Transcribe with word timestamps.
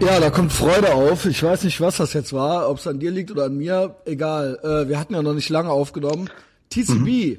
Ja, 0.00 0.18
da 0.18 0.30
kommt 0.30 0.50
Freude 0.50 0.94
auf. 0.94 1.26
Ich 1.26 1.42
weiß 1.42 1.64
nicht, 1.64 1.78
was 1.80 1.98
das 1.98 2.14
jetzt 2.14 2.32
war, 2.32 2.70
ob 2.70 2.78
es 2.78 2.86
an 2.86 2.98
dir 2.98 3.10
liegt 3.10 3.30
oder 3.30 3.44
an 3.44 3.56
mir. 3.56 3.96
Egal. 4.06 4.58
Äh, 4.62 4.88
wir 4.88 4.98
hatten 4.98 5.14
ja 5.14 5.22
noch 5.22 5.34
nicht 5.34 5.50
lange 5.50 5.70
aufgenommen. 5.70 6.30
TCB. 6.70 6.88
Mhm. 7.06 7.38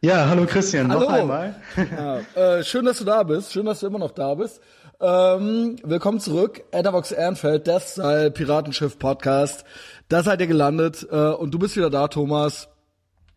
Ja, 0.00 0.28
hallo 0.28 0.46
Christian, 0.46 0.88
hallo. 0.88 1.00
noch 1.00 1.08
einmal. 1.10 1.56
ja, 1.76 2.20
äh, 2.58 2.62
schön, 2.62 2.84
dass 2.84 2.98
du 2.98 3.04
da 3.04 3.24
bist. 3.24 3.52
Schön, 3.52 3.66
dass 3.66 3.80
du 3.80 3.88
immer 3.88 3.98
noch 3.98 4.12
da 4.12 4.34
bist. 4.34 4.60
Ähm, 5.00 5.76
willkommen 5.82 6.20
zurück. 6.20 6.62
Etherbox 6.70 7.10
Ehrenfeld, 7.10 7.66
das 7.66 7.96
Seil 7.96 8.30
Piratenschiff 8.30 8.98
Podcast. 8.98 9.64
Da 10.08 10.22
seid 10.22 10.40
ihr 10.40 10.46
gelandet. 10.46 11.06
Äh, 11.10 11.16
und 11.16 11.50
du 11.50 11.58
bist 11.58 11.76
wieder 11.76 11.90
da, 11.90 12.06
Thomas. 12.06 12.68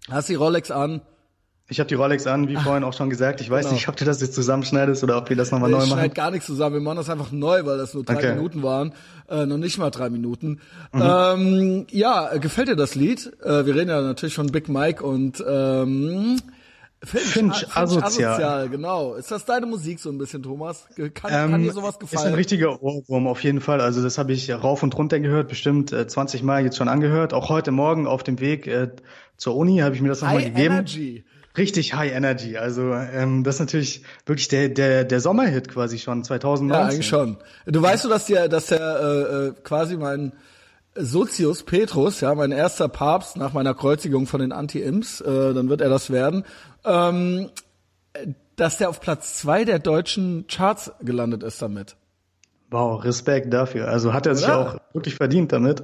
Hast 0.09 0.29
die 0.29 0.35
Rolex 0.35 0.69
an. 0.69 1.01
Ich 1.71 1.79
habe 1.79 1.87
die 1.87 1.93
Rolex 1.93 2.25
an, 2.25 2.47
wie 2.47 2.55
vorhin 2.55 2.83
auch 2.83 2.93
schon 2.93 3.11
gesagt. 3.11 3.41
Ich 3.41 3.49
weiß 3.49 3.65
genau. 3.65 3.75
nicht, 3.75 3.87
ob 3.87 3.95
du 3.95 4.03
das 4.03 4.19
jetzt 4.21 4.33
zusammenschneidest 4.33 5.03
oder 5.03 5.17
ob 5.17 5.29
wir 5.29 5.35
das 5.35 5.51
nochmal 5.51 5.69
neu 5.69 5.77
machen. 5.77 5.87
Ich 5.87 5.93
schneide 5.93 6.13
gar 6.15 6.31
nichts 6.31 6.47
zusammen. 6.47 6.73
Wir 6.73 6.81
machen 6.81 6.97
das 6.97 7.11
einfach 7.11 7.31
neu, 7.31 7.63
weil 7.63 7.77
das 7.77 7.93
nur 7.93 8.03
drei 8.03 8.15
okay. 8.15 8.35
Minuten 8.35 8.63
waren. 8.63 8.93
Äh, 9.29 9.45
noch 9.45 9.57
nicht 9.57 9.77
mal 9.77 9.91
drei 9.91 10.09
Minuten. 10.09 10.61
Mhm. 10.91 11.01
Ähm, 11.01 11.87
ja, 11.91 12.35
gefällt 12.37 12.69
dir 12.69 12.75
das 12.75 12.95
Lied? 12.95 13.31
Äh, 13.43 13.67
wir 13.67 13.75
reden 13.75 13.89
ja 13.89 14.01
natürlich 14.01 14.33
von 14.33 14.47
Big 14.47 14.67
Mike 14.67 15.03
und 15.03 15.43
ähm, 15.47 16.39
Finch, 17.03 17.23
Finch, 17.23 17.57
Finch 17.59 17.77
asozial. 17.77 18.33
asozial. 18.33 18.69
genau. 18.69 19.13
Ist 19.13 19.29
das 19.29 19.45
deine 19.45 19.67
Musik 19.67 19.99
so 19.99 20.09
ein 20.09 20.17
bisschen, 20.17 20.41
Thomas? 20.41 20.87
Kann, 20.95 21.31
ähm, 21.31 21.51
kann 21.51 21.61
dir 21.61 21.71
sowas 21.71 21.99
gefallen? 21.99 22.25
Ist 22.25 22.27
ein 22.27 22.33
richtiger 22.33 22.81
Ohrwurm 22.81 23.27
auf 23.27 23.43
jeden 23.43 23.61
Fall. 23.61 23.79
Also 23.79 24.01
das 24.01 24.17
habe 24.17 24.33
ich 24.33 24.51
rauf 24.51 24.81
und 24.81 24.97
runter 24.97 25.19
gehört, 25.19 25.47
bestimmt 25.47 25.93
äh, 25.93 26.07
20 26.07 26.41
Mal 26.41 26.63
jetzt 26.63 26.77
schon 26.77 26.87
angehört. 26.87 27.35
Auch 27.35 27.49
heute 27.49 27.69
Morgen 27.69 28.07
auf 28.07 28.23
dem 28.23 28.39
Weg 28.39 28.65
äh, 28.65 28.89
zur 29.37 29.55
Uni 29.55 29.77
habe 29.77 29.93
ich 29.93 30.01
mir 30.01 30.09
das 30.09 30.21
nochmal 30.21 30.43
gegeben. 30.43 30.73
Energy 30.73 31.23
richtig 31.59 31.93
High 31.93 32.13
Energy. 32.13 32.57
Also 32.57 32.93
ähm, 32.93 33.43
das 33.43 33.55
ist 33.55 33.59
natürlich 33.59 34.03
wirklich 34.25 34.47
der 34.47 34.69
der 34.69 35.03
der 35.03 35.19
Sommerhit 35.19 35.69
quasi 35.69 35.99
schon 35.99 36.23
2019. 36.23 36.81
Ja, 36.81 36.89
eigentlich 36.89 37.07
schon. 37.07 37.37
Du 37.67 37.81
weißt 37.81 38.05
du, 38.05 38.09
dass 38.09 38.25
der 38.25 38.47
dass 38.47 38.67
der 38.67 38.79
äh, 38.79 39.47
äh, 39.47 39.53
quasi 39.63 39.97
mein 39.97 40.33
Sozius 40.95 41.63
Petrus, 41.63 42.21
ja, 42.21 42.33
mein 42.33 42.51
erster 42.51 42.89
Papst 42.89 43.37
nach 43.37 43.53
meiner 43.53 43.73
Kreuzigung 43.73 44.25
von 44.25 44.41
den 44.41 44.51
Anti-Imps, 44.51 45.21
äh, 45.21 45.53
dann 45.53 45.69
wird 45.69 45.81
er 45.81 45.89
das 45.89 46.09
werden, 46.09 46.43
ähm, 46.83 47.49
dass 48.55 48.77
der 48.77 48.89
auf 48.89 48.99
Platz 48.99 49.37
zwei 49.37 49.65
der 49.65 49.79
deutschen 49.79 50.47
Charts 50.47 50.91
gelandet 51.01 51.43
ist 51.43 51.61
damit. 51.61 51.95
Wow, 52.71 53.03
Respekt 53.03 53.53
dafür. 53.53 53.87
Also 53.87 54.13
hat 54.13 54.25
er 54.25 54.35
sich 54.35 54.47
ja. 54.47 54.61
auch 54.61 54.93
wirklich 54.93 55.15
verdient 55.15 55.51
damit. 55.51 55.83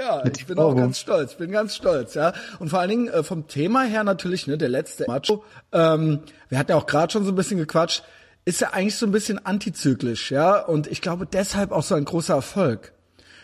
Ja, 0.00 0.24
ich 0.24 0.46
bin 0.46 0.58
auch 0.58 0.74
ganz 0.74 0.98
stolz, 0.98 1.34
bin 1.34 1.50
ganz 1.50 1.76
stolz, 1.76 2.14
ja. 2.14 2.32
Und 2.58 2.70
vor 2.70 2.80
allen 2.80 2.88
Dingen 2.88 3.08
äh, 3.08 3.22
vom 3.22 3.48
Thema 3.48 3.82
her 3.82 4.02
natürlich, 4.02 4.46
ne, 4.46 4.56
der 4.56 4.70
letzte 4.70 5.04
Macho, 5.06 5.44
ähm, 5.72 6.20
wir 6.48 6.58
hatten 6.58 6.70
ja 6.70 6.78
auch 6.78 6.86
gerade 6.86 7.12
schon 7.12 7.24
so 7.24 7.32
ein 7.32 7.34
bisschen 7.34 7.58
gequatscht, 7.58 8.02
ist 8.46 8.62
ja 8.62 8.70
eigentlich 8.70 8.96
so 8.96 9.04
ein 9.04 9.12
bisschen 9.12 9.44
antizyklisch, 9.44 10.30
ja. 10.30 10.58
Und 10.58 10.86
ich 10.86 11.02
glaube 11.02 11.26
deshalb 11.26 11.70
auch 11.70 11.82
so 11.82 11.96
ein 11.96 12.06
großer 12.06 12.34
Erfolg. 12.34 12.92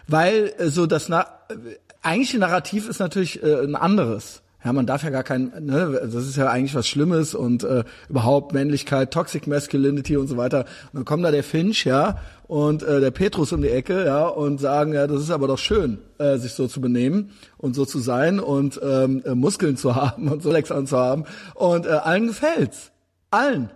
Weil 0.06 0.54
äh, 0.56 0.68
so 0.68 0.86
das 0.86 1.10
Na 1.10 1.26
äh, 1.50 1.76
eigentliche 2.00 2.38
Narrativ 2.38 2.88
ist 2.88 3.00
natürlich 3.00 3.42
äh, 3.42 3.62
ein 3.62 3.74
anderes. 3.74 4.40
Ja, 4.66 4.72
man 4.72 4.84
darf 4.84 5.04
ja 5.04 5.10
gar 5.10 5.22
kein, 5.22 5.52
ne, 5.60 6.00
das 6.12 6.26
ist 6.26 6.34
ja 6.34 6.50
eigentlich 6.50 6.74
was 6.74 6.88
Schlimmes 6.88 7.36
und 7.36 7.62
äh, 7.62 7.84
überhaupt 8.08 8.52
Männlichkeit, 8.52 9.12
Toxic 9.12 9.46
Masculinity 9.46 10.16
und 10.16 10.26
so 10.26 10.36
weiter. 10.36 10.64
Und 10.86 10.94
dann 10.94 11.04
kommt 11.04 11.24
da 11.24 11.30
der 11.30 11.44
Finch, 11.44 11.84
ja, 11.84 12.18
und 12.48 12.82
äh, 12.82 12.98
der 12.98 13.12
Petrus 13.12 13.52
um 13.52 13.62
die 13.62 13.68
Ecke, 13.68 14.04
ja, 14.04 14.26
und 14.26 14.58
sagen, 14.58 14.92
ja, 14.92 15.06
das 15.06 15.22
ist 15.22 15.30
aber 15.30 15.46
doch 15.46 15.58
schön, 15.58 15.98
äh, 16.18 16.38
sich 16.38 16.54
so 16.54 16.66
zu 16.66 16.80
benehmen 16.80 17.30
und 17.58 17.76
so 17.76 17.84
zu 17.84 18.00
sein 18.00 18.40
und 18.40 18.80
ähm, 18.82 19.22
äh, 19.24 19.36
Muskeln 19.36 19.76
zu 19.76 19.94
haben 19.94 20.26
und 20.26 20.42
so 20.42 20.50
Lex 20.50 20.72
anzuhaben. 20.72 21.26
Und 21.54 21.86
äh, 21.86 21.90
allen 21.90 22.26
gefällt's. 22.26 22.90
Allen. 23.30 23.70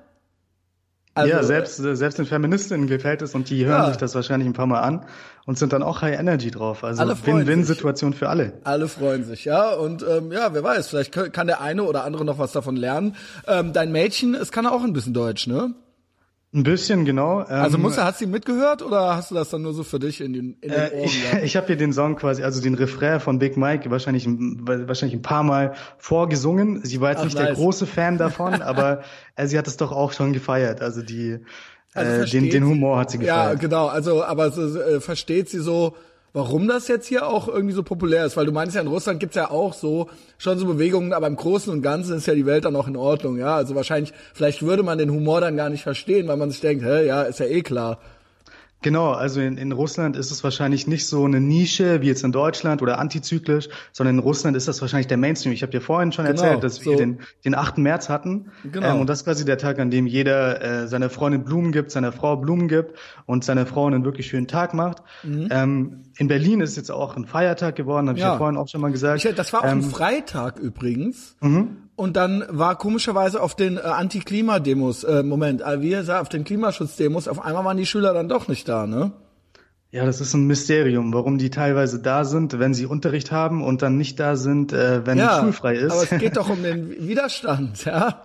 Also, 1.14 1.32
ja, 1.32 1.42
selbst, 1.44 1.76
selbst 1.76 2.18
den 2.18 2.26
Feministinnen 2.26 2.88
gefällt 2.88 3.22
es 3.22 3.36
und 3.36 3.48
die 3.48 3.64
hören 3.64 3.82
ja. 3.82 3.88
sich 3.90 3.96
das 3.96 4.16
wahrscheinlich 4.16 4.48
ein 4.48 4.54
paar 4.54 4.66
Mal 4.66 4.80
an 4.80 5.06
und 5.46 5.58
sind 5.58 5.72
dann 5.72 5.82
auch 5.82 6.02
High 6.02 6.18
Energy 6.18 6.50
drauf. 6.50 6.84
Also 6.84 7.02
Win-Win-Situation 7.02 8.12
für 8.12 8.28
alle. 8.28 8.52
Alle 8.64 8.88
freuen 8.88 9.24
sich, 9.24 9.44
ja. 9.44 9.72
Und 9.74 10.04
ähm, 10.08 10.32
ja, 10.32 10.52
wer 10.54 10.62
weiß, 10.62 10.88
vielleicht 10.88 11.12
kann 11.12 11.46
der 11.46 11.60
eine 11.60 11.84
oder 11.84 12.04
andere 12.04 12.24
noch 12.24 12.38
was 12.38 12.52
davon 12.52 12.76
lernen. 12.76 13.16
Ähm, 13.46 13.72
dein 13.72 13.92
Mädchen, 13.92 14.34
es 14.34 14.52
kann 14.52 14.66
auch 14.66 14.84
ein 14.84 14.92
bisschen 14.92 15.14
Deutsch, 15.14 15.46
ne? 15.46 15.74
Ein 16.52 16.64
bisschen, 16.64 17.04
genau. 17.04 17.38
also 17.38 17.76
ähm, 17.76 17.82
musst 17.82 17.96
du, 17.96 18.02
hast 18.02 18.20
du 18.20 18.26
mitgehört 18.26 18.82
oder 18.82 19.14
hast 19.14 19.30
du 19.30 19.36
das 19.36 19.50
dann 19.50 19.62
nur 19.62 19.72
so 19.72 19.84
für 19.84 20.00
dich 20.00 20.20
in 20.20 20.32
den, 20.32 20.56
in 20.60 20.70
den 20.70 20.80
äh, 20.80 20.90
Ohren? 20.94 21.04
Ich, 21.04 21.32
ich 21.44 21.56
habe 21.56 21.68
hier 21.68 21.76
den 21.76 21.92
Song 21.92 22.16
quasi, 22.16 22.42
also 22.42 22.60
den 22.60 22.74
Refrain 22.74 23.20
von 23.20 23.38
Big 23.38 23.56
Mike 23.56 23.88
wahrscheinlich, 23.92 24.26
wahrscheinlich 24.26 25.16
ein 25.16 25.22
paar 25.22 25.44
Mal 25.44 25.74
vorgesungen. 25.98 26.84
Sie 26.84 27.00
war 27.00 27.10
jetzt 27.10 27.20
Ach, 27.20 27.24
nicht 27.24 27.36
nice. 27.36 27.46
der 27.46 27.54
große 27.54 27.86
Fan 27.86 28.18
davon, 28.18 28.62
aber 28.62 29.02
äh, 29.36 29.46
sie 29.46 29.58
hat 29.58 29.68
es 29.68 29.76
doch 29.76 29.92
auch 29.92 30.12
schon 30.12 30.32
gefeiert. 30.32 30.80
Also 30.80 31.02
die, 31.02 31.38
also 31.94 32.22
äh, 32.22 32.26
den, 32.26 32.50
den 32.50 32.64
Humor 32.64 32.98
hat 32.98 33.10
sie 33.10 33.18
gefeiert. 33.18 33.54
Ja, 33.54 33.54
genau. 33.54 33.86
Also, 33.86 34.22
aber 34.22 34.50
so, 34.50 34.78
äh, 34.78 35.00
versteht 35.00 35.48
sie 35.48 35.58
so, 35.60 35.94
warum 36.32 36.68
das 36.68 36.88
jetzt 36.88 37.06
hier 37.06 37.26
auch 37.26 37.48
irgendwie 37.48 37.74
so 37.74 37.82
populär 37.82 38.24
ist. 38.26 38.36
Weil 38.36 38.46
du 38.46 38.52
meinst 38.52 38.76
ja, 38.76 38.80
in 38.80 38.86
Russland 38.86 39.20
gibt's 39.20 39.36
ja 39.36 39.50
auch 39.50 39.74
so 39.74 40.08
schon 40.38 40.58
so 40.58 40.66
Bewegungen, 40.66 41.12
aber 41.12 41.26
im 41.26 41.36
Großen 41.36 41.72
und 41.72 41.82
Ganzen 41.82 42.16
ist 42.16 42.26
ja 42.26 42.34
die 42.34 42.46
Welt 42.46 42.64
dann 42.64 42.76
auch 42.76 42.86
in 42.86 42.96
Ordnung. 42.96 43.38
Ja, 43.38 43.56
also 43.56 43.74
wahrscheinlich, 43.74 44.12
vielleicht 44.34 44.62
würde 44.62 44.82
man 44.82 44.98
den 44.98 45.10
Humor 45.10 45.40
dann 45.40 45.56
gar 45.56 45.70
nicht 45.70 45.82
verstehen, 45.82 46.28
weil 46.28 46.36
man 46.36 46.50
sich 46.50 46.60
denkt, 46.60 46.84
hä, 46.84 47.06
ja, 47.06 47.22
ist 47.22 47.40
ja 47.40 47.46
eh 47.46 47.62
klar. 47.62 47.98
Genau, 48.82 49.12
also 49.12 49.40
in, 49.40 49.58
in 49.58 49.72
Russland 49.72 50.16
ist 50.16 50.30
es 50.30 50.42
wahrscheinlich 50.42 50.86
nicht 50.86 51.06
so 51.06 51.24
eine 51.24 51.40
Nische 51.40 52.00
wie 52.00 52.06
jetzt 52.06 52.24
in 52.24 52.32
Deutschland 52.32 52.80
oder 52.80 52.98
antizyklisch, 52.98 53.68
sondern 53.92 54.16
in 54.16 54.20
Russland 54.20 54.56
ist 54.56 54.68
das 54.68 54.80
wahrscheinlich 54.80 55.06
der 55.06 55.18
Mainstream. 55.18 55.52
Ich 55.52 55.62
habe 55.62 55.70
dir 55.70 55.82
vorhin 55.82 56.12
schon 56.12 56.24
genau, 56.24 56.42
erzählt, 56.42 56.64
dass 56.64 56.76
so. 56.76 56.90
wir 56.90 56.96
den, 56.96 57.18
den 57.44 57.54
8. 57.54 57.78
März 57.78 58.08
hatten. 58.08 58.50
Genau. 58.64 58.94
Ähm, 58.94 59.00
und 59.00 59.10
das 59.10 59.18
ist 59.18 59.24
quasi 59.24 59.44
der 59.44 59.58
Tag, 59.58 59.78
an 59.78 59.90
dem 59.90 60.06
jeder 60.06 60.62
äh, 60.62 60.88
seiner 60.88 61.10
Freundin 61.10 61.44
Blumen 61.44 61.72
gibt, 61.72 61.90
seiner 61.90 62.12
Frau 62.12 62.36
Blumen 62.36 62.68
gibt 62.68 62.98
und 63.26 63.44
seiner 63.44 63.66
Frau 63.66 63.86
einen 63.86 64.04
wirklich 64.04 64.28
schönen 64.28 64.48
Tag 64.48 64.72
macht. 64.72 65.02
Mhm. 65.22 65.48
Ähm, 65.50 66.02
in 66.16 66.28
Berlin 66.28 66.60
ist 66.60 66.76
jetzt 66.76 66.90
auch 66.90 67.16
ein 67.16 67.26
Feiertag 67.26 67.76
geworden, 67.76 68.08
habe 68.08 68.18
ich 68.18 68.24
ja 68.24 68.38
vorhin 68.38 68.56
auch 68.56 68.68
schon 68.68 68.80
mal 68.80 68.90
gesagt. 68.90 69.24
Ich, 69.24 69.34
das 69.34 69.52
war 69.52 69.60
auch 69.60 69.72
ähm, 69.72 69.78
ein 69.78 69.82
Freitag 69.82 70.58
übrigens. 70.58 71.36
Mhm. 71.40 71.89
Und 72.00 72.16
dann 72.16 72.46
war 72.48 72.78
komischerweise 72.78 73.42
auf 73.42 73.54
den 73.54 73.76
äh, 73.76 73.80
Anti-Klima-Demos, 73.80 75.04
äh, 75.04 75.22
Moment, 75.22 75.60
äh, 75.60 75.82
wie 75.82 75.92
er 75.92 76.02
sagt, 76.02 76.22
auf 76.22 76.28
den 76.30 76.44
Klimaschutz-Demos, 76.44 77.28
auf 77.28 77.44
einmal 77.44 77.66
waren 77.66 77.76
die 77.76 77.84
Schüler 77.84 78.14
dann 78.14 78.26
doch 78.26 78.48
nicht 78.48 78.66
da, 78.70 78.86
ne? 78.86 79.12
Ja, 79.90 80.06
das 80.06 80.22
ist 80.22 80.32
ein 80.32 80.46
Mysterium, 80.46 81.12
warum 81.12 81.36
die 81.36 81.50
teilweise 81.50 82.00
da 82.00 82.24
sind, 82.24 82.58
wenn 82.58 82.72
sie 82.72 82.86
Unterricht 82.86 83.32
haben 83.32 83.62
und 83.62 83.82
dann 83.82 83.98
nicht 83.98 84.18
da 84.18 84.36
sind, 84.36 84.72
äh, 84.72 85.04
wenn 85.04 85.18
ja, 85.18 85.40
schulfrei 85.40 85.74
ist. 85.74 85.92
Aber 85.92 86.02
es 86.04 86.18
geht 86.18 86.38
doch 86.38 86.48
um 86.48 86.62
den 86.62 87.06
Widerstand, 87.06 87.84
ja. 87.84 88.24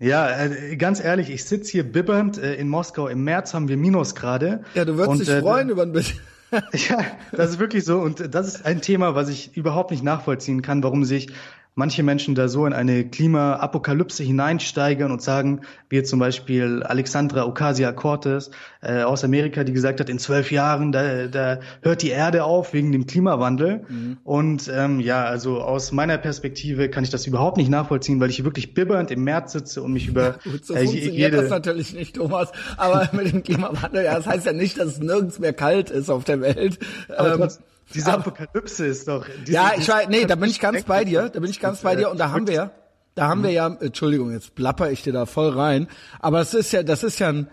Ja, 0.00 0.28
äh, 0.28 0.74
ganz 0.74 0.98
ehrlich, 0.98 1.30
ich 1.30 1.44
sitz 1.44 1.68
hier 1.68 1.84
bibbernd 1.84 2.38
äh, 2.38 2.56
in 2.56 2.68
Moskau. 2.68 3.06
Im 3.06 3.22
März 3.22 3.54
haben 3.54 3.68
wir 3.68 3.76
Minusgrade. 3.76 4.64
Ja, 4.74 4.84
du 4.84 4.96
würdest 4.96 5.10
und, 5.10 5.20
dich 5.20 5.28
äh, 5.28 5.40
freuen 5.42 5.68
über 5.68 5.82
ein 5.82 5.92
bisschen. 5.92 6.18
ja, 6.50 7.04
das 7.30 7.50
ist 7.50 7.58
wirklich 7.60 7.84
so. 7.84 8.00
Und 8.00 8.34
das 8.34 8.48
ist 8.48 8.66
ein 8.66 8.80
Thema, 8.80 9.14
was 9.14 9.28
ich 9.28 9.56
überhaupt 9.56 9.92
nicht 9.92 10.02
nachvollziehen 10.02 10.60
kann, 10.60 10.82
warum 10.82 11.04
sich 11.04 11.28
manche 11.74 12.02
Menschen 12.02 12.34
da 12.34 12.48
so 12.48 12.66
in 12.66 12.72
eine 12.72 13.04
Klimaapokalypse 13.08 14.24
hineinsteigern 14.24 15.12
und 15.12 15.22
sagen, 15.22 15.60
wie 15.88 16.02
zum 16.02 16.18
Beispiel 16.18 16.82
Alexandra 16.82 17.46
Ocasio-Cortez 17.46 18.50
äh, 18.82 19.02
aus 19.02 19.22
Amerika, 19.24 19.62
die 19.64 19.72
gesagt 19.72 20.00
hat, 20.00 20.10
in 20.10 20.18
zwölf 20.18 20.50
Jahren, 20.50 20.90
da, 20.92 21.28
da 21.28 21.60
hört 21.82 22.02
die 22.02 22.10
Erde 22.10 22.44
auf 22.44 22.72
wegen 22.72 22.90
dem 22.92 23.06
Klimawandel. 23.06 23.84
Mhm. 23.88 24.18
Und 24.24 24.70
ähm, 24.74 25.00
ja, 25.00 25.24
also 25.24 25.60
aus 25.60 25.92
meiner 25.92 26.18
Perspektive 26.18 26.88
kann 26.88 27.04
ich 27.04 27.10
das 27.10 27.26
überhaupt 27.26 27.56
nicht 27.56 27.70
nachvollziehen, 27.70 28.18
weil 28.20 28.30
ich 28.30 28.42
wirklich 28.44 28.74
bibbernd 28.74 29.10
im 29.10 29.22
März 29.24 29.52
sitze 29.52 29.82
und 29.82 29.92
mich 29.92 30.08
über 30.08 30.32
Gut, 30.44 30.66
so 30.66 30.74
äh, 30.74 30.82
jede... 30.82 31.36
das 31.36 31.50
natürlich 31.50 31.94
nicht, 31.94 32.16
Thomas. 32.16 32.50
Aber 32.76 33.08
mit 33.16 33.32
dem 33.32 33.42
Klimawandel, 33.42 34.04
ja, 34.04 34.16
das 34.16 34.26
heißt 34.26 34.46
ja 34.46 34.52
nicht, 34.52 34.78
dass 34.78 34.88
es 34.88 34.98
nirgends 34.98 35.38
mehr 35.38 35.52
kalt 35.52 35.90
ist 35.90 36.10
auf 36.10 36.24
der 36.24 36.40
Welt. 36.40 36.78
Aber 37.16 37.34
ähm, 37.34 37.48
diese 37.94 38.12
Apokalypse 38.12 38.86
ist 38.86 39.08
doch. 39.08 39.26
Diese, 39.40 39.52
ja, 39.52 39.72
ich 39.76 39.88
weiß, 39.88 40.08
nee, 40.08 40.26
da 40.26 40.34
bin 40.34 40.50
ich 40.50 40.60
ganz 40.60 40.84
bei 40.84 41.04
dir. 41.04 41.28
Da 41.28 41.40
bin 41.40 41.50
ich 41.50 41.60
ganz 41.60 41.80
bei 41.80 41.96
dir. 41.96 42.10
Und 42.10 42.18
da 42.18 42.30
haben 42.30 42.46
wir, 42.46 42.70
da 43.14 43.28
haben 43.28 43.42
wir 43.42 43.50
ja, 43.50 43.66
Entschuldigung, 43.80 44.30
jetzt 44.32 44.54
plapper 44.54 44.90
ich 44.90 45.02
dir 45.02 45.12
da 45.12 45.26
voll 45.26 45.50
rein. 45.50 45.88
Aber 46.20 46.38
das 46.38 46.54
ist 46.54 46.72
ja, 46.72 46.82
das 46.82 47.02
ist 47.02 47.18
ja 47.18 47.30
ein, 47.30 47.48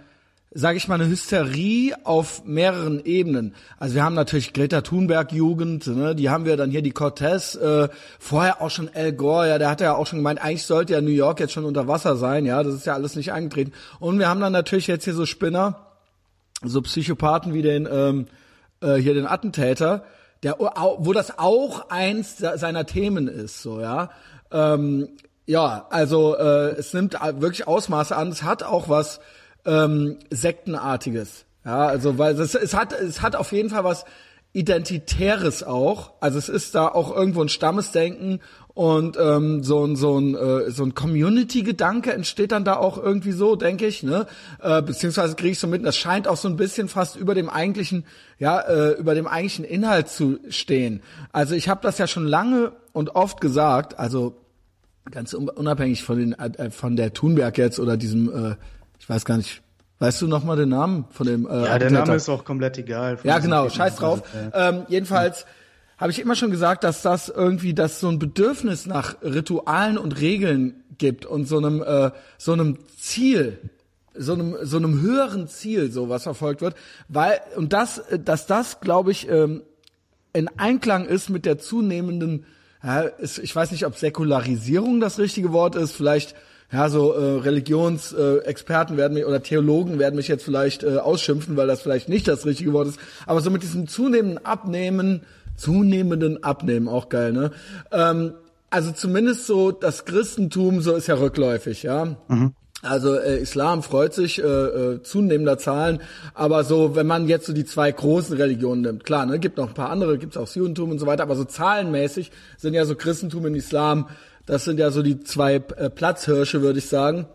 sage 0.52 0.78
ich 0.78 0.88
mal, 0.88 0.96
eine 0.96 1.10
Hysterie 1.10 1.94
auf 2.06 2.46
mehreren 2.46 3.04
Ebenen. 3.04 3.56
Also 3.78 3.96
wir 3.96 4.04
haben 4.04 4.16
natürlich 4.16 4.54
Greta 4.54 4.82
Thunberg 4.82 5.34
Jugend, 5.34 5.88
ne, 5.88 6.16
die 6.16 6.30
haben 6.30 6.46
wir 6.46 6.56
dann 6.56 6.72
hier 6.72 6.82
die 6.82 6.92
Cortez, 6.92 7.56
äh, 7.56 7.90
vorher 8.20 8.62
auch 8.62 8.70
schon 8.72 8.90
Al 8.94 9.12
Gore, 9.12 9.50
ja, 9.50 9.58
der 9.58 9.70
hatte 9.70 9.84
ja 9.84 9.96
auch 9.96 10.08
schon 10.08 10.20
gemeint, 10.20 10.42
eigentlich 10.42 10.64
sollte 10.64 10.94
ja 10.94 11.02
New 11.02 11.10
York 11.10 11.42
jetzt 11.42 11.52
schon 11.52 11.66
unter 11.66 11.90
Wasser 11.90 12.16
sein, 12.16 12.46
ja, 12.46 12.64
das 12.64 12.74
ist 12.74 12.86
ja 12.86 12.94
alles 12.94 13.18
nicht 13.18 13.34
eingetreten. 13.34 13.74
Und 14.00 14.18
wir 14.18 14.30
haben 14.30 14.40
dann 14.40 14.54
natürlich 14.54 14.88
jetzt 14.88 15.04
hier 15.04 15.14
so 15.14 15.26
Spinner, 15.26 15.88
so 16.64 16.82
Psychopathen 16.82 17.54
wie 17.54 17.62
den 17.62 17.86
ähm, 17.92 18.28
äh, 18.82 18.96
hier 18.96 19.14
den 19.14 19.28
Attentäter, 19.28 20.06
der, 20.44 20.58
wo 20.60 21.14
das 21.14 21.38
auch 21.40 21.90
eins 21.90 22.38
seiner 22.38 22.86
Themen 22.86 23.28
ist, 23.28 23.62
so, 23.62 23.82
ja. 23.82 24.10
Ähm, 24.52 25.10
ja, 25.46 25.86
also 25.90 26.36
äh, 26.36 26.72
es 26.72 26.94
nimmt 26.94 27.14
wirklich 27.14 27.68
Ausmaße 27.68 28.16
an. 28.16 28.30
Es 28.30 28.44
hat 28.44 28.64
auch 28.64 28.90
was 28.90 29.20
ähm, 29.66 30.18
sektenartiges. 30.30 31.46
Ja, 31.64 31.88
also 31.88 32.18
weil 32.18 32.40
es, 32.40 32.56
es 32.56 32.74
hat 32.74 32.94
es 32.94 33.22
hat 33.22 33.36
auf 33.36 33.52
jeden 33.52 33.70
Fall 33.70 33.84
was 33.84 34.06
identitäres 34.54 35.64
auch. 35.64 36.14
Also 36.20 36.38
es 36.38 36.50
ist 36.50 36.76
da 36.76 36.88
auch 36.88 37.16
irgendwo 37.16 37.42
ein 37.42 37.50
Stammesdenken 37.50 38.40
und 38.76 39.18
ähm, 39.18 39.64
so 39.64 39.86
ein 39.86 39.96
so 39.96 40.20
ein 40.20 40.36
äh, 40.36 40.70
so 40.70 40.84
ein 40.84 40.94
Community-Gedanke 40.94 42.12
entsteht 42.12 42.52
dann 42.52 42.66
da 42.66 42.76
auch 42.76 42.98
irgendwie 43.02 43.32
so, 43.32 43.56
denke 43.56 43.88
ich, 43.88 44.04
ne? 44.04 44.28
Äh, 44.62 44.82
beziehungsweise 44.82 45.36
kriege 45.36 45.54
ich 45.54 45.60
so 45.60 45.68
mit, 45.68 45.84
das 45.86 45.96
scheint 45.96 46.28
auch 46.28 46.36
so 46.36 46.50
ein 46.50 46.58
bisschen 46.58 46.90
fast 46.90 47.16
über 47.16 47.36
dem 47.36 47.50
eigentlichen, 47.50 48.06
ja, 48.38 48.60
äh, 48.60 48.92
über 49.00 49.16
dem 49.16 49.28
eigentlichen 49.28 49.64
Inhalt 49.64 50.10
zu 50.10 50.40
stehen. 50.50 51.02
Also 51.32 51.56
ich 51.56 51.70
habe 51.70 51.80
das 51.84 51.98
ja 52.00 52.06
schon 52.06 52.28
lange 52.28 52.74
und 52.92 53.16
oft 53.16 53.40
gesagt, 53.40 53.98
also 53.98 54.36
ganz 55.10 55.34
unabhängig 55.34 56.04
von 56.04 56.18
den 56.18 56.34
äh, 56.34 56.70
von 56.70 56.98
der 56.98 57.14
Thunberg 57.14 57.58
jetzt 57.58 57.80
oder 57.80 57.96
diesem, 57.96 58.28
äh, 58.28 58.56
ich 59.00 59.10
weiß 59.10 59.24
gar 59.24 59.38
nicht, 59.38 59.62
Weißt 60.00 60.22
du 60.22 60.28
noch 60.28 60.44
mal 60.44 60.58
den 60.58 60.68
Namen 60.68 61.06
von 61.10 61.26
dem? 61.26 61.48
Äh, 61.48 61.64
ja, 61.64 61.80
der 61.80 61.90
Name 61.90 62.16
ist 62.16 62.28
auch 62.28 62.44
komplett 62.44 62.78
egal. 62.78 63.18
Ja, 63.24 63.40
genau, 63.40 63.70
scheiß 63.70 63.96
drauf. 63.96 64.24
Ähm, 64.54 64.84
jedenfalls 64.90 65.46
habe 65.98 66.12
ich 66.12 66.20
immer 66.20 66.36
schon 66.36 66.52
gesagt, 66.52 66.84
dass 66.84 67.02
das 67.02 67.30
irgendwie, 67.30 67.74
dass 67.74 68.00
so 68.00 68.10
ein 68.10 68.20
Bedürfnis 68.20 68.86
nach 68.86 69.22
Ritualen 69.22 69.98
und 69.98 70.20
Regeln 70.20 70.84
gibt 70.98 71.26
und 71.26 71.46
so 71.46 71.58
einem, 71.58 71.82
äh, 71.82 72.12
so 72.38 72.54
einem 72.54 72.78
Ziel, 72.98 73.60
so 74.14 74.34
einem, 74.34 74.56
so 74.62 74.78
einem 74.78 75.02
höheren 75.02 75.48
Ziel, 75.48 75.92
so 75.92 76.10
was 76.10 76.24
verfolgt 76.24 76.62
wird, 76.62 76.76
weil 77.08 77.40
und 77.56 77.74
das, 77.74 78.02
dass 78.24 78.48
das, 78.48 78.80
glaube 78.80 79.12
ich, 79.12 79.30
ähm, 79.30 79.64
in 80.34 80.50
Einklang 80.58 81.06
ist 81.06 81.30
mit 81.30 81.46
der 81.46 81.58
zunehmenden, 81.58 82.46
ja, 82.84 83.02
ist, 83.02 83.40
ich 83.40 83.56
weiß 83.56 83.72
nicht, 83.72 83.86
ob 83.86 83.96
Säkularisierung 83.96 85.00
das 85.00 85.18
richtige 85.18 85.54
Wort 85.54 85.76
ist, 85.76 85.94
vielleicht 85.94 86.36
ja, 86.72 86.90
so 86.90 87.14
äh, 87.14 87.40
Religionsexperten 87.42 88.96
äh, 88.96 88.98
werden 88.98 89.14
mich 89.14 89.26
oder 89.26 89.42
Theologen 89.42 90.00
werden 90.00 90.16
mich 90.16 90.28
jetzt 90.28 90.44
vielleicht 90.44 90.84
äh, 90.84 90.98
ausschimpfen, 90.98 91.56
weil 91.56 91.68
das 91.68 91.82
vielleicht 91.82 92.10
nicht 92.10 92.28
das 92.28 92.46
richtige 92.46 92.74
Wort 92.74 92.88
ist, 92.88 93.00
aber 93.26 93.42
so 93.42 93.52
mit 93.52 93.64
diesem 93.64 93.88
zunehmenden 93.88 94.46
Abnehmen 94.46 95.22
zunehmenden 95.56 96.44
Abnehmen, 96.44 96.88
auch 96.88 97.10
geil, 97.10 97.34
ne? 97.34 97.52
Ähm, 97.92 98.34
also 98.70 98.92
zumindest 98.92 99.46
so 99.46 99.72
das 99.72 100.06
Christentum, 100.06 100.82
so 100.82 100.96
ist 100.96 101.08
ja 101.08 101.16
rückläufig, 101.16 101.84
ja. 101.84 102.18
Mhm. 102.28 102.54
Also 102.82 103.16
äh, 103.16 103.40
Islam 103.40 103.82
freut 103.82 104.14
sich 104.14 104.38
äh, 104.38 104.44
äh, 104.44 105.02
zunehmender 105.02 105.58
Zahlen, 105.58 106.00
aber 106.34 106.64
so 106.64 106.96
wenn 106.96 107.08
man 107.08 107.28
jetzt 107.28 107.48
so 107.48 107.54
die 107.54 107.66
zwei 107.66 107.92
großen 107.92 108.38
Religionen 108.38 108.82
nimmt, 108.82 109.06
klar, 109.06 109.26
ne, 109.26 109.40
gibt 109.40 109.58
noch 109.58 109.70
ein 109.70 109.74
paar 109.74 109.90
andere, 109.90 110.18
gibt's 110.18 110.38
auch 110.38 110.48
Judentum 110.54 110.92
und 110.92 111.00
so 111.00 111.08
weiter, 111.08 111.24
aber 111.24 111.36
so 111.36 111.46
zahlenmäßig 111.46 112.32
sind 112.58 112.74
ja 112.74 112.86
so 112.86 112.96
Christentum 112.96 113.46
und 113.46 113.56
Islam, 113.56 114.10
das 114.46 114.66
sind 114.66 114.80
ja 114.80 114.92
so 114.92 115.02
die 115.02 115.22
zwei 115.22 115.56
äh, 115.56 115.90
Platzhirsche, 115.90 116.62
würde 116.62 116.80
ich 116.80 116.88
sagen. 116.88 117.28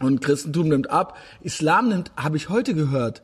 Und 0.00 0.20
Christentum 0.20 0.68
nimmt 0.68 0.90
ab, 0.90 1.16
Islam 1.40 1.88
nimmt, 1.88 2.10
habe 2.16 2.36
ich 2.36 2.48
heute 2.48 2.74
gehört, 2.74 3.22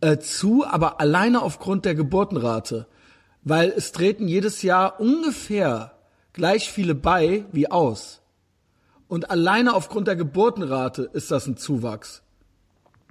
äh, 0.00 0.18
zu, 0.18 0.66
aber 0.66 1.00
alleine 1.00 1.40
aufgrund 1.40 1.84
der 1.84 1.94
Geburtenrate 1.94 2.86
weil 3.44 3.72
es 3.76 3.92
treten 3.92 4.26
jedes 4.26 4.62
Jahr 4.62 5.00
ungefähr 5.00 5.92
gleich 6.32 6.70
viele 6.70 6.94
bei 6.94 7.44
wie 7.52 7.70
aus. 7.70 8.20
Und 9.06 9.30
alleine 9.30 9.74
aufgrund 9.74 10.08
der 10.08 10.16
Geburtenrate 10.16 11.08
ist 11.12 11.30
das 11.30 11.46
ein 11.46 11.56
Zuwachs. 11.56 12.22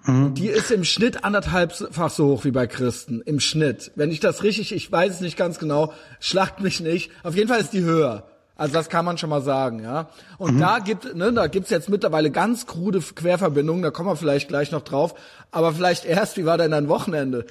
Mhm. 0.05 0.33
Die 0.33 0.47
ist 0.47 0.71
im 0.71 0.83
Schnitt 0.83 1.23
anderthalbfach 1.23 2.09
so 2.09 2.27
hoch 2.27 2.43
wie 2.43 2.51
bei 2.51 2.67
Christen. 2.67 3.21
Im 3.21 3.39
Schnitt. 3.39 3.91
Wenn 3.95 4.11
ich 4.11 4.19
das 4.19 4.43
richtig, 4.43 4.73
ich 4.73 4.91
weiß 4.91 5.13
es 5.13 5.21
nicht 5.21 5.37
ganz 5.37 5.59
genau, 5.59 5.93
schlacht 6.19 6.59
mich 6.59 6.81
nicht. 6.81 7.11
Auf 7.23 7.35
jeden 7.35 7.47
Fall 7.47 7.61
ist 7.61 7.71
die 7.71 7.83
höher. 7.83 8.27
Also 8.55 8.73
das 8.73 8.89
kann 8.89 9.03
man 9.05 9.17
schon 9.17 9.29
mal 9.29 9.41
sagen, 9.41 9.81
ja. 9.81 10.09
Und 10.37 10.55
mhm. 10.55 10.59
da 10.59 10.79
gibt, 10.79 11.15
ne, 11.15 11.33
da 11.33 11.47
gibt's 11.47 11.71
jetzt 11.71 11.89
mittlerweile 11.89 12.29
ganz 12.29 12.67
krude 12.67 12.99
Querverbindungen, 12.99 13.81
da 13.81 13.89
kommen 13.89 14.09
wir 14.09 14.15
vielleicht 14.15 14.47
gleich 14.47 14.71
noch 14.71 14.83
drauf. 14.83 15.15
Aber 15.51 15.73
vielleicht 15.73 16.05
erst, 16.05 16.37
wie 16.37 16.45
war 16.45 16.57
denn 16.57 16.71
dein 16.71 16.87
Wochenende? 16.87 17.45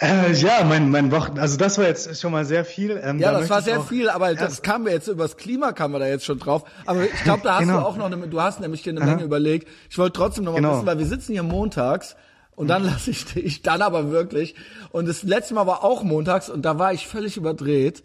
Äh, 0.00 0.32
ja, 0.32 0.64
mein, 0.64 0.90
mein 0.90 1.10
Wochen, 1.12 1.38
also 1.38 1.58
das 1.58 1.76
war 1.76 1.84
jetzt 1.84 2.18
schon 2.18 2.32
mal 2.32 2.46
sehr 2.46 2.64
viel. 2.64 2.98
Ähm, 3.02 3.18
ja, 3.18 3.30
da 3.30 3.40
das 3.40 3.50
war 3.50 3.60
sehr 3.60 3.82
viel, 3.82 4.08
aber 4.08 4.34
das 4.34 4.62
kam 4.62 4.84
mir 4.84 4.90
jetzt 4.90 5.06
übers 5.06 5.36
Klima 5.36 5.72
kam 5.72 5.92
wir 5.92 5.98
da 5.98 6.06
jetzt 6.06 6.24
schon 6.24 6.38
drauf. 6.38 6.64
Aber 6.86 7.04
ich 7.04 7.24
glaube, 7.24 7.42
da 7.44 7.54
hast 7.54 7.60
genau. 7.60 7.80
du 7.80 7.86
auch 7.86 7.96
noch, 7.96 8.06
eine, 8.06 8.16
du 8.26 8.40
hast 8.40 8.60
nämlich 8.60 8.82
dir 8.82 8.90
eine 8.90 9.04
Menge 9.04 9.22
überlegt. 9.22 9.68
Ich 9.90 9.98
wollte 9.98 10.14
trotzdem 10.14 10.44
noch 10.44 10.52
mal 10.52 10.60
genau. 10.60 10.76
wissen, 10.76 10.86
weil 10.86 10.98
wir 10.98 11.06
sitzen 11.06 11.32
hier 11.32 11.42
montags 11.42 12.16
und 12.56 12.68
dann 12.68 12.84
lasse 12.84 13.10
ich 13.10 13.26
dich, 13.26 13.62
dann 13.62 13.82
aber 13.82 14.10
wirklich. 14.10 14.54
Und 14.92 15.08
das 15.08 15.22
letzte 15.24 15.54
Mal 15.54 15.66
war 15.66 15.84
auch 15.84 16.02
montags 16.02 16.48
und 16.48 16.62
da 16.62 16.78
war 16.78 16.94
ich 16.94 17.06
völlig 17.06 17.36
überdreht. 17.36 18.02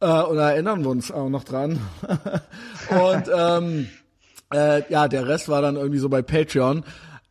Äh, 0.00 0.06
und 0.06 0.36
da 0.36 0.52
erinnern 0.52 0.84
wir 0.84 0.90
uns 0.90 1.12
auch 1.12 1.28
noch 1.28 1.44
dran. 1.44 1.80
und 2.88 3.30
ähm, 3.34 3.88
äh, 4.52 4.90
ja, 4.90 5.08
der 5.08 5.28
Rest 5.28 5.50
war 5.50 5.60
dann 5.60 5.76
irgendwie 5.76 5.98
so 5.98 6.08
bei 6.08 6.22
Patreon. 6.22 6.82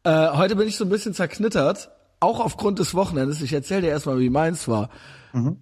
Äh, 0.04 0.30
heute 0.30 0.56
bin 0.56 0.68
ich 0.68 0.78
so 0.78 0.86
ein 0.86 0.90
bisschen 0.90 1.14
zerknittert 1.16 1.90
auch 2.24 2.40
aufgrund 2.40 2.80
des 2.80 2.96
Wochenendes, 2.96 3.42
ich 3.42 3.54
erzähle 3.54 3.82
dir 3.82 3.90
erstmal, 3.90 4.20
wie 4.20 4.30
meins 4.30 4.68
war. 4.68 4.90
Mhm. 5.34 5.58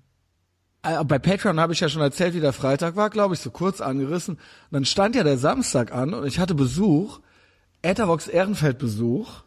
Äh, 0.83 1.03
bei 1.03 1.19
Patreon 1.19 1.59
habe 1.59 1.73
ich 1.73 1.79
ja 1.79 1.89
schon 1.89 2.01
erzählt, 2.01 2.33
wie 2.33 2.39
der 2.39 2.53
Freitag 2.53 2.95
war, 2.95 3.09
glaube 3.09 3.33
ich, 3.33 3.39
so 3.39 3.51
kurz 3.51 3.81
angerissen. 3.81 4.35
Und 4.35 4.41
dann 4.71 4.85
stand 4.85 5.15
ja 5.15 5.23
der 5.23 5.37
Samstag 5.37 5.91
an 5.93 6.13
und 6.13 6.25
ich 6.25 6.39
hatte 6.39 6.55
Besuch, 6.55 7.19
Ethervox 7.81 8.27
Ehrenfeld 8.27 8.77
Besuch. 8.77 9.41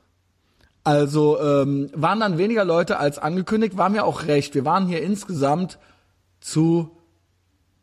Also 0.82 1.40
ähm, 1.40 1.90
waren 1.94 2.20
dann 2.20 2.36
weniger 2.36 2.64
Leute 2.64 2.98
als 2.98 3.18
angekündigt, 3.18 3.76
war 3.76 3.88
mir 3.88 4.04
auch 4.04 4.24
recht. 4.24 4.54
Wir 4.54 4.64
waren 4.64 4.86
hier 4.86 5.02
insgesamt 5.02 5.78
zu 6.40 6.90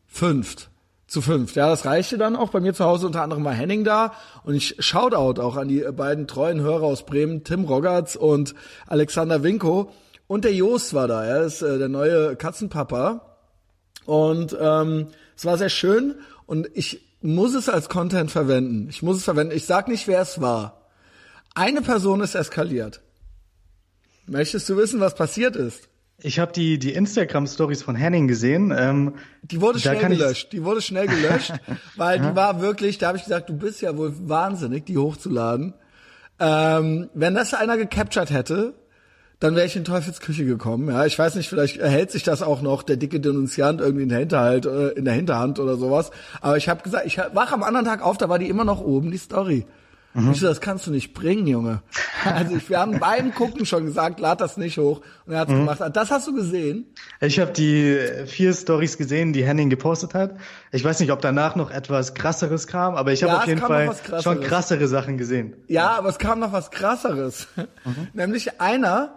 fünft 0.05 0.70
zu 1.11 1.21
fünf. 1.21 1.55
Ja, 1.55 1.67
das 1.67 1.83
reichte 1.83 2.17
dann 2.17 2.37
auch. 2.37 2.51
Bei 2.51 2.61
mir 2.61 2.73
zu 2.73 2.85
Hause 2.85 3.05
unter 3.05 3.21
anderem 3.21 3.43
war 3.43 3.51
Henning 3.51 3.83
da 3.83 4.13
und 4.45 4.55
ich 4.55 4.77
Shoutout 4.79 5.41
auch 5.41 5.57
an 5.57 5.67
die 5.67 5.81
beiden 5.91 6.25
treuen 6.25 6.61
Hörer 6.61 6.83
aus 6.83 7.05
Bremen, 7.05 7.43
Tim 7.43 7.65
Roggertz 7.65 8.15
und 8.15 8.55
Alexander 8.87 9.43
Winko. 9.43 9.91
Und 10.27 10.45
der 10.45 10.53
Jost 10.53 10.93
war 10.93 11.09
da, 11.09 11.25
er 11.25 11.43
ist 11.43 11.61
äh, 11.61 11.77
der 11.77 11.89
neue 11.89 12.37
Katzenpapa. 12.37 13.37
Und 14.05 14.55
ähm, 14.57 15.07
es 15.35 15.43
war 15.43 15.57
sehr 15.57 15.67
schön 15.67 16.15
und 16.45 16.69
ich 16.75 17.01
muss 17.21 17.55
es 17.55 17.67
als 17.67 17.89
Content 17.89 18.31
verwenden. 18.31 18.87
Ich 18.89 19.03
muss 19.03 19.17
es 19.17 19.25
verwenden. 19.25 19.53
Ich 19.53 19.65
sag 19.65 19.89
nicht, 19.89 20.07
wer 20.07 20.21
es 20.21 20.39
war. 20.39 20.87
Eine 21.53 21.81
Person 21.81 22.21
ist 22.21 22.35
eskaliert. 22.35 23.01
Möchtest 24.27 24.69
du 24.69 24.77
wissen, 24.77 25.01
was 25.01 25.15
passiert 25.15 25.57
ist? 25.57 25.89
Ich 26.23 26.39
habe 26.39 26.51
die, 26.51 26.77
die 26.77 26.93
Instagram-Stories 26.93 27.81
von 27.81 27.95
Henning 27.95 28.27
gesehen. 28.27 28.73
Ähm, 28.75 29.15
die 29.41 29.59
wurde 29.59 29.79
schnell 29.79 29.97
gelöscht. 29.97 30.51
Die 30.51 30.63
wurde 30.63 30.81
schnell 30.81 31.07
gelöscht, 31.07 31.53
weil 31.95 32.19
die 32.19 32.35
war 32.35 32.61
wirklich, 32.61 32.97
da 32.97 33.07
habe 33.07 33.17
ich 33.17 33.23
gesagt, 33.23 33.49
du 33.49 33.57
bist 33.57 33.81
ja 33.81 33.97
wohl 33.97 34.13
wahnsinnig, 34.27 34.85
die 34.85 34.97
hochzuladen. 34.97 35.73
Ähm, 36.39 37.09
wenn 37.13 37.33
das 37.33 37.53
einer 37.53 37.77
gecaptured 37.77 38.31
hätte, 38.31 38.73
dann 39.39 39.55
wäre 39.55 39.65
ich 39.65 39.75
in 39.75 39.83
Teufelsküche 39.83 40.45
gekommen. 40.45 40.89
Ja, 40.89 41.05
ich 41.05 41.17
weiß 41.17 41.35
nicht, 41.35 41.49
vielleicht 41.49 41.77
erhält 41.77 42.11
sich 42.11 42.21
das 42.21 42.43
auch 42.43 42.61
noch 42.61 42.83
der 42.83 42.97
dicke 42.97 43.19
Denunziant 43.19 43.81
irgendwie 43.81 44.03
in 44.03 44.09
der 44.09 44.19
Hinterhalt, 44.19 44.67
äh, 44.67 44.89
in 44.89 45.05
der 45.05 45.15
Hinterhand 45.15 45.59
oder 45.59 45.77
sowas. 45.77 46.11
Aber 46.41 46.57
ich 46.57 46.69
habe 46.69 46.83
gesagt, 46.83 47.07
ich 47.07 47.17
wach 47.17 47.51
am 47.51 47.63
anderen 47.63 47.85
Tag 47.85 48.03
auf, 48.03 48.17
da 48.17 48.29
war 48.29 48.37
die 48.37 48.49
immer 48.49 48.65
noch 48.65 48.81
oben, 48.81 49.09
die 49.09 49.17
Story. 49.17 49.65
Mhm. 50.13 50.31
Ich 50.31 50.39
so, 50.39 50.47
das 50.47 50.59
kannst 50.59 50.87
du 50.87 50.91
nicht 50.91 51.13
bringen, 51.13 51.47
Junge. 51.47 51.81
Also 52.23 52.55
ich, 52.55 52.69
wir 52.69 52.79
haben 52.79 52.99
beim 52.99 53.33
Gucken 53.33 53.65
schon 53.65 53.85
gesagt, 53.85 54.19
lad 54.19 54.41
das 54.41 54.55
nicht 54.55 54.77
hoch. 54.77 55.01
Und 55.25 55.33
er 55.33 55.39
hat's 55.39 55.51
mhm. 55.51 55.65
gemacht. 55.65 55.81
Das 55.93 56.11
hast 56.11 56.27
du 56.27 56.35
gesehen? 56.35 56.85
Ich 57.19 57.39
habe 57.39 57.51
die 57.51 57.97
vier 58.27 58.53
Stories 58.53 58.99
gesehen, 58.99 59.33
die 59.33 59.43
Henning 59.43 59.71
gepostet 59.71 60.13
hat. 60.13 60.35
Ich 60.71 60.83
weiß 60.83 60.99
nicht, 60.99 61.11
ob 61.11 61.19
danach 61.21 61.55
noch 61.55 61.71
etwas 61.71 62.13
krasseres 62.13 62.67
kam, 62.67 62.93
aber 62.93 63.11
ich 63.11 63.23
habe 63.23 63.33
ja, 63.33 63.39
auf 63.39 63.47
jeden 63.47 63.61
Fall 63.61 63.95
schon 64.21 64.39
krassere 64.41 64.87
Sachen 64.87 65.17
gesehen. 65.17 65.55
Ja, 65.67 65.97
aber 65.97 66.09
es 66.09 66.19
kam 66.19 66.39
noch 66.39 66.53
was 66.53 66.69
krasseres. 66.69 67.47
Mhm. 67.55 68.07
Nämlich 68.13 68.61
einer, 68.61 69.15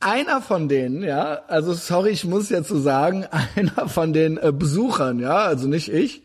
einer 0.00 0.42
von 0.42 0.68
denen, 0.68 1.02
ja, 1.02 1.40
also 1.48 1.72
sorry, 1.72 2.10
ich 2.10 2.26
muss 2.26 2.50
jetzt 2.50 2.68
so 2.68 2.78
sagen, 2.78 3.24
einer 3.56 3.88
von 3.88 4.12
den 4.12 4.36
äh, 4.36 4.52
Besuchern, 4.52 5.18
ja, 5.18 5.36
also 5.36 5.66
nicht 5.66 5.90
ich, 5.90 6.24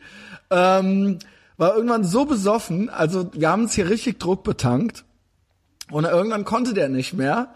ähm, 0.51 1.19
war 1.59 1.75
irgendwann 1.75 2.05
so 2.05 2.23
besoffen, 2.25 2.89
also 2.89 3.29
wir 3.33 3.49
haben 3.49 3.63
uns 3.63 3.73
hier 3.73 3.89
richtig 3.89 4.17
Druck 4.17 4.43
betankt 4.43 5.03
und 5.91 6.05
irgendwann 6.05 6.45
konnte 6.45 6.73
der 6.73 6.87
nicht 6.87 7.13
mehr 7.13 7.49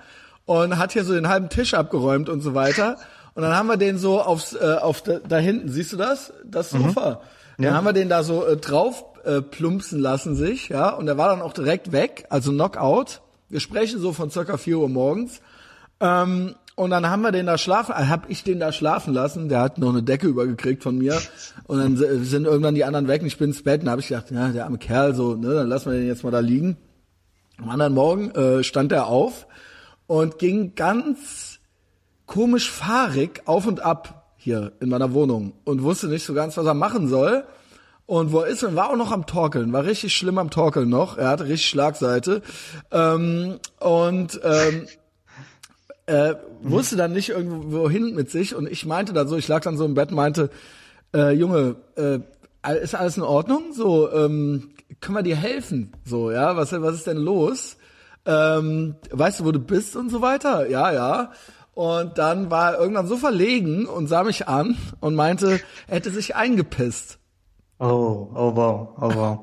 und 0.45 0.77
hat 0.77 0.91
hier 0.91 1.05
so 1.05 1.13
den 1.13 1.29
halben 1.29 1.47
Tisch 1.47 1.73
abgeräumt 1.73 2.27
und 2.27 2.41
so 2.41 2.53
weiter. 2.53 2.97
Und 3.33 3.43
dann 3.43 3.55
haben 3.55 3.67
wir 3.67 3.77
den 3.77 3.97
so 3.97 4.21
aufs, 4.21 4.53
äh, 4.53 4.77
auf 4.79 5.01
da, 5.01 5.19
da 5.19 5.37
hinten, 5.37 5.69
siehst 5.69 5.93
du 5.93 5.97
das? 5.97 6.33
Das. 6.43 6.71
Sofa. 6.71 7.21
Mhm. 7.57 7.63
Dann 7.63 7.65
ja. 7.65 7.73
haben 7.75 7.85
wir 7.85 7.93
den 7.93 8.09
da 8.09 8.23
so 8.23 8.45
äh, 8.45 8.57
drauf 8.57 9.05
äh, 9.23 9.41
plumpsen 9.41 9.99
lassen 9.99 10.35
sich, 10.35 10.67
ja, 10.67 10.89
und 10.89 11.05
der 11.05 11.17
war 11.17 11.29
dann 11.29 11.41
auch 11.41 11.53
direkt 11.53 11.93
weg, 11.93 12.25
also 12.29 12.51
Knockout. 12.51 13.21
Wir 13.47 13.61
sprechen 13.61 14.01
so 14.01 14.11
von 14.11 14.29
circa 14.29 14.57
vier 14.57 14.79
Uhr 14.79 14.89
morgens. 14.89 15.39
Ähm, 16.01 16.55
und 16.75 16.89
dann 16.89 17.07
haben 17.07 17.21
wir 17.21 17.31
den 17.31 17.45
da 17.45 17.57
schlafen, 17.57 17.91
äh, 17.91 18.07
hab 18.07 18.29
ich 18.29 18.43
den 18.43 18.59
da 18.59 18.71
schlafen 18.71 19.13
lassen. 19.13 19.47
Der 19.47 19.61
hat 19.61 19.77
noch 19.77 19.89
eine 19.89 20.01
Decke 20.01 20.27
übergekriegt 20.27 20.81
von 20.81 20.97
mir. 20.97 21.21
Und 21.67 21.77
dann 21.77 22.23
sind 22.23 22.45
irgendwann 22.45 22.75
die 22.75 22.83
anderen 22.83 23.07
weg 23.07 23.21
und 23.21 23.27
ich 23.27 23.37
bin 23.37 23.49
ins 23.49 23.63
Bett. 23.63 23.83
Und 23.83 23.89
habe 23.89 24.01
ich 24.01 24.07
gedacht, 24.07 24.31
ja, 24.31 24.49
der 24.49 24.65
arme 24.65 24.79
Kerl, 24.79 25.13
so, 25.13 25.35
ne, 25.35 25.53
dann 25.53 25.67
lassen 25.67 25.91
wir 25.91 25.99
den 25.99 26.07
jetzt 26.07 26.23
mal 26.23 26.31
da 26.31 26.39
liegen. 26.39 26.77
Am 27.59 27.69
anderen 27.69 27.93
Morgen 27.93 28.31
äh, 28.31 28.63
stand 28.63 28.91
er 28.91 29.05
auf 29.07 29.45
und 30.07 30.39
ging 30.39 30.73
ganz 30.73 31.59
komisch 32.25 32.71
fahrig 32.71 33.43
auf 33.45 33.67
und 33.67 33.81
ab 33.81 34.31
hier 34.37 34.73
in 34.79 34.89
meiner 34.89 35.13
Wohnung 35.13 35.53
und 35.63 35.83
wusste 35.83 36.07
nicht 36.07 36.25
so 36.25 36.33
ganz, 36.33 36.57
was 36.57 36.65
er 36.65 36.73
machen 36.73 37.07
soll. 37.07 37.43
Und 38.05 38.33
wo 38.33 38.39
er 38.39 38.47
ist 38.47 38.63
und 38.63 38.75
war 38.75 38.89
auch 38.89 38.97
noch 38.97 39.11
am 39.11 39.25
Torkeln, 39.25 39.71
war 39.71 39.85
richtig 39.85 40.13
schlimm 40.13 40.37
am 40.37 40.49
Torkeln 40.49 40.89
noch. 40.89 41.17
Er 41.17 41.29
hatte 41.29 41.45
richtig 41.45 41.69
Schlagseite. 41.69 42.41
Ähm, 42.91 43.59
und 43.79 44.41
ähm, 44.43 44.87
äh, 46.05 46.35
wusste 46.61 46.95
dann 46.95 47.13
nicht 47.13 47.29
irgendwo 47.29 47.89
hin 47.89 48.13
mit 48.13 48.29
sich 48.29 48.55
und 48.55 48.69
ich 48.69 48.85
meinte 48.85 49.13
dann 49.13 49.27
so, 49.27 49.37
ich 49.37 49.47
lag 49.47 49.61
dann 49.61 49.77
so 49.77 49.85
im 49.85 49.93
Bett, 49.93 50.11
meinte, 50.11 50.49
äh, 51.13 51.31
Junge, 51.31 51.75
äh, 51.95 52.19
ist 52.81 52.95
alles 52.95 53.17
in 53.17 53.23
Ordnung? 53.23 53.73
So, 53.73 54.11
ähm, 54.11 54.71
können 55.01 55.17
wir 55.17 55.23
dir 55.23 55.35
helfen? 55.35 55.91
So, 56.05 56.31
ja, 56.31 56.55
was, 56.55 56.71
was 56.71 56.95
ist 56.95 57.07
denn 57.07 57.17
los? 57.17 57.77
Ähm, 58.25 58.95
weißt 59.11 59.41
du, 59.41 59.45
wo 59.45 59.51
du 59.51 59.59
bist 59.59 59.95
und 59.95 60.09
so 60.09 60.21
weiter? 60.21 60.69
Ja, 60.69 60.91
ja. 60.91 61.31
Und 61.73 62.17
dann 62.17 62.51
war 62.51 62.73
er 62.73 62.79
irgendwann 62.79 63.07
so 63.07 63.17
verlegen 63.17 63.87
und 63.87 64.07
sah 64.07 64.23
mich 64.23 64.47
an 64.47 64.77
und 64.99 65.15
meinte, 65.15 65.59
er 65.87 65.95
hätte 65.95 66.11
sich 66.11 66.35
eingepisst. 66.35 67.17
Oh, 67.79 68.29
oh 68.33 68.55
wow, 68.55 68.89
oh 69.01 69.15
wow. 69.15 69.39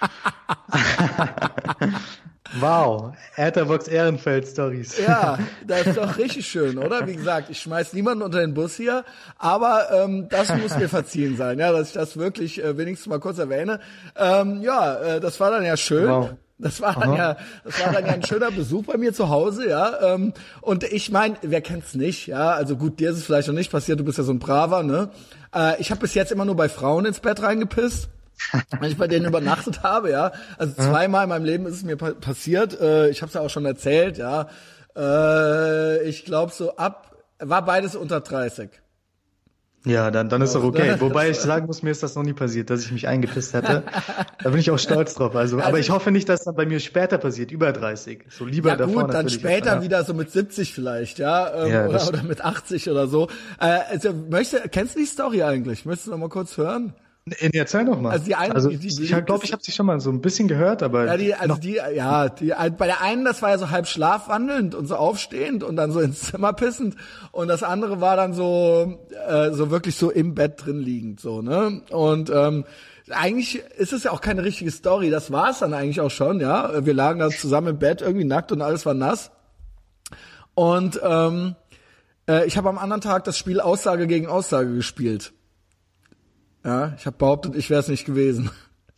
wow, 2.58 3.12
Etherbox 3.36 3.88
Ehrenfeld 3.88 4.48
Stories. 4.48 4.98
Ja, 4.98 5.38
das 5.66 5.86
ist 5.86 5.96
doch 5.96 6.18
richtig 6.18 6.46
schön, 6.46 6.78
oder? 6.78 7.06
Wie 7.06 7.14
gesagt, 7.14 7.50
ich 7.50 7.60
schmeiß 7.60 7.92
niemanden 7.92 8.22
unter 8.22 8.40
den 8.40 8.54
Bus 8.54 8.76
hier, 8.76 9.04
aber 9.38 9.90
ähm, 9.92 10.28
das 10.28 10.54
muss 10.56 10.76
mir 10.76 10.88
verziehen 10.88 11.36
sein, 11.36 11.58
ja, 11.58 11.72
dass 11.72 11.88
ich 11.88 11.94
das 11.94 12.16
wirklich 12.16 12.62
äh, 12.62 12.76
wenigstens 12.76 13.08
mal 13.08 13.20
kurz 13.20 13.38
erwähne. 13.38 13.80
Ähm, 14.16 14.62
ja, 14.62 14.96
äh, 14.96 15.20
das 15.20 15.38
war 15.40 15.50
dann 15.50 15.64
ja 15.64 15.76
schön. 15.76 16.08
Wow. 16.08 16.30
Das 16.60 16.80
war 16.82 16.94
dann 16.94 17.10
Aha. 17.10 17.16
ja, 17.16 17.36
das 17.64 17.80
war 17.80 17.92
dann 17.92 18.04
ja 18.04 18.12
ein 18.12 18.22
schöner 18.22 18.50
Besuch 18.50 18.84
bei 18.84 18.98
mir 18.98 19.14
zu 19.14 19.30
Hause, 19.30 19.68
ja. 19.68 20.14
Ähm, 20.14 20.34
und 20.60 20.84
ich 20.84 21.10
meine, 21.10 21.36
wer 21.40 21.62
kennt's 21.62 21.94
nicht, 21.94 22.26
ja? 22.26 22.50
Also 22.50 22.76
gut, 22.76 23.00
dir 23.00 23.10
ist 23.10 23.16
es 23.16 23.24
vielleicht 23.24 23.48
noch 23.48 23.54
nicht 23.54 23.72
passiert, 23.72 23.98
du 23.98 24.04
bist 24.04 24.18
ja 24.18 24.24
so 24.24 24.32
ein 24.32 24.38
Braver, 24.38 24.82
ne? 24.82 25.08
Äh, 25.54 25.80
ich 25.80 25.90
habe 25.90 26.02
bis 26.02 26.12
jetzt 26.12 26.32
immer 26.32 26.44
nur 26.44 26.56
bei 26.56 26.68
Frauen 26.68 27.06
ins 27.06 27.20
Bett 27.20 27.42
reingepisst. 27.42 28.10
Wenn 28.78 28.90
ich 28.90 28.96
bei 28.96 29.06
denen 29.06 29.26
übernachtet 29.26 29.82
habe, 29.82 30.10
ja. 30.10 30.32
Also 30.58 30.74
zweimal 30.74 31.24
in 31.24 31.28
meinem 31.28 31.44
Leben 31.44 31.66
ist 31.66 31.76
es 31.76 31.82
mir 31.82 31.96
pa 31.96 32.12
passiert. 32.12 32.80
Äh, 32.80 33.10
ich 33.10 33.22
habe 33.22 33.28
es 33.28 33.34
ja 33.34 33.40
auch 33.40 33.50
schon 33.50 33.66
erzählt, 33.66 34.18
ja. 34.18 34.48
Äh, 34.96 36.02
ich 36.08 36.24
glaube 36.24 36.52
so 36.52 36.76
ab, 36.76 37.16
war 37.38 37.64
beides 37.64 37.96
unter 37.96 38.20
30. 38.20 38.70
Ja, 39.86 40.10
dann, 40.10 40.28
dann 40.28 40.42
ist 40.42 40.54
doch 40.54 40.62
okay. 40.62 40.96
Wobei 41.00 41.30
ich 41.30 41.38
sagen 41.38 41.66
muss, 41.66 41.82
mir 41.82 41.90
ist 41.90 42.02
das 42.02 42.14
noch 42.14 42.22
nie 42.22 42.34
passiert, 42.34 42.68
dass 42.68 42.84
ich 42.84 42.92
mich 42.92 43.08
eingepisst 43.08 43.54
hätte. 43.54 43.82
Da 44.42 44.50
bin 44.50 44.60
ich 44.60 44.70
auch 44.70 44.78
stolz 44.78 45.14
drauf. 45.14 45.34
Also, 45.34 45.56
also 45.56 45.68
aber 45.68 45.78
ich 45.78 45.88
hoffe 45.88 46.10
nicht, 46.10 46.28
dass 46.28 46.44
das 46.44 46.54
bei 46.54 46.66
mir 46.66 46.80
später 46.80 47.16
passiert, 47.16 47.50
über 47.50 47.72
30. 47.72 48.26
So 48.28 48.44
lieber 48.44 48.70
ja, 48.70 48.76
davor. 48.76 49.04
Gut, 49.04 49.14
dann 49.14 49.30
später 49.30 49.76
ja. 49.76 49.82
wieder 49.82 50.04
so 50.04 50.12
mit 50.12 50.30
70 50.30 50.74
vielleicht, 50.74 51.18
ja, 51.18 51.64
ähm, 51.64 51.72
ja 51.72 51.86
oder, 51.86 52.08
oder 52.08 52.22
mit 52.24 52.44
80 52.44 52.90
oder 52.90 53.06
so. 53.06 53.28
Äh, 53.58 53.78
also, 53.90 54.12
möchte, 54.12 54.60
kennst 54.70 54.96
du 54.96 55.00
die 55.00 55.06
Story 55.06 55.42
eigentlich? 55.42 55.86
Möchtest 55.86 56.08
du 56.08 56.10
noch 56.10 56.18
mal 56.18 56.28
kurz 56.28 56.58
hören? 56.58 56.92
Nee, 57.40 57.50
erzähl 57.54 57.84
doch 57.84 58.00
mal. 58.00 58.10
Also, 58.10 58.24
die 58.24 58.34
eine, 58.34 58.54
also 58.54 58.70
die, 58.70 58.78
die, 58.78 59.04
ich 59.04 59.24
glaube, 59.24 59.44
ich 59.44 59.52
habe 59.52 59.62
sie 59.62 59.72
schon 59.72 59.86
mal 59.86 60.00
so 60.00 60.10
ein 60.10 60.20
bisschen 60.20 60.48
gehört, 60.48 60.82
aber 60.82 61.06
ja, 61.06 61.16
die, 61.16 61.34
also 61.34 61.54
die, 61.54 61.78
ja, 61.94 62.28
die, 62.28 62.52
bei 62.76 62.86
der 62.86 63.00
einen, 63.02 63.24
das 63.24 63.40
war 63.42 63.50
ja 63.50 63.58
so 63.58 63.70
halb 63.70 63.86
schlafwandelnd 63.86 64.74
und 64.74 64.86
so 64.86 64.96
aufstehend 64.96 65.62
und 65.62 65.76
dann 65.76 65.92
so 65.92 66.00
ins 66.00 66.20
Zimmer 66.22 66.52
pissend 66.52 66.96
und 67.30 67.48
das 67.48 67.62
andere 67.62 68.00
war 68.00 68.16
dann 68.16 68.32
so, 68.32 68.98
äh, 69.28 69.52
so 69.52 69.70
wirklich 69.70 69.96
so 69.96 70.10
im 70.10 70.34
Bett 70.34 70.64
drin 70.64 70.80
liegend, 70.80 71.20
so 71.20 71.40
ne 71.42 71.82
und 71.90 72.30
ähm, 72.30 72.64
eigentlich 73.10 73.56
ist 73.76 73.92
es 73.92 74.04
ja 74.04 74.12
auch 74.12 74.20
keine 74.20 74.44
richtige 74.44 74.70
Story. 74.70 75.10
Das 75.10 75.32
war 75.32 75.50
es 75.50 75.58
dann 75.58 75.74
eigentlich 75.74 76.00
auch 76.00 76.10
schon, 76.10 76.40
ja. 76.40 76.84
Wir 76.84 76.94
lagen 76.94 77.18
da 77.18 77.28
zusammen 77.28 77.68
im 77.68 77.78
Bett, 77.78 78.02
irgendwie 78.02 78.24
nackt 78.24 78.52
und 78.52 78.62
alles 78.62 78.86
war 78.86 78.94
nass. 78.94 79.30
Und 80.54 81.00
ähm, 81.02 81.56
äh, 82.28 82.46
ich 82.46 82.56
habe 82.56 82.68
am 82.68 82.78
anderen 82.78 83.00
Tag 83.00 83.24
das 83.24 83.36
Spiel 83.38 83.60
Aussage 83.60 84.06
gegen 84.06 84.26
Aussage 84.26 84.74
gespielt. 84.74 85.32
Ja, 86.64 86.94
ich 86.96 87.06
habe 87.06 87.16
behauptet, 87.16 87.56
ich 87.56 87.70
wäre 87.70 87.80
es 87.80 87.88
nicht 87.88 88.04
gewesen. 88.04 88.50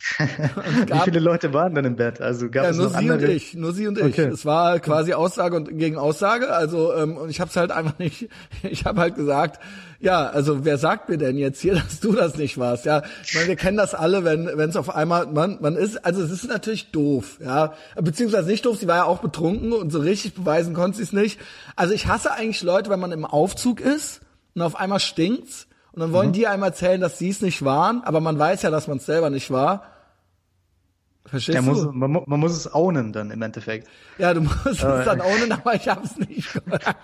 Wie 0.17 0.99
viele 1.05 1.19
Leute 1.21 1.53
waren 1.53 1.75
denn 1.75 1.85
im 1.85 1.95
Bett? 1.95 2.19
Also 2.19 2.49
gab 2.49 2.65
ja, 2.65 2.69
es 2.71 2.77
nur 2.77 2.87
noch 2.87 2.99
sie 2.99 3.09
andere? 3.09 3.29
und 3.29 3.35
ich, 3.35 3.53
nur 3.53 3.71
sie 3.71 3.87
und 3.87 3.97
ich. 3.97 4.03
Okay. 4.03 4.25
Es 4.25 4.45
war 4.45 4.79
quasi 4.81 5.13
Aussage 5.13 5.55
und 5.55 5.77
gegen 5.77 5.97
Aussage. 5.97 6.53
Also 6.53 6.93
ähm, 6.93 7.15
und 7.15 7.29
ich 7.29 7.39
habe 7.39 7.49
es 7.49 7.55
halt 7.55 7.71
einfach 7.71 7.97
nicht. 7.99 8.29
Ich 8.63 8.85
habe 8.85 8.99
halt 8.99 9.15
gesagt, 9.15 9.61
ja, 9.99 10.27
also 10.27 10.65
wer 10.65 10.77
sagt 10.77 11.07
mir 11.07 11.17
denn 11.17 11.37
jetzt 11.37 11.61
hier, 11.61 11.75
dass 11.83 12.01
du 12.01 12.11
das 12.11 12.37
nicht 12.37 12.57
warst? 12.57 12.85
Ja, 12.85 13.03
ich 13.23 13.33
meine, 13.33 13.47
wir 13.47 13.55
kennen 13.55 13.77
das 13.77 13.95
alle, 13.95 14.25
wenn 14.25 14.45
wenn 14.45 14.69
es 14.69 14.75
auf 14.75 14.93
einmal 14.93 15.27
man 15.27 15.59
man 15.61 15.77
ist. 15.77 16.05
Also 16.05 16.21
es 16.21 16.31
ist 16.31 16.49
natürlich 16.49 16.91
doof, 16.91 17.39
ja, 17.41 17.73
beziehungsweise 17.95 18.49
nicht 18.49 18.65
doof. 18.65 18.77
Sie 18.77 18.87
war 18.87 18.97
ja 18.97 19.03
auch 19.05 19.19
betrunken 19.19 19.71
und 19.71 19.89
so 19.89 19.99
richtig 19.99 20.33
beweisen 20.33 20.73
konnte 20.73 20.97
sie 20.97 21.03
es 21.03 21.13
nicht. 21.13 21.39
Also 21.77 21.93
ich 21.93 22.07
hasse 22.07 22.33
eigentlich 22.33 22.61
Leute, 22.61 22.89
wenn 22.89 22.99
man 22.99 23.13
im 23.13 23.25
Aufzug 23.25 23.79
ist 23.79 24.19
und 24.53 24.61
auf 24.61 24.75
einmal 24.75 24.99
stinkt's 24.99 25.67
und 25.93 25.99
dann 25.99 26.11
wollen 26.11 26.29
mhm. 26.29 26.33
die 26.33 26.47
einem 26.47 26.63
erzählen, 26.63 26.99
dass 26.99 27.19
sie 27.19 27.29
es 27.29 27.41
nicht 27.41 27.63
waren, 27.63 28.03
aber 28.03 28.19
man 28.19 28.37
weiß 28.37 28.63
ja, 28.63 28.71
dass 28.71 28.87
man 28.87 28.97
es 28.97 29.05
selber 29.05 29.29
nicht 29.29 29.51
war. 29.51 29.83
Verstehst 31.25 31.55
ja, 31.55 31.61
du? 31.61 31.67
Muss, 31.67 31.87
man, 31.93 32.11
man, 32.25 32.39
muss 32.39 32.51
es 32.51 32.73
ownen 32.73 33.13
dann 33.13 33.31
im 33.31 33.41
Endeffekt. 33.41 33.87
Ja, 34.17 34.33
du 34.33 34.41
musst 34.41 34.65
es 34.65 34.79
dann 34.81 35.21
ownen, 35.21 35.51
aber 35.53 35.73
ich 35.73 35.87
hab's 35.87 36.17
nicht. 36.17 36.49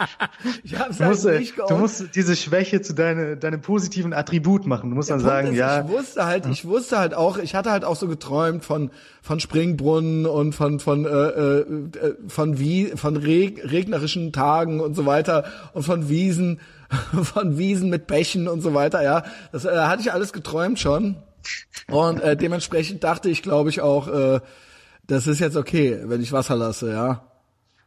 ich 0.64 0.78
hab's 0.78 1.00
halt 1.00 1.40
nicht 1.40 1.56
geownt. 1.56 1.72
Du 1.72 1.78
musst 1.78 2.16
diese 2.16 2.36
Schwäche 2.36 2.82
zu 2.82 2.94
deine, 2.94 3.38
deinem 3.38 3.62
positiven 3.62 4.14
Attribut 4.14 4.68
machen. 4.68 4.90
Du 4.90 4.98
musst 4.98 5.10
Der 5.10 5.18
dann 5.18 5.26
Punkt 5.26 5.36
sagen, 5.36 5.54
ist, 5.54 5.58
ja. 5.58 5.82
Ich 5.82 5.88
wusste 5.88 6.26
halt, 6.26 6.46
ich 6.48 6.66
wusste 6.66 7.00
halt 7.00 7.14
auch, 7.14 7.38
ich 7.38 7.56
hatte 7.56 7.72
halt 7.72 7.86
auch 7.86 7.96
so 7.96 8.08
geträumt 8.08 8.66
von 8.66 8.92
von 9.22 9.40
Springbrunnen 9.40 10.26
und 10.26 10.54
von 10.54 10.80
von 10.80 11.06
äh, 11.06 11.10
äh, 11.10 11.66
von 12.28 12.60
wie 12.60 12.88
von 12.96 13.16
reg 13.16 13.72
regnerischen 13.72 14.34
Tagen 14.34 14.82
und 14.82 14.96
so 14.96 15.06
weiter 15.06 15.46
und 15.74 15.84
von 15.84 16.10
Wiesen 16.10 16.60
von 17.24 17.58
Wiesen 17.58 17.90
mit 17.90 18.08
Bächen 18.08 18.48
und 18.48 18.62
so 18.62 18.74
weiter, 18.74 19.04
ja. 19.04 19.24
Das 19.52 19.66
äh, 19.66 19.70
hatte 19.70 20.02
ich 20.02 20.12
alles 20.12 20.34
geträumt 20.34 20.80
schon. 20.80 21.18
Und 21.88 22.22
äh, 22.22 22.36
dementsprechend 22.36 23.04
dachte 23.04 23.30
ich, 23.30 23.42
glaube 23.42 23.70
ich, 23.70 23.82
auch, 23.82 24.08
äh, 24.08 24.40
das 25.08 25.28
ist 25.28 25.40
jetzt 25.40 25.58
okay, 25.58 26.00
wenn 26.04 26.22
ich 26.22 26.32
Wasser 26.32 26.56
lasse, 26.56 26.92
ja. 26.92 27.24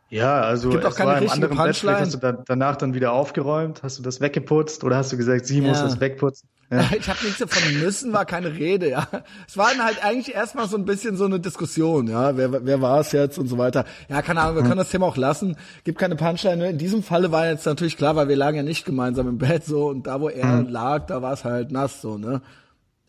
Ja, 0.08 0.42
also 0.42 0.68
es 0.68 0.74
gibt 0.74 0.84
auch 0.84 0.94
keine 0.94 1.22
richtige 1.22 1.48
Punchline. 1.48 2.00
Hast 2.00 2.14
du 2.14 2.18
da, 2.18 2.32
danach 2.32 2.76
dann 2.76 2.92
wieder 2.92 3.12
aufgeräumt? 3.12 3.82
Hast 3.82 3.98
du 3.98 4.02
das 4.02 4.20
weggeputzt 4.20 4.84
oder 4.84 4.96
hast 4.96 5.10
du 5.10 5.16
gesagt, 5.16 5.46
sie 5.46 5.60
ja. 5.60 5.68
muss 5.68 5.80
das 5.80 6.00
wegputzen? 6.00 6.48
Ja. 6.72 6.90
Ich 6.98 7.08
habe 7.08 7.18
nichts 7.22 7.38
davon 7.38 7.80
müssen, 7.80 8.12
war 8.12 8.24
keine 8.24 8.54
Rede, 8.54 8.88
ja. 8.88 9.06
Es 9.46 9.56
war 9.56 9.70
dann 9.70 9.84
halt 9.84 10.02
eigentlich 10.02 10.34
erstmal 10.34 10.68
so 10.68 10.76
ein 10.76 10.86
bisschen 10.86 11.16
so 11.16 11.26
eine 11.26 11.38
Diskussion, 11.38 12.08
ja, 12.08 12.36
wer, 12.36 12.64
wer 12.64 12.80
war 12.80 13.00
es 13.00 13.12
jetzt 13.12 13.38
und 13.38 13.48
so 13.48 13.58
weiter. 13.58 13.84
Ja, 14.08 14.22
keine 14.22 14.40
Ahnung, 14.40 14.56
wir 14.56 14.62
können 14.62 14.78
das 14.78 14.90
Thema 14.90 15.06
auch 15.06 15.18
lassen. 15.18 15.56
Gibt 15.84 15.98
keine 15.98 16.16
Punchline. 16.16 16.70
In 16.70 16.78
diesem 16.78 17.02
Falle 17.02 17.30
war 17.30 17.46
jetzt 17.46 17.66
natürlich 17.66 17.96
klar, 17.98 18.16
weil 18.16 18.28
wir 18.28 18.36
lagen 18.36 18.56
ja 18.56 18.62
nicht 18.62 18.86
gemeinsam 18.86 19.28
im 19.28 19.38
Bett 19.38 19.66
so 19.66 19.88
und 19.88 20.06
da, 20.06 20.20
wo 20.20 20.28
er 20.30 20.46
mhm. 20.46 20.68
lag, 20.68 21.06
da 21.06 21.20
war 21.20 21.34
es 21.34 21.44
halt 21.44 21.72
nass 21.72 22.00
so, 22.00 22.16
ne? 22.16 22.40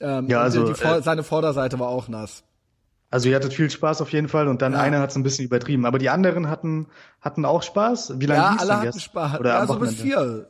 Ähm, 0.01 0.27
ja, 0.27 0.41
also 0.41 0.65
die, 0.65 0.74
die, 0.74 0.84
äh, 0.84 1.01
seine 1.01 1.24
Vorderseite 1.24 1.79
war 1.79 1.88
auch 1.88 2.10
nass. 2.10 2.43
Also 3.10 3.29
ihr 3.29 3.36
hattet 3.36 3.53
viel 3.53 3.70
Spaß 3.70 4.01
auf 4.01 4.12
jeden 4.12 4.27
Fall 4.27 4.48
und 4.48 4.62
dann 4.62 4.74
ja. 4.74 4.79
einer 4.79 5.00
hat 5.00 5.12
es 5.12 5.15
ein 5.15 5.24
bisschen 5.24 5.46
übertrieben. 5.46 5.86
Aber 5.86 6.00
die 6.00 6.10
anderen 6.10 6.50
hatten 6.50 6.88
hatten 7.22 7.46
auch 7.46 7.62
Spaß. 7.62 8.20
Wie 8.20 8.25
lange 8.25 8.41
ja, 8.41 8.58
alle 8.60 8.82
hatten 8.82 9.00
Spaß. 9.00 9.39
Oder 9.39 9.50
ja, 9.51 9.67
so 9.67 9.77
bis 9.77 9.93
vier. 10.01 10.48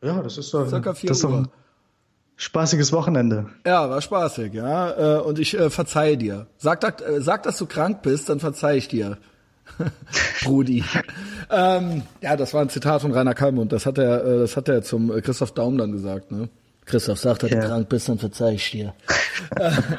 Ja, 0.00 0.22
das 0.22 0.38
ist 0.38 0.54
doch, 0.54 0.68
Circa 0.68 0.94
vier 0.94 1.08
das 1.08 1.18
ist 1.18 1.24
doch 1.24 1.48
spaßiges 2.38 2.92
Wochenende. 2.92 3.46
Ja, 3.66 3.90
war 3.90 4.00
spaßig, 4.00 4.54
ja. 4.54 5.18
Äh, 5.18 5.20
und 5.20 5.38
ich 5.38 5.58
äh, 5.58 5.68
verzeihe 5.68 6.16
dir. 6.16 6.46
Sag, 6.56 6.82
äh, 7.02 7.20
sag, 7.20 7.42
dass 7.42 7.58
du 7.58 7.66
krank 7.66 8.00
bist, 8.00 8.30
dann 8.30 8.40
verzeih 8.40 8.76
ich 8.78 8.88
dir. 8.88 9.18
Brudi. 10.44 10.82
ähm, 11.50 12.02
ja, 12.22 12.36
das 12.36 12.54
war 12.54 12.62
ein 12.62 12.70
Zitat 12.70 13.02
von 13.02 13.12
Rainer 13.12 13.34
Kallmund. 13.34 13.72
Das 13.72 13.84
hat 13.84 13.98
er, 13.98 14.24
äh, 14.24 14.38
das 14.38 14.56
hat 14.56 14.68
er 14.68 14.82
zum 14.82 15.10
Christoph 15.20 15.52
Daum 15.52 15.76
dann 15.76 15.92
gesagt, 15.92 16.32
ne? 16.32 16.48
Christoph 16.88 17.18
sagt, 17.18 17.42
dass 17.42 17.50
ja. 17.50 17.60
du 17.60 17.66
krank 17.66 17.88
bist, 17.88 18.08
dann 18.08 18.18
verzeih 18.18 18.54
ich 18.54 18.70
dir. 18.70 18.94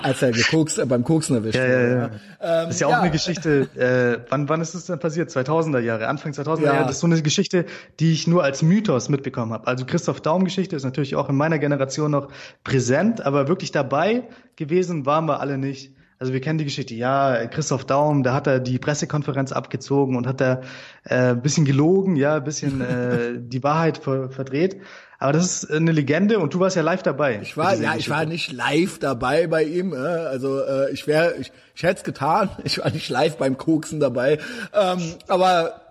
Als 0.04 0.22
er 0.22 0.32
gekokst, 0.32 0.80
äh, 0.80 0.86
beim 0.86 1.04
Koksen 1.04 1.36
erwischt 1.36 1.56
ja, 1.56 1.66
ja, 1.66 1.88
ja. 1.88 2.06
Ähm, 2.06 2.12
das 2.40 2.70
ist 2.72 2.82
ja 2.82 2.88
auch 2.88 2.92
ja. 2.92 3.02
eine 3.02 3.12
Geschichte, 3.12 3.70
äh, 3.76 4.26
wann, 4.30 4.50
wann 4.50 4.62
ist 4.62 4.76
das 4.76 4.86
denn 4.86 5.00
passiert? 5.00 5.30
2000er 5.30 5.80
Jahre, 5.80 6.08
Anfang 6.08 6.32
2000er 6.32 6.64
Jahre. 6.64 6.84
Das 6.84 6.96
ist 6.96 7.00
so 7.00 7.08
eine 7.08 7.22
Geschichte, 7.22 7.66
die 8.00 8.12
ich 8.12 8.28
nur 8.28 8.44
als 8.44 8.62
Mythos 8.62 9.10
mitbekommen 9.10 9.54
habe. 9.54 9.68
Also 9.68 9.86
Christoph 9.86 10.22
Daum-Geschichte 10.22 10.76
ist 10.76 10.84
natürlich 10.84 11.16
auch 11.16 11.30
in 11.30 11.36
meiner 11.36 11.60
Generation 11.60 12.12
noch 12.12 12.30
präsent, 12.64 13.26
aber 13.26 13.48
wirklich 13.48 13.72
dabei 13.72 14.24
gewesen 14.56 15.06
waren 15.06 15.26
wir 15.26 15.40
alle 15.40 15.58
nicht. 15.58 15.94
Also 16.20 16.34
wir 16.34 16.42
kennen 16.42 16.58
die 16.58 16.66
Geschichte, 16.66 16.96
ja, 16.96 17.48
Christoph 17.48 17.86
Daum, 17.86 18.24
da 18.24 18.34
hat 18.34 18.46
er 18.46 18.60
die 18.60 18.78
Pressekonferenz 18.78 19.54
abgezogen 19.54 20.18
und 20.18 20.28
hat 20.28 20.42
er 20.42 20.62
äh, 21.06 21.34
bisschen 21.34 21.64
gelogen, 21.64 22.18
ja, 22.18 22.36
ein 22.36 22.44
bisschen 22.44 22.82
äh, 22.82 23.36
die 23.38 23.64
Wahrheit 23.64 24.00
ver 24.00 24.30
verdreht. 24.30 24.82
Aber 25.22 25.34
das 25.34 25.64
ist 25.64 25.72
eine 25.72 25.92
Legende 25.92 26.40
und 26.40 26.54
du 26.54 26.62
warst 26.62 26.78
ja 26.78 26.82
live 26.82 27.04
dabei. 27.04 27.40
Ich 27.42 27.58
war, 27.58 27.76
ja, 27.76 27.96
ich 27.96 28.10
war 28.10 28.26
nicht 28.26 28.54
live 28.54 29.00
dabei 29.00 29.48
bei 29.48 29.64
ihm. 29.66 29.94
Äh, 29.94 29.98
also 29.98 30.62
äh, 30.62 30.92
ich 30.92 31.08
wäre, 31.08 31.36
ich, 31.36 31.52
ich 31.76 31.84
hätte 31.84 31.98
es 31.98 32.04
getan. 32.04 32.50
Ich 32.64 32.80
war 32.80 32.90
nicht 32.90 33.10
live 33.10 33.36
beim 33.38 33.58
Koksen 33.58 34.00
dabei. 34.00 34.40
Ähm, 34.74 35.16
aber 35.28 35.82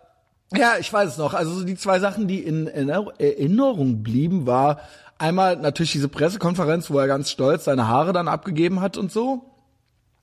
ja, 0.57 0.77
ich 0.81 0.91
weiß 0.91 1.11
es 1.11 1.19
noch. 1.19 1.35
Also 1.35 1.53
so 1.53 1.65
die 1.65 1.77
zwei 1.77 2.01
Sachen, 2.01 2.27
die 2.27 2.41
in, 2.41 2.67
in 2.69 2.89
Erinnerung 2.89 4.03
blieben, 4.03 4.47
war 4.47 4.81
einmal 5.19 5.57
natürlich 5.57 5.93
diese 5.93 6.09
Pressekonferenz, 6.09 6.91
wo 6.91 6.99
er 6.99 7.07
ganz 7.07 7.31
stolz 7.31 7.65
seine 7.65 7.87
Haare 7.87 8.15
dann 8.15 8.29
abgegeben 8.29 8.81
hat 8.81 8.97
und 8.97 9.13
so. 9.13 9.45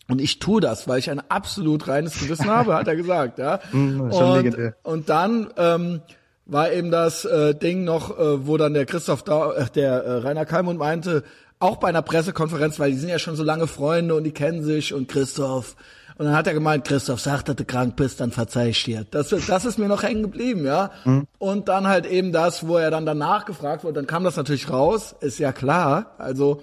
Und 0.08 0.20
ich 0.20 0.40
tue 0.40 0.62
das, 0.62 0.88
weil 0.88 1.00
ich 1.00 1.12
ein 1.12 1.22
absolut 1.30 1.88
reines 1.88 2.20
Gewissen 2.20 2.46
habe, 2.50 2.74
hat 2.74 2.88
er 2.88 2.96
gesagt, 2.96 3.38
ja. 3.38 3.60
Mm, 3.72 4.02
und, 4.02 4.74
und 4.84 5.10
dann 5.10 5.52
ähm, 5.58 6.02
war 6.46 6.72
eben 6.72 6.92
das 6.92 7.26
äh, 7.26 7.56
Ding 7.56 7.84
noch, 7.84 8.18
äh, 8.18 8.48
wo 8.48 8.58
dann 8.58 8.74
der 8.74 8.86
Christoph, 8.86 9.24
da, 9.24 9.52
äh, 9.54 9.66
der 9.74 10.04
äh, 10.04 10.12
Rainer 10.18 10.46
Kalmund 10.46 10.80
meinte, 10.80 11.24
auch 11.60 11.78
bei 11.78 11.88
einer 11.88 12.02
Pressekonferenz, 12.02 12.80
weil 12.80 12.92
die 12.92 12.98
sind 12.98 13.10
ja 13.10 13.20
schon 13.20 13.36
so 13.36 13.44
lange 13.44 13.68
Freunde 13.68 14.16
und 14.16 14.24
die 14.24 14.32
kennen 14.32 14.64
sich 14.64 14.94
und 14.94 15.08
Christoph. 15.08 15.76
Und 16.18 16.26
dann 16.26 16.36
hat 16.36 16.48
er 16.48 16.54
gemeint, 16.54 16.86
Christoph, 16.86 17.20
sag, 17.20 17.44
dass 17.44 17.56
du 17.56 17.66
krank 17.66 17.96
bist, 17.96 18.22
dann 18.22 18.32
verzeih 18.32 18.70
ich 18.70 18.84
dir. 18.84 19.06
Das, 19.12 19.30
das 19.30 19.66
ist 19.66 19.78
mir 19.78 19.88
noch 19.88 20.04
hängen 20.04 20.22
geblieben, 20.22 20.66
ja. 20.66 20.92
Mhm. 21.04 21.28
Und 21.40 21.68
dann 21.68 21.88
halt 21.88 22.06
eben 22.06 22.32
das, 22.32 22.68
wo 22.68 22.78
er 22.78 22.92
dann 22.92 23.06
danach 23.06 23.46
gefragt 23.46 23.84
wurde, 23.84 23.96
dann 23.96 24.08
kam 24.08 24.24
das 24.24 24.38
natürlich 24.38 24.70
raus, 24.70 25.16
ist 25.20 25.40
ja 25.40 25.52
klar. 25.52 26.16
Also 26.18 26.62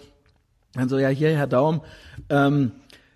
Dann 0.75 0.89
so, 0.89 0.99
ja, 0.99 1.09
hier, 1.09 1.37
Herr 1.37 1.47
Daum, 1.47 1.83
ähm, 2.31 2.73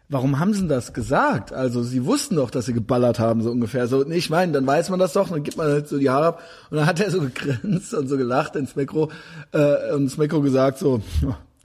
warum 0.09 0.39
haben 0.39 0.55
sie 0.55 0.69
das 0.69 0.93
gesagt? 0.93 1.53
Also 1.53 1.83
sie 1.83 2.05
wussten 2.05 2.37
doch, 2.37 2.51
dass 2.51 2.67
sie 2.67 2.73
geballert 2.73 3.19
haben, 3.19 3.43
so 3.43 3.51
ungefähr. 3.51 3.89
So, 3.89 4.09
ich 4.09 4.31
meine, 4.31 4.53
dann 4.53 4.67
weiß 4.67 4.91
man 4.91 4.99
das 4.99 5.13
doch, 5.15 5.29
dann 5.29 5.43
gibt 5.43 5.57
man 5.57 5.67
halt 5.67 5.89
so 5.89 5.99
die 5.99 6.11
Haare 6.11 6.27
ab. 6.27 6.43
Und 6.71 6.77
dann 6.79 6.87
hat 6.87 7.01
er 7.01 7.11
so 7.11 7.21
gegrinst 7.21 7.93
und 7.95 8.09
so 8.09 8.17
gelacht 8.17 8.57
ins 8.57 8.77
Mikro 8.77 9.11
äh, 9.53 9.93
und 9.93 10.03
ins 10.03 10.19
Mikro 10.19 10.41
gesagt 10.41 10.79
so, 10.79 11.03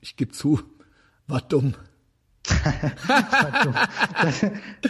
ich 0.01 0.15
geb 0.15 0.33
zu, 0.33 0.59
war 1.27 1.41
dumm. 1.41 1.75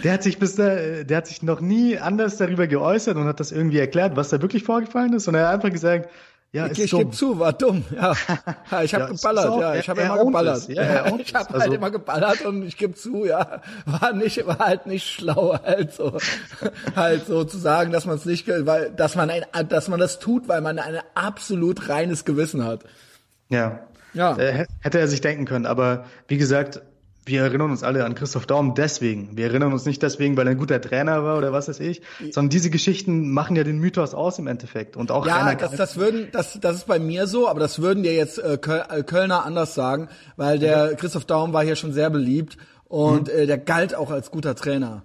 der 0.03 0.13
hat 0.13 0.23
sich 0.23 0.39
bis 0.39 0.55
da, 0.55 1.03
der 1.03 1.17
hat 1.17 1.27
sich 1.27 1.43
noch 1.43 1.59
nie 1.59 1.97
anders 1.97 2.37
darüber 2.37 2.65
geäußert 2.65 3.17
und 3.17 3.25
hat 3.25 3.41
das 3.41 3.51
irgendwie 3.51 3.79
erklärt, 3.79 4.15
was 4.15 4.29
da 4.29 4.41
wirklich 4.41 4.63
vorgefallen 4.63 5.11
ist. 5.13 5.27
Und 5.27 5.35
er 5.35 5.49
hat 5.49 5.55
einfach 5.55 5.71
gesagt, 5.71 6.09
ja, 6.53 6.67
ich, 6.67 6.79
ich 6.83 6.91
gebe 6.91 7.11
zu, 7.11 7.39
war 7.39 7.53
dumm. 7.53 7.83
Ja, 7.95 8.13
ja 8.71 8.81
ich 8.83 8.93
habe 8.93 9.05
Ja, 9.05 9.09
geballert. 9.11 9.59
ja, 9.61 9.75
ich 9.75 9.89
habe 9.89 10.01
er- 10.01 10.07
immer 10.07 10.17
er 10.17 10.25
geballert. 10.25 10.67
Ja, 10.69 11.05
ownt 11.11 11.21
ich 11.21 11.33
habe 11.33 11.49
halt 11.53 11.61
Also- 11.63 11.73
immer 11.75 11.91
geballert 11.91 12.41
und 12.45 12.63
ich 12.67 12.77
gebe 12.77 12.93
zu, 12.93 13.25
ja, 13.25 13.61
war 13.85 14.13
nicht, 14.13 14.45
war 14.45 14.59
halt 14.59 14.85
nicht 14.85 15.07
schlau, 15.07 15.57
halt 15.63 15.93
so, 15.93 16.17
halt 16.95 17.25
so 17.25 17.43
zu 17.45 17.57
sagen, 17.57 17.91
dass 17.91 18.05
man 18.05 18.15
es 18.17 18.25
nicht, 18.25 18.47
weil, 18.47 18.91
dass 18.91 19.15
man 19.15 19.29
ein, 19.29 19.43
dass 19.69 19.87
man 19.87 19.99
das 19.99 20.19
tut, 20.19 20.47
weil 20.47 20.61
man 20.61 20.77
ein 20.79 20.97
absolut 21.15 21.87
reines 21.89 22.25
Gewissen 22.25 22.65
hat. 22.65 22.81
Ja. 23.49 23.79
Ja. 24.13 24.35
Äh, 24.37 24.65
hätte 24.81 24.99
er 24.99 25.07
sich 25.07 25.21
denken 25.21 25.45
können. 25.45 25.65
Aber 25.65 26.05
wie 26.27 26.37
gesagt, 26.37 26.81
wir 27.25 27.41
erinnern 27.43 27.69
uns 27.71 27.83
alle 27.83 28.03
an 28.05 28.15
Christoph 28.15 28.45
Daum 28.47 28.73
deswegen. 28.73 29.37
Wir 29.37 29.45
erinnern 29.47 29.71
uns 29.73 29.85
nicht 29.85 30.01
deswegen, 30.01 30.37
weil 30.37 30.47
er 30.47 30.51
ein 30.51 30.57
guter 30.57 30.81
Trainer 30.81 31.23
war 31.23 31.37
oder 31.37 31.53
was 31.53 31.67
weiß 31.69 31.79
ich, 31.79 32.01
sondern 32.31 32.49
diese 32.49 32.69
Geschichten 32.71 33.29
machen 33.31 33.55
ja 33.55 33.63
den 33.63 33.77
Mythos 33.79 34.13
aus 34.13 34.39
im 34.39 34.47
Endeffekt. 34.47 34.97
Und 34.97 35.11
auch 35.11 35.25
Ja, 35.27 35.53
das, 35.55 35.75
das 35.75 35.97
würden, 35.97 36.29
das, 36.31 36.59
das 36.59 36.77
ist 36.77 36.87
bei 36.87 36.97
mir 36.99 37.27
so, 37.27 37.47
aber 37.47 37.59
das 37.59 37.79
würden 37.81 38.01
dir 38.03 38.13
jetzt 38.13 38.39
äh, 38.39 38.53
äh, 38.55 39.03
Kölner 39.03 39.45
anders 39.45 39.75
sagen, 39.75 40.09
weil 40.35 40.57
der 40.59 40.95
Christoph 40.95 41.25
Daum 41.25 41.53
war 41.53 41.63
hier 41.63 41.75
schon 41.75 41.93
sehr 41.93 42.09
beliebt 42.09 42.57
und 42.85 43.27
Mhm. 43.31 43.39
äh, 43.39 43.45
der 43.45 43.57
galt 43.59 43.93
auch 43.95 44.09
als 44.11 44.31
guter 44.31 44.55
Trainer. 44.55 45.03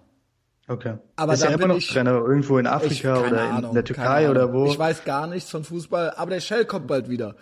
Okay. 0.69 0.95
Aber 1.15 1.35
ist 1.35 1.43
da 1.43 1.47
ja 1.47 1.53
immer 1.53 1.59
bin 1.59 1.69
noch 1.69 1.77
ich- 1.77 1.89
Trainer 1.89 2.13
irgendwo 2.13 2.59
in 2.59 2.65
Ich, 2.67 2.73
Afrika 2.73 3.15
keine 3.15 3.27
oder 3.29 3.45
in 3.45 3.51
Ahnung, 3.53 3.75
der 3.75 3.83
keine 3.85 3.85
Türkei 3.85 4.31
oder 4.31 4.53
wo. 4.53 4.67
Ich 4.67 4.79
weiß 4.79 5.05
gar 5.05 5.27
nichts 5.29 5.51
von 5.51 5.63
Fußball, 5.65 6.15
aber 6.17 6.31
der 6.31 6.41
Shell 6.41 6.65
kommt 6.65 6.87
bald 6.89 7.09
wieder. 7.09 7.37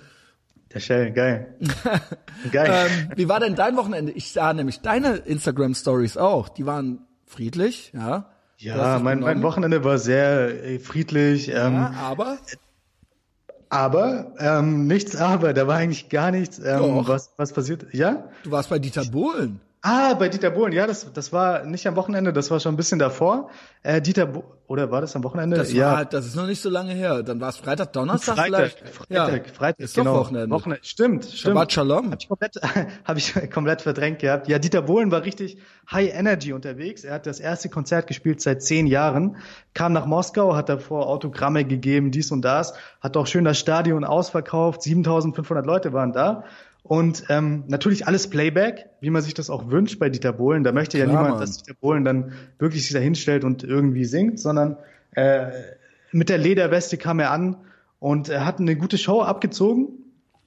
Der 0.75 0.81
Shell, 0.81 1.12
geil. 1.12 1.54
geil. 2.52 2.88
Ähm, 2.90 3.12
wie 3.16 3.28
war 3.28 3.38
denn 3.40 3.54
dein 3.54 3.76
Wochenende? 3.76 4.12
Ich 4.12 4.33
sah 4.33 4.52
nämlich 4.52 4.81
deine 4.81 5.16
Instagram 5.16 5.75
Stories 5.75 6.16
auch. 6.16 6.49
Die 6.49 6.66
waren 6.66 7.07
friedlich, 7.26 7.93
ja. 7.95 8.31
Ja, 8.59 8.99
mein, 8.99 9.21
mein. 9.21 9.43
Wochenende 9.43 9.85
war 9.85 9.99
sehr 9.99 10.64
äh, 10.64 10.78
friedlich. 10.78 11.49
Ähm, 11.49 11.75
Ja, 11.75 11.95
aber 12.02 12.38
Aber, 13.69 14.33
ähm, 14.38 14.87
nichts 14.87 15.16
aber, 15.16 15.52
da 15.52 15.66
war 15.66 15.76
eigentlich 15.76 16.09
gar 16.09 16.31
nichts. 16.31 16.59
Ähm, 16.59 16.78
Doch. 16.78 17.09
was, 17.09 17.33
was 17.37 17.52
passiert? 17.52 17.87
Ja? 17.93 18.28
du 18.45 18.50
warst 18.50 18.71
bei 18.71 18.78
Dieter 18.78 19.04
Bohlen. 19.04 19.61
Ah, 19.87 20.14
bei 20.14 20.31
Dieter 20.31 20.49
Bohlen, 20.49 20.73
ja, 20.73 20.87
das, 20.87 21.12
das 21.12 21.31
war 21.31 21.64
nicht 21.64 21.87
am 21.87 21.95
Wochenende, 21.95 22.33
das 22.33 22.50
war 22.50 22.59
schon 22.59 22.73
ein 22.73 22.76
bisschen 22.79 22.99
davor. 22.99 23.50
Äh, 23.83 24.00
Dieter 24.00 24.25
Bo 24.25 24.43
oder 24.67 24.91
war 24.91 25.03
das 25.03 25.14
am 25.14 25.23
Wochenende? 25.25 25.59
Das 25.59 25.75
ja. 25.75 25.88
war 25.88 25.97
halt, 25.99 26.14
das 26.14 26.25
ist 26.25 26.37
noch 26.37 26.47
nicht 26.47 26.62
so 26.62 26.71
lange 26.71 26.95
her. 26.95 27.23
Dann 27.23 27.38
war 27.38 27.50
es 27.50 27.59
Freitag, 27.59 27.93
Donnerstag 27.93 28.37
Freitag, 28.37 28.57
vielleicht. 28.57 28.88
Freitag, 28.88 29.47
ja. 29.47 29.53
Freitag, 29.53 29.81
ist 29.81 29.99
doch 29.99 30.05
genau. 30.05 30.14
Wochenende. 30.21 30.55
Wochenende. 30.55 30.83
Stimmt, 30.87 31.25
stimmt. 31.26 31.38
Shabbat 31.38 31.73
Shalom. 31.73 32.12
Hab 32.12 32.19
ich 32.19 32.29
komplett, 32.29 32.55
hab 33.05 33.17
ich 33.19 33.50
komplett 33.50 33.83
verdrängt 33.83 34.21
gehabt. 34.21 34.49
Ja, 34.49 34.59
Dieter 34.59 34.81
Bohlen 34.81 35.11
war 35.11 35.23
richtig 35.23 35.59
High 35.93 36.14
Energy 36.14 36.55
unterwegs. 36.55 37.05
Er 37.05 37.12
hat 37.12 37.26
das 37.26 37.38
erste 37.38 37.69
Konzert 37.69 38.07
gespielt 38.07 38.41
seit 38.41 38.62
zehn 38.62 38.87
Jahren, 38.87 39.37
kam 39.75 39.93
nach 39.93 40.07
Moskau, 40.07 40.57
hat 40.57 40.71
davor 40.71 41.09
Autogramme 41.09 41.67
gegeben, 41.67 42.11
dies 42.11 42.33
und 42.33 42.41
das, 42.41 42.73
hat 43.03 43.19
auch 43.19 43.26
schön 43.26 43.45
das 43.45 43.59
Stadion 43.59 44.03
ausverkauft. 44.03 44.81
7500 44.81 45.67
Leute 45.67 45.93
waren 45.93 46.14
da. 46.14 46.45
Und 46.87 47.25
ähm, 47.31 47.64
natürlich 47.67 48.07
alles 48.07 48.29
Playback, 48.29 48.91
wie 49.00 49.09
man 49.09 49.23
sich 49.23 49.33
das 49.33 49.49
auch 49.49 49.71
wünscht 49.71 49.99
bei 49.99 50.11
Dieter 50.11 50.35
Bohlen. 50.35 50.64
Da 50.64 50.73
möchte 50.73 50.99
ja 50.99 51.05
Klar, 51.07 51.17
niemand, 51.17 51.38
Mann. 51.38 51.41
dass 51.41 51.62
Dieter 51.62 51.79
Bohlen 51.81 52.05
dann 52.05 52.33
wirklich 52.59 52.83
sich 52.85 52.93
da 52.93 52.99
hinstellt 52.99 53.43
und 53.43 53.64
irgendwie 53.64 54.05
singt, 54.05 54.38
sondern 54.38 54.76
äh, 55.12 55.47
mit 56.13 56.28
der 56.28 56.37
Lederweste 56.37 56.99
kam 56.99 57.21
er 57.21 57.30
an 57.30 57.56
und 58.00 58.28
er 58.28 58.45
hat 58.45 58.61
eine 58.61 58.76
gute 58.76 58.99
Show 58.99 59.23
abgezogen. 59.23 59.89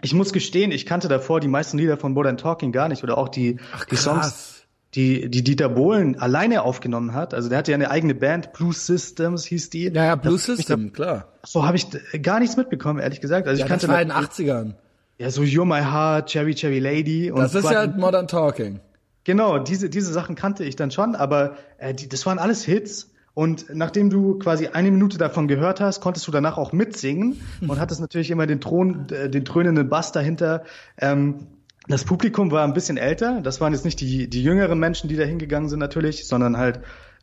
Ich 0.04 0.14
muss 0.14 0.32
gestehen, 0.32 0.72
ich 0.72 0.86
kannte 0.86 1.08
davor 1.08 1.40
die 1.40 1.48
meisten 1.48 1.80
Lieder 1.80 1.98
von 1.98 2.14
Modern 2.14 2.38
Talking 2.38 2.72
gar 2.72 2.88
nicht 2.88 3.04
oder 3.04 3.18
auch 3.18 3.30
die, 3.30 3.58
die 3.90 3.96
Songs, 3.96 4.68
die, 4.94 5.32
die 5.32 5.44
Dieter 5.44 5.70
Bohlen 5.70 6.20
alleine 6.20 6.62
aufgenommen 6.62 7.16
hat. 7.16 7.34
Also 7.34 7.50
der 7.50 7.58
hatte 7.58 7.72
ja 7.72 7.76
eine 7.76 7.90
eigene 7.90 8.14
Band, 8.14 8.54
Blue 8.54 8.74
Systems 8.74 9.44
hieß 9.46 9.72
die. 9.72 9.86
Ja, 9.88 10.06
ja, 10.06 10.16
Blue 10.16 10.34
Das- 10.36 10.46
System, 10.46 10.94
klar. 10.94 11.34
So 11.44 11.66
habe 11.66 11.78
ich 11.78 11.88
gar 12.22 12.40
nichts 12.40 12.58
mitbekommen, 12.58 13.00
ehrlich 13.00 13.22
gesagt. 13.22 13.48
Also 13.48 13.60
Ja, 13.60 13.66
ich 13.66 13.72
das 13.72 13.80
kannte 13.82 13.88
war 13.92 14.00
in 14.04 14.10
den 14.10 14.16
natürlich- 14.22 14.52
80ern. 14.52 14.74
Ja 15.18 15.32
so 15.32 15.42
You're 15.42 15.66
My 15.66 15.82
Heart, 15.82 16.30
Cherry 16.30 16.56
Cherry 16.56 16.80
Lady 16.80 17.32
und 17.32 17.40
Das 17.40 17.56
ist 17.56 17.70
ja 17.70 17.88
Modern 17.88 18.28
Talking. 18.28 18.80
Genau, 19.24 19.60
diese, 19.60 19.90
diese 19.90 20.14
Sachen 20.14 20.36
kannte 20.36 20.64
ich 20.64 20.76
dann 20.76 20.90
schon, 20.90 21.16
aber 21.16 21.58
äh, 21.80 21.94
die, 21.94 22.08
das 22.08 22.26
waren 22.26 22.40
alles 22.40 22.64
Hits. 22.64 23.12
Und 23.34 23.68
nachdem 23.72 24.10
du 24.10 24.40
quasi 24.40 24.68
eine 24.68 24.90
Minute 24.90 25.20
davon 25.20 25.48
gehört 25.48 25.80
hast, 25.80 26.02
konntest 26.02 26.28
du 26.28 26.32
danach 26.32 26.58
auch 26.58 26.72
mitsingen 26.72 27.40
und 27.68 27.80
hattest 27.80 28.02
natürlich 28.02 28.32
immer 28.32 28.48
den 28.48 28.62
Thron, 28.62 29.08
äh, 29.10 29.30
den 29.30 29.44
dröhnenden 29.44 29.90
Bass 29.90 30.12
dahinter. 30.12 30.64
Ähm, 30.98 31.48
das 31.88 32.04
Publikum 32.04 32.52
war 32.52 32.64
ein 32.64 32.74
bisschen 32.74 32.98
älter. 32.98 33.42
Das 33.42 33.62
waren 33.62 33.74
jetzt 33.74 33.86
nicht 33.86 34.00
die, 34.02 34.30
die 34.30 34.44
jüngeren 34.44 34.80
Menschen, 34.80 35.10
die 35.10 35.16
da 35.16 35.24
hingegangen 35.24 35.70
sind 35.70 35.80
natürlich, 35.80 36.28
sondern 36.28 36.58
halt 36.58 36.80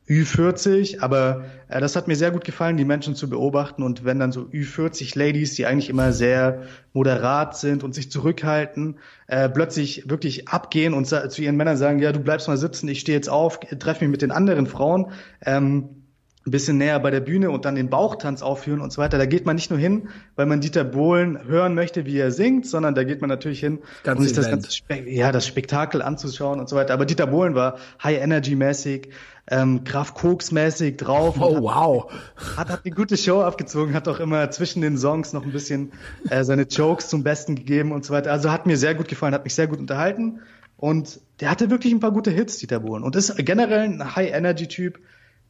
Ü40. 0.09 1.01
Aber 1.01 1.45
äh, 1.69 1.81
das 1.81 1.97
hat 1.97 2.09
mir 2.09 2.17
sehr 2.17 2.31
gut 2.31 2.45
gefallen, 2.45 2.77
die 2.77 2.85
Menschen 2.85 3.15
zu 3.15 3.29
beobachten. 3.29 3.83
Und 3.83 4.05
wenn 4.05 4.19
dann 4.19 4.33
so 4.33 4.43
Ü40 4.43 5.19
Ladies, 5.19 5.55
die 5.55 5.67
eigentlich 5.67 5.91
immer 5.91 6.13
sehr 6.13 6.63
moderat 6.93 7.57
sind 7.57 7.83
und 7.85 7.95
sich 7.95 8.11
zurückhalten, 8.11 8.99
äh, 9.27 9.49
plötzlich 9.49 10.09
wirklich 10.09 10.49
abgehen 10.49 10.95
und 10.95 11.07
zu 11.07 11.43
ihren 11.43 11.57
Männern 11.57 11.77
sagen, 11.77 11.99
ja, 11.99 12.13
du 12.13 12.21
bleibst 12.21 12.49
mal 12.49 12.57
sitzen, 12.57 12.89
ich 12.89 13.01
stehe 13.01 13.17
jetzt 13.17 13.29
auf, 13.29 13.61
treffe 13.61 14.05
mich 14.05 14.11
mit 14.11 14.23
den 14.23 14.31
anderen 14.31 14.67
Frauen. 14.67 15.11
Ähm, 15.45 16.04
ein 16.47 16.51
bisschen 16.51 16.77
näher 16.77 17.01
bei 17.01 17.11
der 17.11 17.21
Bühne 17.21 17.51
und 17.51 17.65
dann 17.65 17.75
den 17.75 17.89
Bauchtanz 17.89 18.43
aufführen 18.43 18.81
und 18.81 18.93
so 18.93 19.01
weiter. 19.01 19.17
Da 19.17 19.25
geht 19.25 19.47
man 19.47 19.57
nicht 19.57 19.71
nur 19.71 19.79
hin, 19.79 20.09
weil 20.37 20.45
man 20.45 20.61
Dieter 20.61 20.85
Bohlen 20.85 21.43
hören 21.47 21.75
möchte, 21.75 22.05
wie 22.05 22.19
er 22.19 22.31
singt, 22.31 22.67
sondern 22.67 22.95
da 22.95 23.03
geht 23.05 23.23
man 23.23 23.31
natürlich 23.31 23.61
hin, 23.61 23.79
Ganze 24.03 24.19
um 24.19 24.25
sich 24.27 24.37
das 24.37 24.51
ganze 24.51 24.71
Spe 24.71 25.09
ja, 25.09 25.33
das 25.33 25.47
Spektakel 25.47 26.03
anzuschauen 26.03 26.61
und 26.61 26.69
so 26.69 26.77
weiter. 26.77 26.93
Aber 26.93 27.07
Dieter 27.07 27.27
Bohlen 27.27 27.55
war 27.55 27.79
High 28.03 28.21
Energy 28.21 28.57
mäßig, 28.57 29.09
ähm, 29.51 29.85
Graf 29.85 30.13
Koks 30.13 30.53
mäßig 30.53 30.99
drauf. 30.99 31.37
Oh, 31.41 31.55
hat, 31.55 31.63
wow. 31.63 32.13
hat, 32.57 32.69
hat 32.69 32.81
eine 32.85 32.95
gute 32.95 33.17
Show 33.17 33.41
abgezogen, 33.41 33.95
hat 33.95 34.07
auch 34.07 34.21
immer 34.21 34.51
zwischen 34.51 34.83
den 34.83 34.99
Songs 34.99 35.33
noch 35.33 35.45
ein 35.45 35.53
bisschen 35.53 35.93
äh, 36.29 36.45
seine 36.45 36.63
Jokes 36.65 37.09
zum 37.09 37.23
Besten 37.23 37.55
gegeben 37.55 37.91
und 37.91 38.05
so 38.05 38.13
weiter. 38.13 38.31
Also 38.31 38.51
hat 38.51 38.67
mir 38.67 38.77
sehr 38.77 38.95
gut 38.95 39.09
gefallen, 39.09 39.33
hat 39.33 39.45
mich 39.45 39.55
sehr 39.55 39.67
gut 39.67 39.79
unterhalten. 39.79 40.41
Und 40.77 41.21
der 41.41 41.51
hatte 41.51 41.71
wirklich 41.71 41.95
ein 41.95 42.01
paar 42.01 42.13
gute 42.13 42.31
Hits, 42.31 42.59
Dieter 42.59 42.81
Bohlen. 42.81 43.03
Und 43.03 43.17
ist 43.17 43.35
generell 43.39 43.81
ein 43.81 44.17
High-Energy-Typ, 44.17 44.99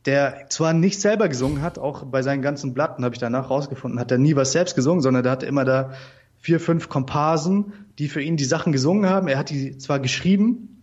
der 0.06 0.46
zwar 0.50 0.72
nicht 0.72 1.00
selber 1.00 1.28
gesungen 1.28 1.62
hat, 1.62 1.78
auch 1.78 2.04
bei 2.04 2.22
seinen 2.22 2.42
ganzen 2.42 2.74
Platten 2.74 3.04
habe 3.04 3.14
ich 3.14 3.20
danach 3.20 3.50
rausgefunden, 3.50 3.98
hat 3.98 4.10
er 4.10 4.18
nie 4.18 4.36
was 4.36 4.52
selbst 4.52 4.74
gesungen, 4.74 5.00
sondern 5.00 5.22
der 5.22 5.32
hatte 5.32 5.46
immer 5.46 5.64
da 5.64 5.92
vier, 6.38 6.60
fünf 6.60 6.88
Komparsen, 6.88 7.72
die 7.98 8.08
für 8.08 8.20
ihn 8.20 8.36
die 8.36 8.44
Sachen 8.44 8.72
gesungen 8.72 9.08
haben. 9.08 9.28
Er 9.28 9.38
hat 9.38 9.48
die 9.48 9.78
zwar 9.78 10.00
geschrieben, 10.00 10.82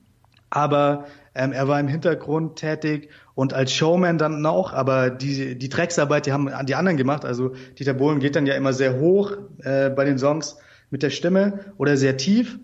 aber 0.50 1.06
ähm, 1.36 1.52
er 1.52 1.68
war 1.68 1.80
im 1.80 1.88
Hintergrund 1.88 2.58
tätig 2.58 3.10
und 3.36 3.54
als 3.54 3.72
Showman 3.74 4.18
dann 4.18 4.46
auch, 4.46 4.74
aber 4.74 5.10
die, 5.10 5.58
die 5.58 5.70
Drecksarbeit, 5.70 6.26
die 6.26 6.34
haben 6.34 6.50
die 6.66 6.76
anderen 6.76 6.98
gemacht. 6.98 7.24
Also 7.24 7.54
Dieter 7.78 7.94
Bohlen 7.94 8.20
geht 8.20 8.36
dann 8.36 8.48
ja 8.48 8.56
immer 8.56 8.74
sehr 8.74 9.00
hoch 9.00 9.34
äh, 9.60 9.90
bei 9.90 10.04
den 10.04 10.18
Songs 10.18 10.58
mit 10.90 11.04
der 11.04 11.10
Stimme 11.12 11.60
oder 11.78 11.96
sehr 11.96 12.18
tief. 12.18 12.60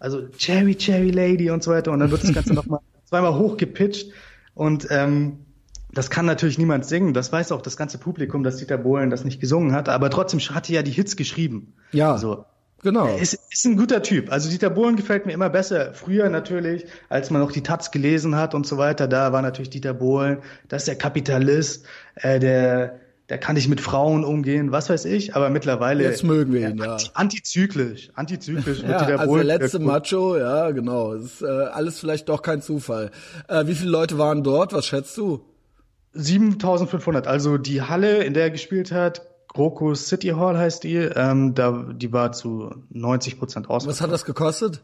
Also 0.00 0.28
Cherry, 0.28 0.74
Cherry 0.74 1.10
Lady 1.10 1.50
und 1.50 1.62
so 1.62 1.70
weiter. 1.70 1.92
Und 1.92 2.00
dann 2.00 2.10
wird 2.10 2.22
das 2.22 2.32
Ganze 2.32 2.54
nochmal 2.54 2.80
zweimal 3.04 3.38
hoch 3.38 3.56
gepitcht. 3.56 4.12
Und 4.54 4.88
ähm, 4.90 5.38
das 5.92 6.10
kann 6.10 6.26
natürlich 6.26 6.58
niemand 6.58 6.84
singen. 6.84 7.14
Das 7.14 7.32
weiß 7.32 7.52
auch 7.52 7.62
das 7.62 7.76
ganze 7.76 7.98
Publikum, 7.98 8.42
dass 8.44 8.56
Dieter 8.56 8.78
Bohlen 8.78 9.10
das 9.10 9.24
nicht 9.24 9.40
gesungen 9.40 9.72
hat. 9.72 9.88
Aber 9.88 10.10
trotzdem 10.10 10.40
hat 10.40 10.68
er 10.68 10.76
ja 10.76 10.82
die 10.82 10.90
Hits 10.90 11.16
geschrieben. 11.16 11.74
Ja, 11.92 12.18
So. 12.18 12.44
genau. 12.82 13.16
Ist, 13.16 13.38
ist 13.50 13.64
ein 13.64 13.76
guter 13.76 14.02
Typ. 14.02 14.30
Also 14.30 14.50
Dieter 14.50 14.70
Bohlen 14.70 14.96
gefällt 14.96 15.24
mir 15.26 15.32
immer 15.32 15.48
besser. 15.50 15.94
Früher 15.94 16.28
natürlich, 16.28 16.84
als 17.08 17.30
man 17.30 17.40
noch 17.40 17.52
die 17.52 17.62
Taz 17.62 17.90
gelesen 17.90 18.36
hat 18.36 18.54
und 18.54 18.66
so 18.66 18.76
weiter, 18.78 19.08
da 19.08 19.32
war 19.32 19.42
natürlich 19.42 19.70
Dieter 19.70 19.94
Bohlen, 19.94 20.38
das 20.68 20.82
ist 20.82 20.88
der 20.88 20.96
Kapitalist, 20.96 21.86
äh, 22.16 22.38
der, 22.38 23.00
der 23.30 23.38
kann 23.38 23.56
nicht 23.56 23.68
mit 23.68 23.80
Frauen 23.80 24.24
umgehen, 24.24 24.70
was 24.72 24.90
weiß 24.90 25.06
ich. 25.06 25.34
Aber 25.34 25.48
mittlerweile 25.50 26.04
Jetzt 26.04 26.22
mögen 26.22 26.52
wir 26.52 26.68
ihn, 26.68 26.78
ja. 26.78 26.92
anti- 26.92 27.10
antizyklisch, 27.14 28.10
antizyklisch 28.14 28.82
Ja, 28.82 28.98
Dieter 28.98 29.20
also 29.20 29.32
Bohlen. 29.32 29.46
der 29.46 29.58
letzte. 29.58 29.78
Macho, 29.80 30.36
ja, 30.36 30.70
genau. 30.70 31.14
Das 31.14 31.24
ist 31.24 31.42
äh, 31.42 31.46
alles 31.46 31.98
vielleicht 31.98 32.28
doch 32.28 32.42
kein 32.42 32.60
Zufall. 32.62 33.10
Äh, 33.48 33.66
wie 33.66 33.74
viele 33.74 33.90
Leute 33.90 34.18
waren 34.18 34.42
dort? 34.44 34.72
Was 34.72 34.86
schätzt 34.86 35.16
du? 35.16 35.40
7500, 36.18 37.26
also 37.26 37.58
die 37.58 37.82
Halle, 37.82 38.24
in 38.24 38.34
der 38.34 38.44
er 38.44 38.50
gespielt 38.50 38.92
hat, 38.92 39.22
Krokus 39.48 40.08
City 40.08 40.28
Hall 40.28 40.58
heißt 40.58 40.84
die, 40.84 40.96
ähm, 40.96 41.54
da, 41.54 41.86
die 41.92 42.12
war 42.12 42.32
zu 42.32 42.70
90 42.90 43.38
Prozent 43.38 43.70
aus. 43.70 43.86
Was 43.86 44.00
hat 44.00 44.12
das 44.12 44.24
gekostet? 44.24 44.82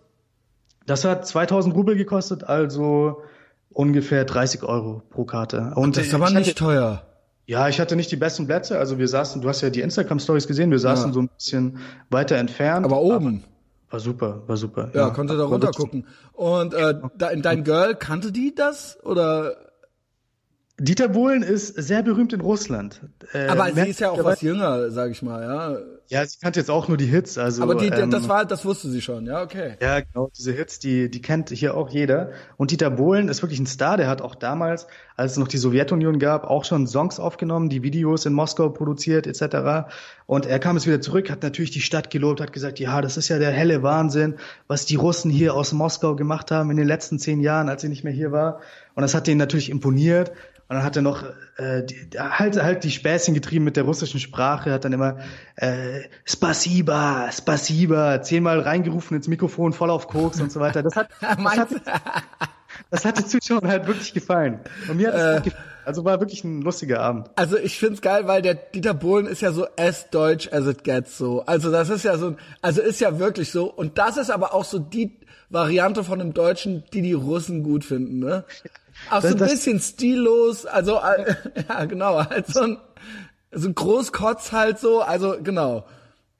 Das 0.86 1.04
hat 1.04 1.26
2000 1.26 1.74
Rubel 1.74 1.96
gekostet, 1.96 2.44
also 2.44 3.22
ungefähr 3.70 4.24
30 4.24 4.62
Euro 4.62 5.02
pro 5.10 5.24
Karte. 5.24 5.72
Und 5.74 5.96
Das 5.96 6.06
ist 6.06 6.14
aber 6.14 6.28
ich 6.28 6.34
nicht 6.34 6.46
hatte, 6.50 6.54
teuer. 6.54 7.02
Ja, 7.46 7.68
ich 7.68 7.78
hatte 7.80 7.96
nicht 7.96 8.10
die 8.10 8.16
besten 8.16 8.46
Plätze. 8.46 8.78
Also 8.78 8.98
wir 8.98 9.08
saßen, 9.08 9.42
du 9.42 9.48
hast 9.48 9.60
ja 9.60 9.70
die 9.70 9.80
Instagram 9.82 10.18
Stories 10.18 10.46
gesehen, 10.46 10.70
wir 10.70 10.78
saßen 10.78 11.08
Ja. 11.08 11.12
so 11.12 11.20
ein 11.20 11.28
bisschen 11.28 11.78
weiter 12.10 12.36
entfernt. 12.36 12.86
Aber 12.86 13.00
oben. 13.00 13.44
War 13.90 14.00
super, 14.00 14.42
war 14.46 14.56
super. 14.56 14.90
Ja, 14.94 15.08
ja 15.08 15.10
konnte 15.10 15.36
da 15.36 15.44
runter 15.44 15.70
gucken. 15.70 16.06
Und 16.32 16.74
äh, 16.74 16.94
dein 17.16 17.64
Girl 17.64 17.94
kannte 17.94 18.32
die 18.32 18.54
das 18.54 18.98
oder 19.04 19.54
Dieter 20.78 21.08
Bohlen 21.08 21.44
ist 21.44 21.68
sehr 21.68 22.02
berühmt 22.02 22.32
in 22.32 22.40
Russland. 22.40 23.00
Äh, 23.32 23.46
aber 23.46 23.72
sie 23.72 23.90
ist 23.90 24.00
ja 24.00 24.10
auch 24.10 24.24
was 24.24 24.40
jünger, 24.40 24.90
sag 24.90 25.12
ich 25.12 25.22
mal, 25.22 25.42
ja. 25.42 25.78
Ja, 26.08 26.26
sie 26.26 26.38
kannte 26.38 26.60
jetzt 26.60 26.68
auch 26.68 26.88
nur 26.88 26.96
die 26.96 27.06
Hits, 27.06 27.38
also. 27.38 27.62
Aber 27.62 27.76
die, 27.76 27.86
ähm, 27.86 28.10
das 28.10 28.28
war, 28.28 28.44
das 28.44 28.64
wusste 28.64 28.90
sie 28.90 29.00
schon, 29.00 29.24
ja, 29.24 29.42
okay. 29.42 29.76
Ja, 29.80 30.00
genau, 30.00 30.30
diese 30.36 30.52
Hits, 30.52 30.80
die, 30.80 31.08
die 31.08 31.22
kennt 31.22 31.50
hier 31.50 31.76
auch 31.76 31.88
jeder. 31.90 32.32
Und 32.56 32.72
Dieter 32.72 32.90
Bohlen 32.90 33.28
ist 33.28 33.40
wirklich 33.40 33.60
ein 33.60 33.66
Star, 33.66 33.96
der 33.96 34.08
hat 34.08 34.20
auch 34.20 34.34
damals, 34.34 34.86
als 35.16 35.32
es 35.32 35.38
noch 35.38 35.48
die 35.48 35.58
Sowjetunion 35.58 36.18
gab, 36.18 36.44
auch 36.44 36.64
schon 36.64 36.88
Songs 36.88 37.20
aufgenommen, 37.20 37.68
die 37.68 37.82
Videos 37.84 38.26
in 38.26 38.32
Moskau 38.32 38.68
produziert, 38.68 39.28
etc. 39.28 39.88
Und 40.26 40.44
er 40.44 40.58
kam 40.58 40.76
jetzt 40.76 40.86
wieder 40.86 41.00
zurück, 41.00 41.30
hat 41.30 41.42
natürlich 41.42 41.70
die 41.70 41.80
Stadt 41.80 42.10
gelobt, 42.10 42.40
hat 42.40 42.52
gesagt, 42.52 42.80
ja, 42.80 43.00
das 43.00 43.16
ist 43.16 43.28
ja 43.28 43.38
der 43.38 43.52
helle 43.52 43.82
Wahnsinn, 43.82 44.34
was 44.66 44.86
die 44.86 44.96
Russen 44.96 45.30
hier 45.30 45.54
aus 45.54 45.72
Moskau 45.72 46.16
gemacht 46.16 46.50
haben 46.50 46.70
in 46.70 46.76
den 46.76 46.86
letzten 46.86 47.18
zehn 47.18 47.40
Jahren, 47.40 47.68
als 47.68 47.82
sie 47.82 47.88
nicht 47.88 48.04
mehr 48.04 48.12
hier 48.12 48.32
war. 48.32 48.60
Und 48.94 49.02
das 49.02 49.14
hat 49.14 49.26
denen 49.26 49.38
natürlich 49.38 49.70
imponiert. 49.70 50.30
Und 50.68 50.76
dann 50.76 50.82
hat 50.82 50.96
er 50.96 51.02
noch 51.02 51.22
äh, 51.56 51.82
die, 51.84 52.18
halt 52.18 52.62
halt 52.62 52.84
die 52.84 52.90
Späßchen 52.90 53.34
getrieben 53.34 53.64
mit 53.64 53.76
der 53.76 53.84
russischen 53.84 54.18
Sprache, 54.18 54.72
hat 54.72 54.84
dann 54.84 54.94
immer 54.94 55.18
äh, 55.56 56.00
Spasiba, 56.24 57.30
Spasiba 57.30 58.22
zehnmal 58.22 58.60
reingerufen 58.60 59.16
ins 59.16 59.28
Mikrofon 59.28 59.74
voll 59.74 59.90
auf 59.90 60.08
Koks 60.08 60.40
und 60.40 60.50
so 60.50 60.60
weiter. 60.60 60.82
Das 60.82 60.96
hat, 60.96 61.10
das 61.20 61.58
hat, 61.58 61.68
das 62.90 63.04
hat 63.04 63.18
den 63.18 63.26
Zuschauern 63.26 63.68
halt 63.68 63.86
wirklich 63.86 64.14
gefallen. 64.14 64.60
Und 64.88 64.96
mir 64.96 65.08
hat 65.08 65.14
es 65.14 65.40
äh, 65.40 65.44
gefallen. 65.44 65.64
Also 65.84 66.04
war 66.04 66.18
wirklich 66.20 66.44
ein 66.44 66.62
lustiger 66.62 67.00
Abend. 67.00 67.30
Also 67.36 67.58
ich 67.58 67.78
find's 67.78 68.00
geil, 68.00 68.26
weil 68.26 68.40
der 68.40 68.54
Dieter 68.54 68.94
Bohlen 68.94 69.26
ist 69.26 69.42
ja 69.42 69.52
so 69.52 69.66
as 69.76 70.08
deutsch 70.10 70.48
as 70.50 70.66
it 70.66 70.82
gets 70.82 71.18
so. 71.18 71.44
Also 71.44 71.70
das 71.70 71.90
ist 71.90 72.04
ja 72.04 72.16
so, 72.16 72.36
also 72.62 72.80
ist 72.80 73.00
ja 73.00 73.18
wirklich 73.18 73.50
so. 73.50 73.70
Und 73.70 73.98
das 73.98 74.16
ist 74.16 74.30
aber 74.30 74.54
auch 74.54 74.64
so 74.64 74.78
die 74.78 75.18
Variante 75.50 76.02
von 76.02 76.20
einem 76.20 76.32
Deutschen, 76.32 76.84
die 76.92 77.02
die 77.02 77.12
Russen 77.12 77.62
gut 77.62 77.84
finden, 77.84 78.18
ne? 78.18 78.44
Auch 79.10 79.22
so 79.22 79.28
ein 79.28 79.36
bisschen 79.36 79.80
stillos, 79.80 80.66
also 80.66 80.98
äh, 81.00 81.34
ja 81.68 81.84
genau, 81.84 82.24
halt 82.28 82.46
so 82.46 82.60
ein, 82.60 82.78
so 83.52 83.68
ein 83.68 83.74
Großkotz 83.74 84.52
halt 84.52 84.78
so, 84.78 85.00
also 85.00 85.36
genau. 85.42 85.86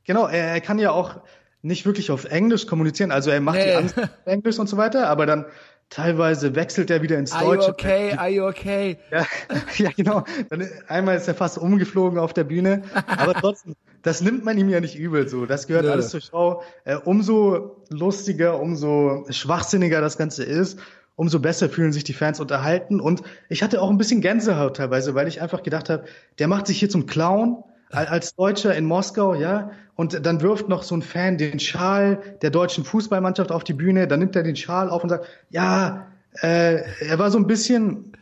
Genau, 0.05 0.27
er, 0.27 0.49
er 0.49 0.61
kann 0.61 0.79
ja 0.79 0.91
auch 0.91 1.17
nicht 1.63 1.87
wirklich 1.87 2.11
auf 2.11 2.25
Englisch 2.27 2.67
kommunizieren, 2.67 3.11
also 3.11 3.31
er 3.31 3.41
macht 3.41 3.57
nee. 3.57 3.71
die 3.71 3.77
Angst 3.77 3.97
Englisch 4.27 4.59
und 4.59 4.69
so 4.69 4.77
weiter, 4.77 5.09
aber 5.09 5.27
dann 5.27 5.47
teilweise 5.91 6.55
wechselt 6.55 6.91
er 6.91 7.03
wieder 7.03 7.19
ins 7.19 7.31
Deutsche. 7.31 7.47
Are 7.47 7.57
you 7.57 7.69
okay? 7.69 8.13
Are 8.17 8.29
you 8.29 8.47
okay? 8.47 8.99
Ja, 9.11 9.27
ja 9.77 9.91
genau. 9.97 10.25
Dann, 10.51 10.69
einmal 10.89 11.17
ist 11.17 11.29
er 11.29 11.35
fast 11.35 11.59
umgeflogen 11.59 12.19
auf 12.19 12.33
der 12.33 12.45
Bühne, 12.45 12.83
aber 13.07 13.35
trotzdem, 13.41 13.75
das 14.03 14.21
nimmt 14.21 14.45
man 14.45 14.59
ihm 14.59 14.69
ja 14.69 14.81
nicht 14.81 14.99
übel 14.99 15.29
so. 15.29 15.47
Das 15.47 15.67
gehört 15.67 15.85
Nö. 15.85 15.93
alles 15.93 16.11
zur 16.11 16.21
Show. 16.21 16.63
Äh, 16.85 16.97
umso 16.97 17.83
lustiger, 17.91 18.61
umso 18.61 19.25
schwachsinniger 19.31 20.01
das 20.01 20.19
Ganze 20.19 20.45
ist, 20.45 20.79
umso 21.17 21.39
besser 21.41 21.69
fühlen 21.69 21.93
sich 21.93 22.05
die 22.05 22.13
Fans 22.13 22.41
unterhalten. 22.41 23.01
Und 23.01 23.23
ich 23.49 23.63
hatte 23.63 23.81
auch 23.81 23.91
ein 23.91 23.99
bisschen 23.99 24.21
Gänsehaut 24.21 24.77
teilweise, 24.77 25.15
weil 25.15 25.29
ich 25.29 25.41
einfach 25.41 25.63
gedacht 25.63 25.91
habe, 25.91 26.05
der 26.39 26.49
macht 26.49 26.67
sich 26.67 26.79
hier 26.79 26.91
zum 26.91 27.07
Clown 27.07 27.63
als 27.91 28.35
Deutscher 28.35 28.75
in 28.75 28.87
Moskau, 28.87 29.35
ja, 29.35 29.71
und 29.95 30.27
dann 30.27 30.41
wirft 30.41 30.69
noch 30.69 30.83
so 30.83 30.97
ein 30.97 31.03
Fan 31.03 31.39
den 31.39 31.61
Schal 31.61 32.21
der 32.43 32.51
deutschen 32.51 32.85
Fußballmannschaft 32.85 33.53
auf 33.53 33.63
die 33.63 33.75
Bühne, 33.75 34.09
dann 34.09 34.19
nimmt 34.19 34.35
er 34.35 34.43
den 34.43 34.57
Schal 34.57 34.91
auf 34.91 35.05
und 35.05 35.11
sagt, 35.11 35.27
ja, 35.51 36.09
äh, 36.43 36.83
er 37.01 37.19
war 37.19 37.31
so 37.31 37.39
ein 37.39 37.47
bisschen 37.47 38.13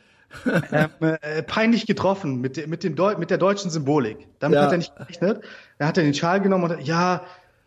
ähm, 0.72 0.88
äh, 1.00 1.42
peinlich 1.42 1.86
getroffen 1.86 2.40
mit, 2.40 2.66
mit, 2.66 2.84
dem 2.84 2.96
Deu 2.96 3.16
mit 3.16 3.30
der 3.30 3.38
deutschen 3.38 3.70
Symbolik. 3.70 4.28
Damit 4.38 4.56
ja. 4.56 4.64
hat 4.64 4.72
er 4.72 4.78
nicht 4.78 4.96
gerechnet. 4.96 5.42
Er 5.78 5.86
hat 5.86 5.96
den 5.96 6.14
Schal 6.14 6.40
genommen 6.40 6.70
und 6.70 6.80
ja, 6.82 7.22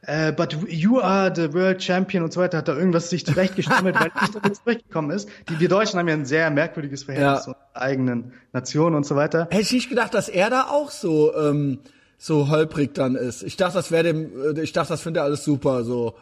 äh, 0.08 0.32
but 0.32 0.56
you 0.68 1.00
are 1.00 1.34
the 1.34 1.54
world 1.54 1.82
champion 1.82 2.24
und 2.24 2.32
so 2.32 2.40
weiter, 2.40 2.60
hat 2.60 2.68
da 2.68 2.76
irgendwas 2.76 3.10
sich 3.10 3.26
zurechtgestammelt, 3.26 4.00
weil 4.00 4.12
nicht 4.22 4.36
damit 4.36 4.56
zurechtgekommen 4.56 5.12
ist. 5.12 5.30
Die, 5.50 5.60
wir 5.60 5.70
Deutschen 5.70 6.00
haben 6.00 6.08
ja 6.08 6.14
ein 6.14 6.26
sehr 6.26 6.50
merkwürdiges 6.52 7.04
Verhältnis 7.04 7.46
ja. 7.46 7.54
zu 7.54 7.56
eigenen 7.74 8.34
Nationen 8.54 8.96
und 8.96 9.06
so 9.06 9.16
weiter. 9.16 9.48
Hätte 9.50 9.62
ich 9.64 9.72
nicht 9.72 9.90
gedacht, 9.90 10.14
dass 10.14 10.30
er 10.30 10.50
da 10.50 10.64
auch 10.70 10.92
so, 10.92 11.36
ähm, 11.36 11.80
so 12.18 12.50
holprig 12.50 12.94
dann 12.94 13.16
ist. 13.16 13.44
Ich 13.44 13.58
dachte, 13.58 13.76
das 13.76 13.92
wäre 13.92 14.04
dem, 14.04 14.56
äh, 14.56 14.62
ich 14.62 14.74
dachte, 14.74 14.90
das 14.90 15.02
findet 15.02 15.22
er 15.22 15.26
alles 15.26 15.44
super, 15.44 15.84
so. 15.84 16.16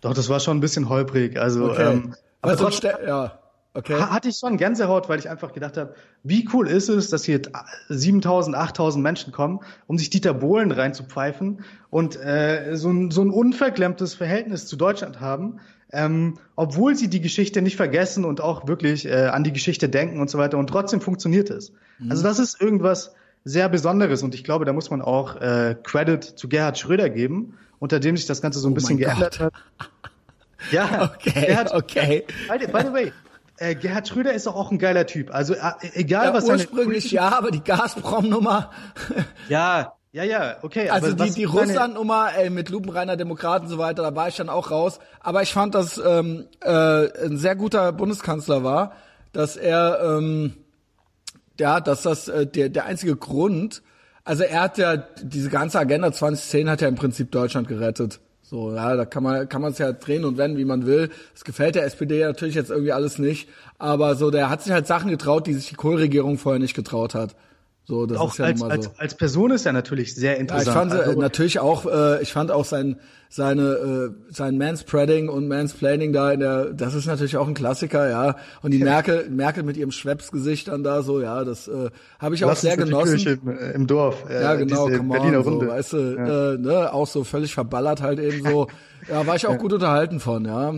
Doch, 0.00 0.14
das 0.14 0.28
war 0.28 0.40
schon 0.40 0.58
ein 0.58 0.60
bisschen 0.60 0.88
holprig, 0.88 1.38
also, 1.38 1.70
okay. 1.70 1.92
ähm, 1.92 2.14
aber 2.42 2.56
trotzdem, 2.56 2.92
ja. 3.06 3.38
Okay. 3.76 4.00
Hatte 4.00 4.30
ich 4.30 4.38
schon 4.38 4.56
Gänsehaut, 4.56 5.10
weil 5.10 5.18
ich 5.18 5.28
einfach 5.28 5.52
gedacht 5.52 5.76
habe, 5.76 5.94
wie 6.22 6.48
cool 6.54 6.66
ist 6.66 6.88
es, 6.88 7.10
dass 7.10 7.24
hier 7.24 7.42
7000, 7.90 8.56
8000 8.56 9.02
Menschen 9.02 9.32
kommen, 9.34 9.60
um 9.86 9.98
sich 9.98 10.08
Dieter 10.08 10.32
Bohlen 10.32 10.70
reinzupfeifen 10.70 11.62
und 11.90 12.16
äh, 12.16 12.74
so, 12.74 12.88
ein, 12.88 13.10
so 13.10 13.20
ein 13.20 13.28
unverklemmtes 13.28 14.14
Verhältnis 14.14 14.66
zu 14.66 14.76
Deutschland 14.76 15.20
haben, 15.20 15.60
ähm, 15.92 16.38
obwohl 16.56 16.96
sie 16.96 17.08
die 17.08 17.20
Geschichte 17.20 17.60
nicht 17.60 17.76
vergessen 17.76 18.24
und 18.24 18.40
auch 18.40 18.66
wirklich 18.66 19.04
äh, 19.04 19.26
an 19.26 19.44
die 19.44 19.52
Geschichte 19.52 19.90
denken 19.90 20.20
und 20.20 20.30
so 20.30 20.38
weiter 20.38 20.56
und 20.56 20.68
trotzdem 20.68 21.02
funktioniert 21.02 21.50
es. 21.50 21.72
Mhm. 21.98 22.12
Also 22.12 22.22
das 22.22 22.38
ist 22.38 22.58
irgendwas 22.58 23.14
sehr 23.44 23.68
Besonderes 23.68 24.22
und 24.22 24.34
ich 24.34 24.42
glaube, 24.42 24.64
da 24.64 24.72
muss 24.72 24.90
man 24.90 25.02
auch 25.02 25.36
äh, 25.36 25.76
Credit 25.82 26.24
zu 26.24 26.48
Gerhard 26.48 26.78
Schröder 26.78 27.10
geben, 27.10 27.58
unter 27.78 28.00
dem 28.00 28.16
sich 28.16 28.24
das 28.24 28.40
Ganze 28.40 28.58
so 28.58 28.68
ein 28.68 28.72
oh 28.72 28.74
bisschen 28.74 28.96
geändert 28.96 29.38
hat. 29.38 29.52
Ja, 30.70 31.12
okay, 31.14 31.46
Gerhard, 31.46 31.74
okay. 31.74 32.24
By 32.48 32.56
the, 32.58 32.72
by 32.72 32.80
the 32.80 32.92
way, 32.92 33.12
äh, 33.58 33.74
Gerhard 33.74 34.08
Schröder 34.08 34.32
ist 34.32 34.46
doch 34.46 34.54
auch 34.54 34.70
ein 34.70 34.78
geiler 34.78 35.06
Typ. 35.06 35.34
Also 35.34 35.54
äh, 35.54 35.72
egal 35.94 36.26
ja, 36.26 36.34
was 36.34 36.48
ursprünglich 36.48 37.10
ja, 37.10 37.36
aber 37.36 37.50
die 37.50 37.62
Gazprom-Nummer. 37.62 38.70
ja, 39.48 39.94
ja, 40.12 40.24
ja, 40.24 40.56
okay. 40.62 40.88
Also 40.88 41.12
die, 41.12 41.30
die 41.30 41.44
Russland-Nummer 41.44 42.30
ey, 42.36 42.48
mit 42.48 42.70
lupenreiner 42.70 43.16
Demokrat 43.16 43.62
und 43.62 43.68
so 43.68 43.78
weiter, 43.78 44.02
da 44.02 44.14
war 44.14 44.28
ich 44.28 44.36
dann 44.36 44.48
auch 44.48 44.70
raus. 44.70 44.98
Aber 45.20 45.42
ich 45.42 45.52
fand, 45.52 45.74
dass 45.74 45.98
ähm, 45.98 46.46
äh, 46.62 46.70
ein 47.24 47.36
sehr 47.36 47.54
guter 47.54 47.92
Bundeskanzler 47.92 48.64
war, 48.64 48.92
dass 49.32 49.56
er, 49.56 50.00
ähm, 50.02 50.54
ja, 51.60 51.80
dass 51.80 52.02
das 52.02 52.28
äh, 52.28 52.46
der 52.46 52.70
der 52.70 52.86
einzige 52.86 53.16
Grund, 53.16 53.82
also 54.24 54.42
er 54.42 54.62
hat 54.62 54.78
ja 54.78 54.96
diese 54.96 55.50
ganze 55.50 55.78
Agenda 55.78 56.12
2010 56.12 56.70
hat 56.70 56.80
ja 56.80 56.88
im 56.88 56.96
Prinzip 56.96 57.30
Deutschland 57.30 57.68
gerettet. 57.68 58.20
So, 58.48 58.72
ja, 58.72 58.94
da 58.94 59.04
kann 59.04 59.24
man 59.24 59.48
kann 59.48 59.60
man 59.60 59.72
es 59.72 59.78
ja 59.78 59.90
drehen 59.90 60.24
und 60.24 60.38
wenden, 60.38 60.56
wie 60.56 60.64
man 60.64 60.86
will. 60.86 61.10
Das 61.34 61.42
gefällt 61.42 61.74
der 61.74 61.84
SPD 61.84 62.24
natürlich 62.24 62.54
jetzt 62.54 62.70
irgendwie 62.70 62.92
alles 62.92 63.18
nicht, 63.18 63.48
aber 63.78 64.14
so 64.14 64.30
der 64.30 64.50
hat 64.50 64.62
sich 64.62 64.72
halt 64.72 64.86
Sachen 64.86 65.10
getraut, 65.10 65.48
die 65.48 65.54
sich 65.54 65.68
die 65.70 65.74
Kohlregierung 65.74 66.38
vorher 66.38 66.60
nicht 66.60 66.74
getraut 66.74 67.16
hat. 67.16 67.34
So, 67.88 68.04
das 68.04 68.18
auch 68.18 68.32
ist 68.32 68.38
ja 68.38 68.46
als, 68.46 68.58
so. 68.58 68.66
als, 68.66 68.98
als 68.98 69.14
Person 69.14 69.52
ist 69.52 69.64
er 69.64 69.72
natürlich 69.72 70.12
sehr 70.16 70.38
interessant. 70.38 70.66
Ja, 70.66 70.72
ich 70.72 70.78
fand 70.90 70.92
also, 70.92 71.20
natürlich 71.20 71.60
auch, 71.60 71.86
äh, 71.86 72.20
ich 72.20 72.32
fand 72.32 72.50
auch 72.50 72.64
sein 72.64 72.96
seine 73.28 73.62
äh, 73.62 74.32
sein 74.32 74.58
Manspreading 74.58 75.28
und 75.28 75.46
Mansplaining 75.46 76.12
da 76.12 76.32
in 76.32 76.40
der, 76.40 76.72
das 76.72 76.94
ist 76.94 77.06
natürlich 77.06 77.36
auch 77.36 77.46
ein 77.46 77.54
Klassiker, 77.54 78.08
ja. 78.10 78.36
Und 78.62 78.72
die 78.72 78.78
ja. 78.78 78.86
Merkel 78.86 79.30
Merkel 79.30 79.62
mit 79.62 79.76
ihrem 79.76 79.92
Schwepsgesicht 79.92 80.66
dann 80.66 80.82
da 80.82 81.02
so, 81.02 81.20
ja, 81.20 81.44
das 81.44 81.68
äh, 81.68 81.90
habe 82.18 82.34
ich 82.34 82.44
auch 82.44 82.48
Lass 82.48 82.62
sehr 82.62 82.76
genossen. 82.76 83.40
Im, 83.44 83.56
äh, 83.56 83.70
Im 83.72 83.86
Dorf. 83.86 84.16
Äh, 84.28 84.42
ja, 84.42 84.54
genau, 84.56 84.88
come 84.88 85.12
Berliner 85.12 85.38
on, 85.38 85.44
Runde. 85.44 85.66
So, 85.66 85.72
weißt 85.72 85.92
du, 85.92 85.98
ja. 85.98 86.52
äh, 86.54 86.58
ne, 86.58 86.92
auch 86.92 87.06
so 87.06 87.22
völlig 87.22 87.54
verballert 87.54 88.02
halt 88.02 88.18
eben 88.18 88.42
so. 88.48 88.66
ja, 89.08 89.24
war 89.28 89.36
ich 89.36 89.46
auch 89.46 89.58
gut 89.58 89.72
unterhalten 89.72 90.18
von, 90.18 90.44
ja. 90.44 90.74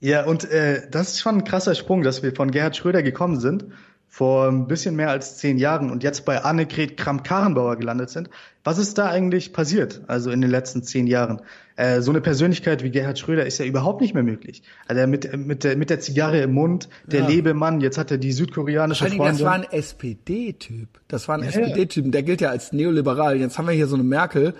Ja, 0.00 0.24
und 0.24 0.50
äh, 0.50 0.82
das 0.90 1.14
ist 1.14 1.20
schon 1.20 1.36
ein 1.36 1.44
krasser 1.44 1.74
Sprung, 1.74 2.02
dass 2.02 2.22
wir 2.22 2.34
von 2.34 2.50
Gerhard 2.50 2.76
Schröder 2.76 3.02
gekommen 3.02 3.38
sind 3.38 3.66
vor 4.12 4.48
ein 4.48 4.66
bisschen 4.66 4.96
mehr 4.96 5.08
als 5.08 5.38
zehn 5.38 5.56
Jahren 5.56 5.88
und 5.88 6.02
jetzt 6.02 6.24
bei 6.24 6.42
Annegret 6.42 6.96
Kramp-Karrenbauer 6.96 7.76
gelandet 7.76 8.10
sind. 8.10 8.28
Was 8.64 8.76
ist 8.76 8.98
da 8.98 9.06
eigentlich 9.06 9.52
passiert, 9.52 10.02
also 10.08 10.32
in 10.32 10.40
den 10.40 10.50
letzten 10.50 10.82
zehn 10.82 11.06
Jahren? 11.06 11.40
Äh, 11.76 12.02
so 12.02 12.10
eine 12.10 12.20
Persönlichkeit 12.20 12.82
wie 12.82 12.90
Gerhard 12.90 13.20
Schröder 13.20 13.46
ist 13.46 13.58
ja 13.58 13.64
überhaupt 13.64 14.00
nicht 14.00 14.12
mehr 14.12 14.24
möglich. 14.24 14.64
Also 14.88 15.06
mit, 15.06 15.34
mit, 15.36 15.62
der, 15.62 15.76
mit 15.76 15.90
der 15.90 16.00
Zigarre 16.00 16.40
im 16.40 16.52
Mund, 16.52 16.88
der 17.06 17.20
ja. 17.20 17.28
Lebemann, 17.28 17.80
jetzt 17.80 17.98
hat 17.98 18.10
er 18.10 18.18
die 18.18 18.32
südkoreanische 18.32 19.06
Freundin. 19.06 19.26
Das 19.26 19.42
war 19.42 19.52
ein 19.52 19.64
SPD-Typ. 19.70 20.88
Das 21.06 21.28
war 21.28 21.38
ein 21.38 21.44
ja. 21.44 21.50
SPD-Typ, 21.50 22.10
der 22.10 22.24
gilt 22.24 22.40
ja 22.40 22.50
als 22.50 22.72
neoliberal. 22.72 23.36
Jetzt 23.36 23.58
haben 23.58 23.68
wir 23.68 23.74
hier 23.74 23.86
so 23.86 23.94
eine 23.94 24.04
Merkel, 24.04 24.54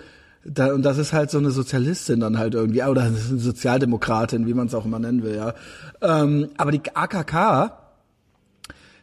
da, 0.45 0.73
und 0.73 0.83
das 0.83 0.97
ist 0.97 1.13
halt 1.13 1.29
so 1.29 1.37
eine 1.37 1.51
Sozialistin 1.51 2.21
dann 2.21 2.37
halt 2.39 2.55
irgendwie, 2.55 2.81
oder 2.83 3.03
eine 3.03 3.17
Sozialdemokratin, 3.17 4.47
wie 4.47 4.53
man 4.53 4.67
es 4.67 4.73
auch 4.73 4.85
immer 4.85 4.97
nennen 4.97 5.23
will, 5.23 5.35
ja. 5.35 5.53
Ähm, 6.01 6.49
aber 6.57 6.71
die 6.71 6.81
AKK, 6.93 7.80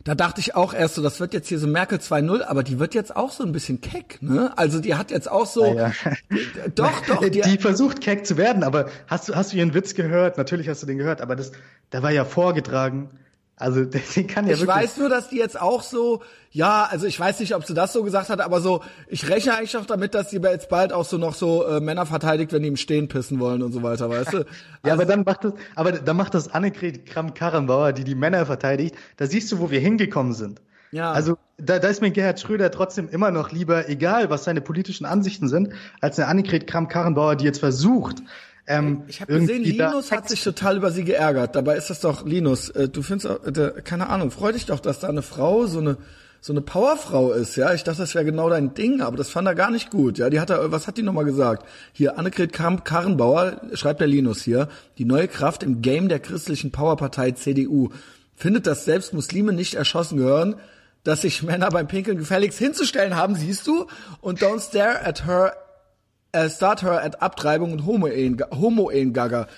da 0.04 0.14
dachte 0.14 0.40
ich 0.40 0.54
auch 0.54 0.74
erst 0.74 0.94
so, 0.94 1.02
das 1.02 1.20
wird 1.20 1.34
jetzt 1.34 1.48
hier 1.48 1.58
so 1.58 1.66
Merkel 1.66 1.98
2.0, 1.98 2.42
aber 2.42 2.62
die 2.62 2.78
wird 2.78 2.94
jetzt 2.94 3.14
auch 3.14 3.30
so 3.32 3.44
ein 3.44 3.52
bisschen 3.52 3.80
keck, 3.80 4.22
ne? 4.22 4.52
Also 4.56 4.80
die 4.80 4.94
hat 4.94 5.11
jetzt 5.11 5.30
auch 5.30 5.46
so, 5.46 5.74
ja, 5.74 5.92
doch, 6.74 7.00
doch. 7.06 7.20
Die, 7.28 7.40
die, 7.40 7.58
versucht 7.58 8.00
keck 8.00 8.26
zu 8.26 8.37
werden, 8.37 8.62
aber 8.62 8.88
hast 9.06 9.28
du, 9.28 9.34
hast 9.34 9.52
du 9.52 9.56
ihren 9.56 9.74
Witz 9.74 9.94
gehört? 9.94 10.38
Natürlich 10.38 10.68
hast 10.68 10.82
du 10.82 10.87
den 10.87 10.98
gehört, 10.98 11.20
aber 11.20 11.37
das, 11.37 11.52
der 11.92 12.02
war 12.02 12.11
ja 12.11 12.24
vorgetragen. 12.24 13.11
Also 13.59 13.85
den 14.16 14.27
kann 14.27 14.47
ja 14.47 14.55
ich 14.55 14.61
wirklich. 14.61 14.77
Ich 14.77 14.83
weiß 14.83 14.97
nur, 14.99 15.09
dass 15.09 15.29
die 15.29 15.37
jetzt 15.37 15.61
auch 15.61 15.83
so, 15.83 16.23
ja, 16.51 16.88
also 16.90 17.07
ich 17.07 17.18
weiß 17.18 17.40
nicht, 17.40 17.55
ob 17.55 17.64
sie 17.64 17.75
das 17.75 17.92
so 17.92 18.03
gesagt 18.03 18.31
hat, 18.31 18.40
aber 18.40 18.61
so, 18.61 18.83
ich 19.09 19.29
rechne 19.29 19.57
eigentlich 19.57 19.77
auch 19.77 19.87
damit, 19.87 20.14
dass 20.14 20.31
sie 20.31 20.38
jetzt 20.38 20.68
bald 20.68 20.92
auch 20.92 21.05
so 21.05 21.18
noch 21.18 21.35
so 21.35 21.66
äh, 21.66 21.81
Männer 21.81 22.07
verteidigt, 22.07 22.53
wenn 22.53 22.62
die 22.62 22.68
im 22.68 22.77
Stehen 22.77 23.09
pissen 23.09 23.40
wollen 23.40 23.62
und 23.62 23.73
so 23.73 23.83
weiter, 23.83 24.09
weißt 24.09 24.33
du? 24.33 24.37
ja, 24.38 24.44
also, 24.83 24.94
aber 24.94 25.05
dann 25.07 25.25
macht 25.25 25.44
das, 25.44 25.53
aber 25.75 25.92
dann 25.92 26.16
macht 26.16 26.35
das 26.35 26.53
Annegret 26.53 27.07
Kramp-Karrenbauer, 27.07 27.92
die 27.92 28.05
die 28.05 28.14
Männer 28.14 28.47
verteidigt. 28.47 28.94
Da 29.16 29.27
siehst 29.27 29.51
du, 29.53 29.59
wo 29.59 29.71
wir 29.71 29.81
hingekommen 29.81 30.33
sind. 30.33 30.61
Ja. 30.90 31.12
Also 31.12 31.37
da, 31.59 31.79
da 31.79 31.88
ist 31.88 32.01
mir 32.01 32.11
Gerhard 32.11 32.40
Schröder 32.40 32.71
trotzdem 32.71 33.09
immer 33.09 33.31
noch 33.31 33.53
lieber, 33.53 33.88
egal 33.88 34.31
was 34.31 34.44
seine 34.44 34.61
politischen 34.61 35.05
Ansichten 35.05 35.49
sind, 35.49 35.71
als 36.01 36.18
eine 36.18 36.29
Annegret 36.29 36.66
Kramp-Karrenbauer, 36.66 37.37
die 37.37 37.44
jetzt 37.44 37.59
versucht, 37.59 38.23
Ähm, 38.68 39.04
ich 39.09 39.22
habe 39.22 39.40
gesehen, 39.40 39.64
Linus 39.64 40.12
hat 40.12 40.28
sich 40.28 40.44
total 40.44 40.76
über 40.76 40.90
sie 40.90 41.02
geärgert. 41.02 41.57
Dabei 41.57 41.76
ist 41.76 41.88
das 41.88 42.00
doch, 42.00 42.26
Linus, 42.26 42.68
äh, 42.70 42.88
du 42.88 43.02
findest 43.02 43.26
äh, 43.57 43.81
keine 43.83 44.11
Ahnung, 44.11 44.31
freu 44.31 44.52
dich 44.52 44.66
doch, 44.66 44.78
dass 44.78 45.00
da 45.00 45.09
eine 45.09 45.22
Frau 45.22 45.66
so 45.66 45.78
eine 45.81 45.96
so 46.40 46.52
eine 46.52 46.61
Powerfrau 46.61 47.33
ist, 47.33 47.57
ja. 47.57 47.74
Ich 47.74 47.83
dachte, 47.83 47.98
das 47.98 48.14
wäre 48.14 48.24
genau 48.24 48.48
dein 48.48 48.72
Ding, 48.74 49.00
aber 49.00 49.16
das 49.16 49.28
fand 49.28 49.48
er 49.48 49.57
gar 49.57 49.72
nicht 49.72 49.90
gut, 49.90 50.18
ja. 50.18 50.31
Die 50.31 50.38
hat 50.38 50.50
er, 50.50 50.70
was 50.70 50.87
hat 50.87 50.96
die 50.96 51.02
nochmal 51.02 51.24
gesagt? 51.24 51.66
Hier, 51.92 52.16
Annegret 52.16 52.52
Karrenbauer, 52.52 53.61
schreibt 53.72 54.00
der 54.00 54.07
Linus 54.07 54.42
hier, 54.42 54.68
die 54.98 55.04
neue 55.04 55.26
Kraft 55.26 55.64
im 55.64 55.83
Game 55.83 56.09
der 56.09 56.20
christlichen 56.20 56.70
Powerpartei 56.70 57.33
CDU 57.33 57.90
findet, 58.37 58.68
dass 58.68 58.85
selbst 58.85 59.12
Muslime 59.14 59.52
nicht 59.52 59.74
erschossen 59.74 60.18
gehören, 60.18 60.54
dass 61.02 61.22
sich 61.22 61.42
Männer 61.42 61.70
beim 61.70 61.88
Pinkeln 61.88 62.18
gefälligst 62.18 62.59
hinzustellen 62.59 63.16
haben, 63.16 63.35
siehst 63.35 63.66
du? 63.66 63.87
Und 64.20 64.40
don't 64.40 64.61
stare 64.61 65.04
at 65.04 65.26
her, 65.26 65.54
uh, 66.44 66.48
start 66.48 66.83
her 66.83 67.03
at 67.03 67.22
Abtreibung 67.22 67.72
und 67.72 67.87
Homo-Ehen-Gagger. 67.87 69.48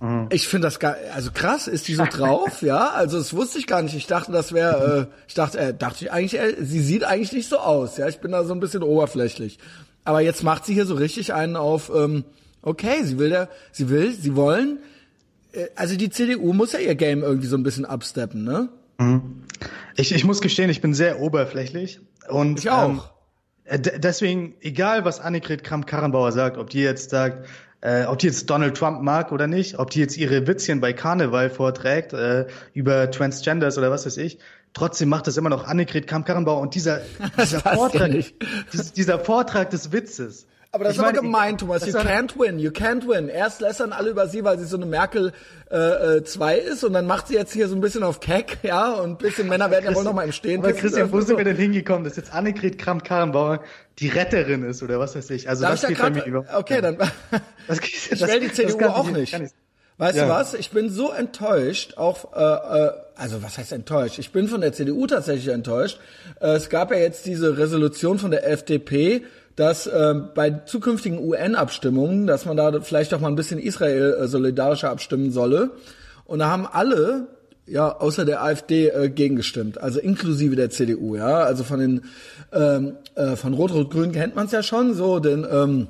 Mhm. 0.00 0.28
Ich 0.30 0.48
finde 0.48 0.66
das 0.66 0.78
gar, 0.78 0.96
also 1.14 1.30
krass, 1.32 1.68
ist 1.68 1.88
die 1.88 1.94
so 1.94 2.04
drauf, 2.04 2.62
ja? 2.62 2.90
Also 2.90 3.18
das 3.18 3.34
wusste 3.34 3.58
ich 3.58 3.66
gar 3.66 3.82
nicht. 3.82 3.94
Ich 3.94 4.06
dachte, 4.06 4.32
das 4.32 4.52
wäre, 4.52 5.08
äh, 5.10 5.14
ich 5.28 5.34
dachte, 5.34 5.58
äh, 5.58 5.74
dachte 5.74 6.04
ich 6.04 6.12
eigentlich, 6.12 6.40
äh, 6.40 6.56
sie 6.60 6.80
sieht 6.80 7.04
eigentlich 7.04 7.32
nicht 7.32 7.48
so 7.48 7.58
aus, 7.58 7.98
ja? 7.98 8.08
Ich 8.08 8.20
bin 8.20 8.32
da 8.32 8.44
so 8.44 8.54
ein 8.54 8.60
bisschen 8.60 8.82
oberflächlich. 8.82 9.58
Aber 10.04 10.20
jetzt 10.20 10.42
macht 10.42 10.64
sie 10.64 10.74
hier 10.74 10.86
so 10.86 10.94
richtig 10.94 11.34
einen 11.34 11.56
auf, 11.56 11.92
ähm, 11.94 12.24
okay, 12.62 13.02
sie 13.04 13.18
will 13.18 13.30
ja, 13.30 13.48
sie 13.72 13.90
will, 13.90 14.12
sie 14.12 14.34
wollen, 14.36 14.78
äh, 15.52 15.66
also 15.76 15.96
die 15.96 16.10
CDU 16.10 16.54
muss 16.54 16.72
ja 16.72 16.78
ihr 16.78 16.94
Game 16.94 17.22
irgendwie 17.22 17.46
so 17.46 17.56
ein 17.56 17.62
bisschen 17.62 17.84
absteppen, 17.84 18.44
ne? 18.44 18.70
Mhm. 18.98 19.44
Ich, 19.96 20.14
ich 20.14 20.24
muss 20.24 20.40
gestehen, 20.40 20.70
ich 20.70 20.80
bin 20.80 20.94
sehr 20.94 21.20
oberflächlich. 21.20 22.00
Und, 22.28 22.60
ich 22.60 22.70
auch. 22.70 22.88
Ähm, 22.88 23.00
deswegen, 23.78 24.54
egal 24.60 25.04
was 25.04 25.20
Annegret 25.20 25.64
Kramp-Karrenbauer 25.64 26.32
sagt, 26.32 26.58
ob 26.58 26.70
die 26.70 26.80
jetzt 26.80 27.10
sagt, 27.10 27.46
äh, 27.80 28.04
ob 28.04 28.18
die 28.18 28.26
jetzt 28.26 28.50
Donald 28.50 28.76
Trump 28.76 29.02
mag 29.02 29.32
oder 29.32 29.46
nicht, 29.46 29.78
ob 29.78 29.90
die 29.90 30.00
jetzt 30.00 30.16
ihre 30.16 30.46
Witzchen 30.46 30.80
bei 30.80 30.92
Karneval 30.92 31.50
vorträgt 31.50 32.12
äh, 32.12 32.46
über 32.74 33.10
Transgenders 33.10 33.78
oder 33.78 33.90
was 33.90 34.06
weiß 34.06 34.16
ich, 34.18 34.38
trotzdem 34.72 35.08
macht 35.08 35.26
das 35.26 35.36
immer 35.36 35.48
noch 35.48 35.66
Annegret 35.66 36.06
Kramp-Karrenbauer 36.06 36.60
und 36.60 36.74
dieser, 36.74 37.00
dieser 37.40 37.60
Vortrag, 37.60 38.10
dieser, 38.72 38.92
dieser 38.94 39.18
Vortrag 39.18 39.70
des 39.70 39.92
Witzes, 39.92 40.46
aber 40.72 40.84
das 40.84 40.94
ich 40.94 40.98
ist 40.98 41.04
aber 41.04 41.12
gemein, 41.12 41.58
Thomas. 41.58 41.84
You 41.84 41.92
can't 41.92 42.38
win, 42.38 42.58
you 42.58 42.70
can't 42.70 43.08
win. 43.08 43.28
Erst 43.28 43.60
lästern 43.60 43.92
alle 43.92 44.10
über 44.10 44.28
sie, 44.28 44.44
weil 44.44 44.58
sie 44.58 44.66
so 44.66 44.76
eine 44.76 44.86
Merkel 44.86 45.32
2 45.68 45.76
äh, 45.76 46.16
äh, 46.16 46.24
zwei 46.24 46.58
ist 46.58 46.84
und 46.84 46.92
dann 46.92 47.06
macht 47.06 47.28
sie 47.28 47.34
jetzt 47.34 47.52
hier 47.52 47.68
so 47.68 47.74
ein 47.74 47.80
bisschen 47.80 48.02
auf 48.02 48.20
Keck, 48.20 48.58
ja, 48.62 48.92
und 48.92 49.10
ein 49.10 49.16
bisschen 49.18 49.48
Männer 49.48 49.70
werden 49.70 49.86
ja 49.86 49.94
wohl 49.94 50.04
noch 50.04 50.12
mal 50.12 50.24
im 50.24 50.32
Stehen. 50.32 50.60
Aber 50.60 50.72
Christian, 50.72 51.10
wo 51.12 51.20
sind 51.20 51.36
wir 51.36 51.44
denn 51.44 51.56
hingekommen, 51.56 52.04
dass 52.04 52.16
jetzt 52.16 52.32
Annegret 52.32 52.78
Kramp-Karrenbauer 52.78 53.62
die 53.98 54.08
Retterin 54.08 54.62
ist 54.62 54.82
oder 54.82 54.98
was 55.00 55.16
weiß 55.16 55.30
ich? 55.30 55.48
Also 55.48 55.62
Darf 55.62 55.80
das 55.80 55.88
geht 55.88 55.98
bei 55.98 56.10
mir 56.10 56.24
über. 56.24 56.44
Okay, 56.54 56.80
dann. 56.80 56.98
Das, 57.66 57.78
ich 57.78 58.20
will 58.20 58.40
die 58.40 58.52
CDU 58.52 58.84
auch 58.86 59.10
nicht. 59.10 59.38
nicht. 59.38 59.54
Weißt 60.00 60.16
ja. 60.16 60.24
du 60.24 60.30
was? 60.30 60.54
Ich 60.54 60.70
bin 60.70 60.88
so 60.88 61.12
enttäuscht, 61.12 61.98
auch, 61.98 62.32
äh, 62.34 62.40
äh, 62.40 62.92
also 63.16 63.42
was 63.42 63.58
heißt 63.58 63.72
enttäuscht? 63.72 64.18
Ich 64.18 64.32
bin 64.32 64.48
von 64.48 64.62
der 64.62 64.72
CDU 64.72 65.06
tatsächlich 65.06 65.48
enttäuscht. 65.48 66.00
Äh, 66.40 66.52
es 66.52 66.70
gab 66.70 66.90
ja 66.90 66.96
jetzt 66.96 67.26
diese 67.26 67.58
Resolution 67.58 68.18
von 68.18 68.30
der 68.30 68.48
FDP, 68.48 69.24
dass 69.60 69.86
äh, 69.86 70.14
bei 70.34 70.50
zukünftigen 70.64 71.18
UN-Abstimmungen, 71.18 72.26
dass 72.26 72.46
man 72.46 72.56
da 72.56 72.80
vielleicht 72.80 73.12
auch 73.12 73.20
mal 73.20 73.28
ein 73.28 73.36
bisschen 73.36 73.60
Israel 73.60 74.16
äh, 74.18 74.26
solidarischer 74.26 74.88
abstimmen 74.88 75.32
solle. 75.32 75.72
Und 76.24 76.38
da 76.38 76.48
haben 76.48 76.66
alle, 76.66 77.26
ja, 77.66 77.94
außer 77.94 78.24
der 78.24 78.42
AfD 78.42 78.88
äh, 78.88 79.10
gegengestimmt, 79.10 79.78
also 79.78 80.00
inklusive 80.00 80.56
der 80.56 80.70
CDU, 80.70 81.14
ja. 81.14 81.40
Also 81.40 81.64
von 81.64 81.78
den 81.78 82.00
ähm, 82.52 82.96
äh, 83.16 83.36
von 83.36 83.52
Rot-Rot-Grün 83.52 84.12
kennt 84.12 84.34
man 84.34 84.46
es 84.46 84.52
ja 84.52 84.62
schon, 84.62 84.94
so, 84.94 85.18
denn 85.18 85.46
ähm, 85.50 85.88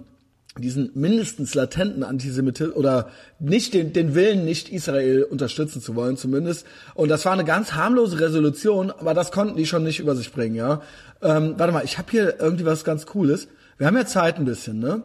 diesen 0.59 0.91
mindestens 0.95 1.55
latenten 1.55 2.03
Antisemitismus 2.03 2.77
oder 2.77 3.09
nicht 3.39 3.73
den, 3.73 3.93
den 3.93 4.17
Willen, 4.17 4.45
nicht 4.45 4.73
Israel 4.73 5.23
unterstützen 5.23 5.81
zu 5.81 5.95
wollen, 5.95 6.17
zumindest. 6.17 6.67
Und 6.95 7.09
das 7.09 7.25
war 7.25 7.35
eine 7.35 7.45
ganz 7.45 7.75
harmlose 7.75 8.19
Resolution, 8.19 8.91
aber 8.91 9.15
das 9.15 9.31
konnten 9.31 9.57
die 9.57 9.67
schon 9.67 9.85
nicht 9.85 10.01
über 10.01 10.17
sich 10.17 10.33
bringen, 10.33 10.57
ja. 10.57 10.83
Ähm, 11.23 11.55
warte 11.57 11.73
mal, 11.73 11.85
ich 11.85 11.99
habe 11.99 12.11
hier 12.11 12.41
irgendwie 12.41 12.65
was 12.67 12.83
ganz 12.83 13.07
Cooles. 13.07 13.47
Wir 13.81 13.87
haben 13.87 13.97
ja 13.97 14.05
Zeit 14.05 14.37
ein 14.37 14.45
bisschen, 14.45 14.79
ne? 14.79 15.05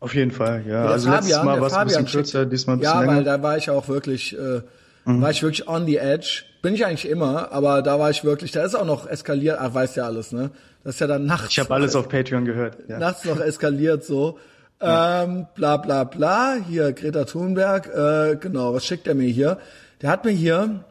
Auf 0.00 0.14
jeden 0.14 0.30
Fall, 0.30 0.64
ja. 0.66 0.86
Also 0.86 1.10
Fabian, 1.10 1.24
letztes 1.26 1.44
Mal 1.44 1.60
war 1.60 1.66
es 1.66 1.74
ein 1.74 1.86
bisschen 1.88 2.06
kürzer, 2.06 2.46
diesmal 2.46 2.76
ein 2.76 2.80
bisschen 2.80 2.94
Ja, 2.94 3.00
länger. 3.02 3.16
weil 3.16 3.24
da 3.24 3.42
war 3.42 3.58
ich 3.58 3.68
auch 3.68 3.86
wirklich, 3.88 4.34
äh, 4.34 4.62
mhm. 5.04 5.20
war 5.20 5.30
ich 5.30 5.42
wirklich 5.42 5.68
on 5.68 5.84
the 5.84 5.98
edge. 5.98 6.44
Bin 6.62 6.74
ich 6.74 6.86
eigentlich 6.86 7.06
immer, 7.06 7.52
aber 7.52 7.82
da 7.82 7.98
war 7.98 8.08
ich 8.08 8.24
wirklich, 8.24 8.50
da 8.50 8.64
ist 8.64 8.74
auch 8.74 8.86
noch 8.86 9.06
eskaliert, 9.06 9.58
ach, 9.60 9.74
weißt 9.74 9.96
ja 9.98 10.06
alles, 10.06 10.32
ne? 10.32 10.52
Das 10.84 10.94
ist 10.94 11.00
ja 11.00 11.06
dann 11.06 11.26
nachts. 11.26 11.50
Ich 11.50 11.58
habe 11.58 11.74
alles 11.74 11.94
auf 11.94 12.08
Patreon 12.08 12.46
gehört. 12.46 12.78
Ja. 12.88 12.98
Nachts 12.98 13.26
noch 13.26 13.38
eskaliert 13.38 14.04
so. 14.04 14.38
Ja. 14.80 15.24
Ähm, 15.24 15.46
bla 15.54 15.76
bla 15.76 16.04
bla. 16.04 16.56
Hier, 16.66 16.94
Greta 16.94 17.24
Thunberg, 17.24 17.88
äh, 17.94 18.36
genau, 18.36 18.72
was 18.72 18.86
schickt 18.86 19.06
er 19.06 19.14
mir 19.14 19.28
hier? 19.28 19.58
Der 20.00 20.08
hat 20.08 20.24
mir 20.24 20.30
hier 20.30 20.82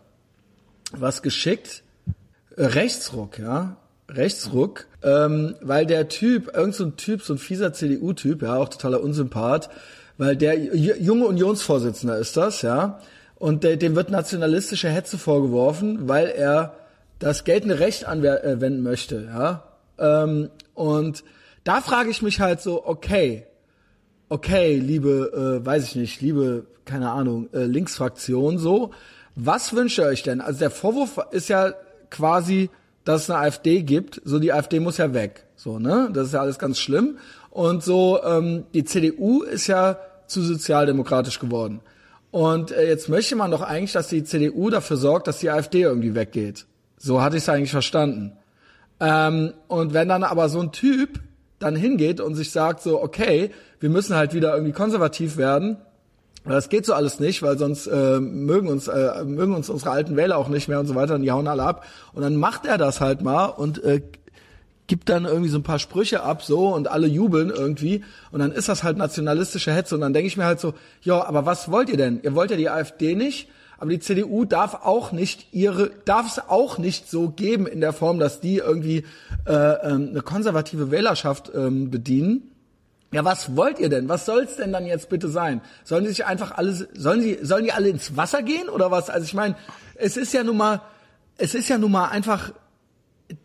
was 0.91 1.23
geschickt. 1.23 1.81
Äh, 2.57 2.65
Rechtsruck, 2.65 3.39
ja. 3.39 3.77
Rechtsruck, 4.15 4.85
ähm, 5.03 5.55
weil 5.61 5.85
der 5.85 6.07
Typ, 6.07 6.55
irgend 6.55 6.75
so 6.75 6.89
Typ, 6.91 7.21
so 7.21 7.33
ein 7.33 7.39
fieser 7.39 7.73
CDU-Typ, 7.73 8.41
ja, 8.41 8.57
auch 8.57 8.69
totaler 8.69 9.01
Unsympath, 9.01 9.69
weil 10.17 10.35
der 10.35 10.57
junge 10.57 11.25
Unionsvorsitzender 11.25 12.17
ist 12.17 12.37
das, 12.37 12.61
ja, 12.61 12.99
und 13.35 13.63
der, 13.63 13.77
dem 13.77 13.95
wird 13.95 14.09
nationalistische 14.09 14.89
Hetze 14.89 15.17
vorgeworfen, 15.17 16.07
weil 16.07 16.27
er 16.27 16.75
das 17.19 17.43
geltende 17.43 17.79
Recht 17.79 18.05
anwenden 18.05 18.83
möchte, 18.83 19.25
ja. 19.25 19.63
Ähm, 19.97 20.49
und 20.73 21.23
da 21.63 21.81
frage 21.81 22.09
ich 22.09 22.21
mich 22.21 22.39
halt 22.39 22.61
so, 22.61 22.85
okay, 22.85 23.45
okay, 24.29 24.75
liebe, 24.77 25.61
äh, 25.61 25.65
weiß 25.65 25.83
ich 25.85 25.95
nicht, 25.95 26.21
liebe, 26.21 26.65
keine 26.85 27.11
Ahnung, 27.11 27.49
äh, 27.53 27.63
Linksfraktion, 27.63 28.57
so, 28.57 28.91
was 29.35 29.73
wünscht 29.73 29.99
ihr 29.99 30.05
euch 30.05 30.23
denn? 30.23 30.41
Also 30.41 30.59
der 30.59 30.71
Vorwurf 30.71 31.19
ist 31.31 31.49
ja 31.49 31.73
quasi, 32.09 32.69
dass 33.03 33.23
es 33.23 33.29
eine 33.29 33.39
AfD 33.39 33.83
gibt, 33.83 34.21
so 34.23 34.39
die 34.39 34.53
AfD 34.53 34.79
muss 34.79 34.97
ja 34.97 35.13
weg. 35.13 35.45
So, 35.55 35.79
ne? 35.79 36.09
Das 36.13 36.27
ist 36.27 36.33
ja 36.33 36.41
alles 36.41 36.59
ganz 36.59 36.79
schlimm. 36.79 37.17
Und 37.49 37.83
so, 37.83 38.21
ähm, 38.23 38.65
die 38.73 38.83
CDU 38.83 39.43
ist 39.43 39.67
ja 39.67 39.97
zu 40.27 40.41
sozialdemokratisch 40.41 41.39
geworden. 41.39 41.81
Und 42.31 42.71
äh, 42.71 42.87
jetzt 42.87 43.09
möchte 43.09 43.35
man 43.35 43.51
doch 43.51 43.61
eigentlich, 43.61 43.91
dass 43.91 44.07
die 44.07 44.23
CDU 44.23 44.69
dafür 44.69 44.97
sorgt, 44.97 45.27
dass 45.27 45.39
die 45.39 45.51
AfD 45.51 45.81
irgendwie 45.81 46.15
weggeht. 46.15 46.65
So 46.97 47.21
hatte 47.21 47.37
ich 47.37 47.43
es 47.43 47.49
eigentlich 47.49 47.71
verstanden. 47.71 48.33
Ähm, 48.99 49.53
und 49.67 49.93
wenn 49.93 50.09
dann 50.09 50.23
aber 50.23 50.49
so 50.49 50.59
ein 50.59 50.71
Typ 50.71 51.19
dann 51.59 51.75
hingeht 51.75 52.19
und 52.19 52.35
sich 52.35 52.51
sagt 52.51 52.81
so, 52.81 53.01
okay, 53.01 53.51
wir 53.79 53.89
müssen 53.89 54.15
halt 54.15 54.33
wieder 54.33 54.53
irgendwie 54.53 54.73
konservativ 54.73 55.37
werden, 55.37 55.77
das 56.45 56.69
geht 56.69 56.85
so 56.85 56.93
alles 56.93 57.19
nicht, 57.19 57.41
weil 57.41 57.57
sonst 57.57 57.87
äh, 57.87 58.19
mögen 58.19 58.67
uns 58.67 58.87
äh, 58.87 59.23
mögen 59.23 59.55
uns 59.55 59.69
unsere 59.69 59.91
alten 59.91 60.17
Wähler 60.17 60.37
auch 60.37 60.49
nicht 60.49 60.67
mehr 60.67 60.79
und 60.79 60.87
so 60.87 60.95
weiter, 60.95 61.15
und 61.15 61.21
die 61.21 61.31
hauen 61.31 61.47
alle 61.47 61.63
ab. 61.63 61.85
Und 62.13 62.21
dann 62.21 62.35
macht 62.35 62.65
er 62.65 62.77
das 62.77 62.99
halt 62.99 63.21
mal 63.21 63.45
und 63.45 63.81
äh, 63.83 64.01
gibt 64.87 65.09
dann 65.09 65.25
irgendwie 65.25 65.49
so 65.49 65.57
ein 65.57 65.63
paar 65.63 65.79
Sprüche 65.79 66.23
ab 66.23 66.43
so 66.43 66.73
und 66.73 66.89
alle 66.89 67.07
jubeln 67.07 67.49
irgendwie 67.49 68.03
und 68.31 68.39
dann 68.39 68.51
ist 68.51 68.67
das 68.67 68.83
halt 68.83 68.97
nationalistische 68.97 69.71
Hetze 69.71 69.95
und 69.95 70.01
dann 70.01 70.13
denke 70.13 70.27
ich 70.27 70.37
mir 70.37 70.45
halt 70.45 70.59
so, 70.59 70.73
ja, 71.01 71.23
aber 71.23 71.45
was 71.45 71.71
wollt 71.71 71.89
ihr 71.89 71.97
denn? 71.97 72.19
Ihr 72.21 72.35
wollt 72.35 72.51
ja 72.51 72.57
die 72.57 72.69
AfD 72.69 73.15
nicht, 73.15 73.49
aber 73.77 73.91
die 73.91 73.99
CDU 73.99 74.45
darf 74.45 74.85
auch 74.85 75.11
nicht 75.11 75.47
ihre 75.53 75.89
darf 76.05 76.27
es 76.27 76.49
auch 76.49 76.77
nicht 76.77 77.09
so 77.09 77.29
geben 77.29 77.65
in 77.65 77.79
der 77.79 77.93
Form, 77.93 78.19
dass 78.19 78.41
die 78.41 78.57
irgendwie 78.57 79.05
äh, 79.47 79.53
ähm, 79.53 80.09
eine 80.11 80.21
konservative 80.21 80.91
Wählerschaft 80.91 81.51
ähm, 81.55 81.89
bedienen 81.89 82.52
ja, 83.13 83.23
was 83.23 83.55
wollt 83.55 83.79
ihr 83.79 83.89
denn? 83.89 84.09
Was 84.09 84.25
soll's 84.25 84.55
denn 84.57 84.73
dann 84.73 84.85
jetzt 84.85 85.09
bitte 85.09 85.29
sein? 85.29 85.61
Sollen 85.83 86.03
die 86.03 86.09
sich 86.09 86.25
einfach 86.25 86.51
alle, 86.51 86.73
sollen 86.93 87.21
die, 87.21 87.37
sollen 87.41 87.63
die 87.63 87.71
alle 87.71 87.89
ins 87.89 88.17
Wasser 88.17 88.41
gehen 88.41 88.69
oder 88.69 88.91
was? 88.91 89.09
Also 89.09 89.25
ich 89.25 89.33
meine, 89.33 89.55
es 89.95 90.17
ist 90.17 90.33
ja 90.33 90.43
nun 90.43 90.57
mal, 90.57 90.81
es 91.37 91.53
ist 91.53 91.69
ja 91.69 91.77
nun 91.77 91.91
mal 91.91 92.07
einfach 92.07 92.51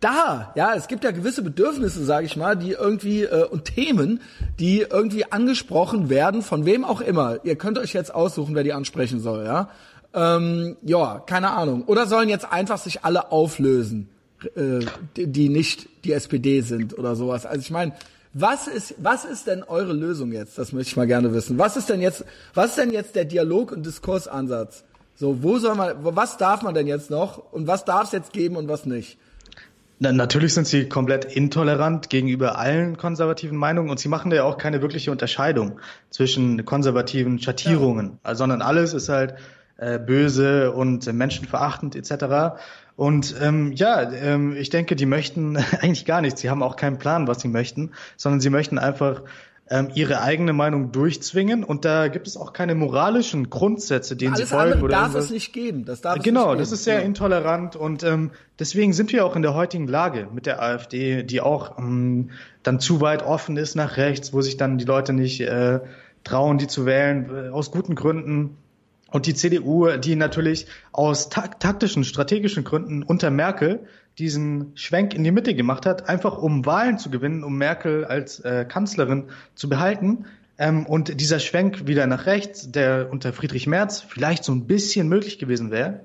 da, 0.01 0.53
ja, 0.57 0.75
es 0.75 0.89
gibt 0.89 1.05
ja 1.05 1.11
gewisse 1.11 1.43
Bedürfnisse, 1.43 2.05
sage 2.05 2.27
ich 2.27 2.37
mal, 2.37 2.57
die 2.57 2.73
irgendwie 2.73 3.23
äh, 3.23 3.45
und 3.45 3.67
Themen, 3.67 4.21
die 4.59 4.81
irgendwie 4.81 5.31
angesprochen 5.31 6.11
werden 6.11 6.43
von 6.43 6.65
wem 6.65 6.85
auch 6.85 7.01
immer. 7.01 7.45
Ihr 7.45 7.57
könnt 7.57 7.79
euch 7.79 7.93
jetzt 7.93 8.15
aussuchen, 8.15 8.55
wer 8.55 8.65
die 8.65 8.73
ansprechen 8.73 9.21
soll, 9.21 9.45
ja. 9.45 9.71
Ähm, 10.15 10.77
ja, 10.83 11.21
keine 11.21 11.51
Ahnung. 11.51 11.85
Oder 11.85 12.07
sollen 12.07 12.29
jetzt 12.29 12.51
einfach 12.51 12.79
sich 12.79 13.05
alle 13.05 13.31
auflösen, 13.31 14.09
äh, 14.57 14.81
die, 15.17 15.27
die 15.27 15.49
nicht 15.49 15.89
die 16.05 16.13
SPD 16.13 16.63
sind 16.63 16.99
oder 16.99 17.15
sowas. 17.15 17.45
Also 17.47 17.61
ich 17.61 17.71
meine, 17.71 17.93
was 18.33 18.69
ist, 18.69 18.95
was 18.99 19.25
ist 19.25 19.47
denn 19.47 19.63
eure 19.63 19.93
Lösung 19.93 20.33
jetzt? 20.33 20.59
Das 20.59 20.73
möchte 20.73 20.91
ich 20.91 20.97
mal 20.97 21.07
gerne 21.07 21.33
wissen. 21.33 21.59
Was 21.59 21.77
ist 21.77 21.89
denn 21.89 22.01
jetzt, 22.01 22.25
was 22.55 22.71
ist 22.71 22.79
denn 22.79 22.93
jetzt 22.93 23.15
der 23.15 23.25
Dialog- 23.25 23.73
und 23.73 23.85
Diskursansatz? 23.85 24.85
So, 25.15 25.43
wo 25.43 25.59
soll 25.59 25.75
man, 25.75 25.97
was 26.01 26.37
darf 26.37 26.63
man 26.63 26.75
denn 26.75 26.87
jetzt 26.87 27.11
noch 27.11 27.53
und 27.53 27.67
was 27.67 27.85
darf 27.85 28.05
es 28.05 28.13
jetzt 28.13 28.33
geben 28.33 28.57
und 28.57 28.69
was 28.69 28.87
nicht? 28.87 29.19
Na, 30.01 30.13
natürlich 30.13 30.55
sind 30.55 30.69
sie 30.69 30.89
komplett 30.89 31.25
intolerant 31.25 32.09
gegenüber 32.09 32.57
allen 32.57 32.97
konservativen 32.97 33.59
Meinungen 33.59 33.91
und 33.91 33.99
sie 33.99 34.09
machen 34.09 34.31
ja 34.31 34.45
auch 34.45 34.57
keine 34.57 34.81
wirkliche 34.81 35.11
Unterscheidung 35.11 35.81
zwischen 36.11 36.65
konservativen 36.65 37.41
Schattierungen, 37.41 38.21
ja. 38.25 38.37
sondern 38.37 38.63
alles 38.63 38.95
ist 38.95 39.09
halt 39.09 39.35
äh, 39.77 39.99
böse 39.99 40.71
und 40.71 41.13
menschenverachtend 41.13 41.97
etc. 41.97 42.61
Und 42.99 43.37
ähm, 43.41 43.71
ja, 43.77 44.11
ähm, 44.11 44.57
ich 44.57 44.71
denke, 44.71 44.97
die 44.97 45.07
möchten 45.07 45.57
eigentlich 45.81 46.05
gar 46.05 46.21
nichts. 46.21 46.41
Sie 46.41 46.51
haben 46.51 46.65
auch 46.65 46.75
keinen 46.75 46.99
Plan, 46.99 47.29
was 47.29 47.41
sie 47.41 47.47
möchten, 47.47 47.93
sondern 48.17 48.41
sie 48.41 48.51
möchten 48.51 48.77
einfach 48.77 49.23
ähm, 49.71 49.89
ihre 49.95 50.21
eigene 50.21 50.53
Meinung 50.53 50.91
durchzwingen 50.91 51.63
und 51.63 51.85
da 51.85 52.09
gibt 52.09 52.27
es 52.27 52.37
auch 52.37 52.53
keine 52.53 52.75
moralischen 52.75 53.51
Grundsätze, 53.51 54.17
denen 54.17 54.35
Alles 54.35 54.49
sie 54.49 54.53
folgen 54.53 54.73
andere 54.73 54.85
oder 54.87 54.93
darf 54.97 55.03
irgendwas. 55.11 55.25
es 55.27 55.31
nicht 55.31 55.53
geben. 55.53 55.85
Das 55.85 56.01
darf 56.01 56.17
es 56.17 56.25
Genau, 56.25 56.57
das 56.57 56.73
ist 56.73 56.83
sehr 56.83 56.99
Ja. 56.99 57.05
intolerant 57.05 57.77
und 57.77 58.03
ähm, 58.03 58.33
deswegen 58.59 58.93
sind 58.93 59.13
wir 59.13 59.25
auch 59.25 59.37
in 59.37 59.43
der 59.43 59.55
heutigen 59.55 59.87
Lage 59.87 60.27
mit 60.35 60.47
der 60.47 60.61
AfD, 60.61 61.23
die 61.23 61.41
auch 61.41 61.79
ähm, 61.79 62.31
dann 62.65 62.81
zu 62.81 63.01
weit 63.01 63.23
offen 63.25 63.57
ist 63.57 63.77
nach 63.77 63.97
rechts, 63.97 64.33
wo 64.33 64.41
sich 64.41 64.57
dann 64.57 64.77
die 64.77 64.87
Leute 64.87 65.13
nicht 65.13 65.41
äh, 65.41 65.79
trauen, 66.25 66.59
die 66.59 66.67
zu 66.67 66.85
wählen, 66.85 67.31
äh, 67.31 67.49
aus 67.51 67.71
guten 67.71 67.95
Gründen. 67.95 68.57
Und 69.11 69.27
die 69.27 69.35
CDU, 69.35 69.97
die 69.97 70.17
natürlich 70.17 70.67
aus 70.93 71.31
tak 71.31 71.61
taktischen, 71.61 72.05
strategischen 72.05 72.65
Gründen 72.65 73.03
unter 73.03 73.31
Merkel 73.31 73.87
diesen 74.19 74.73
Schwenk 74.75 75.15
in 75.15 75.25
die 75.25 75.31
Mitte 75.31 75.55
gemacht 75.55 75.87
hat, 75.87 76.09
einfach 76.09 76.39
um 76.39 76.67
Wahlen 76.67 76.99
zu 76.99 77.09
gewinnen, 77.09 77.45
um 77.45 77.57
Merkel 77.57 78.05
als 78.05 78.41
äh, 78.41 78.67
Kanzlerin 78.69 79.25
zu 79.55 79.69
behalten. 79.69 80.27
Ähm, 80.59 80.85
und 80.87 81.21
dieser 81.21 81.39
Schwenk 81.39 81.87
wieder 81.87 82.07
nach 82.07 82.27
rechts, 82.27 82.71
der 82.71 83.09
unter 83.11 83.33
Friedrich 83.33 83.67
Merz 83.67 84.01
vielleicht 84.01 84.45
so 84.45 84.53
ein 84.53 84.67
bisschen 84.67 85.09
möglich 85.09 85.39
gewesen 85.39 85.71
wäre, 85.71 86.01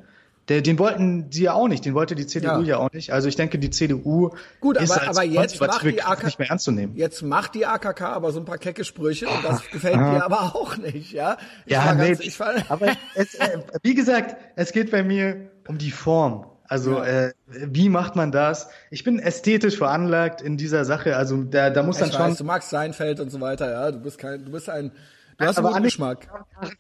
der, 0.50 0.62
den 0.62 0.78
wollten 0.80 1.32
sie 1.32 1.44
ja 1.44 1.54
auch 1.54 1.68
nicht, 1.70 1.86
den 1.86 1.94
wollte 1.94 2.16
die 2.16 2.28
CDU 2.28 2.48
Ja. 2.48 2.60
ja, 2.62 2.78
auch 2.78 2.92
nicht. 2.92 3.12
Also 3.14 3.28
ich 3.30 3.36
denke, 3.38 3.60
die 3.60 3.70
CDU 3.70 4.32
Gut, 4.60 4.76
ist 4.78 4.92
aber- 4.92 5.08
als 5.08 5.18
aber 5.18 5.26
jetzt 5.26 5.60
macht 5.62 5.84
die 5.84 5.94
Kraft 5.94 6.12
AK 6.20 6.24
nicht 6.26 6.40
mehr 6.40 6.50
ernst 6.50 6.66
zu 6.66 6.72
nehmen. 6.72 6.96
Jetzt 6.98 7.22
macht 7.22 7.56
die 7.56 7.66
AKK 7.66 8.02
aber 8.02 8.32
so 8.32 8.40
ein 8.40 8.46
paar 8.46 8.58
kecke 8.58 8.84
Sprüche 8.84 9.28
und 9.28 9.44
das 9.44 9.62
gefällt 9.72 9.96
mir 9.98 10.24
aber 10.24 10.54
auch 10.56 10.76
nicht, 10.78 11.14
ja? 11.14 11.38
Ich 11.66 11.72
Ja, 11.74 11.94
nee, 11.94 12.10
ganz, 12.10 12.20
ich 12.20 12.38
war, 12.40 12.54
aber 12.70 12.88
es, 13.16 13.36
äh, 13.36 13.60
wie 13.84 13.96
gesagt, 13.96 14.36
es 14.56 14.72
geht 14.74 14.92
bei 14.92 15.02
mir 15.04 15.50
um 15.68 15.78
die 15.78 15.92
Form. 15.92 16.46
Also 16.68 16.98
Ja. 16.98 17.04
äh, 17.28 17.34
wie 17.48 17.88
macht 17.90 18.16
man 18.16 18.32
das? 18.32 18.68
Ich 18.90 19.04
bin 19.04 19.20
ästhetisch 19.20 19.78
veranlagt 19.78 20.42
in 20.42 20.58
dieser 20.58 20.86
Sache. 20.86 21.16
Also 21.18 21.44
da, 21.44 21.70
da 21.70 21.84
muss 21.84 21.98
dann 22.00 22.10
ich 22.10 22.16
schon 22.16 22.24
weiß, 22.32 22.38
du 22.38 22.44
magst 22.46 22.70
Seinfeld 22.70 23.20
und 23.20 23.30
so 23.30 23.40
weiter, 23.42 23.72
ja? 23.72 23.92
Du 23.92 24.00
bist 24.00 24.18
kein, 24.18 24.44
du 24.46 24.52
bist 24.52 24.70
ein, 24.70 24.92
du 25.38 25.46
hast 25.46 25.58
einen 25.58 25.66
Aber 25.66 25.68
guten 25.70 25.78
Anne- 25.78 25.86
Geschmack. 25.88 26.28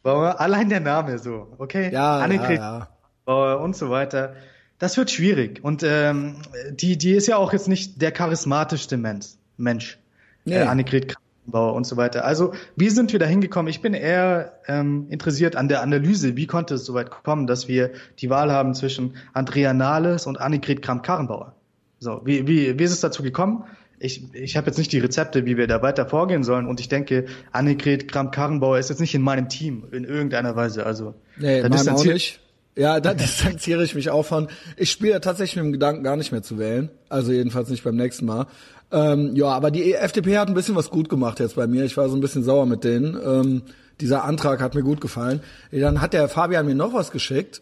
Allein 0.03 0.69
der 0.69 0.79
Name 0.79 1.19
so, 1.19 1.47
okay? 1.59 1.85
Ja, 1.93 2.17
ja, 2.19 2.23
Annegret 2.23 2.57
ja. 2.59 2.89
Bauer 3.25 3.59
und 3.61 3.75
so 3.75 3.89
weiter. 3.89 4.35
Das 4.79 4.97
wird 4.97 5.11
schwierig. 5.11 5.63
Und 5.63 5.83
ähm, 5.83 6.35
die, 6.71 6.97
die 6.97 7.11
ist 7.11 7.27
ja 7.27 7.37
auch 7.37 7.53
jetzt 7.53 7.67
nicht 7.67 8.01
der 8.01 8.11
charismatischste 8.11 8.97
Mensch. 8.97 9.27
Mensch. 9.57 9.97
Nee. 10.45 10.55
Äh, 10.55 10.61
Annegret 10.63 11.07
Kramp-Bauer 11.09 11.73
und 11.73 11.85
so 11.87 11.95
weiter. 11.95 12.25
Also, 12.25 12.53
wie 12.75 12.89
sind 12.89 13.13
wir 13.13 13.19
da 13.19 13.25
hingekommen? 13.25 13.69
Ich 13.69 13.81
bin 13.81 13.93
eher 13.93 14.59
ähm, 14.67 15.07
interessiert 15.09 15.55
an 15.55 15.69
der 15.69 15.81
Analyse. 15.81 16.35
Wie 16.35 16.47
konnte 16.47 16.73
es 16.75 16.85
so 16.85 16.93
weit 16.95 17.11
kommen, 17.11 17.47
dass 17.47 17.67
wir 17.69 17.91
die 18.19 18.29
Wahl 18.29 18.51
haben 18.51 18.73
zwischen 18.73 19.15
Andrea 19.33 19.73
Nahles 19.73 20.25
und 20.25 20.41
Annegret 20.41 20.81
Kramp-Karrenbauer? 20.81 21.53
So, 21.99 22.21
wie, 22.25 22.45
wie, 22.47 22.77
wie 22.77 22.83
ist 22.83 22.91
es 22.91 22.99
dazu 22.99 23.23
gekommen? 23.23 23.63
Ich, 23.99 24.33
ich 24.33 24.57
habe 24.57 24.67
jetzt 24.67 24.77
nicht 24.77 24.91
die 24.91 24.99
Rezepte, 24.99 25.45
wie 25.45 25.55
wir 25.55 25.67
da 25.67 25.81
weiter 25.81 26.05
vorgehen 26.05 26.43
sollen. 26.43 26.67
Und 26.67 26.81
ich 26.81 26.89
denke, 26.89 27.25
Annegret 27.53 28.11
Kramp-Karrenbauer 28.11 28.77
ist 28.79 28.89
jetzt 28.89 28.99
nicht 28.99 29.15
in 29.15 29.21
meinem 29.21 29.47
Team 29.47 29.85
in 29.93 30.03
irgendeiner 30.03 30.57
Weise. 30.57 30.85
Also, 30.85 31.13
Nee, 31.37 31.61
da 31.61 31.69
distanziere- 31.69 32.13
nicht. 32.15 32.39
Ja, 32.75 32.99
da 32.99 33.13
distanziere 33.13 33.83
ich 33.83 33.95
mich 33.95 34.09
auch 34.09 34.25
von. 34.25 34.47
Ich 34.77 34.91
spiele 34.91 35.21
tatsächlich 35.21 35.57
mit 35.57 35.65
dem 35.65 35.73
Gedanken, 35.73 36.03
gar 36.03 36.17
nicht 36.17 36.31
mehr 36.31 36.43
zu 36.43 36.57
wählen. 36.57 36.89
Also 37.09 37.31
jedenfalls 37.31 37.69
nicht 37.69 37.83
beim 37.83 37.95
nächsten 37.95 38.25
Mal. 38.25 38.47
Ähm, 38.91 39.35
ja, 39.35 39.47
aber 39.47 39.71
die 39.71 39.93
FDP 39.93 40.37
hat 40.37 40.47
ein 40.47 40.53
bisschen 40.53 40.75
was 40.75 40.89
gut 40.89 41.09
gemacht 41.09 41.39
jetzt 41.39 41.55
bei 41.55 41.67
mir. 41.67 41.83
Ich 41.83 41.97
war 41.97 42.09
so 42.09 42.15
ein 42.15 42.21
bisschen 42.21 42.43
sauer 42.43 42.65
mit 42.65 42.83
denen. 42.83 43.17
Ähm, 43.25 43.61
dieser 43.99 44.23
Antrag 44.23 44.61
hat 44.61 44.75
mir 44.75 44.83
gut 44.83 45.01
gefallen. 45.01 45.41
Dann 45.71 46.01
hat 46.01 46.13
der 46.13 46.27
Fabian 46.29 46.65
mir 46.65 46.75
noch 46.75 46.93
was 46.93 47.11
geschickt. 47.11 47.61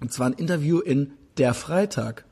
Und 0.00 0.12
zwar 0.12 0.26
ein 0.28 0.32
Interview 0.32 0.80
in 0.80 1.12
Der 1.38 1.54
Freitag. 1.54 2.24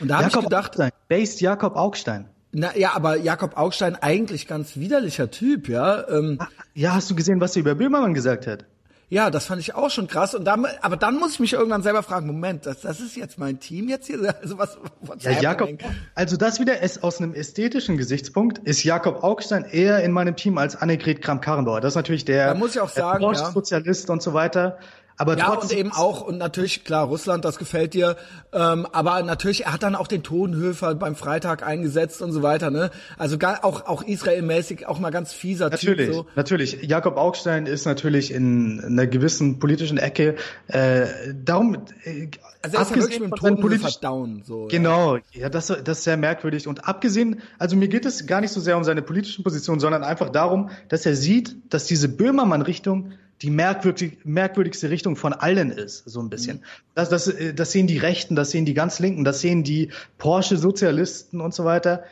Und 0.00 0.08
da 0.08 0.18
habe 0.18 0.28
ich 0.28 0.34
gedacht, 0.34 0.72
Augstein, 0.72 0.90
based 1.08 1.40
Jakob 1.40 1.76
Augstein. 1.76 2.26
na 2.52 2.76
ja, 2.76 2.94
aber 2.94 3.16
Jakob 3.16 3.56
Augstein 3.56 3.96
eigentlich 3.96 4.46
ganz 4.46 4.76
widerlicher 4.76 5.30
Typ, 5.30 5.68
ja. 5.68 6.08
Ähm, 6.08 6.38
Ja, 6.74 6.94
hast 6.94 7.10
du 7.10 7.14
gesehen, 7.14 7.40
was 7.40 7.56
er 7.56 7.60
über 7.60 7.74
Böhmermann 7.74 8.14
gesagt 8.14 8.46
hat? 8.46 8.64
Ja, 9.12 9.28
das 9.28 9.44
fand 9.44 9.60
ich 9.60 9.74
auch 9.74 9.90
schon 9.90 10.06
krass. 10.06 10.34
Und 10.34 10.46
dann, 10.46 10.66
aber 10.80 10.96
dann 10.96 11.18
muss 11.18 11.34
ich 11.34 11.40
mich 11.40 11.52
irgendwann 11.52 11.82
selber 11.82 12.02
fragen, 12.02 12.26
Moment, 12.26 12.64
das, 12.64 12.80
das 12.80 12.98
ist 12.98 13.14
jetzt 13.14 13.38
mein 13.38 13.60
Team 13.60 13.90
jetzt 13.90 14.06
hier? 14.06 14.34
Also 14.42 14.56
was, 14.56 14.78
what's 15.02 15.22
Ja, 15.22 15.32
Jakob, 15.32 15.68
happening? 15.68 15.94
also 16.14 16.38
das 16.38 16.60
wieder 16.60 16.80
ist 16.80 17.04
aus 17.04 17.20
einem 17.20 17.34
ästhetischen 17.34 17.98
Gesichtspunkt 17.98 18.60
ist 18.60 18.84
Jakob 18.84 19.22
Augstein 19.22 19.66
eher 19.66 20.02
in 20.02 20.12
meinem 20.12 20.34
Team 20.34 20.56
als 20.56 20.76
Annegret 20.76 21.20
Kramp-Karrenbauer. 21.20 21.82
Das 21.82 21.92
ist 21.92 21.96
natürlich 21.96 22.24
der, 22.24 22.46
Da 22.46 22.54
muss 22.54 22.74
ich 22.74 22.80
auch 22.80 22.88
sagen, 22.88 23.22
ja. 23.22 23.34
Sozialist 23.34 24.08
und 24.08 24.22
so 24.22 24.32
weiter. 24.32 24.78
Aber 25.22 25.38
Ja, 25.38 25.50
und 25.50 25.60
trotzdem, 25.60 25.78
eben 25.78 25.92
auch, 25.92 26.22
und 26.22 26.36
natürlich, 26.36 26.82
klar, 26.82 27.06
Russland, 27.06 27.44
das 27.44 27.56
gefällt 27.56 27.94
dir, 27.94 28.16
ähm, 28.52 28.88
aber 28.90 29.22
natürlich, 29.22 29.66
er 29.66 29.74
hat 29.74 29.84
dann 29.84 29.94
auch 29.94 30.08
den 30.08 30.24
Tonhöfer 30.24 30.96
beim 30.96 31.14
Freitag 31.14 31.64
eingesetzt 31.64 32.20
und 32.22 32.32
so 32.32 32.42
weiter, 32.42 32.72
ne? 32.72 32.90
Also 33.18 33.38
gar, 33.38 33.64
auch, 33.64 33.86
auch 33.86 34.02
Israelmäßig, 34.02 34.88
auch 34.88 34.98
mal 34.98 35.10
ganz 35.10 35.32
fieser 35.32 35.70
Natürlich, 35.70 36.06
Typ, 36.06 36.14
so. 36.16 36.26
natürlich. 36.34 36.82
Jakob 36.82 37.16
Augstein 37.16 37.66
ist 37.66 37.84
natürlich 37.84 38.32
in 38.32 38.82
einer 38.84 39.06
gewissen 39.06 39.60
politischen 39.60 39.96
Ecke. 39.96 40.34
Äh, 40.66 41.06
darum, 41.44 41.76
äh, 42.02 42.26
Also 42.60 42.78
er 42.78 42.82
ist 42.82 42.90
ja 42.90 42.96
wirklich 42.96 43.20
mit 43.20 43.44
dem 43.44 43.60
politischen 43.60 44.00
down, 44.00 44.42
so. 44.44 44.62
ja. 44.62 44.68
Genau, 44.70 45.18
ja, 45.34 45.48
das, 45.50 45.68
das 45.68 45.98
ist 45.98 46.02
sehr 46.04 46.16
merkwürdig. 46.16 46.66
Und 46.66 46.88
abgesehen, 46.88 47.42
also 47.60 47.76
mir 47.76 47.86
geht 47.86 48.06
es 48.06 48.26
gar 48.26 48.40
nicht 48.40 48.50
so 48.50 48.60
sehr 48.60 48.76
um 48.76 48.82
seine 48.82 49.02
politischen 49.02 49.44
Positionen, 49.44 49.78
sondern 49.78 50.02
einfach 50.02 50.30
darum, 50.30 50.70
dass 50.88 51.06
er 51.06 51.14
sieht, 51.14 51.54
dass 51.72 51.84
diese 51.84 52.08
Böhmermann-Richtung 52.08 53.12
die 53.40 53.50
merkwürdig, 53.50 54.18
merkwürdigste 54.24 54.90
Richtung 54.90 55.16
von 55.16 55.32
allen 55.32 55.70
ist, 55.70 56.04
so 56.06 56.20
ein 56.20 56.28
bisschen. 56.30 56.58
Mhm. 56.58 56.62
Das, 56.94 57.08
das, 57.08 57.26
äh, 57.28 57.54
das 57.54 57.72
sehen 57.72 57.86
die 57.86 57.98
Rechten, 57.98 58.36
das 58.36 58.50
sehen 58.50 58.64
die 58.66 58.74
ganz 58.74 58.98
Linken, 58.98 59.24
das 59.24 59.40
sehen 59.40 59.64
die 59.64 59.90
Porsche-Sozialisten 60.18 61.40
und 61.40 61.54
so 61.54 61.64
weiter. 61.64 62.04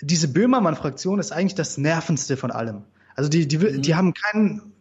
Diese 0.00 0.28
Böhmermann-Fraktion 0.28 1.18
ist 1.20 1.32
eigentlich 1.32 1.54
das 1.54 1.78
Nervendste 1.78 2.36
von 2.36 2.50
allem. 2.50 2.82
Also 3.14 3.28
die, 3.28 3.46
die, 3.46 3.58
Mhm. 3.58 3.82
die 3.82 3.94
haben 3.94 4.14
keinen, 4.14 4.72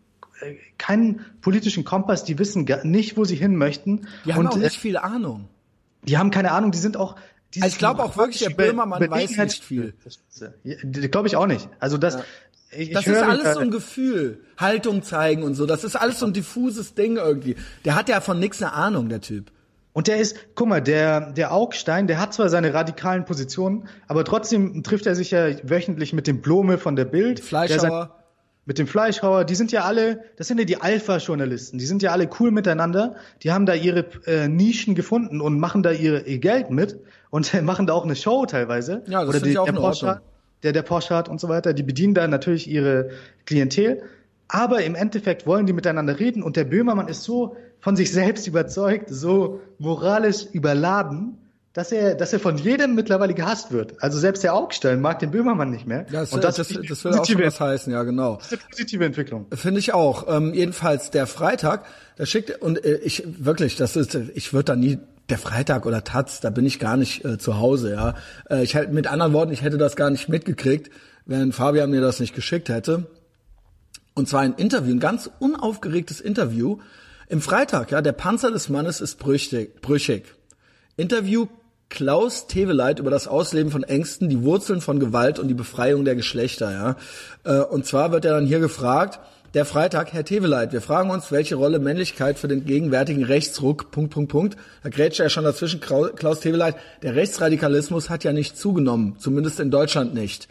äh, 0.41 0.55
keinen 0.77 1.25
politischen 1.41 1.83
Kompass, 1.83 2.23
die 2.23 2.39
wissen 2.39 2.65
gar 2.65 2.83
nicht, 2.85 3.17
wo 3.17 3.25
sie 3.25 3.35
hin 3.35 3.55
möchten. 3.55 4.07
Die 4.25 4.33
haben 4.33 4.39
und, 4.45 4.47
auch 4.53 4.57
äh, 4.57 4.61
nicht 4.61 4.79
viel 4.79 4.97
Ahnung. 4.97 5.47
die 6.03 6.17
haben 6.17 6.31
keine 6.31 6.51
Ahnung, 6.51 6.71
die 6.71 6.79
sind 6.79 6.97
auch. 6.97 7.15
Also 7.57 7.67
ich 7.67 7.77
glaube 7.77 8.01
auch 8.01 8.15
wirklich, 8.15 8.39
der 8.39 8.51
Böhmermann 8.51 9.11
weiß 9.11 9.35
nicht 9.37 9.61
viel. 9.63 9.93
Ja, 10.63 10.75
Glaube 11.09 11.27
ich 11.27 11.35
auch 11.35 11.47
nicht. 11.47 11.67
Also 11.79 11.97
das, 11.97 12.17
ich, 12.75 12.91
Das 12.91 13.05
ich 13.05 13.13
ist 13.13 13.21
alles 13.21 13.53
so 13.53 13.59
ein 13.59 13.71
Gefühl, 13.71 14.39
Haltung 14.57 15.03
zeigen 15.03 15.43
und 15.43 15.55
so. 15.55 15.65
Das 15.65 15.83
ist 15.83 15.95
alles 15.95 16.19
so 16.19 16.25
ein 16.25 16.33
diffuses 16.33 16.93
Ding 16.93 17.17
irgendwie. 17.17 17.55
Der 17.85 17.95
hat 17.95 18.09
ja 18.09 18.21
von 18.21 18.39
nix 18.39 18.61
eine 18.61 18.73
Ahnung, 18.73 19.09
der 19.09 19.21
Typ. 19.21 19.51
Und 19.93 20.07
der 20.07 20.17
ist, 20.17 20.37
guck 20.55 20.69
mal, 20.69 20.81
der, 20.81 21.31
der 21.33 21.53
Augstein, 21.53 22.07
der 22.07 22.19
hat 22.19 22.33
zwar 22.33 22.49
seine 22.49 22.73
radikalen 22.73 23.25
Positionen, 23.25 23.87
aber 24.07 24.23
trotzdem 24.23 24.83
trifft 24.83 25.05
er 25.05 25.15
sich 25.15 25.31
ja 25.31 25.49
wöchentlich 25.63 26.13
mit 26.13 26.27
dem 26.27 26.41
Blome 26.41 26.77
von 26.77 26.95
der 26.95 27.05
Bild. 27.05 27.41
Fleischhauer. 27.41 28.17
mit 28.65 28.79
dem 28.79 28.87
Fleischhauer, 28.87 29.43
die 29.43 29.55
sind 29.55 29.73
ja 29.73 29.83
alle, 29.83 30.23
das 30.37 30.47
sind 30.47 30.59
ja 30.59 30.65
die 30.65 30.79
Alpha-Journalisten, 30.79 31.77
die 31.77 31.85
sind 31.85 32.01
ja 32.01 32.11
alle 32.11 32.29
cool 32.39 32.51
miteinander, 32.51 33.15
die 33.43 33.51
haben 33.51 33.65
da 33.65 33.73
ihre 33.73 34.05
äh, 34.25 34.47
Nischen 34.47 34.95
gefunden 34.95 35.41
und 35.41 35.59
machen 35.59 35.83
da 35.83 35.91
ihr, 35.91 36.25
ihr 36.25 36.39
Geld 36.39 36.69
mit 36.69 36.97
und 37.29 37.53
machen 37.63 37.85
da 37.85 37.93
auch 37.93 38.05
eine 38.05 38.15
Show 38.15 38.45
teilweise. 38.45 39.03
Ja, 39.07 39.19
das 39.19 39.29
Oder 39.29 39.33
finde 39.33 39.45
die, 39.45 39.51
ich 39.51 39.59
auch 39.59 39.67
in 39.67 39.77
Ordnung. 39.77 40.19
Der 40.63 40.73
der 40.73 40.81
Porsche 40.83 41.15
hat 41.15 41.29
und 41.29 41.39
so 41.39 41.49
weiter, 41.49 41.73
die 41.73 41.83
bedienen 41.83 42.13
da 42.13 42.27
natürlich 42.27 42.69
ihre 42.69 43.09
Klientel. 43.45 44.03
Aber 44.47 44.83
im 44.83 44.95
Endeffekt 44.95 45.47
wollen 45.47 45.65
die 45.65 45.73
miteinander 45.73 46.19
reden 46.19 46.43
und 46.43 46.57
der 46.57 46.65
Böhmermann 46.65 47.07
ist 47.07 47.23
so 47.23 47.55
von 47.79 47.95
sich 47.95 48.11
selbst 48.11 48.47
überzeugt, 48.47 49.09
so 49.09 49.61
moralisch 49.79 50.45
überladen, 50.51 51.37
dass 51.73 51.91
er, 51.93 52.15
dass 52.15 52.33
er 52.33 52.39
von 52.39 52.57
jedem 52.57 52.95
mittlerweile 52.95 53.33
gehasst 53.33 53.71
wird. 53.71 54.03
Also 54.03 54.19
selbst 54.19 54.43
der 54.43 54.53
Augstein 54.53 54.99
mag 54.99 55.19
den 55.19 55.31
Böhmermann 55.31 55.69
nicht 55.69 55.87
mehr. 55.87 56.05
Ja, 56.11 56.21
das, 56.21 56.33
und 56.33 56.43
das, 56.43 56.57
das, 56.57 56.67
das, 56.67 56.77
ist 56.77 56.89
das 56.89 57.03
will 57.05 57.13
auch 57.13 57.25
schon 57.25 57.41
was 57.41 57.59
heißen, 57.61 57.93
ja 57.93 58.03
genau. 58.03 58.35
das 58.35 58.47
ist 58.47 58.51
eine 58.53 58.61
positive 58.69 59.05
Entwicklung. 59.05 59.45
Finde 59.53 59.79
ich 59.79 59.93
auch. 59.93 60.25
Ähm, 60.27 60.53
jedenfalls 60.53 61.11
der 61.11 61.27
Freitag, 61.27 61.85
da 62.17 62.25
schickt 62.25 62.61
und 62.61 62.83
äh, 62.83 62.97
ich 62.97 63.23
wirklich, 63.25 63.77
das 63.77 63.95
ist, 63.95 64.15
ich 64.15 64.51
würde 64.51 64.65
da 64.65 64.75
nie 64.75 64.99
der 65.29 65.37
Freitag 65.37 65.85
oder 65.85 66.03
Taz, 66.03 66.39
da 66.41 66.49
bin 66.49 66.65
ich 66.65 66.79
gar 66.79 66.97
nicht 66.97 67.23
äh, 67.23 67.37
zu 67.37 67.57
Hause, 67.57 67.91
ja. 67.91 68.15
Äh, 68.49 68.63
ich 68.63 68.75
hätte 68.75 68.91
mit 68.91 69.07
anderen 69.07 69.33
Worten, 69.33 69.51
ich 69.51 69.61
hätte 69.61 69.77
das 69.77 69.95
gar 69.95 70.09
nicht 70.09 70.29
mitgekriegt, 70.29 70.91
wenn 71.25 71.51
Fabian 71.51 71.89
mir 71.89 72.01
das 72.01 72.19
nicht 72.19 72.35
geschickt 72.35 72.69
hätte. 72.69 73.07
Und 74.13 74.27
zwar 74.27 74.41
ein 74.41 74.55
Interview, 74.55 74.93
ein 74.93 74.99
ganz 74.99 75.29
unaufgeregtes 75.39 76.19
Interview 76.19 76.79
im 77.27 77.41
Freitag, 77.41 77.91
ja. 77.91 78.01
Der 78.01 78.11
Panzer 78.11 78.51
des 78.51 78.67
Mannes 78.67 78.99
ist 78.99 79.19
brüchig. 79.19 79.81
brüchig. 79.81 80.25
Interview 80.97 81.47
Klaus 81.89 82.47
Teveleit 82.47 82.99
über 82.99 83.11
das 83.11 83.27
Ausleben 83.27 83.71
von 83.71 83.83
Ängsten, 83.83 84.29
die 84.29 84.43
Wurzeln 84.43 84.81
von 84.81 84.99
Gewalt 84.99 85.39
und 85.39 85.47
die 85.49 85.53
Befreiung 85.53 86.05
der 86.05 86.15
Geschlechter, 86.15 86.71
ja. 86.71 86.95
Äh, 87.43 87.63
Und 87.63 87.85
zwar 87.85 88.11
wird 88.11 88.25
er 88.25 88.33
dann 88.33 88.45
hier 88.45 88.59
gefragt, 88.59 89.19
der 89.53 89.65
Freitag, 89.65 90.13
Herr 90.13 90.23
Teveleit, 90.23 90.71
wir 90.71 90.81
fragen 90.81 91.09
uns, 91.09 91.31
welche 91.31 91.55
Rolle 91.55 91.79
Männlichkeit 91.79 92.39
für 92.39 92.47
den 92.47 92.65
gegenwärtigen 92.65 93.25
Rechtsruck, 93.25 93.91
Punkt, 93.91 94.13
Punkt, 94.13 94.31
Punkt. 94.31 94.57
Da 94.81 94.89
grätscht 94.89 95.19
er 95.19 95.29
schon 95.29 95.43
dazwischen, 95.43 95.81
Klaus 95.81 96.39
Teveleit, 96.39 96.75
der 97.01 97.15
Rechtsradikalismus 97.15 98.09
hat 98.09 98.23
ja 98.23 98.31
nicht 98.31 98.57
zugenommen, 98.57 99.15
zumindest 99.19 99.59
in 99.59 99.69
Deutschland 99.69 100.13
nicht. 100.13 100.47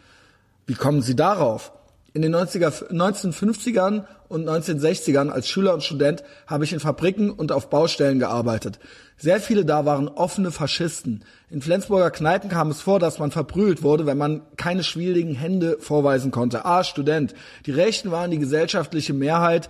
Wie 0.67 0.75
kommen 0.75 1.01
Sie 1.01 1.17
darauf? 1.17 1.73
In 2.13 2.23
den 2.23 2.35
90er, 2.35 2.91
1950ern 2.91 4.05
und 4.29 4.49
1960ern 4.49 5.31
als 5.31 5.49
Schüler 5.49 5.73
und 5.73 5.83
Student 5.83 6.23
habe 6.47 6.65
ich 6.65 6.73
in 6.73 6.81
Fabriken 6.81 7.31
und 7.31 7.53
auf 7.53 7.71
Baustellen 7.71 8.19
gearbeitet. 8.19 8.81
Sehr 9.21 9.39
viele 9.39 9.67
da 9.67 9.85
waren 9.85 10.09
offene 10.09 10.51
Faschisten. 10.51 11.25
In 11.51 11.61
Flensburger 11.61 12.11
Kneipen 12.11 12.49
kam 12.49 12.71
es 12.71 12.81
vor, 12.81 12.99
dass 12.99 13.19
man 13.19 13.31
verprügelt 13.31 13.83
wurde, 13.83 14.07
wenn 14.07 14.17
man 14.17 14.41
keine 14.57 14.83
schwierigen 14.83 15.35
Hände 15.35 15.77
vorweisen 15.79 16.31
konnte. 16.31 16.65
Ah, 16.65 16.85
Student. 16.85 17.35
Die 17.67 17.71
Rechten 17.71 18.11
waren 18.11 18.31
die 18.31 18.39
gesellschaftliche 18.39 19.13
Mehrheit. 19.13 19.69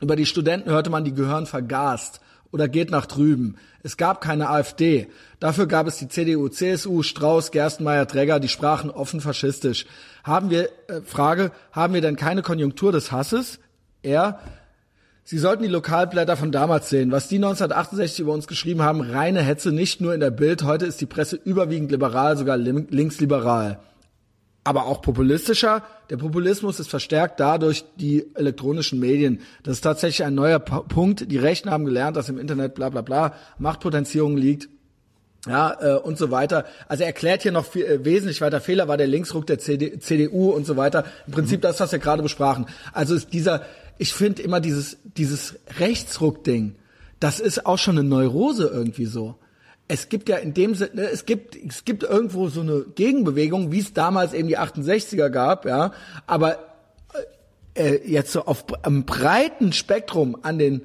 Über 0.00 0.16
die 0.16 0.26
Studenten 0.26 0.68
hörte 0.68 0.90
man, 0.90 1.04
die 1.04 1.14
gehören 1.14 1.46
vergast 1.46 2.20
oder 2.50 2.66
geht 2.66 2.90
nach 2.90 3.06
drüben. 3.06 3.54
Es 3.84 3.96
gab 3.96 4.20
keine 4.20 4.50
AfD. 4.50 5.06
Dafür 5.38 5.68
gab 5.68 5.86
es 5.86 5.98
die 5.98 6.08
CDU, 6.08 6.48
CSU, 6.48 7.04
Strauß, 7.04 7.52
Gerstenmeier, 7.52 8.08
Träger, 8.08 8.40
die 8.40 8.48
sprachen 8.48 8.90
offen 8.90 9.20
faschistisch. 9.20 9.86
Haben 10.24 10.50
wir, 10.50 10.70
äh, 10.88 11.02
Frage, 11.04 11.52
haben 11.70 11.94
wir 11.94 12.00
denn 12.00 12.16
keine 12.16 12.42
Konjunktur 12.42 12.90
des 12.90 13.12
Hasses? 13.12 13.60
Er, 14.02 14.40
Sie 15.24 15.38
sollten 15.38 15.62
die 15.62 15.68
Lokalblätter 15.68 16.36
von 16.36 16.50
damals 16.50 16.88
sehen. 16.88 17.12
Was 17.12 17.28
die 17.28 17.36
1968 17.36 18.20
über 18.20 18.32
uns 18.32 18.46
geschrieben 18.46 18.82
haben, 18.82 19.00
reine 19.00 19.40
Hetze, 19.40 19.72
nicht 19.72 20.00
nur 20.00 20.14
in 20.14 20.20
der 20.20 20.30
Bild. 20.30 20.64
Heute 20.64 20.86
ist 20.86 21.00
die 21.00 21.06
Presse 21.06 21.36
überwiegend 21.36 21.90
liberal, 21.90 22.36
sogar 22.36 22.56
linksliberal 22.56 23.80
aber 24.64 24.86
auch 24.86 25.02
populistischer. 25.02 25.82
Der 26.10 26.16
Populismus 26.16 26.78
ist 26.78 26.88
verstärkt 26.88 27.40
dadurch 27.40 27.84
die 27.96 28.24
elektronischen 28.34 29.00
Medien. 29.00 29.40
Das 29.62 29.74
ist 29.74 29.80
tatsächlich 29.82 30.24
ein 30.24 30.34
neuer 30.34 30.58
Punkt. 30.58 31.30
Die 31.30 31.38
Rechten 31.38 31.70
haben 31.70 31.84
gelernt, 31.84 32.16
dass 32.16 32.28
im 32.28 32.38
Internet 32.38 32.74
bla 32.74 32.88
bla 32.88 33.02
bla 33.02 33.34
Machtpotenzierung 33.58 34.36
liegt. 34.36 34.68
Ja, 35.48 35.76
äh, 35.80 35.98
und 35.98 36.18
so 36.18 36.30
weiter. 36.30 36.66
Also 36.86 37.02
er 37.02 37.08
erklärt 37.08 37.42
hier 37.42 37.50
noch 37.50 37.64
viel, 37.64 37.84
äh, 37.84 38.04
wesentlich 38.04 38.40
weiter. 38.40 38.60
Fehler 38.60 38.86
war 38.86 38.96
der 38.96 39.08
Linksruck 39.08 39.44
der 39.48 39.58
CD, 39.58 39.98
CDU 39.98 40.50
und 40.50 40.66
so 40.66 40.76
weiter. 40.76 41.04
Im 41.26 41.32
Prinzip 41.32 41.58
mhm. 41.58 41.62
das, 41.62 41.80
was 41.80 41.90
wir 41.90 41.98
gerade 41.98 42.22
besprachen. 42.22 42.66
Also 42.92 43.16
ist 43.16 43.32
dieser, 43.32 43.62
ich 44.02 44.12
finde 44.12 44.42
immer 44.42 44.60
dieses, 44.60 44.98
dieses 45.16 45.56
Rechtsruck-Ding, 45.78 46.74
das 47.20 47.40
ist 47.40 47.66
auch 47.66 47.78
schon 47.78 47.98
eine 47.98 48.08
Neurose 48.08 48.66
irgendwie 48.66 49.06
so 49.06 49.38
es 49.92 50.08
gibt 50.08 50.30
ja 50.30 50.36
in 50.36 50.54
dem 50.54 50.74
Sinne, 50.74 51.02
es 51.02 51.26
gibt, 51.26 51.54
es 51.54 51.84
gibt 51.84 52.02
irgendwo 52.02 52.48
so 52.48 52.62
eine 52.62 52.86
Gegenbewegung, 52.94 53.72
wie 53.72 53.80
es 53.80 53.92
damals 53.92 54.32
eben 54.32 54.48
die 54.48 54.58
68er 54.58 55.28
gab, 55.28 55.66
ja, 55.66 55.92
aber 56.26 56.58
äh, 57.74 57.98
jetzt 58.04 58.32
so 58.32 58.46
auf 58.46 58.64
einem 58.84 59.04
breiten 59.04 59.72
Spektrum 59.74 60.38
an 60.40 60.58
den, 60.58 60.82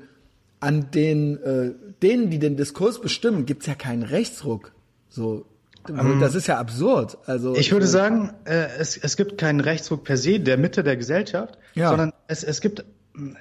an 0.59 0.91
den, 0.91 1.41
äh, 1.41 1.72
denen, 2.01 2.30
die 2.30 2.39
den 2.39 2.57
Diskurs 2.57 2.99
bestimmen, 2.99 3.45
gibt's 3.45 3.65
ja 3.65 3.76
keinen 3.76 4.03
Rechtsruck. 4.03 4.74
So, 5.07 5.45
ähm, 5.88 6.20
das 6.20 6.36
ist 6.36 6.47
ja 6.47 6.57
absurd. 6.57 7.18
Also 7.28 7.55
ich 7.55 7.72
würde 7.72 7.88
sagen, 7.88 8.34
äh, 8.43 8.68
es, 8.78 8.97
es 8.97 9.15
gibt 9.15 9.38
keinen 9.38 9.61
Rechtsruck 9.61 10.03
per 10.03 10.18
se 10.18 10.39
der 10.41 10.57
Mitte 10.57 10.84
der 10.84 10.97
Gesellschaft, 10.97 11.57
ja. 11.76 11.89
sondern 11.89 12.11
es, 12.28 12.43
es 12.43 12.59
gibt 12.59 12.84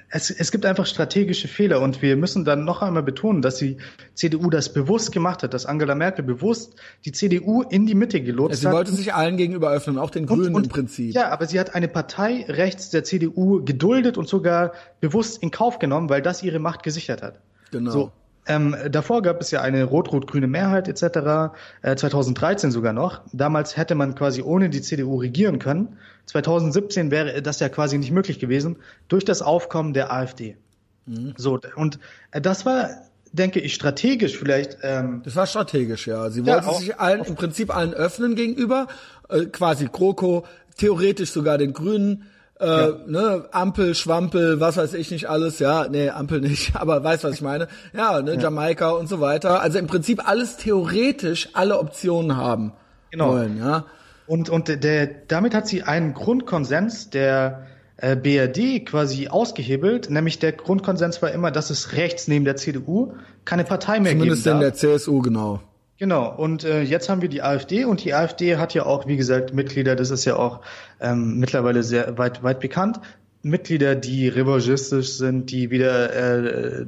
es, 0.09 0.31
es 0.31 0.51
gibt 0.51 0.65
einfach 0.65 0.85
strategische 0.85 1.47
Fehler 1.47 1.81
und 1.81 2.01
wir 2.01 2.15
müssen 2.15 2.45
dann 2.45 2.65
noch 2.65 2.81
einmal 2.81 3.03
betonen, 3.03 3.41
dass 3.41 3.57
die 3.57 3.77
CDU 4.15 4.49
das 4.49 4.73
bewusst 4.73 5.11
gemacht 5.11 5.43
hat, 5.43 5.53
dass 5.53 5.65
Angela 5.65 5.93
Merkel 5.93 6.25
bewusst 6.25 6.75
die 7.05 7.11
CDU 7.11 7.61
in 7.61 7.85
die 7.85 7.95
Mitte 7.95 8.21
gelotst 8.21 8.65
hat. 8.65 8.71
Sie 8.71 8.75
wollte 8.75 8.91
sich 8.91 9.13
allen 9.13 9.37
gegenüber 9.37 9.71
öffnen, 9.71 9.97
auch 9.97 10.09
den 10.09 10.25
Grünen 10.25 10.47
und, 10.47 10.55
und, 10.55 10.63
im 10.65 10.69
Prinzip. 10.69 11.13
Ja, 11.13 11.29
aber 11.29 11.45
sie 11.45 11.59
hat 11.59 11.75
eine 11.75 11.87
Partei 11.87 12.45
rechts 12.47 12.89
der 12.89 13.03
CDU 13.03 13.63
geduldet 13.63 14.17
und 14.17 14.27
sogar 14.27 14.73
bewusst 14.99 15.43
in 15.43 15.51
Kauf 15.51 15.79
genommen, 15.79 16.09
weil 16.09 16.21
das 16.21 16.41
ihre 16.41 16.59
Macht 16.59 16.83
gesichert 16.83 17.21
hat. 17.21 17.39
Genau. 17.71 17.91
So, 17.91 18.11
ähm, 18.47 18.75
davor 18.89 19.21
gab 19.21 19.41
es 19.41 19.51
ja 19.51 19.61
eine 19.61 19.83
rot-rot-grüne 19.83 20.47
Mehrheit 20.47 20.87
etc., 20.87 21.53
äh, 21.81 21.95
2013 21.95 22.71
sogar 22.71 22.93
noch. 22.93 23.21
Damals 23.33 23.77
hätte 23.77 23.95
man 23.95 24.15
quasi 24.15 24.41
ohne 24.41 24.69
die 24.69 24.81
CDU 24.81 25.17
regieren 25.17 25.59
können. 25.59 25.97
2017 26.25 27.11
wäre 27.11 27.41
das 27.41 27.59
ja 27.59 27.69
quasi 27.69 27.97
nicht 27.97 28.11
möglich 28.11 28.39
gewesen 28.39 28.77
durch 29.07 29.25
das 29.25 29.41
Aufkommen 29.41 29.93
der 29.93 30.11
AfD. 30.11 30.57
Mhm. 31.05 31.33
So, 31.37 31.59
und 31.75 31.99
äh, 32.31 32.41
das 32.41 32.65
war 32.65 32.89
denke 33.33 33.59
ich, 33.59 33.73
strategisch 33.73 34.37
vielleicht. 34.37 34.77
Ähm, 34.81 35.21
das 35.23 35.35
war 35.35 35.45
strategisch, 35.47 36.07
ja. 36.07 36.29
Sie 36.29 36.45
wollten 36.45 36.65
ja, 36.65 36.73
sich 36.73 36.99
allen, 36.99 37.23
im 37.23 37.35
Prinzip 37.35 37.75
allen 37.75 37.93
öffnen 37.93 38.35
gegenüber, 38.35 38.87
äh, 39.29 39.45
quasi 39.45 39.89
GroKo, 39.91 40.45
theoretisch 40.77 41.31
sogar 41.31 41.57
den 41.57 41.73
Grünen, 41.73 42.23
äh, 42.59 42.65
ja. 42.65 42.91
ne, 43.05 43.45
Ampel, 43.51 43.95
Schwampel, 43.95 44.59
was 44.59 44.77
weiß 44.77 44.93
ich 44.93 45.11
nicht 45.11 45.29
alles, 45.29 45.59
ja, 45.59 45.87
nee, 45.89 46.09
Ampel 46.09 46.41
nicht, 46.41 46.75
aber 46.79 47.03
weiß, 47.03 47.23
was 47.23 47.35
ich 47.35 47.41
meine. 47.41 47.67
Ja, 47.93 48.21
ne, 48.21 48.35
ja. 48.35 48.41
Jamaika 48.41 48.91
und 48.91 49.07
so 49.07 49.21
weiter. 49.21 49.61
Also 49.61 49.79
im 49.79 49.87
Prinzip 49.87 50.27
alles 50.27 50.57
theoretisch 50.57 51.49
alle 51.53 51.79
Optionen 51.79 52.37
haben 52.37 52.73
genau. 53.11 53.29
wollen, 53.29 53.57
ja. 53.57 53.85
Und, 54.25 54.49
und 54.49 54.67
der, 54.83 55.07
damit 55.27 55.53
hat 55.53 55.67
sie 55.67 55.83
einen 55.83 56.13
Grundkonsens 56.13 57.09
der 57.09 57.65
äh, 57.95 58.15
BRD 58.15 58.85
quasi 58.85 59.29
ausgehebelt, 59.29 60.09
nämlich 60.09 60.39
der 60.39 60.51
Grundkonsens 60.51 61.21
war 61.21 61.31
immer, 61.31 61.49
dass 61.49 61.69
es 61.69 61.93
rechts 61.93 62.27
neben 62.27 62.43
der 62.43 62.57
CDU 62.57 63.13
keine 63.45 63.63
Partei 63.63 63.99
mehr 63.99 64.11
Zumindest 64.11 64.43
geben 64.43 64.59
darf. 64.59 64.73
Zumindest 64.73 64.83
in 64.83 64.89
der 64.89 64.97
CSU, 64.97 65.21
genau. 65.21 65.61
Genau, 65.99 66.31
und 66.35 66.63
äh, 66.63 66.83
jetzt 66.83 67.09
haben 67.09 67.21
wir 67.21 67.29
die 67.29 67.41
AfD 67.41 67.85
und 67.85 68.03
die 68.03 68.13
AfD 68.13 68.57
hat 68.57 68.73
ja 68.75 68.85
auch, 68.85 69.07
wie 69.07 69.17
gesagt, 69.17 69.53
Mitglieder, 69.53 69.95
das 69.95 70.11
ist 70.11 70.25
ja 70.25 70.35
auch 70.35 70.61
ähm, 70.99 71.39
mittlerweile 71.39 71.81
sehr 71.81 72.19
weit, 72.19 72.43
weit 72.43 72.59
bekannt, 72.59 72.99
Mitglieder, 73.41 73.95
die 73.95 74.27
revanchistisch 74.27 75.13
sind, 75.13 75.51
die 75.51 75.71
wieder, 75.71 76.13
äh, 76.13 76.85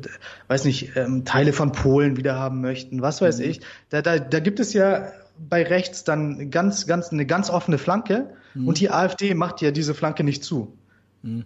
weiß 0.48 0.66
nicht, 0.66 0.96
ähm, 0.96 1.26
Teile 1.26 1.54
von 1.54 1.72
Polen 1.72 2.18
wieder 2.18 2.36
haben 2.36 2.62
möchten, 2.62 3.02
was 3.02 3.22
weiß 3.22 3.40
mhm. 3.40 3.46
ich. 3.46 3.62
Da, 3.90 4.02
da, 4.02 4.20
da 4.20 4.40
gibt 4.40 4.60
es 4.60 4.74
ja 4.74 5.12
bei 5.38 5.64
rechts 5.64 6.04
dann 6.04 6.52
ganz, 6.52 6.86
ganz, 6.86 7.10
eine 7.10 7.26
ganz 7.26 7.50
offene 7.50 7.78
Flanke 7.78 8.30
mhm. 8.54 8.68
und 8.68 8.80
die 8.80 8.92
AfD 8.92 9.34
macht 9.34 9.62
ja 9.62 9.72
diese 9.72 9.94
Flanke 9.94 10.24
nicht 10.24 10.44
zu. 10.44 10.78
Mhm. 11.24 11.46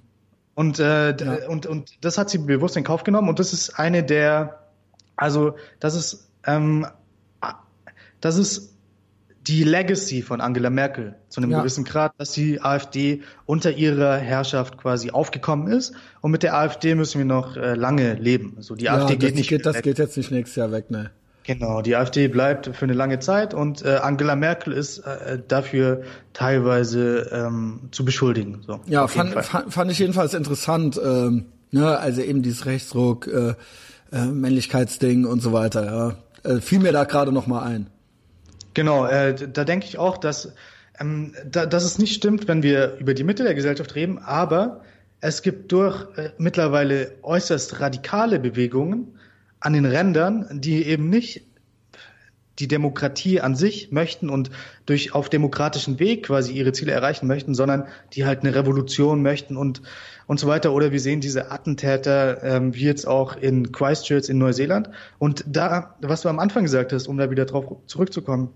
Und, 0.56 0.80
äh, 0.80 1.16
ja. 1.16 1.48
und, 1.48 1.66
und 1.66 2.04
das 2.04 2.18
hat 2.18 2.30
sie 2.30 2.40
bewusst 2.40 2.76
in 2.76 2.84
Kauf 2.84 3.04
genommen 3.04 3.30
und 3.30 3.40
das 3.40 3.54
ist 3.54 3.80
eine 3.80 4.04
der, 4.04 4.60
also 5.16 5.56
das 5.80 5.96
ist 5.96 6.30
ähm, 6.46 6.86
das 8.24 8.38
ist 8.38 8.74
die 9.48 9.66
Legacy 9.66 10.22
von 10.22 10.40
Angela 10.40 10.70
Merkel 10.70 11.16
zu 11.28 11.42
einem 11.42 11.52
ja. 11.52 11.60
gewissen 11.60 11.84
Grad, 11.84 12.14
dass 12.18 12.32
die 12.32 12.62
AfD 12.62 13.22
unter 13.46 13.72
ihrer 13.72 14.16
Herrschaft 14.16 14.78
quasi 14.78 15.12
aufgekommen 15.12 15.68
ist. 15.68 15.94
Und 16.22 16.32
mit 16.32 16.44
der 16.44 16.56
AfD 16.56 16.96
müssen 16.96 17.18
wir 17.18 17.26
noch 17.26 17.58
äh, 17.58 17.74
lange 17.76 18.14
leben. 18.14 18.56
So 18.60 18.76
die 18.76 18.86
ja, 18.86 18.96
AfD 18.96 19.18
geht 19.18 19.36
nicht. 19.36 19.50
Geht, 19.50 19.66
das 19.66 19.76
weg. 19.76 19.84
geht 19.84 19.98
jetzt 20.00 20.16
nicht 20.16 20.32
nächstes 20.32 20.56
Jahr 20.56 20.72
weg, 20.72 20.90
ne? 20.90 21.12
Genau, 21.46 21.82
die 21.82 21.98
AfD 21.98 22.30
bleibt 22.30 22.74
für 22.74 22.86
eine 22.86 22.94
lange 22.94 23.20
Zeit 23.20 23.54
und 23.54 23.84
äh, 23.84 23.96
Angela 23.96 24.38
Merkel 24.38 24.72
ist 24.72 25.00
äh, 25.00 25.40
dafür 25.46 26.04
teilweise 26.32 27.30
ähm, 27.34 27.90
zu 27.92 28.06
beschuldigen. 28.06 28.62
So, 28.66 28.80
ja, 28.86 29.10
fand, 29.10 29.34
fand, 29.34 29.74
fand 29.74 29.92
ich 29.92 30.00
jedenfalls 30.00 30.34
interessant. 30.34 30.98
Ähm, 31.04 31.48
ne, 31.72 31.98
also 31.98 32.22
eben 32.22 32.44
dieses 32.44 32.66
Rechtsruck, 32.66 33.28
äh, 33.28 33.56
äh, 34.14 34.26
Männlichkeitsding 34.28 35.26
und 35.26 35.42
so 35.42 35.52
weiter. 35.52 36.16
Ja, 36.46 36.50
äh, 36.50 36.62
fiel 36.62 36.80
mir 36.80 36.94
da 36.94 37.04
gerade 37.04 37.34
noch 37.34 37.46
mal 37.46 37.64
ein. 37.64 37.88
Genau, 38.74 39.06
äh, 39.06 39.36
da 39.36 39.64
denke 39.64 39.86
ich 39.86 39.98
auch, 39.98 40.18
dass, 40.18 40.54
ähm, 41.00 41.36
da, 41.46 41.66
dass 41.66 41.84
es 41.84 42.00
nicht 42.00 42.16
stimmt, 42.16 42.48
wenn 42.48 42.64
wir 42.64 42.96
über 42.98 43.14
die 43.14 43.24
Mitte 43.24 43.44
der 43.44 43.54
Gesellschaft 43.54 43.96
reden, 43.96 44.18
aber 44.18 44.82
es 45.22 45.42
gibt 45.42 45.72
durch 45.72 46.06
äh, 46.18 46.32
mittlerweile 46.38 47.14
äußerst 47.22 47.80
radikale 47.80 48.40
Bewegungen 48.40 49.20
an 49.60 49.74
den 49.74 49.86
Rändern, 49.86 50.48
die 50.62 50.86
eben 50.86 51.10
nicht 51.10 51.44
die 52.60 52.68
Demokratie 52.68 53.42
an 53.42 53.56
sich 53.56 53.92
möchten 53.92 54.30
und 54.30 54.52
durch 54.86 55.16
auf 55.16 55.30
demokratischen 55.30 56.00
Weg 56.00 56.28
quasi 56.28 56.54
ihre 56.54 56.72
Ziele 56.72 56.92
erreichen 56.92 57.26
möchten, 57.26 57.56
sondern 57.56 57.88
die 58.14 58.26
halt 58.26 58.42
eine 58.42 58.54
Revolution 58.54 59.24
möchten 59.24 59.58
und 59.58 59.82
und 60.28 60.40
so 60.40 60.48
weiter. 60.48 60.74
Oder 60.74 60.92
wir 60.92 61.00
sehen 61.00 61.22
diese 61.22 61.52
Attentäter, 61.52 62.44
ähm, 62.44 62.74
wie 62.74 62.84
jetzt 62.84 63.08
auch 63.08 63.36
in 63.36 63.72
Christchurch 63.72 64.30
in 64.30 64.38
Neuseeland. 64.38 64.90
Und 65.20 65.44
da, 65.48 65.96
was 66.02 66.22
du 66.22 66.30
am 66.30 66.40
Anfang 66.40 66.64
gesagt 66.64 66.94
hast, 66.94 67.08
um 67.08 67.18
da 67.18 67.30
wieder 67.30 67.46
drauf 67.46 67.66
zurückzukommen, 67.88 68.50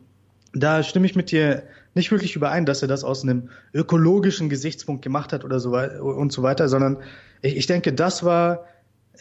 da 0.54 0.84
stimme 0.84 1.06
ich 1.06 1.16
mit 1.16 1.32
dir 1.32 1.64
nicht 1.94 2.12
wirklich 2.12 2.36
überein, 2.36 2.66
dass 2.66 2.82
er 2.82 2.88
das 2.88 3.04
aus 3.04 3.24
einem 3.24 3.50
ökologischen 3.74 4.50
Gesichtspunkt 4.50 5.02
gemacht 5.02 5.34
hat 5.34 5.44
oder 5.44 5.60
so 5.60 5.72
weiter 5.72 6.04
und 6.04 6.32
so 6.32 6.44
weiter, 6.44 6.70
sondern 6.70 6.98
ich, 7.42 7.58
ich 7.58 7.68
denke, 7.68 7.94
das 7.94 8.24
war 8.24 8.66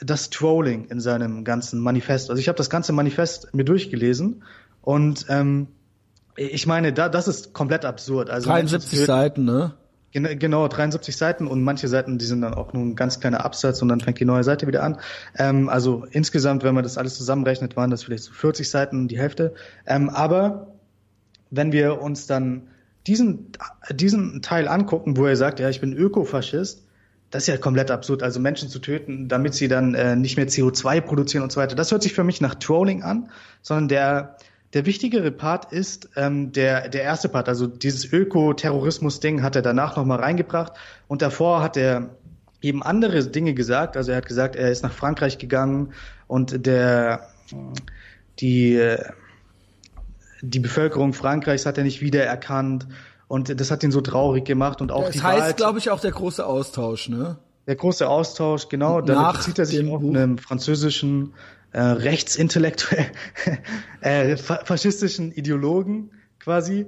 das 0.00 0.30
Trolling 0.30 0.86
in 0.86 1.00
seinem 1.00 1.44
ganzen 1.44 1.80
Manifest. 1.80 2.30
Also 2.30 2.40
ich 2.40 2.48
habe 2.48 2.58
das 2.58 2.70
ganze 2.70 2.92
Manifest 2.92 3.54
mir 3.54 3.64
durchgelesen 3.64 4.42
und 4.82 5.26
ähm, 5.28 5.68
ich 6.36 6.66
meine, 6.66 6.92
da 6.92 7.08
das 7.08 7.28
ist 7.28 7.54
komplett 7.54 7.84
absurd. 7.84 8.28
Also 8.28 8.50
73 8.50 9.00
Seiten, 9.00 9.44
ne? 9.44 9.74
Genau, 10.12 10.66
73 10.66 11.14
Seiten 11.14 11.46
und 11.46 11.62
manche 11.62 11.88
Seiten, 11.88 12.16
die 12.16 12.24
sind 12.24 12.40
dann 12.40 12.54
auch 12.54 12.72
nur 12.72 12.82
ein 12.82 12.96
ganz 12.96 13.20
kleiner 13.20 13.44
Absatz 13.44 13.82
und 13.82 13.88
dann 13.88 14.00
fängt 14.00 14.18
die 14.18 14.24
neue 14.24 14.44
Seite 14.44 14.66
wieder 14.66 14.82
an. 14.82 14.98
Ähm, 15.36 15.68
also 15.68 16.06
insgesamt, 16.10 16.62
wenn 16.62 16.74
man 16.74 16.84
das 16.84 16.96
alles 16.96 17.16
zusammenrechnet, 17.16 17.76
waren 17.76 17.90
das 17.90 18.04
vielleicht 18.04 18.24
so 18.24 18.32
40 18.32 18.70
Seiten, 18.70 19.08
die 19.08 19.18
Hälfte. 19.18 19.52
Ähm, 19.84 20.08
aber 20.08 20.75
wenn 21.50 21.72
wir 21.72 22.00
uns 22.00 22.26
dann 22.26 22.68
diesen, 23.06 23.52
diesen 23.90 24.42
Teil 24.42 24.68
angucken, 24.68 25.16
wo 25.16 25.26
er 25.26 25.36
sagt, 25.36 25.60
ja, 25.60 25.68
ich 25.68 25.80
bin 25.80 25.92
Ökofaschist, 25.92 26.82
das 27.30 27.44
ist 27.44 27.48
ja 27.48 27.56
komplett 27.56 27.90
absurd. 27.90 28.22
Also 28.22 28.40
Menschen 28.40 28.68
zu 28.68 28.78
töten, 28.78 29.28
damit 29.28 29.54
sie 29.54 29.68
dann 29.68 29.94
äh, 29.94 30.16
nicht 30.16 30.36
mehr 30.36 30.48
CO2 30.48 31.00
produzieren 31.00 31.42
und 31.42 31.52
so 31.52 31.60
weiter. 31.60 31.74
Das 31.74 31.90
hört 31.90 32.02
sich 32.02 32.14
für 32.14 32.24
mich 32.24 32.40
nach 32.40 32.54
Trolling 32.54 33.02
an, 33.02 33.30
sondern 33.62 33.88
der, 33.88 34.36
der 34.74 34.86
wichtigere 34.86 35.30
Part 35.30 35.72
ist 35.72 36.08
ähm, 36.16 36.52
der, 36.52 36.88
der 36.88 37.02
erste 37.02 37.28
Part. 37.28 37.48
Also 37.48 37.66
dieses 37.66 38.12
Öko-Terrorismus-Ding 38.12 39.42
hat 39.42 39.56
er 39.56 39.62
danach 39.62 39.96
nochmal 39.96 40.20
reingebracht. 40.20 40.72
Und 41.08 41.22
davor 41.22 41.62
hat 41.62 41.76
er 41.76 42.10
eben 42.62 42.82
andere 42.82 43.24
Dinge 43.24 43.54
gesagt. 43.54 43.96
Also 43.96 44.12
er 44.12 44.18
hat 44.18 44.26
gesagt, 44.26 44.56
er 44.56 44.70
ist 44.70 44.82
nach 44.82 44.92
Frankreich 44.92 45.38
gegangen 45.38 45.92
und 46.26 46.66
der 46.66 47.28
die 48.38 48.96
die 50.42 50.60
Bevölkerung 50.60 51.12
Frankreichs 51.12 51.66
hat 51.66 51.78
er 51.78 51.84
nicht 51.84 52.00
wiedererkannt 52.00 52.86
und 53.28 53.60
das 53.60 53.70
hat 53.70 53.82
ihn 53.82 53.90
so 53.90 54.00
traurig 54.00 54.44
gemacht 54.44 54.80
und 54.80 54.92
auch 54.92 55.06
das 55.06 55.12
die 55.12 55.22
heißt, 55.22 55.56
glaube 55.56 55.78
ich, 55.78 55.90
auch 55.90 56.00
der 56.00 56.12
große 56.12 56.44
Austausch, 56.44 57.08
ne? 57.08 57.38
Der 57.66 57.74
große 57.74 58.08
Austausch, 58.08 58.68
genau. 58.68 59.00
Damit 59.00 59.38
bezieht 59.38 59.58
er 59.58 59.66
sich 59.66 59.88
auf 59.88 60.00
einem 60.00 60.38
französischen 60.38 61.34
äh, 61.72 61.80
rechtsintellektuell 61.80 63.06
äh, 64.00 64.36
faschistischen 64.36 65.32
Ideologen 65.32 66.12
quasi. 66.38 66.86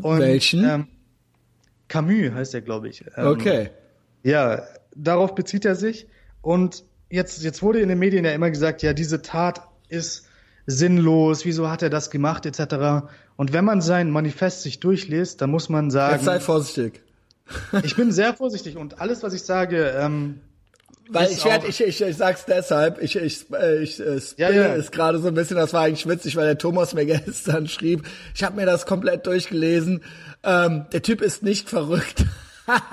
Und, 0.00 0.20
Welchen? 0.20 0.64
Ähm, 0.64 0.86
Camus 1.88 2.32
heißt 2.32 2.54
er, 2.54 2.62
glaube 2.62 2.88
ich. 2.88 3.04
Ähm, 3.16 3.26
okay. 3.26 3.70
Ja, 4.22 4.62
darauf 4.94 5.34
bezieht 5.34 5.64
er 5.64 5.74
sich. 5.74 6.06
Und 6.40 6.84
jetzt, 7.10 7.42
jetzt 7.42 7.62
wurde 7.62 7.80
in 7.80 7.88
den 7.88 7.98
Medien 7.98 8.24
ja 8.24 8.30
immer 8.30 8.50
gesagt, 8.50 8.82
ja, 8.82 8.92
diese 8.92 9.22
Tat 9.22 9.68
ist 9.88 10.28
sinnlos, 10.66 11.44
wieso 11.44 11.70
hat 11.70 11.82
er 11.82 11.90
das 11.90 12.10
gemacht, 12.10 12.46
etc. 12.46 13.06
Und 13.36 13.52
wenn 13.52 13.64
man 13.64 13.80
sein 13.80 14.10
Manifest 14.10 14.62
sich 14.62 14.80
durchliest, 14.80 15.40
dann 15.40 15.50
muss 15.50 15.68
man 15.68 15.90
sagen. 15.90 16.14
Jetzt 16.14 16.24
sei 16.24 16.40
vorsichtig. 16.40 17.02
ich 17.82 17.96
bin 17.96 18.12
sehr 18.12 18.34
vorsichtig 18.34 18.76
und 18.76 19.00
alles, 19.00 19.22
was 19.22 19.34
ich 19.34 19.42
sage, 19.42 19.94
ähm, 19.96 20.40
weil 21.08 21.30
ich 21.30 21.44
werde, 21.44 21.66
ich, 21.66 21.82
ich, 21.82 22.00
ich 22.00 22.16
sag's 22.16 22.44
deshalb, 22.46 23.02
ich, 23.02 23.16
ich, 23.16 23.52
äh, 23.52 23.82
ich, 23.82 24.00
ich 24.00 24.34
ja, 24.38 24.50
ja. 24.50 24.74
ist 24.74 24.92
gerade 24.92 25.18
so 25.18 25.28
ein 25.28 25.34
bisschen, 25.34 25.56
das 25.56 25.72
war 25.72 25.82
eigentlich 25.82 26.08
witzig, 26.08 26.36
weil 26.36 26.46
der 26.46 26.58
Thomas 26.58 26.94
mir 26.94 27.04
gestern 27.06 27.68
schrieb, 27.68 28.06
ich 28.34 28.42
habe 28.44 28.56
mir 28.56 28.66
das 28.66 28.86
komplett 28.86 29.26
durchgelesen, 29.26 30.02
ähm, 30.42 30.86
der 30.92 31.02
Typ 31.02 31.20
ist 31.20 31.42
nicht 31.42 31.68
verrückt. 31.68 32.24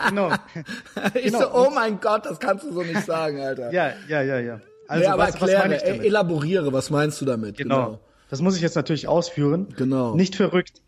genau. 0.07 0.33
ich 1.13 1.25
genau. 1.25 1.39
so, 1.39 1.53
oh 1.53 1.69
mein 1.69 1.99
Gott, 1.99 2.25
das 2.25 2.39
kannst 2.39 2.65
du 2.65 2.73
so 2.73 2.81
nicht 2.81 3.05
sagen, 3.05 3.39
Alter. 3.39 3.71
ja, 3.71 3.93
ja, 4.07 4.21
ja, 4.21 4.39
ja. 4.39 4.59
Also, 4.89 5.03
nee, 5.03 5.11
aber 5.11 5.23
was, 5.23 5.35
erkläre, 5.35 5.69
was 5.71 5.83
damit? 5.83 6.03
elaboriere, 6.03 6.73
was 6.73 6.89
meinst 6.89 7.21
du 7.21 7.25
damit? 7.25 7.57
Genau. 7.57 7.85
genau. 7.85 7.99
Das 8.31 8.41
muss 8.41 8.55
ich 8.55 8.61
jetzt 8.63 8.75
natürlich 8.75 9.07
ausführen. 9.07 9.67
Genau. 9.77 10.15
Nicht 10.15 10.35
verrückt. 10.35 10.81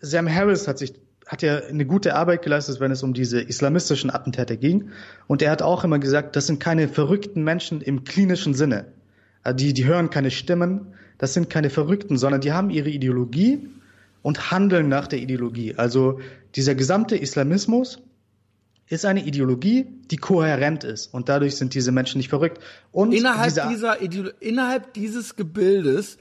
Sam 0.00 0.32
Harris 0.32 0.68
hat 0.68 0.78
sich 0.78 0.92
hat 1.26 1.42
ja 1.42 1.58
eine 1.58 1.84
gute 1.84 2.14
Arbeit 2.14 2.42
geleistet, 2.42 2.80
wenn 2.80 2.90
es 2.90 3.02
um 3.02 3.12
diese 3.12 3.40
islamistischen 3.40 4.10
Attentäter 4.10 4.56
ging. 4.56 4.90
Und 5.26 5.42
er 5.42 5.50
hat 5.50 5.60
auch 5.60 5.84
immer 5.84 5.98
gesagt, 5.98 6.36
das 6.36 6.46
sind 6.46 6.58
keine 6.58 6.88
verrückten 6.88 7.42
Menschen 7.44 7.82
im 7.82 8.04
klinischen 8.04 8.54
Sinne. 8.54 8.86
Also 9.42 9.56
die, 9.56 9.74
die 9.74 9.84
hören 9.84 10.08
keine 10.08 10.30
Stimmen, 10.30 10.94
das 11.18 11.34
sind 11.34 11.50
keine 11.50 11.68
Verrückten, 11.68 12.16
sondern 12.16 12.40
die 12.40 12.52
haben 12.52 12.70
ihre 12.70 12.88
Ideologie 12.88 13.68
und 14.22 14.50
handeln 14.50 14.88
nach 14.88 15.06
der 15.06 15.18
Ideologie. 15.18 15.74
Also 15.76 16.20
dieser 16.54 16.74
gesamte 16.74 17.16
Islamismus 17.16 17.98
ist 18.88 19.04
eine 19.04 19.24
Ideologie, 19.24 19.86
die 20.10 20.16
kohärent 20.16 20.84
ist 20.84 21.12
und 21.12 21.28
dadurch 21.28 21.56
sind 21.56 21.74
diese 21.74 21.92
Menschen 21.92 22.18
nicht 22.18 22.30
verrückt. 22.30 22.62
Und 22.90 23.12
innerhalb 23.12 23.68
dieser 23.68 24.00
Ideolo 24.00 24.30
innerhalb 24.40 24.94
dieses 24.94 25.36
Gebildes 25.36 26.18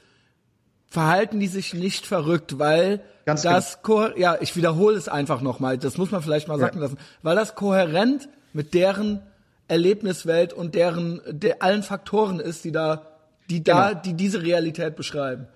verhalten 0.87 1.39
die 1.39 1.47
sich 1.47 1.73
nicht 1.73 2.05
verrückt, 2.05 2.59
weil 2.59 3.01
Ganz 3.25 3.41
das 3.41 3.81
genau. 3.83 4.15
ja, 4.15 4.37
ich 4.39 4.55
wiederhole 4.55 4.97
es 4.97 5.07
einfach 5.09 5.41
nochmal, 5.41 5.77
das 5.77 5.97
muss 5.97 6.11
man 6.11 6.21
vielleicht 6.21 6.47
mal 6.47 6.59
sagen 6.59 6.77
ja. 6.77 6.83
lassen, 6.83 6.97
weil 7.23 7.35
das 7.35 7.55
kohärent 7.55 8.29
mit 8.53 8.73
deren 8.73 9.21
Erlebniswelt 9.67 10.53
und 10.53 10.75
deren 10.75 11.21
der 11.27 11.61
allen 11.61 11.83
Faktoren 11.83 12.39
ist, 12.39 12.63
die 12.63 12.71
da 12.71 13.07
die 13.49 13.63
da 13.63 13.89
genau. 13.89 14.01
die 14.01 14.13
diese 14.13 14.41
Realität 14.43 14.95
beschreiben. 14.95 15.47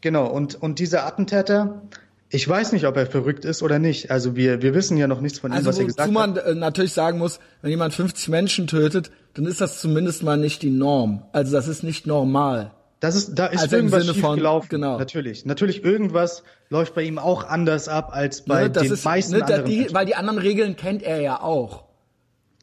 Genau 0.00 0.26
und 0.26 0.54
und 0.54 0.78
dieser 0.78 1.06
Attentäter 1.06 1.82
ich 2.30 2.46
weiß 2.46 2.72
nicht, 2.72 2.86
ob 2.86 2.96
er 2.96 3.06
verrückt 3.06 3.44
ist 3.44 3.62
oder 3.62 3.78
nicht. 3.78 4.10
Also 4.10 4.36
wir, 4.36 4.60
wir 4.60 4.74
wissen 4.74 4.96
ja 4.98 5.06
noch 5.06 5.20
nichts 5.20 5.38
von 5.38 5.50
ihm, 5.50 5.56
also, 5.56 5.68
was 5.68 5.78
er 5.78 5.86
gesagt 5.86 6.12
man 6.12 6.36
hat. 6.36 6.44
man 6.44 6.56
äh, 6.56 6.58
natürlich 6.58 6.92
sagen 6.92 7.18
muss, 7.18 7.40
wenn 7.62 7.70
jemand 7.70 7.94
50 7.94 8.28
Menschen 8.28 8.66
tötet, 8.66 9.10
dann 9.34 9.46
ist 9.46 9.60
das 9.60 9.80
zumindest 9.80 10.22
mal 10.22 10.36
nicht 10.36 10.62
die 10.62 10.70
Norm. 10.70 11.22
Also 11.32 11.52
das 11.52 11.68
ist 11.68 11.82
nicht 11.82 12.06
normal. 12.06 12.72
Das 13.00 13.14
ist, 13.14 13.38
da 13.38 13.46
ist 13.46 13.62
also 13.62 13.76
irgendwas 13.76 14.06
schief 14.06 14.22
gelaufen. 14.22 14.68
Genau. 14.70 14.98
Natürlich. 14.98 15.46
Natürlich 15.46 15.84
irgendwas 15.84 16.42
läuft 16.68 16.94
bei 16.94 17.02
ihm 17.02 17.18
auch 17.18 17.44
anders 17.44 17.88
ab 17.88 18.10
als 18.12 18.44
bei 18.44 18.64
ne, 18.64 18.70
den 18.70 18.92
ist, 18.92 19.04
meisten 19.04 19.36
ne, 19.36 19.42
anderen. 19.42 19.64
Die, 19.64 19.88
weil 19.92 20.04
die 20.04 20.16
anderen 20.16 20.38
Regeln 20.38 20.76
kennt 20.76 21.02
er 21.02 21.20
ja 21.20 21.40
auch. 21.40 21.84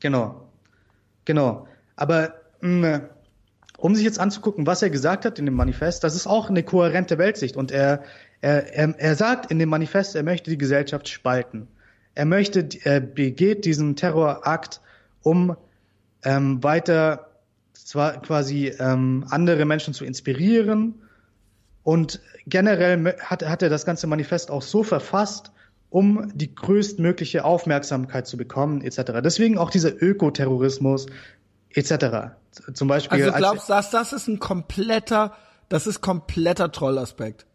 Genau. 0.01 0.49
Genau. 1.23 1.67
Aber 1.95 2.33
mh, 2.59 3.01
um 3.77 3.95
sich 3.95 4.03
jetzt 4.03 4.19
anzugucken, 4.19 4.65
was 4.67 4.81
er 4.81 4.89
gesagt 4.89 5.25
hat 5.25 5.39
in 5.39 5.45
dem 5.45 5.53
Manifest, 5.53 6.03
das 6.03 6.15
ist 6.15 6.27
auch 6.27 6.49
eine 6.49 6.63
kohärente 6.63 7.17
Weltsicht. 7.17 7.55
Und 7.55 7.71
er, 7.71 8.03
er, 8.45 8.75
er, 8.75 8.99
er 8.99 9.15
sagt 9.15 9.49
in 9.49 9.57
dem 9.57 9.69
Manifest, 9.69 10.15
er 10.15 10.21
möchte 10.21 10.51
die 10.51 10.57
Gesellschaft 10.59 11.09
spalten. 11.09 11.67
Er 12.13 12.25
möchte, 12.25 12.69
er 12.83 12.99
begeht 12.99 13.65
diesen 13.65 13.95
Terrorakt, 13.95 14.81
um 15.23 15.57
ähm, 16.23 16.63
weiter 16.63 17.31
zwar 17.73 18.21
quasi 18.21 18.67
ähm, 18.67 19.25
andere 19.31 19.65
Menschen 19.65 19.95
zu 19.95 20.05
inspirieren 20.05 21.01
und 21.81 22.21
generell 22.45 23.15
hat, 23.19 23.43
hat 23.43 23.63
er 23.63 23.69
das 23.69 23.83
ganze 23.83 24.05
Manifest 24.05 24.51
auch 24.51 24.61
so 24.61 24.83
verfasst, 24.83 25.51
um 25.89 26.31
die 26.35 26.53
größtmögliche 26.53 27.45
Aufmerksamkeit 27.45 28.27
zu 28.27 28.37
bekommen, 28.37 28.81
etc. 28.81 29.21
Deswegen 29.23 29.57
auch 29.57 29.71
dieser 29.71 29.99
Ökoterrorismus, 29.99 31.07
etc. 31.71 32.35
Zum 32.75 32.87
Beispiel. 32.87 33.23
Also 33.23 33.37
glaubst 33.37 33.69
du, 33.69 33.73
dass 33.73 33.89
das 33.89 34.13
ist 34.13 34.27
ein 34.27 34.37
kompletter, 34.37 35.33
das 35.67 35.87
ist 35.87 36.01
kompletter 36.01 36.71
Trollaspekt? 36.71 37.47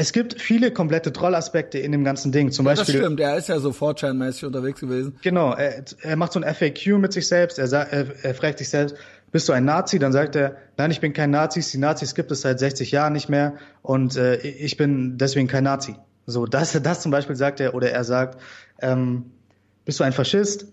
Es 0.00 0.14
gibt 0.14 0.40
viele 0.40 0.70
komplette 0.70 1.12
Trollaspekte 1.12 1.78
in 1.78 1.92
dem 1.92 2.04
ganzen 2.04 2.32
Ding. 2.32 2.50
Zum 2.52 2.64
ja, 2.64 2.72
Beispiel. 2.72 2.94
Das 2.94 3.04
stimmt, 3.04 3.20
er 3.20 3.36
ist 3.36 3.50
ja 3.50 3.60
so 3.60 3.70
Fortran-mäßig 3.70 4.46
unterwegs 4.46 4.80
gewesen. 4.80 5.18
Genau, 5.20 5.52
er, 5.52 5.84
er 6.00 6.16
macht 6.16 6.32
so 6.32 6.40
ein 6.40 6.54
FAQ 6.54 6.98
mit 6.98 7.12
sich 7.12 7.28
selbst, 7.28 7.58
er, 7.58 7.70
er, 7.70 8.06
er 8.22 8.34
fragt 8.34 8.58
sich 8.58 8.70
selbst, 8.70 8.96
bist 9.30 9.46
du 9.46 9.52
ein 9.52 9.66
Nazi? 9.66 9.98
Dann 9.98 10.12
sagt 10.12 10.36
er, 10.36 10.56
nein, 10.78 10.90
ich 10.90 11.00
bin 11.00 11.12
kein 11.12 11.30
Nazi, 11.30 11.60
die 11.60 11.76
Nazis 11.76 12.14
gibt 12.14 12.32
es 12.32 12.40
seit 12.40 12.58
60 12.58 12.90
Jahren 12.92 13.12
nicht 13.12 13.28
mehr 13.28 13.58
und 13.82 14.16
äh, 14.16 14.36
ich 14.36 14.78
bin 14.78 15.18
deswegen 15.18 15.48
kein 15.48 15.64
Nazi. 15.64 15.96
So, 16.24 16.46
das, 16.46 16.80
das 16.82 17.02
zum 17.02 17.12
Beispiel 17.12 17.36
sagt 17.36 17.60
er, 17.60 17.74
oder 17.74 17.90
er 17.90 18.04
sagt, 18.04 18.40
ähm, 18.80 19.26
bist 19.84 20.00
du 20.00 20.04
ein 20.04 20.14
Faschist? 20.14 20.64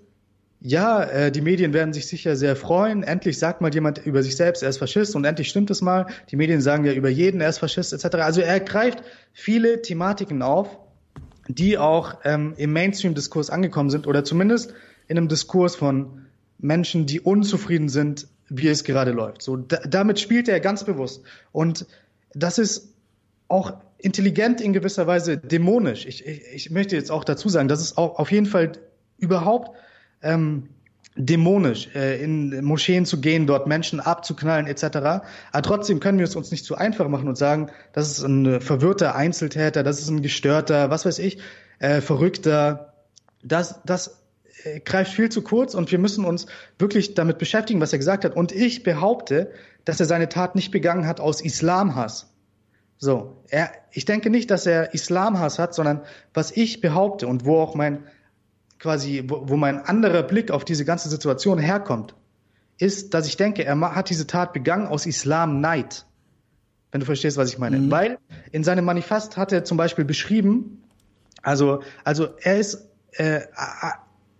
Ja, 0.60 1.03
äh, 1.03 1.32
die 1.32 1.41
Medien 1.41 1.74
werden 1.74 1.93
sich 1.93 2.08
sicher 2.08 2.36
sehr 2.36 2.55
freuen. 2.55 3.03
Endlich 3.03 3.38
sagt 3.38 3.62
mal 3.62 3.74
jemand 3.74 3.99
über 4.05 4.24
sich 4.24 4.36
selbst, 4.36 4.64
er 4.64 4.70
ist 4.70 4.80
Faschist 4.80 5.16
und 5.16 5.24
endlich 5.24 5.49
stimmt 5.49 5.70
es 5.70 5.82
mal. 5.82 6.08
Die 6.32 6.36
Medien 6.36 6.62
sagen 6.62 6.84
ja 6.84 6.93
über 6.93 7.10
jeden, 7.10 7.41
er 7.41 7.49
ist 7.49 7.60
Faschist 7.60 7.93
etc. 7.93 8.16
Also 8.18 8.41
er 8.41 8.60
greift 8.60 9.03
viele 9.34 9.82
Thematiken 9.84 10.41
auf, 10.41 10.80
die 11.47 11.78
auch 11.78 12.18
ähm, 12.24 12.55
im 12.58 12.74
Mainstream-Diskurs 12.74 13.51
angekommen 13.51 13.91
sind 13.91 14.08
oder 14.08 14.24
zumindest 14.24 14.74
in 15.08 15.18
einem 15.18 15.28
Diskurs 15.28 15.76
von 15.76 16.26
Menschen, 16.58 17.05
die 17.05 17.22
unzufrieden 17.22 17.88
sind, 17.88 18.28
wie 18.49 18.68
es 18.68 18.84
gerade 18.84 19.12
läuft. 19.12 19.43
So, 19.43 19.58
da, 19.58 19.78
damit 19.88 20.20
spielt 20.20 20.49
er 20.49 20.60
ganz 20.60 20.84
bewusst 20.84 21.24
und 21.51 21.86
das 22.34 22.58
ist 22.58 22.93
auch 23.47 23.78
intelligent 23.99 24.60
in 24.60 24.74
gewisser 24.74 25.05
Weise 25.05 25.38
dämonisch. 25.38 26.05
Ich, 26.05 26.26
ich, 26.26 26.41
ich 26.53 26.72
möchte 26.72 26.95
jetzt 26.95 27.12
auch 27.12 27.24
dazu 27.24 27.47
sagen, 27.47 27.68
das 27.68 27.82
ist 27.82 27.97
auch 27.97 28.18
auf 28.18 28.32
jeden 28.32 28.47
Fall 28.47 28.72
überhaupt 29.20 29.72
ähm, 30.22 30.70
dämonisch, 31.18 31.89
äh, 31.95 32.22
in 32.24 32.63
Moscheen 32.63 33.05
zu 33.05 33.20
gehen, 33.20 33.47
dort 33.47 33.68
Menschen 33.68 33.99
abzuknallen 33.99 34.68
etc. 34.68 34.84
Aber 34.95 35.61
trotzdem 35.63 35.99
können 35.99 36.20
wir 36.20 36.26
es 36.26 36.36
uns 36.36 36.51
nicht 36.51 36.63
zu 36.63 36.76
einfach 36.76 37.07
machen 37.07 37.28
und 37.28 37.38
sagen, 37.38 37.70
das 37.93 38.11
ist 38.11 38.24
ein 38.24 38.61
verwirrter 38.61 39.15
Einzeltäter, 39.15 39.84
das 39.84 39.99
ist 39.99 40.09
ein 40.09 40.22
gestörter, 40.22 40.89
was 40.89 41.05
weiß 41.05 41.20
ich, 41.20 41.39
äh, 41.80 42.01
verrückter. 42.01 42.93
Das, 43.43 43.82
das 43.86 44.24
äh, 44.63 44.80
greift 44.80 45.13
viel 45.13 45.30
zu 45.30 45.41
kurz 45.41 45.74
und 45.74 45.91
wir 45.91 45.99
müssen 45.99 46.26
uns 46.26 46.45
wirklich 46.78 47.15
damit 47.15 47.38
beschäftigen, 47.39 47.82
was 47.82 47.93
er 47.93 47.99
gesagt 47.99 48.24
hat. 48.24 48.36
Und 48.36 48.51
ich 48.51 48.84
behaupte, 48.84 49.51
dass 49.86 49.99
er 49.99 50.05
seine 50.05 50.30
Tat 50.30 50.55
nicht 50.55 50.72
begangen 50.72 51.07
hat 51.07 51.20
aus 51.20 51.41
Islamhass. 51.41 52.34
So, 52.99 53.43
er, 53.49 53.72
ich 53.91 54.05
denke 54.05 54.30
nicht, 54.30 54.49
dass 54.49 54.65
er 54.65 54.93
Islamhass 54.93 55.59
hat, 55.59 55.76
sondern 55.76 56.01
was 56.34 56.51
ich 56.51 56.82
behaupte 56.82 57.28
und 57.28 57.45
wo 57.45 57.59
auch 57.59 57.76
mein 57.76 58.03
quasi, 58.80 59.24
wo, 59.28 59.50
wo 59.50 59.58
mein 59.58 59.80
anderer 59.86 60.24
Blick 60.24 60.52
auf 60.52 60.66
diese 60.66 60.86
ganze 60.86 61.10
Situation 61.10 61.60
herkommt, 61.60 62.16
ist, 62.78 63.14
dass 63.14 63.28
ich 63.28 63.38
denke, 63.38 63.64
er 63.66 63.80
hat 63.96 64.10
diese 64.10 64.28
Tat 64.28 64.54
begangen 64.54 64.88
aus 64.88 65.06
Islam-Neid. 65.06 66.06
Wenn 66.92 67.00
du 67.00 67.06
verstehst, 67.06 67.38
was 67.38 67.50
ich 67.50 67.58
meine. 67.58 67.80
Mhm. 67.80 67.92
Weil 67.92 68.18
in 68.52 68.64
seinem 68.64 68.86
Manifest 68.86 69.38
hat 69.38 69.52
er 69.52 69.64
zum 69.64 69.78
Beispiel 69.78 70.06
beschrieben, 70.06 70.84
also, 71.42 71.82
also 72.04 72.30
er 72.42 72.60
ist 72.60 72.88
äh, 73.14 73.42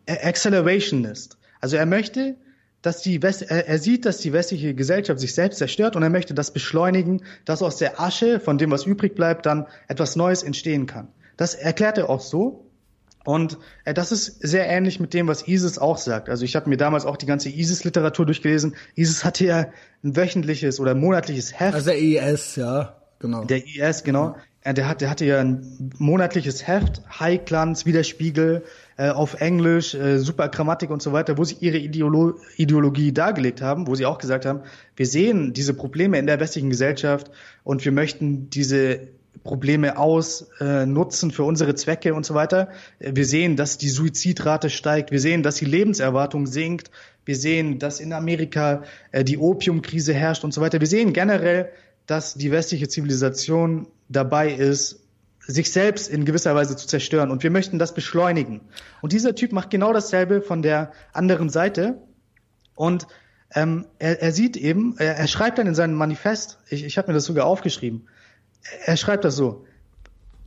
Accelerationist. 0.08 1.38
Also 1.60 1.78
er 1.78 1.86
möchte, 1.86 2.36
dass 2.82 3.02
die 3.02 3.22
West 3.22 3.44
er, 3.44 3.68
er 3.68 3.80
sieht, 3.80 4.06
dass 4.06 4.20
die 4.20 4.34
westliche 4.34 4.74
Gesellschaft 4.74 5.20
sich 5.20 5.34
selbst 5.34 5.58
zerstört 5.58 5.96
und 5.96 6.04
er 6.04 6.10
möchte 6.10 6.34
das 6.34 6.52
beschleunigen, 6.52 7.24
dass 7.46 7.62
aus 7.62 7.78
der 7.78 8.00
Asche, 8.00 8.40
von 8.40 8.58
dem 8.58 8.72
was 8.72 8.86
übrig 8.86 9.16
bleibt, 9.16 9.46
dann 9.46 9.68
etwas 9.88 10.16
Neues 10.16 10.44
entstehen 10.44 10.86
kann. 10.86 11.10
Das 11.38 11.56
erklärt 11.56 11.98
er 11.98 12.10
auch 12.10 12.22
so. 12.22 12.67
Und 13.28 13.58
äh, 13.84 13.94
das 13.94 14.14
ist 14.14 14.40
sehr 14.42 14.70
ähnlich 14.70 15.02
mit 15.02 15.14
dem, 15.14 15.28
was 15.28 15.50
ISIS 15.50 15.80
auch 15.80 15.98
sagt. 15.98 16.30
Also 16.30 16.46
ich 16.46 16.56
habe 16.56 16.70
mir 16.70 16.78
damals 16.78 17.06
auch 17.06 17.18
die 17.18 17.26
ganze 17.26 17.50
ISIS-Literatur 17.50 18.26
durchgelesen. 18.26 18.78
ISIS 18.96 19.26
hatte 19.26 19.46
ja 19.46 19.66
ein 20.02 20.16
wöchentliches 20.16 20.80
oder 20.80 20.96
monatliches 20.96 21.60
Heft. 21.60 21.74
Also 21.74 21.90
der 21.90 22.00
IS, 22.00 22.56
ja, 22.56 22.96
genau. 23.20 23.44
Der 23.44 23.68
IS, 23.68 24.06
genau. 24.06 24.38
der, 24.66 24.88
hat, 24.88 25.02
der 25.02 25.10
hatte 25.10 25.26
ja 25.26 25.42
ein 25.42 25.92
monatliches 25.98 26.68
Heft, 26.68 27.02
High 27.20 27.44
Glanz, 27.44 27.86
Widerspiegel, 27.86 28.64
äh, 28.96 29.10
auf 29.10 29.42
Englisch, 29.42 29.94
äh, 29.94 30.20
super 30.20 30.48
Grammatik 30.48 30.90
und 30.90 31.02
so 31.02 31.12
weiter, 31.12 31.38
wo 31.38 31.44
sie 31.44 31.58
ihre 31.60 31.80
Ideolo 31.80 32.40
Ideologie 32.56 33.12
dargelegt 33.12 33.62
haben, 33.62 33.88
wo 33.88 33.96
sie 33.96 34.06
auch 34.06 34.20
gesagt 34.20 34.46
haben, 34.46 34.62
wir 34.96 35.06
sehen 35.06 35.52
diese 35.52 35.74
Probleme 35.74 36.18
in 36.18 36.28
der 36.28 36.40
westlichen 36.40 36.70
Gesellschaft 36.70 37.30
und 37.66 37.84
wir 37.84 37.92
möchten 37.92 38.50
diese 38.50 39.10
Probleme 39.48 39.98
ausnutzen 39.98 41.30
äh, 41.30 41.34
für 41.34 41.44
unsere 41.44 41.74
Zwecke 41.74 42.14
und 42.14 42.26
so 42.26 42.36
weiter. 42.36 42.68
Wir 43.00 43.26
sehen, 43.26 43.56
dass 43.56 43.78
die 43.78 43.90
Suizidrate 43.90 44.70
steigt. 44.70 45.10
Wir 45.12 45.22
sehen, 45.22 45.42
dass 45.42 45.56
die 45.56 45.66
Lebenserwartung 45.66 46.46
sinkt. 46.46 46.92
Wir 47.26 47.36
sehen, 47.36 47.80
dass 47.80 48.00
in 48.00 48.14
Amerika 48.14 48.84
äh, 49.12 49.24
die 49.24 49.38
Opiumkrise 49.38 50.14
herrscht 50.14 50.44
und 50.44 50.54
so 50.54 50.62
weiter. 50.62 50.80
Wir 50.82 50.88
sehen 50.88 51.14
generell, 51.14 51.70
dass 52.06 52.36
die 52.36 52.52
westliche 52.52 52.90
Zivilisation 52.90 53.88
dabei 54.10 54.52
ist, 54.52 55.00
sich 55.40 55.72
selbst 55.72 56.10
in 56.10 56.26
gewisser 56.26 56.54
Weise 56.54 56.76
zu 56.76 56.86
zerstören. 56.86 57.32
Und 57.32 57.42
wir 57.42 57.52
möchten 57.52 57.80
das 57.80 57.94
beschleunigen. 57.94 58.62
Und 59.02 59.14
dieser 59.14 59.34
Typ 59.34 59.54
macht 59.54 59.70
genau 59.70 59.94
dasselbe 59.94 60.42
von 60.42 60.62
der 60.62 60.92
anderen 61.14 61.50
Seite. 61.50 62.02
Und 62.76 63.08
ähm, 63.56 63.86
er, 63.98 64.22
er 64.22 64.34
sieht 64.34 64.58
eben, 64.58 64.96
er, 64.98 65.16
er 65.16 65.28
schreibt 65.28 65.58
dann 65.58 65.68
in 65.68 65.76
seinem 65.76 65.96
Manifest, 65.96 66.60
ich, 66.70 66.84
ich 66.84 66.98
habe 66.98 67.08
mir 67.08 67.14
das 67.14 67.24
sogar 67.24 67.46
aufgeschrieben, 67.46 68.08
er 68.86 68.98
schreibt 68.98 69.26
das 69.26 69.36
so, 69.36 69.66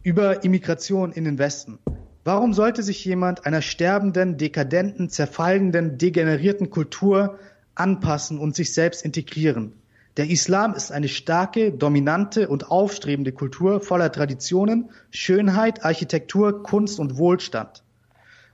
über 0.03 0.45
Immigration 0.45 1.13
in 1.13 1.25
den 1.25 1.39
Westen. 1.39 1.79
Warum 2.25 2.53
sollte 2.53 2.83
sich 2.83 3.05
jemand 3.05 3.47
einer 3.47 3.63
sterbenden, 3.63 4.37
dekadenten, 4.37 5.09
zerfallenden, 5.09 5.99
degenerierten 5.99 6.71
Kultur 6.71 7.39
anpassen 7.75 8.39
und 8.39 8.55
sich 8.55 8.73
selbst 8.75 9.05
integrieren? 9.05 9.75
Der 10.17 10.29
Islam 10.29 10.75
ist 10.75 10.93
eine 10.93 11.09
starke, 11.09 11.73
dominante 11.73 12.49
und 12.49 12.71
aufstrebende 12.71 13.33
Kultur 13.33 13.81
voller 13.81 14.13
Traditionen, 14.13 14.91
Schönheit, 15.11 15.85
Architektur, 15.85 16.63
Kunst 16.63 16.99
und 16.99 17.17
Wohlstand. 17.17 17.83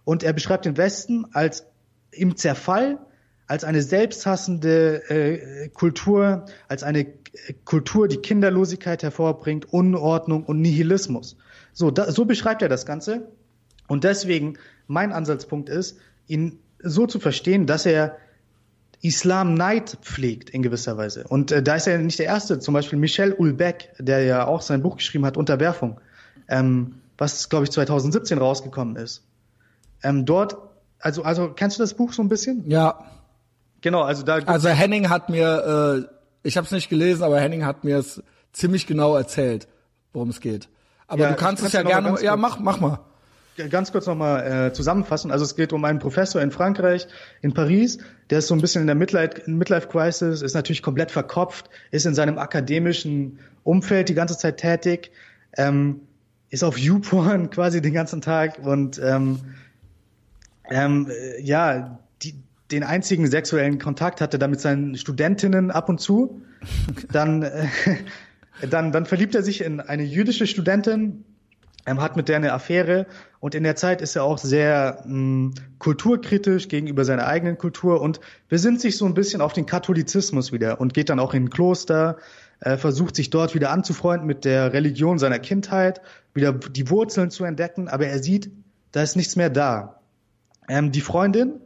Und 0.04 0.22
er 0.22 0.32
beschreibt 0.32 0.64
den 0.64 0.76
Westen 0.76 1.26
als 1.32 1.66
im 2.12 2.36
Zerfall, 2.36 2.98
als 3.48 3.64
eine 3.64 3.82
selbsthassende 3.82 5.10
äh, 5.10 5.68
Kultur, 5.70 6.44
als 6.68 6.82
eine 6.82 7.06
Kultur, 7.64 8.08
die 8.08 8.18
Kinderlosigkeit 8.18 9.02
hervorbringt, 9.02 9.72
Unordnung 9.72 10.44
und 10.44 10.60
Nihilismus. 10.60 11.36
So, 11.72 11.90
da, 11.90 12.10
so 12.10 12.24
beschreibt 12.24 12.62
er 12.62 12.68
das 12.68 12.86
Ganze. 12.86 13.28
Und 13.88 14.04
deswegen, 14.04 14.58
mein 14.86 15.12
Ansatzpunkt 15.12 15.68
ist, 15.68 15.98
ihn 16.26 16.58
so 16.82 17.06
zu 17.06 17.20
verstehen, 17.20 17.66
dass 17.66 17.86
er 17.86 18.16
Islam 19.02 19.54
Neid 19.54 19.98
pflegt 20.02 20.50
in 20.50 20.62
gewisser 20.62 20.96
Weise. 20.96 21.24
Und 21.28 21.52
äh, 21.52 21.62
da 21.62 21.76
ist 21.76 21.86
er 21.86 21.98
nicht 21.98 22.18
der 22.18 22.26
Erste. 22.26 22.58
Zum 22.58 22.74
Beispiel 22.74 22.98
Michel 22.98 23.32
Ulbeck, 23.32 23.90
der 23.98 24.24
ja 24.24 24.46
auch 24.46 24.62
sein 24.62 24.82
Buch 24.82 24.96
geschrieben 24.96 25.26
hat, 25.26 25.36
Unterwerfung, 25.36 26.00
ähm, 26.48 26.96
was, 27.18 27.48
glaube 27.48 27.64
ich, 27.64 27.70
2017 27.70 28.38
rausgekommen 28.38 28.96
ist. 28.96 29.22
Ähm, 30.02 30.24
dort, 30.24 30.56
also, 30.98 31.22
also, 31.22 31.50
kennst 31.50 31.78
du 31.78 31.82
das 31.82 31.94
Buch 31.94 32.12
so 32.12 32.22
ein 32.22 32.28
bisschen? 32.28 32.68
Ja. 32.68 33.04
Genau, 33.82 34.02
also 34.02 34.22
da. 34.22 34.36
Also 34.46 34.68
Henning 34.70 35.10
hat 35.10 35.28
mir, 35.28 36.06
äh, 36.08 36.15
ich 36.46 36.56
habe 36.56 36.64
es 36.64 36.72
nicht 36.72 36.88
gelesen, 36.88 37.22
aber 37.22 37.40
Henning 37.40 37.64
hat 37.64 37.84
mir 37.84 37.98
es 37.98 38.22
ziemlich 38.52 38.86
genau 38.86 39.16
erzählt, 39.16 39.68
worum 40.12 40.30
es 40.30 40.40
geht. 40.40 40.68
Aber 41.08 41.22
ja, 41.22 41.30
du 41.30 41.36
kannst 41.36 41.62
es 41.62 41.72
ja 41.72 41.82
gerne, 41.82 42.20
ja, 42.22 42.36
mach, 42.36 42.58
mach 42.58 42.80
mal 42.80 43.00
ganz 43.70 43.92
kurz 43.92 44.06
nochmal 44.06 44.66
äh, 44.68 44.72
zusammenfassen. 44.72 45.30
Also 45.30 45.44
es 45.44 45.56
geht 45.56 45.72
um 45.72 45.84
einen 45.84 45.98
Professor 45.98 46.40
in 46.40 46.50
Frankreich, 46.50 47.06
in 47.42 47.54
Paris, 47.54 47.98
der 48.30 48.40
ist 48.40 48.48
so 48.48 48.54
ein 48.54 48.60
bisschen 48.60 48.82
in 48.82 48.86
der 48.86 48.96
Midlife, 48.96 49.42
Midlife 49.46 49.88
Crisis, 49.88 50.42
ist 50.42 50.54
natürlich 50.54 50.82
komplett 50.82 51.10
verkopft, 51.10 51.70
ist 51.90 52.06
in 52.06 52.14
seinem 52.14 52.38
akademischen 52.38 53.38
Umfeld 53.64 54.08
die 54.08 54.14
ganze 54.14 54.36
Zeit 54.36 54.58
tätig, 54.58 55.10
ähm, 55.56 56.02
ist 56.50 56.64
auf 56.64 56.78
YouPorn 56.78 57.50
quasi 57.50 57.80
den 57.80 57.94
ganzen 57.94 58.20
Tag 58.20 58.58
und 58.58 59.00
ähm, 59.02 59.40
ähm, 60.68 61.08
äh, 61.10 61.40
ja, 61.40 61.98
die, 62.22 62.34
den 62.70 62.82
einzigen 62.82 63.26
sexuellen 63.26 63.78
Kontakt 63.78 64.20
hatte 64.20 64.38
da 64.38 64.48
mit 64.48 64.60
seinen 64.60 64.96
Studentinnen 64.96 65.70
ab 65.70 65.88
und 65.88 66.00
zu. 66.00 66.42
Dann, 67.12 67.42
äh, 67.42 67.66
dann, 68.70 68.90
dann 68.90 69.06
verliebt 69.06 69.34
er 69.34 69.42
sich 69.42 69.62
in 69.62 69.80
eine 69.80 70.02
jüdische 70.02 70.46
Studentin, 70.46 71.24
ähm, 71.86 72.00
hat 72.00 72.16
mit 72.16 72.28
der 72.28 72.36
eine 72.36 72.52
Affäre 72.52 73.06
und 73.38 73.54
in 73.54 73.62
der 73.62 73.76
Zeit 73.76 74.00
ist 74.00 74.16
er 74.16 74.24
auch 74.24 74.38
sehr 74.38 75.02
mh, 75.04 75.12
hm, 75.12 75.54
kulturkritisch 75.78 76.68
gegenüber 76.68 77.04
seiner 77.04 77.26
eigenen 77.26 77.58
Kultur 77.58 78.00
und 78.00 78.20
besinnt 78.48 78.80
sich 78.80 78.96
so 78.96 79.04
ein 79.04 79.14
bisschen 79.14 79.40
auf 79.40 79.52
den 79.52 79.66
Katholizismus 79.66 80.50
wieder 80.50 80.80
und 80.80 80.94
geht 80.94 81.10
dann 81.10 81.20
auch 81.20 81.34
in 81.34 81.44
ein 81.44 81.50
Kloster, 81.50 82.16
äh, 82.60 82.76
versucht 82.76 83.14
sich 83.14 83.30
dort 83.30 83.54
wieder 83.54 83.70
anzufreunden 83.70 84.26
mit 84.26 84.44
der 84.44 84.72
Religion 84.72 85.18
seiner 85.18 85.38
Kindheit, 85.38 86.00
wieder 86.34 86.52
die 86.52 86.90
Wurzeln 86.90 87.30
zu 87.30 87.44
entdecken, 87.44 87.88
aber 87.88 88.06
er 88.06 88.18
sieht, 88.18 88.50
da 88.92 89.02
ist 89.02 89.14
nichts 89.14 89.36
mehr 89.36 89.50
da. 89.50 90.00
Ähm, 90.68 90.90
die 90.90 91.02
Freundin, 91.02 91.60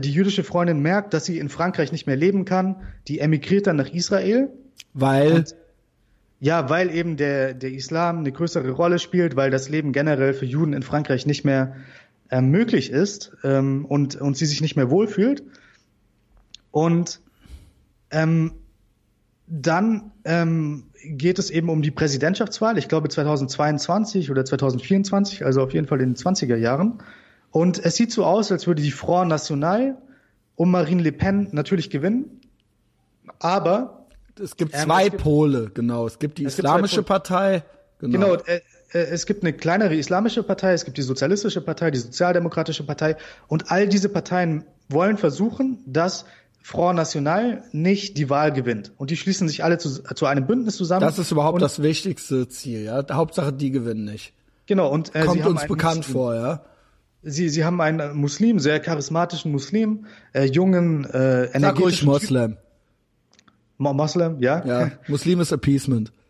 die 0.00 0.12
jüdische 0.12 0.44
Freundin 0.44 0.80
merkt, 0.80 1.14
dass 1.14 1.24
sie 1.24 1.38
in 1.38 1.48
Frankreich 1.48 1.92
nicht 1.92 2.06
mehr 2.06 2.16
leben 2.16 2.44
kann, 2.44 2.82
die 3.08 3.18
emigriert 3.18 3.66
dann 3.66 3.76
nach 3.76 3.90
Israel. 3.90 4.50
Weil 4.94 5.32
und 5.32 5.56
ja, 6.40 6.68
weil 6.68 6.90
eben 6.90 7.16
der, 7.16 7.54
der 7.54 7.70
Islam 7.70 8.18
eine 8.18 8.32
größere 8.32 8.70
Rolle 8.70 8.98
spielt, 8.98 9.36
weil 9.36 9.52
das 9.52 9.68
Leben 9.68 9.92
generell 9.92 10.34
für 10.34 10.44
Juden 10.44 10.72
in 10.72 10.82
Frankreich 10.82 11.24
nicht 11.24 11.44
mehr 11.44 11.76
äh, 12.30 12.40
möglich 12.40 12.90
ist 12.90 13.36
ähm, 13.44 13.84
und, 13.84 14.16
und 14.16 14.36
sie 14.36 14.46
sich 14.46 14.60
nicht 14.60 14.74
mehr 14.74 14.90
wohlfühlt. 14.90 15.44
Und 16.72 17.20
ähm, 18.10 18.54
dann 19.46 20.10
ähm, 20.24 20.84
geht 21.04 21.38
es 21.38 21.50
eben 21.50 21.68
um 21.68 21.82
die 21.82 21.90
Präsidentschaftswahl, 21.90 22.78
ich 22.78 22.88
glaube 22.88 23.08
2022 23.08 24.30
oder 24.30 24.44
2024, 24.44 25.44
also 25.44 25.62
auf 25.62 25.72
jeden 25.72 25.86
Fall 25.86 26.00
in 26.00 26.14
den 26.14 26.16
20er 26.16 26.56
Jahren. 26.56 27.02
Und 27.52 27.78
es 27.84 27.94
sieht 27.96 28.10
so 28.10 28.24
aus, 28.24 28.50
als 28.50 28.66
würde 28.66 28.82
die 28.82 28.90
Front 28.90 29.28
National 29.28 29.96
um 30.56 30.70
Marine 30.70 31.02
Le 31.02 31.12
Pen 31.12 31.48
natürlich 31.52 31.90
gewinnen. 31.90 32.40
Aber 33.38 34.06
es 34.40 34.56
gibt 34.56 34.74
ähm, 34.74 34.80
zwei 34.80 35.04
es 35.04 35.10
gibt, 35.10 35.22
Pole, 35.22 35.70
genau. 35.72 36.06
Es 36.06 36.18
gibt 36.18 36.38
die 36.38 36.44
es 36.44 36.58
Islamische 36.58 36.96
gibt 36.96 37.08
Partei. 37.08 37.62
Genau, 38.00 38.32
genau 38.32 38.42
äh, 38.44 38.60
äh, 38.92 38.98
es 38.98 39.26
gibt 39.26 39.42
eine 39.42 39.52
kleinere 39.52 39.94
Islamische 39.94 40.42
Partei, 40.42 40.72
es 40.72 40.84
gibt 40.84 40.96
die 40.96 41.02
Sozialistische 41.02 41.60
Partei, 41.60 41.90
die 41.90 41.98
Sozialdemokratische 41.98 42.84
Partei 42.84 43.16
und 43.48 43.70
all 43.70 43.86
diese 43.86 44.08
Parteien 44.08 44.64
wollen 44.88 45.18
versuchen, 45.18 45.78
dass 45.86 46.24
Front 46.62 46.96
National 46.96 47.64
nicht 47.72 48.16
die 48.16 48.30
Wahl 48.30 48.52
gewinnt. 48.52 48.92
Und 48.96 49.10
die 49.10 49.16
schließen 49.16 49.48
sich 49.48 49.64
alle 49.64 49.78
zu, 49.78 50.02
zu 50.02 50.26
einem 50.26 50.46
Bündnis 50.46 50.76
zusammen. 50.76 51.02
Das 51.02 51.18
ist 51.18 51.32
überhaupt 51.32 51.60
das 51.60 51.82
wichtigste 51.82 52.48
Ziel, 52.48 52.84
ja. 52.84 53.04
Hauptsache, 53.10 53.52
die 53.52 53.70
gewinnen 53.72 54.04
nicht. 54.04 54.32
Genau, 54.66 54.88
und 54.88 55.14
äh, 55.14 55.24
kommt 55.24 55.44
uns 55.44 55.66
bekannt 55.66 56.04
vor, 56.04 56.34
ja. 56.34 56.64
Sie, 57.24 57.48
sie 57.48 57.64
haben 57.64 57.80
einen 57.80 58.16
Muslim, 58.16 58.58
sehr 58.58 58.80
charismatischen 58.80 59.52
Muslim, 59.52 60.06
äh, 60.32 60.44
jungen, 60.44 61.04
äh, 61.04 61.44
energischen 61.44 61.60
Sag 61.60 61.80
ruhig 61.80 62.02
Moslem. 62.04 62.56
Moslem, 63.78 64.40
ja? 64.40 64.64
Ja, 64.64 64.90
Muslim 65.08 65.40
ist 65.40 65.52
Appeasement. 65.52 66.12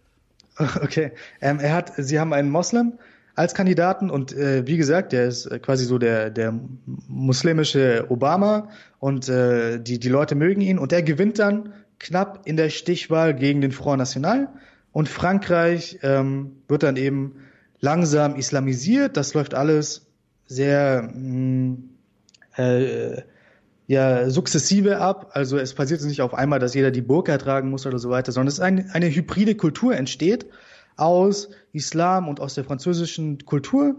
Okay. 0.82 1.12
Ähm, 1.40 1.60
er 1.60 1.74
hat, 1.74 1.92
sie 1.96 2.20
haben 2.20 2.34
einen 2.34 2.50
Moslem 2.50 2.98
als 3.34 3.54
Kandidaten 3.54 4.10
und 4.10 4.34
äh, 4.34 4.66
wie 4.66 4.76
gesagt, 4.76 5.12
der 5.12 5.26
ist 5.26 5.48
quasi 5.62 5.86
so 5.86 5.96
der, 5.96 6.28
der 6.30 6.54
muslimische 7.08 8.06
Obama 8.10 8.68
und 8.98 9.30
äh, 9.30 9.80
die, 9.80 9.98
die 9.98 10.10
Leute 10.10 10.34
mögen 10.34 10.60
ihn 10.60 10.78
und 10.78 10.92
er 10.92 11.02
gewinnt 11.02 11.38
dann 11.38 11.72
knapp 11.98 12.42
in 12.44 12.58
der 12.58 12.68
Stichwahl 12.68 13.34
gegen 13.34 13.62
den 13.62 13.72
Front 13.72 13.98
National 13.98 14.48
und 14.92 15.08
Frankreich 15.08 15.98
ähm, 16.02 16.56
wird 16.68 16.82
dann 16.82 16.96
eben 16.96 17.36
langsam 17.80 18.36
islamisiert. 18.36 19.16
Das 19.16 19.32
läuft 19.32 19.54
alles 19.54 20.06
sehr 20.52 21.02
mh, 21.02 21.76
mm, 21.76 21.90
äh, 22.56 23.22
ja 23.86 24.30
sukzessive 24.30 24.98
ab. 24.98 25.30
Also 25.34 25.58
es 25.58 25.74
passiert 25.74 26.02
nicht 26.02 26.22
auf 26.22 26.34
einmal, 26.34 26.58
dass 26.58 26.74
jeder 26.74 26.90
die 26.90 27.02
Burka 27.02 27.38
tragen 27.38 27.70
muss 27.70 27.86
oder 27.86 27.98
so 27.98 28.10
weiter, 28.10 28.32
sondern 28.32 28.48
es 28.48 28.54
ist 28.54 28.60
ein, 28.60 28.90
eine 28.92 29.10
hybride 29.10 29.54
Kultur 29.54 29.94
entsteht 29.96 30.46
aus 30.96 31.50
Islam 31.72 32.28
und 32.28 32.40
aus 32.40 32.54
der 32.54 32.64
französischen 32.64 33.44
Kultur. 33.44 33.96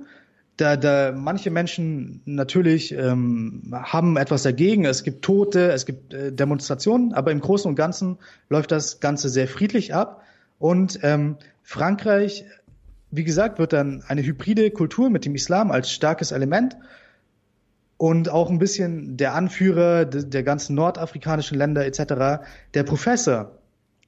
Da, 0.57 0.77
da 0.77 1.11
manche 1.11 1.49
Menschen 1.49 2.21
natürlich 2.25 2.91
ähm, 2.93 3.73
haben 3.73 4.17
etwas 4.17 4.43
dagegen. 4.43 4.85
Es 4.85 5.03
gibt 5.03 5.23
Tote, 5.23 5.71
es 5.71 5.87
gibt 5.87 6.13
äh, 6.13 6.31
Demonstrationen, 6.31 7.13
aber 7.13 7.31
im 7.31 7.39
Großen 7.39 7.67
und 7.67 7.75
Ganzen 7.75 8.19
läuft 8.49 8.71
das 8.71 8.99
Ganze 8.99 9.29
sehr 9.29 9.47
friedlich 9.47 9.95
ab. 9.95 10.21
Und 10.59 10.99
ähm, 11.01 11.37
Frankreich, 11.63 12.45
wie 13.16 13.24
gesagt, 13.24 13.59
wird 13.59 13.74
dann 13.74 14.03
eine 14.07 14.24
hybride 14.24 14.72
Kultur 14.72 15.11
mit 15.11 15.26
dem 15.26 15.36
Islam 15.36 15.70
als 15.70 15.91
starkes 15.91 16.32
Element 16.32 16.76
und 17.97 18.28
auch 18.28 18.49
ein 18.49 18.57
bisschen 18.57 19.18
der 19.18 19.36
Anführer 19.36 20.05
de, 20.05 20.26
der 20.26 20.41
ganzen 20.41 20.76
nordafrikanischen 20.76 21.55
Länder 21.57 21.86
etc., 21.86 22.43
der 22.74 22.84
Professor. 22.84 23.51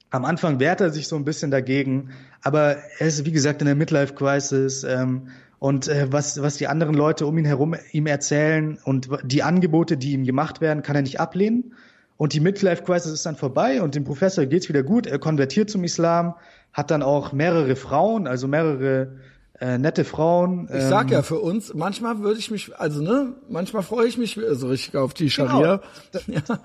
Am 0.10 0.26
Anfang 0.26 0.60
wehrt 0.60 0.82
er 0.82 0.89
sich 0.89 1.08
so 1.08 1.16
ein 1.18 1.24
bisschen 1.24 1.51
dagegen, 1.51 2.10
aber 2.41 2.78
er 2.97 3.08
ist, 3.08 3.26
wie 3.26 3.32
gesagt, 3.32 3.62
in 3.62 3.68
der 3.68 3.76
Midlife-Crisis 3.76 4.84
ähm, 4.84 5.28
und 5.60 5.88
äh, 5.88 6.08
was, 6.12 6.41
was 6.41 6.58
die 6.58 6.68
anderen 6.68 6.95
Leute 6.95 7.28
um 7.28 7.38
ihn 7.38 7.45
herum 7.45 7.76
ihm 7.91 8.08
erzählen 8.08 8.80
und 8.84 9.10
die 9.24 9.43
Angebote, 9.43 9.97
die 9.97 10.14
ihm 10.14 10.24
gemacht 10.24 10.62
werden, 10.62 10.82
kann 10.82 10.95
er 10.95 11.03
nicht 11.03 11.20
ablehnen. 11.20 11.76
und 12.18 12.34
die 12.34 12.39
Midlife 12.39 12.84
Crisis 12.84 13.12
ist 13.12 13.26
dann 13.26 13.36
vorbei 13.36 13.84
und 13.84 13.93
dem 13.93 14.03
Professor 14.03 14.47
geht's 14.47 14.68
wieder 14.68 14.82
gut. 14.82 15.06
Er 15.06 15.20
konvertiert 15.20 15.70
zum 15.70 15.84
Islam, 15.84 16.34
hat 16.76 16.91
dann 16.91 17.01
auch 17.01 17.32
mehrere 17.32 17.78
Frauen, 17.78 18.28
also 18.28 18.49
mehrere 18.49 19.13
äh, 19.61 19.78
nette 19.78 20.03
Frauen. 20.03 20.67
Ich 20.73 20.84
sag 20.84 21.09
ja, 21.09 21.19
ähm, 21.19 21.23
für 21.23 21.39
uns, 21.39 21.73
manchmal 21.73 22.19
würde 22.19 22.38
ich 22.38 22.51
mich, 22.51 22.76
also 22.78 23.01
ne, 23.01 23.34
manchmal 23.47 23.82
freue 23.82 24.07
ich 24.07 24.17
mich 24.17 24.38
so 24.51 24.67
richtig 24.67 24.97
auf 24.97 25.13
die 25.13 25.30
Scharia. 25.30 25.82
Genau. 26.11 26.28
Ja. 26.28 26.57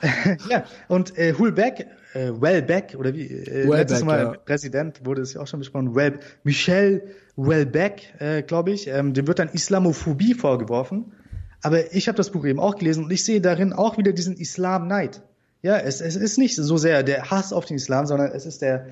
ja, 0.48 0.64
und 0.88 1.16
äh, 1.16 1.34
Hulbeck, 1.38 1.86
äh, 2.14 2.32
Wellbeck, 2.32 2.96
oder 2.98 3.14
wie, 3.14 3.26
äh, 3.26 3.68
Wellbeck, 3.68 3.78
letztes 3.78 4.04
Mal 4.04 4.18
ja. 4.18 4.32
Präsident 4.44 5.06
wurde 5.06 5.22
es 5.22 5.34
ja 5.34 5.42
auch 5.42 5.46
schon 5.46 5.61
besprochen, 5.61 5.94
well, 5.94 6.18
Michel 6.42 7.14
Wellbeck, 7.36 8.14
äh, 8.18 8.42
glaube 8.42 8.72
ich, 8.72 8.88
ähm, 8.88 9.14
dem 9.14 9.28
wird 9.28 9.38
dann 9.38 9.50
Islamophobie 9.52 10.34
vorgeworfen. 10.34 11.12
Aber 11.62 11.94
ich 11.94 12.08
habe 12.08 12.16
das 12.16 12.30
Buch 12.30 12.44
eben 12.44 12.58
auch 12.58 12.74
gelesen 12.74 13.04
und 13.04 13.12
ich 13.12 13.22
sehe 13.22 13.40
darin 13.40 13.72
auch 13.72 13.96
wieder 13.96 14.12
diesen 14.12 14.36
Islam-Neid. 14.36 15.22
Ja, 15.62 15.76
es, 15.76 16.00
es 16.00 16.16
ist 16.16 16.38
nicht 16.38 16.56
so 16.56 16.76
sehr 16.78 17.02
der 17.02 17.30
Hass 17.30 17.52
auf 17.52 17.66
den 17.66 17.76
Islam, 17.76 18.06
sondern 18.06 18.32
es 18.32 18.46
ist 18.46 18.62
der, 18.62 18.86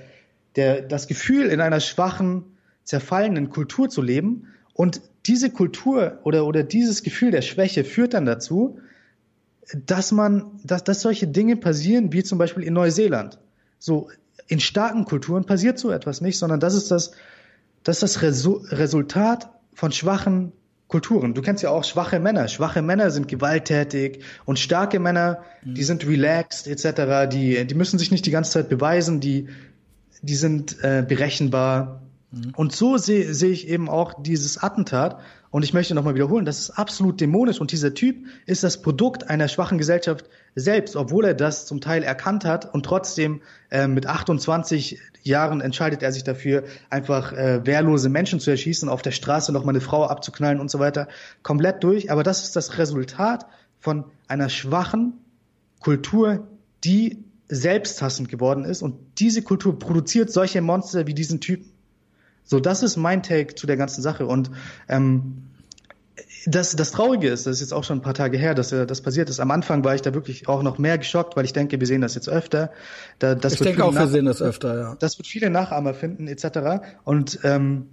der, 0.59 0.83
das 0.83 1.07
Gefühl, 1.07 1.47
in 1.47 1.61
einer 1.61 1.81
schwachen, 1.81 2.45
zerfallenen 2.85 3.49
Kultur 3.49 3.89
zu 3.89 4.03
leben. 4.03 4.49
Und 4.75 5.01
diese 5.27 5.51
Kultur 5.51 6.19
oder, 6.25 6.47
oder 6.47 6.63
dieses 6.63 7.03
Gefühl 7.03 7.31
der 7.31 7.43
Schwäche 7.43 7.85
führt 7.85 8.15
dann 8.15 8.27
dazu, 8.27 8.81
dass 9.87 10.13
man, 10.13 10.61
dass, 10.65 10.85
dass 10.85 11.01
solche 11.01 11.29
Dinge 11.29 11.57
passieren, 11.57 12.13
wie 12.13 12.25
zum 12.25 12.39
Beispiel 12.39 12.65
in 12.65 12.75
Neuseeland. 12.75 13.39
So, 13.79 14.11
in 14.49 14.61
starken 14.61 15.05
Kulturen 15.05 15.45
passiert 15.45 15.79
so 15.79 15.91
etwas 15.91 16.21
nicht, 16.21 16.39
sondern 16.39 16.59
das 16.59 16.75
ist 16.75 16.91
das, 16.91 17.13
das 17.85 18.03
ist 18.03 18.17
das 18.17 18.23
Resu 18.23 18.63
Resultat 18.71 19.51
von 19.75 19.93
schwachen 19.93 20.53
Kulturen. 20.89 21.35
Du 21.35 21.43
kennst 21.43 21.63
ja 21.63 21.71
auch 21.71 21.85
schwache 21.85 22.19
Männer. 22.19 22.49
Schwache 22.49 22.81
Männer 22.81 23.11
sind 23.11 23.29
gewalttätig 23.29 24.25
und 24.47 24.59
starke 24.59 24.99
Männer, 24.99 25.43
mhm. 25.63 25.75
die 25.75 25.85
sind 25.85 26.07
relaxed 26.07 26.67
etc. 26.67 27.31
Die, 27.31 27.67
die 27.67 27.75
müssen 27.75 27.99
sich 27.99 28.11
nicht 28.11 28.25
die 28.25 28.31
ganze 28.31 28.53
Zeit 28.53 28.71
beweisen, 28.71 29.21
die, 29.21 29.49
die 30.23 30.37
sind 30.37 30.83
äh, 30.83 31.05
berechenbar. 31.07 32.03
Mhm. 32.31 32.53
Und 32.57 32.73
so 32.75 32.97
sehe 32.97 33.33
seh 33.35 33.49
ich 33.49 33.69
eben 33.69 33.89
auch 33.89 34.14
dieses 34.23 34.59
Attentat. 34.59 35.21
Und 35.51 35.62
ich 35.62 35.73
möchte 35.73 35.95
nochmal 35.95 36.14
wiederholen, 36.14 36.45
das 36.45 36.59
ist 36.59 36.71
absolut 36.71 37.21
dämonisch. 37.21 37.61
Und 37.61 37.73
dieser 37.73 37.95
Typ 37.95 38.27
ist 38.45 38.64
das 38.64 38.83
Produkt 38.83 39.31
einer 39.31 39.49
schwachen 39.49 39.79
Gesellschaft 39.79 40.27
selbst, 40.55 40.95
obwohl 40.95 41.25
er 41.25 41.35
das 41.35 41.64
zum 41.64 41.81
Teil 41.81 42.03
erkannt 42.03 42.45
hat 42.45 42.73
und 42.73 42.85
trotzdem 42.85 43.41
äh, 43.71 43.87
mit 43.87 44.07
28 44.07 44.99
Jahren 45.23 45.61
entscheidet 45.61 46.03
er 46.03 46.12
sich 46.12 46.25
dafür, 46.25 46.64
einfach 46.91 47.33
äh, 47.33 47.64
wehrlose 47.64 48.09
Menschen 48.09 48.41
zu 48.41 48.51
erschießen, 48.51 48.89
auf 48.89 49.03
der 49.03 49.12
Straße 49.12 49.53
nochmal 49.53 49.73
eine 49.73 49.81
Frau 49.81 50.05
abzuknallen 50.05 50.61
und 50.61 50.71
so 50.71 50.79
weiter. 50.79 51.09
Komplett 51.43 51.83
durch. 51.83 52.11
Aber 52.11 52.23
das 52.23 52.43
ist 52.43 52.55
das 52.55 52.77
Resultat 52.77 53.47
von 53.79 54.05
einer 54.27 54.51
schwachen 54.51 55.14
Kultur, 55.81 56.47
die 56.85 57.25
selbsthassend 57.49 58.29
geworden 58.29 58.65
ist. 58.65 58.83
Und 58.83 58.97
diese 59.19 59.43
Kultur 59.43 59.79
produziert 59.79 60.31
solche 60.33 60.61
Monster 60.61 61.07
wie 61.07 61.15
diesen 61.15 61.41
Typen. 61.41 61.73
So, 62.45 62.61
das 62.61 62.83
ist 62.83 62.97
mein 62.97 63.23
Take 63.23 63.55
zu 63.55 63.67
der 63.67 63.77
ganzen 63.77 64.03
Sache. 64.03 64.27
Und 64.27 64.51
ähm, 64.89 65.45
das, 66.47 66.77
das 66.77 66.91
Traurige 66.93 67.29
ist, 67.29 67.47
das 67.47 67.57
ist 67.57 67.61
jetzt 67.61 67.73
auch 67.73 67.85
schon 67.85 67.99
ein 67.99 68.03
paar 68.03 68.15
Tage 68.15 68.39
her, 68.39 68.55
dass 68.55 68.73
äh, 68.73 68.87
das 68.87 69.03
passiert 69.03 69.29
ist. 69.29 69.41
Am 69.41 69.51
Anfang 69.51 69.85
war 69.85 69.95
ich 69.95 70.03
da 70.03 70.15
wirklich 70.15 70.49
auch 70.49 70.63
noch 70.63 70.79
mehr 70.79 70.99
geschockt, 70.99 71.37
weil 71.37 71.45
ich 71.45 71.53
denke, 71.53 71.79
wir 71.79 71.87
sehen 71.87 72.01
das 72.01 72.15
jetzt 72.15 72.29
öfter. 72.29 72.71
Da, 73.19 73.35
das 73.35 73.55
ich 73.55 73.61
denke 73.61 73.85
auch, 73.85 73.95
wir 73.95 74.07
sehen 74.09 74.25
das 74.25 74.41
öfter, 74.41 74.79
ja. 74.79 74.97
Das 74.99 75.19
wird 75.19 75.27
viele 75.27 75.51
Nachahmer 75.51 75.95
finden, 75.95 76.27
etc. 76.27 76.85
Und 77.05 77.41
ähm, 77.45 77.89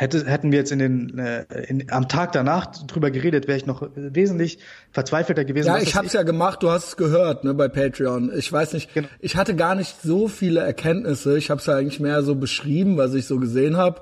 hätte, 0.00 0.24
hätten 0.24 0.50
wir 0.50 0.58
jetzt 0.58 0.72
in 0.72 0.78
den 0.78 1.18
äh, 1.18 1.44
in, 1.68 1.92
am 1.92 2.08
Tag 2.08 2.32
danach 2.32 2.66
drüber 2.86 3.10
geredet, 3.10 3.46
wäre 3.46 3.58
ich 3.58 3.66
noch 3.66 3.86
wesentlich 3.94 4.58
verzweifelter 4.92 5.44
gewesen. 5.44 5.68
Ja, 5.68 5.78
ich 5.78 5.94
habe 5.94 6.06
es 6.06 6.14
ja 6.14 6.22
gemacht, 6.22 6.62
du 6.62 6.70
hast 6.70 6.88
es 6.88 6.96
gehört, 6.96 7.44
ne, 7.44 7.52
bei 7.52 7.68
Patreon. 7.68 8.32
Ich 8.34 8.50
weiß 8.50 8.72
nicht, 8.72 8.94
genau. 8.94 9.08
ich 9.20 9.36
hatte 9.36 9.54
gar 9.54 9.74
nicht 9.74 10.00
so 10.02 10.26
viele 10.26 10.60
Erkenntnisse. 10.60 11.36
Ich 11.36 11.50
habe 11.50 11.60
es 11.60 11.66
ja 11.66 11.76
eigentlich 11.76 12.00
mehr 12.00 12.22
so 12.22 12.34
beschrieben, 12.34 12.96
was 12.96 13.12
ich 13.12 13.26
so 13.26 13.38
gesehen 13.38 13.76
habe. 13.76 14.00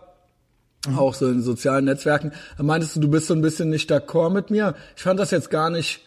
Mhm. 0.87 0.99
Auch 1.01 1.15
so 1.15 1.27
in 1.27 1.43
sozialen 1.43 1.87
Netzwerken. 1.87 2.31
Da 2.57 2.63
meintest 2.63 2.95
du, 2.95 3.01
du 3.01 3.09
bist 3.09 3.27
so 3.27 3.35
ein 3.35 3.43
bisschen 3.43 3.69
nicht 3.69 3.91
d'accord 3.91 4.31
mit 4.31 4.51
mir. 4.51 4.77
Ich 4.97 5.03
fand 5.03 5.19
das 5.19 5.33
jetzt 5.33 5.51
gar 5.51 5.69
nicht, 5.69 6.03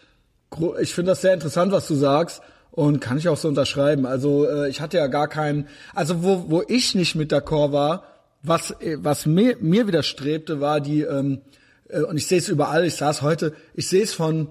ich 0.79 0.93
finde 0.93 1.11
das 1.11 1.21
sehr 1.21 1.33
interessant, 1.33 1.73
was 1.73 1.87
du 1.89 1.95
sagst. 1.95 2.41
Und 2.71 3.01
kann 3.01 3.17
ich 3.17 3.27
auch 3.27 3.35
so 3.35 3.49
unterschreiben. 3.49 4.05
Also 4.05 4.47
äh, 4.47 4.69
ich 4.69 4.79
hatte 4.79 4.95
ja 4.95 5.07
gar 5.07 5.27
keinen, 5.27 5.67
also 5.93 6.23
wo, 6.23 6.45
wo 6.47 6.63
ich 6.65 6.95
nicht 6.95 7.15
mit 7.15 7.33
d'accord 7.33 7.73
war, 7.73 8.05
was, 8.43 8.71
äh, 8.81 8.97
was 8.99 9.25
mir, 9.25 9.57
mir 9.59 9.87
widerstrebte, 9.87 10.59
war 10.59 10.81
die, 10.81 11.01
ähm, 11.01 11.41
äh, 11.89 12.01
und 12.01 12.17
ich 12.17 12.27
sehe 12.27 12.39
es 12.39 12.49
überall, 12.49 12.85
ich 12.85 12.95
saß 12.95 13.21
heute, 13.21 13.53
ich 13.73 13.87
sehe 13.87 14.03
es 14.03 14.13
von 14.13 14.47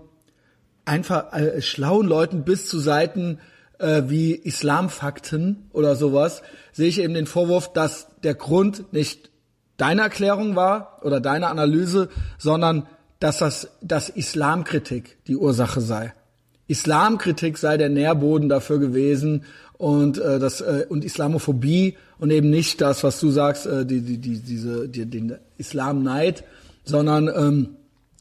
einfach 0.85 1.33
äh, 1.33 1.63
schlauen 1.63 2.07
Leuten 2.07 2.45
bis 2.45 2.67
zu 2.67 2.79
Seiten 2.79 3.39
äh, 3.79 4.03
wie 4.07 4.33
Islamfakten 4.33 5.69
oder 5.73 5.97
sowas, 5.97 6.43
sehe 6.73 6.89
ich 6.89 7.01
eben 7.01 7.15
den 7.15 7.27
Vorwurf, 7.27 7.73
dass 7.73 8.09
der 8.23 8.35
Grund 8.35 8.93
nicht 8.93 9.31
deine 9.77 10.03
Erklärung 10.03 10.57
war 10.57 11.01
oder 11.03 11.21
deine 11.21 11.49
Analyse, 11.49 12.09
sondern 12.39 12.87
dass 13.19 13.39
das 13.39 13.69
dass 13.83 14.09
Islamkritik 14.09 15.19
die 15.27 15.37
Ursache 15.37 15.81
sei. 15.81 16.15
Islamkritik 16.69 17.59
sei 17.59 17.77
der 17.77 17.89
Nährboden 17.89 18.49
dafür 18.49 18.79
gewesen 18.79 19.45
und 19.81 20.19
äh, 20.19 20.39
das 20.39 20.61
äh, 20.61 20.85
und 20.91 21.07
Islamophobie 21.07 21.97
und 22.19 22.31
eben 22.31 22.51
nicht 22.51 22.83
das, 22.83 23.03
was 23.03 23.19
du 23.19 23.31
sagst, 23.31 23.65
äh, 23.65 23.87
die, 23.87 24.03
die, 24.03 24.19
die, 24.19 24.39
diese, 24.39 24.87
die, 24.89 25.07
den 25.07 25.37
Islamneid, 25.57 26.45
sondern 26.85 27.29
ähm, 27.35 27.69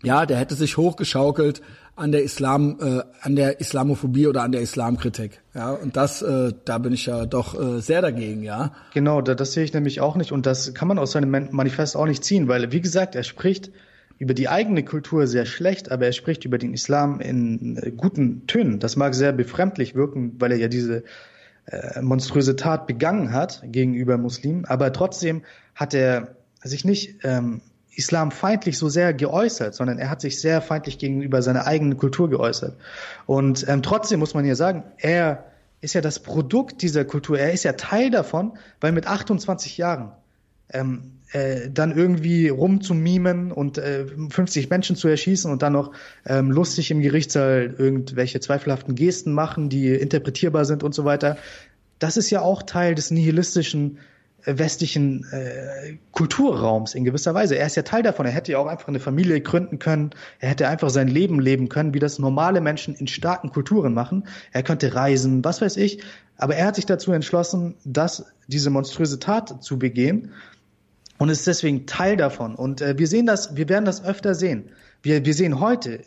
ja, 0.01 0.26
der 0.26 0.38
hätte 0.38 0.55
sich 0.55 0.78
hochgeschaukelt 0.78 1.62
an 1.97 2.14
der 2.14 2.24
Islam, 2.24 2.78
äh, 2.80 3.01
an 3.22 3.36
der 3.36 3.60
Islamophobie 3.60 4.28
oder 4.28 4.43
an 4.43 4.53
der 4.53 4.62
Islamkritik. 4.62 5.41
Ja, 5.53 5.72
und 5.72 5.97
das, 5.97 6.22
äh, 6.22 6.53
da 6.64 6.78
bin 6.78 6.93
ich 6.93 7.07
ja 7.07 7.26
doch 7.26 7.60
äh, 7.60 7.82
sehr 7.82 8.01
dagegen, 8.01 8.41
ja. 8.41 8.72
Genau, 8.93 9.22
da, 9.22 9.36
das 9.36 9.51
sehe 9.51 9.66
ich 9.66 9.74
nämlich 9.74 9.99
auch 9.99 10.16
nicht 10.16 10.32
und 10.32 10.45
das 10.45 10.74
kann 10.74 10.88
man 10.88 10.97
aus 10.97 11.12
seinem 11.12 11.49
Manifest 11.51 11.97
auch 11.97 12.05
nicht 12.05 12.24
ziehen, 12.24 12.47
weil 12.47 12.72
wie 12.72 12.80
gesagt, 12.80 13.16
er 13.16 13.24
spricht 13.24 13.70
über 14.18 14.34
die 14.34 14.47
eigene 14.47 14.86
Kultur 14.86 15.28
sehr 15.28 15.45
schlecht, 15.45 15.91
aber 15.91 16.05
er 16.05 16.14
spricht 16.14 16.45
über 16.45 16.57
den 16.57 16.74
Islam 16.74 17.20
in 17.20 17.76
äh, 17.76 17.91
guten 17.91 18.47
Tönen. 18.47 18.80
Das 18.80 18.95
mag 18.95 19.14
sehr 19.14 19.34
befremdlich 19.34 19.93
wirken, 19.93 20.38
weil 20.39 20.53
er 20.53 20.57
ja 20.57 20.70
diese 20.70 21.03
äh, 21.70 22.01
monströse 22.01 22.55
Tat 22.55 22.88
begangen 22.88 23.32
hat 23.32 23.61
gegenüber 23.63 24.17
Muslimen, 24.17 24.65
aber 24.65 24.91
trotzdem 24.91 25.43
hat 25.76 25.93
er 25.93 26.36
sich 26.63 26.84
nicht 26.84 27.24
ähm, 27.24 27.61
islamfeindlich 27.95 28.78
so 28.78 28.89
sehr 28.89 29.13
geäußert, 29.13 29.76
sondern 29.76 29.99
er 29.99 30.09
hat 30.09 30.22
sich 30.22 30.39
sehr 30.39 30.61
feindlich 30.61 30.97
gegenüber 30.97 31.41
seiner 31.41 31.67
eigenen 31.67 31.97
Kultur 31.97 32.30
geäußert. 32.30 32.76
Und 33.26 33.67
ähm, 33.67 33.84
trotzdem 33.84 34.20
muss 34.20 34.34
man 34.34 34.45
hier 34.45 34.55
sagen, 34.55 34.84
er 34.97 35.45
ist 35.82 35.93
ja 35.93 36.01
das 36.01 36.20
Produkt 36.20 36.82
dieser 36.82 37.05
Kultur, 37.05 37.38
er 37.38 37.51
ist 37.51 37.63
ja 37.63 37.74
Teil 37.74 38.09
davon, 38.09 38.57
weil 38.82 38.91
mit 38.91 39.07
28 39.07 39.78
Jahren 39.78 40.11
ähm, 40.72 41.18
äh, 41.32 41.70
dann 41.70 41.96
irgendwie 41.96 42.50
rumzumimen 42.50 43.52
und 43.52 43.78
äh, 43.78 44.06
50 44.30 44.70
Menschen 44.70 44.96
zu 44.96 45.08
erschießen 45.08 45.52
und 45.52 45.62
dann 45.62 45.74
noch 45.74 45.92
ähm, 46.26 46.52
lustig 46.52 46.92
im 46.92 47.02
Gerichtssaal 47.02 47.76
irgendwelche 47.78 48.40
zweifelhaften 48.40 48.96
Gesten 48.96 49.34
machen, 49.34 49.70
die 49.70 49.90
interpretierbar 49.90 50.66
sind 50.66 50.84
und 50.84 50.96
so 50.96 51.06
weiter. 51.06 51.38
Das 52.00 52.18
ist 52.18 52.30
ja 52.30 52.42
auch 52.42 52.64
Teil 52.64 52.96
des 52.96 53.12
nihilistischen 53.12 54.00
äh, 54.46 54.58
westlichen 54.58 55.26
äh, 55.32 55.98
Kulturraums 56.14 56.96
in 56.96 57.04
gewisser 57.04 57.34
Weise. 57.36 57.58
Er 57.58 57.68
ist 57.68 57.76
ja 57.76 57.84
Teil 57.84 58.04
davon. 58.04 58.26
Er 58.26 58.32
hätte 58.32 58.54
ja 58.54 58.58
auch 58.58 58.68
einfach 58.68 58.88
eine 58.88 59.00
Familie 59.00 59.42
gründen 59.42 59.78
können. 59.78 60.12
Er 60.40 60.50
hätte 60.50 60.68
einfach 60.68 60.90
sein 60.90 61.08
Leben 61.08 61.40
leben 61.40 61.70
können, 61.70 61.94
wie 61.94 62.00
das 62.00 62.20
normale 62.20 62.62
Menschen 62.62 62.96
in 62.96 63.08
starken 63.08 63.52
Kulturen 63.52 63.94
machen. 63.94 64.26
Er 64.52 64.64
könnte 64.64 64.96
reisen, 64.96 65.44
was 65.44 65.62
weiß 65.62 65.78
ich. 65.78 66.02
Aber 66.38 66.56
er 66.56 66.68
hat 66.68 66.76
sich 66.76 66.86
dazu 66.86 67.12
entschlossen, 67.12 67.76
das, 67.84 68.26
diese 68.48 68.70
monströse 68.70 69.20
Tat 69.20 69.62
zu 69.62 69.78
begehen 69.78 70.32
und 71.20 71.30
ist 71.30 71.45
deswegen 71.45 71.86
Teil 71.86 72.17
davon. 72.17 72.55
Und 72.55 72.82
äh, 72.82 72.97
wir 72.97 73.07
sehen 73.07 73.28
das, 73.28 73.55
wir 73.55 73.70
werden 73.70 73.86
das 73.86 74.03
öfter 74.03 74.34
sehen. 74.34 74.70
Wir, 75.03 75.24
wir 75.24 75.34
sehen 75.36 75.59
heute, 75.59 75.99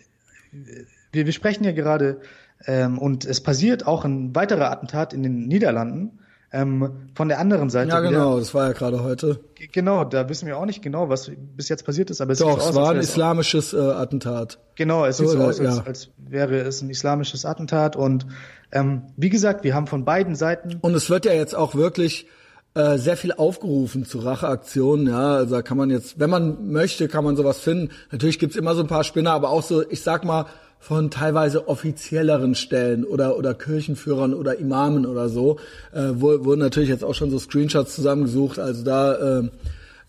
wir, 1.13 1.27
wir 1.27 1.33
sprechen 1.33 1.63
ja 1.65 1.73
gerade, 1.73 2.21
ähm, 2.67 2.99
und 2.99 3.25
es 3.25 3.41
passiert 3.41 3.87
auch 3.87 4.05
ein 4.05 4.35
weiterer 4.35 4.71
Attentat 4.71 5.13
in 5.13 5.23
den 5.23 5.47
Niederlanden. 5.47 6.19
Ähm, 6.55 7.09
von 7.15 7.29
der 7.29 7.39
anderen 7.39 7.71
Seite. 7.71 7.89
Ja, 7.89 8.01
genau, 8.01 8.33
wieder. 8.33 8.41
das 8.41 8.53
war 8.53 8.67
ja 8.67 8.73
gerade 8.75 9.03
heute. 9.03 9.41
Genau, 9.73 10.05
da 10.05 10.29
wissen 10.29 10.47
wir 10.47 10.59
auch 10.59 10.67
nicht 10.67 10.83
genau, 10.83 11.09
was 11.09 11.31
bis 11.57 11.71
jetzt 11.71 11.87
passiert 11.87 12.11
ist, 12.11 12.21
aber 12.21 12.33
es 12.33 12.41
Doch, 12.41 12.53
sieht 12.53 12.63
so 12.65 12.69
es 12.69 12.77
war 12.77 12.91
ein 12.91 12.99
islamisches 12.99 13.73
äh, 13.73 13.79
Attentat. 13.79 14.59
Genau, 14.75 15.07
es 15.07 15.17
sieht 15.17 15.29
so, 15.29 15.39
so 15.39 15.45
aus, 15.45 15.61
als, 15.61 15.77
ja. 15.77 15.83
als 15.83 16.11
wäre 16.19 16.59
es 16.59 16.83
ein 16.83 16.91
islamisches 16.91 17.47
Attentat. 17.47 17.97
Und 17.97 18.27
ähm, 18.71 19.05
wie 19.17 19.31
gesagt, 19.31 19.65
wir 19.65 19.75
haben 19.75 19.87
von 19.87 20.05
beiden 20.05 20.35
Seiten. 20.35 20.77
Und 20.83 20.95
es 20.95 21.09
wird 21.09 21.25
ja 21.25 21.33
jetzt 21.33 21.55
auch 21.55 21.75
wirklich 21.75 22.27
äh, 22.75 22.97
sehr 22.99 23.17
viel 23.17 23.33
aufgerufen 23.33 24.05
zu 24.05 24.19
Racheaktionen, 24.19 25.09
ja, 25.09 25.35
also 25.37 25.55
da 25.55 25.63
kann 25.63 25.77
man 25.77 25.91
jetzt, 25.91 26.19
wenn 26.19 26.31
man 26.31 26.73
möchte, 26.73 27.09
kann 27.09 27.25
man 27.25 27.37
sowas 27.37 27.59
finden. 27.59 27.91
Natürlich 28.11 28.39
gibt's 28.39 28.57
immer 28.57 28.75
so 28.75 28.81
ein 28.81 28.87
paar 28.87 29.05
Spinner, 29.05 29.33
aber 29.33 29.51
auch 29.51 29.63
so, 29.63 29.89
ich 29.89 30.03
sag 30.03 30.25
mal, 30.25 30.47
von 30.79 31.11
teilweise 31.11 31.69
offizielleren 31.69 32.57
Stellen 32.57 33.05
oder 33.05 33.39
oder 33.39 33.55
Kirchenführern 33.55 34.35
oder 34.35 34.59
Imamen 34.59 35.07
oder 35.07 35.29
so, 35.29 35.59
äh, 35.93 36.09
wurden 36.15 36.59
natürlich 36.59 36.89
jetzt 36.89 37.05
auch 37.05 37.15
schon 37.15 37.31
so 37.31 37.39
Screenshots 37.39 37.95
zusammengesucht. 37.95 38.59
Also 38.59 38.83
da 38.83 39.39
äh, 39.39 39.49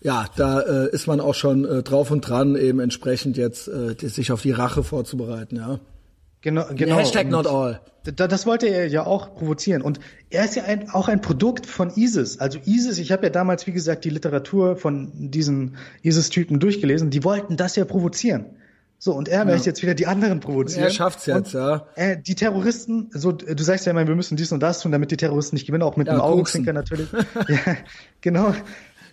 ja, 0.00 0.26
da 0.36 0.60
äh, 0.60 0.90
ist 0.90 1.06
man 1.06 1.20
auch 1.20 1.34
schon 1.34 1.64
äh, 1.64 1.82
drauf 1.82 2.10
und 2.10 2.20
dran, 2.20 2.56
eben 2.56 2.80
entsprechend 2.80 3.36
jetzt 3.36 3.68
äh, 3.68 3.94
sich 4.00 4.32
auf 4.32 4.42
die 4.42 4.50
Rache 4.50 4.82
vorzubereiten, 4.82 5.56
ja. 5.56 5.78
Genau, 6.44 6.66
genau. 6.74 6.98
Hashtag 6.98 7.30
not 7.30 7.46
all. 7.46 7.80
Das 8.02 8.44
wollte 8.44 8.66
er 8.66 8.86
ja 8.86 9.06
auch 9.06 9.34
provozieren. 9.34 9.80
Und 9.80 9.98
er 10.28 10.44
ist 10.44 10.54
ja 10.56 10.64
ein, 10.64 10.90
auch 10.90 11.08
ein 11.08 11.22
Produkt 11.22 11.64
von 11.64 11.90
ISIS. 11.96 12.38
Also 12.38 12.58
ISIS, 12.66 12.98
ich 12.98 13.12
habe 13.12 13.22
ja 13.22 13.30
damals, 13.30 13.66
wie 13.66 13.72
gesagt, 13.72 14.04
die 14.04 14.10
Literatur 14.10 14.76
von 14.76 15.10
diesen 15.14 15.78
ISIS-Typen 16.02 16.60
durchgelesen, 16.60 17.08
die 17.08 17.24
wollten 17.24 17.56
das 17.56 17.76
ja 17.76 17.86
provozieren. 17.86 18.44
So, 18.98 19.14
und 19.14 19.26
er 19.26 19.38
ja. 19.38 19.44
möchte 19.46 19.70
jetzt 19.70 19.80
wieder 19.80 19.94
die 19.94 20.06
anderen 20.06 20.40
provozieren. 20.40 20.84
Er 20.84 20.90
schafft's 20.90 21.24
jetzt, 21.24 21.54
und, 21.54 21.60
ja. 21.60 21.86
Äh, 21.94 22.18
die 22.18 22.34
Terroristen, 22.34 23.08
so, 23.14 23.32
du 23.32 23.64
sagst 23.64 23.86
ja 23.86 23.92
immer, 23.92 24.06
wir 24.06 24.14
müssen 24.14 24.36
dies 24.36 24.52
und 24.52 24.60
das 24.60 24.80
tun, 24.80 24.92
damit 24.92 25.12
die 25.12 25.16
Terroristen 25.16 25.56
nicht 25.56 25.66
gewinnen, 25.66 25.82
auch 25.82 25.96
mit 25.96 26.08
ja, 26.08 26.12
einem 26.12 26.22
Augenzwinker 26.22 26.74
natürlich. 26.74 27.08
ja, 27.48 27.76
genau. 28.20 28.54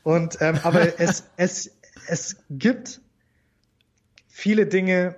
Und, 0.04 0.38
ähm, 0.42 0.60
aber 0.64 1.00
es, 1.00 1.24
es, 1.38 1.72
es 2.08 2.36
gibt 2.50 3.00
viele 4.28 4.66
Dinge, 4.66 5.16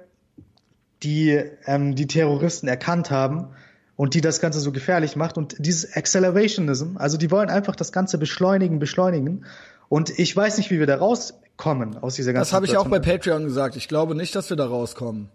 die 1.03 1.41
ähm, 1.65 1.95
die 1.95 2.07
Terroristen 2.07 2.67
erkannt 2.67 3.11
haben 3.11 3.49
und 3.95 4.13
die 4.13 4.21
das 4.21 4.39
Ganze 4.39 4.59
so 4.59 4.71
gefährlich 4.71 5.15
macht. 5.15 5.37
Und 5.37 5.55
dieses 5.59 5.95
Accelerationism, 5.95 6.97
also 6.97 7.17
die 7.17 7.29
wollen 7.31 7.49
einfach 7.49 7.75
das 7.75 7.91
Ganze 7.91 8.17
beschleunigen, 8.17 8.79
beschleunigen. 8.79 9.45
Und 9.89 10.17
ich 10.17 10.35
weiß 10.35 10.57
nicht, 10.57 10.71
wie 10.71 10.79
wir 10.79 10.87
da 10.87 10.97
rauskommen 10.97 11.97
aus 11.97 12.15
dieser 12.15 12.33
ganzen 12.33 12.49
Das 12.49 12.53
habe 12.53 12.65
ich 12.65 12.77
auch 12.77 12.87
bei 12.87 12.99
Patreon 12.99 13.43
gesagt. 13.43 13.75
Ich 13.75 13.87
glaube 13.87 14.15
nicht, 14.15 14.35
dass 14.35 14.49
wir 14.49 14.57
da 14.57 14.65
rauskommen. 14.65 15.29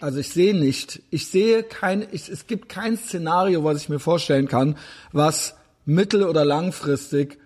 Also 0.00 0.18
ich 0.18 0.30
sehe 0.30 0.56
nicht, 0.56 1.02
ich 1.10 1.28
sehe 1.28 1.64
kein, 1.64 2.06
ich, 2.12 2.28
es 2.28 2.46
gibt 2.46 2.68
kein 2.68 2.96
Szenario, 2.96 3.64
was 3.64 3.78
ich 3.78 3.88
mir 3.88 3.98
vorstellen 3.98 4.46
kann, 4.46 4.76
was 5.12 5.56
mittel- 5.84 6.24
oder 6.24 6.44
langfristig 6.44 7.38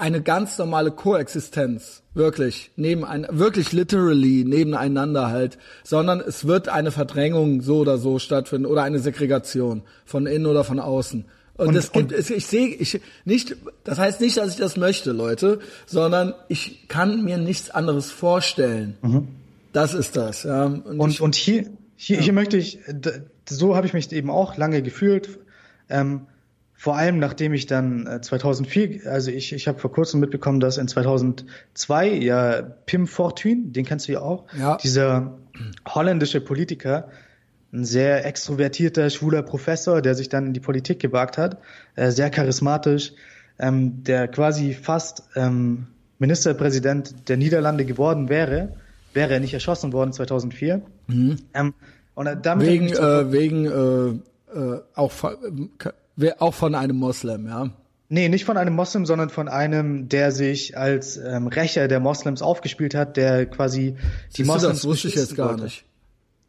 eine 0.00 0.22
ganz 0.22 0.58
normale 0.58 0.90
Koexistenz, 0.90 2.02
wirklich, 2.14 2.70
neben 2.76 3.04
ein, 3.04 3.26
wirklich 3.30 3.72
literally 3.72 4.44
nebeneinander 4.44 5.28
halt, 5.28 5.58
sondern 5.84 6.20
es 6.20 6.46
wird 6.46 6.68
eine 6.68 6.90
Verdrängung 6.90 7.60
so 7.60 7.78
oder 7.78 7.98
so 7.98 8.18
stattfinden 8.18 8.66
oder 8.66 8.82
eine 8.82 8.98
Segregation 8.98 9.82
von 10.04 10.26
innen 10.26 10.46
oder 10.46 10.64
von 10.64 10.80
außen. 10.80 11.26
Und, 11.56 11.68
und 11.68 11.76
es 11.76 11.92
gibt, 11.92 12.12
und 12.12 12.30
ich 12.30 12.46
sehe, 12.46 12.68
ich 12.68 13.00
nicht, 13.26 13.56
das 13.84 13.98
heißt 13.98 14.20
nicht, 14.22 14.38
dass 14.38 14.50
ich 14.50 14.56
das 14.56 14.78
möchte, 14.78 15.12
Leute, 15.12 15.60
sondern 15.84 16.32
ich 16.48 16.88
kann 16.88 17.22
mir 17.22 17.36
nichts 17.36 17.70
anderes 17.70 18.10
vorstellen. 18.10 18.96
Mhm. 19.02 19.28
Das 19.72 19.92
ist 19.92 20.16
das. 20.16 20.44
Ja. 20.44 20.64
Und, 20.64 20.86
und, 20.86 21.10
ich, 21.10 21.20
und 21.20 21.34
hier, 21.34 21.66
hier, 21.96 22.16
ja. 22.16 22.22
hier 22.22 22.32
möchte 22.32 22.56
ich, 22.56 22.78
so 23.46 23.76
habe 23.76 23.86
ich 23.86 23.92
mich 23.92 24.10
eben 24.12 24.30
auch 24.30 24.56
lange 24.56 24.82
gefühlt. 24.82 25.38
Ähm, 25.90 26.22
vor 26.80 26.96
allem 26.96 27.18
nachdem 27.18 27.52
ich 27.52 27.66
dann 27.66 28.22
2004, 28.22 29.04
äh, 29.04 29.08
also 29.08 29.30
ich, 29.30 29.52
ich 29.52 29.68
habe 29.68 29.78
vor 29.78 29.92
kurzem 29.92 30.18
mitbekommen, 30.18 30.60
dass 30.60 30.78
in 30.78 30.88
2002 30.88 32.08
ja 32.08 32.62
Pim 32.62 33.06
Fortuyn, 33.06 33.74
den 33.74 33.84
kennst 33.84 34.08
du 34.08 34.12
ja 34.12 34.22
auch, 34.22 34.46
ja. 34.58 34.78
dieser 34.78 35.36
holländische 35.86 36.40
Politiker, 36.40 37.08
ein 37.70 37.84
sehr 37.84 38.24
extrovertierter, 38.24 39.10
schwuler 39.10 39.42
Professor, 39.42 40.00
der 40.00 40.14
sich 40.14 40.30
dann 40.30 40.46
in 40.46 40.52
die 40.54 40.60
Politik 40.60 41.00
gewagt 41.00 41.36
hat, 41.36 41.58
äh, 41.96 42.10
sehr 42.10 42.30
charismatisch, 42.30 43.12
ähm, 43.58 44.02
der 44.02 44.28
quasi 44.28 44.72
fast 44.72 45.24
ähm, 45.36 45.86
Ministerpräsident 46.18 47.28
der 47.28 47.36
Niederlande 47.36 47.84
geworden 47.84 48.30
wäre, 48.30 48.72
wäre 49.12 49.34
er 49.34 49.40
nicht 49.40 49.52
erschossen 49.52 49.92
worden 49.92 50.14
2004. 50.14 50.80
Mhm. 51.08 51.36
Ähm, 51.52 51.74
und 52.14 52.26
damit 52.42 52.66
wegen, 52.66 52.88
äh, 52.88 53.32
wegen 53.32 53.66
äh, 53.66 54.58
äh, 54.58 54.80
auch 54.94 55.12
auch 56.38 56.54
von 56.54 56.74
einem 56.74 56.96
Moslem, 56.96 57.46
ja. 57.46 57.70
Nee, 58.12 58.28
nicht 58.28 58.44
von 58.44 58.56
einem 58.56 58.74
Moslem, 58.74 59.06
sondern 59.06 59.30
von 59.30 59.48
einem, 59.48 60.08
der 60.08 60.32
sich 60.32 60.76
als 60.76 61.16
ähm, 61.16 61.46
Rächer 61.46 61.86
der 61.86 62.00
Moslems 62.00 62.42
aufgespielt 62.42 62.94
hat, 62.94 63.16
der 63.16 63.46
quasi 63.46 63.96
die 64.36 64.42
Moslems. 64.42 64.82
Du, 64.82 64.88
das 64.88 64.94
wusste 64.94 65.08
ich 65.08 65.14
jetzt 65.14 65.36
gar 65.36 65.56
nicht. 65.56 65.84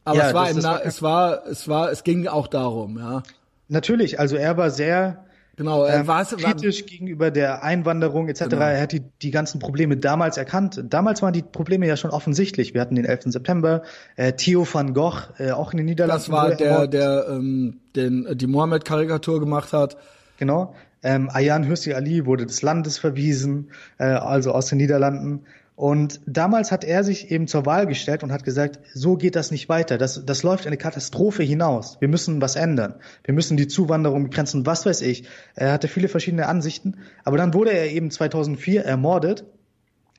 Aber 0.03 0.17
ja, 0.17 0.27
es 0.29 0.33
war, 0.33 0.47
das, 0.47 0.63
das 0.63 0.81
es 0.85 1.01
war, 1.03 1.45
es 1.45 1.67
war, 1.67 1.91
es 1.91 2.03
ging 2.03 2.27
auch 2.27 2.47
darum, 2.47 2.97
ja. 2.97 3.21
Natürlich, 3.67 4.19
also 4.19 4.35
er 4.35 4.57
war 4.57 4.71
sehr 4.71 5.23
Genau, 5.61 5.83
er 5.83 6.07
war 6.07 6.25
kritisch 6.25 6.81
war, 6.81 6.87
gegenüber 6.87 7.29
der 7.29 7.63
Einwanderung 7.63 8.27
etc. 8.29 8.45
Genau. 8.45 8.61
Er 8.61 8.81
hat 8.81 8.93
die, 8.93 9.03
die 9.21 9.29
ganzen 9.29 9.59
Probleme 9.59 9.95
damals 9.95 10.37
erkannt. 10.37 10.83
Damals 10.89 11.21
waren 11.21 11.33
die 11.33 11.43
Probleme 11.43 11.85
ja 11.85 11.97
schon 11.97 12.09
offensichtlich. 12.09 12.73
Wir 12.73 12.81
hatten 12.81 12.95
den 12.95 13.05
11. 13.05 13.25
September, 13.25 13.83
äh, 14.15 14.33
Theo 14.33 14.65
van 14.65 14.95
Gogh, 14.95 15.29
äh, 15.37 15.51
auch 15.51 15.71
in 15.71 15.77
den 15.77 15.85
Niederlanden. 15.85 16.19
Das 16.19 16.31
war 16.31 16.55
der, 16.55 16.87
der 16.87 17.27
ähm, 17.29 17.79
den, 17.95 18.27
die 18.33 18.47
Mohammed-Karikatur 18.47 19.39
gemacht 19.39 19.71
hat. 19.71 19.97
Genau. 20.37 20.73
Ähm, 21.03 21.29
Ayan 21.31 21.63
Hirsi 21.63 21.93
Ali 21.93 22.25
wurde 22.25 22.47
des 22.47 22.63
Landes 22.63 22.97
verwiesen, 22.97 23.69
äh, 23.99 24.05
also 24.05 24.53
aus 24.53 24.65
den 24.65 24.79
Niederlanden. 24.79 25.41
Und 25.75 26.19
damals 26.25 26.71
hat 26.71 26.83
er 26.83 27.03
sich 27.03 27.31
eben 27.31 27.47
zur 27.47 27.65
Wahl 27.65 27.87
gestellt 27.87 28.23
und 28.23 28.31
hat 28.31 28.43
gesagt, 28.43 28.79
so 28.93 29.15
geht 29.15 29.35
das 29.35 29.51
nicht 29.51 29.67
weiter. 29.69 29.97
Das, 29.97 30.23
das 30.25 30.43
läuft 30.43 30.67
eine 30.67 30.77
Katastrophe 30.77 31.43
hinaus. 31.43 31.97
Wir 31.99 32.07
müssen 32.07 32.41
was 32.41 32.55
ändern. 32.55 32.95
Wir 33.23 33.33
müssen 33.33 33.57
die 33.57 33.67
Zuwanderung 33.67 34.25
begrenzen, 34.25 34.65
was 34.65 34.85
weiß 34.85 35.01
ich. 35.01 35.23
Er 35.55 35.71
hatte 35.71 35.87
viele 35.87 36.07
verschiedene 36.07 36.47
Ansichten. 36.47 36.97
Aber 37.23 37.37
dann 37.37 37.53
wurde 37.53 37.71
er 37.71 37.89
eben 37.91 38.11
2004 38.11 38.85
ermordet 38.85 39.45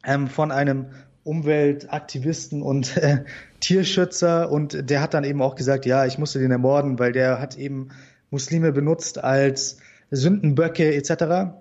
ähm, 0.05 0.27
von 0.27 0.51
einem 0.51 0.87
Umweltaktivisten 1.23 2.63
und 2.63 2.97
äh, 2.97 3.25
Tierschützer. 3.61 4.51
Und 4.51 4.91
der 4.91 5.01
hat 5.01 5.15
dann 5.15 5.25
eben 5.25 5.43
auch 5.43 5.55
gesagt, 5.55 5.87
ja, 5.87 6.07
ich 6.07 6.19
musste 6.19 6.41
den 6.41 6.51
ermorden, 6.51 6.99
weil 6.99 7.13
der 7.13 7.41
hat 7.41 7.57
eben 7.57 7.91
Muslime 8.31 8.73
benutzt 8.73 9.23
als 9.23 9.77
Sündenböcke 10.11 10.95
etc. 10.95 11.55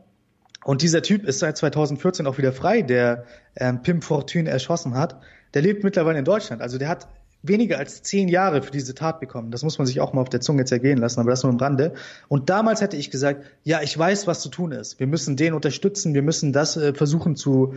Und 0.63 0.81
dieser 0.81 1.01
Typ 1.01 1.25
ist 1.25 1.39
seit 1.39 1.57
2014 1.57 2.27
auch 2.27 2.37
wieder 2.37 2.53
frei, 2.53 2.81
der 2.81 3.25
ähm, 3.55 3.81
Pim 3.81 4.01
Fortune 4.01 4.49
erschossen 4.49 4.95
hat. 4.95 5.19
Der 5.53 5.61
lebt 5.61 5.83
mittlerweile 5.83 6.19
in 6.19 6.25
Deutschland. 6.25 6.61
Also 6.61 6.77
der 6.77 6.87
hat 6.87 7.07
weniger 7.43 7.79
als 7.79 8.03
zehn 8.03 8.27
Jahre 8.27 8.61
für 8.61 8.71
diese 8.71 8.93
Tat 8.93 9.19
bekommen. 9.19 9.51
Das 9.51 9.63
muss 9.63 9.77
man 9.77 9.87
sich 9.87 9.99
auch 9.99 10.13
mal 10.13 10.21
auf 10.21 10.29
der 10.29 10.41
Zunge 10.41 10.65
zergehen 10.65 10.99
lassen, 10.99 11.19
aber 11.19 11.31
das 11.31 11.43
nur 11.43 11.51
im 11.51 11.57
Rande. 11.57 11.93
Und 12.27 12.49
damals 12.49 12.81
hätte 12.81 12.97
ich 12.97 13.09
gesagt, 13.09 13.43
ja, 13.63 13.81
ich 13.81 13.97
weiß, 13.97 14.27
was 14.27 14.41
zu 14.41 14.49
tun 14.49 14.71
ist. 14.71 14.99
Wir 14.99 15.07
müssen 15.07 15.35
den 15.35 15.53
unterstützen, 15.53 16.13
wir 16.13 16.21
müssen 16.21 16.53
das 16.53 16.77
äh, 16.77 16.93
versuchen 16.93 17.35
zu, 17.35 17.73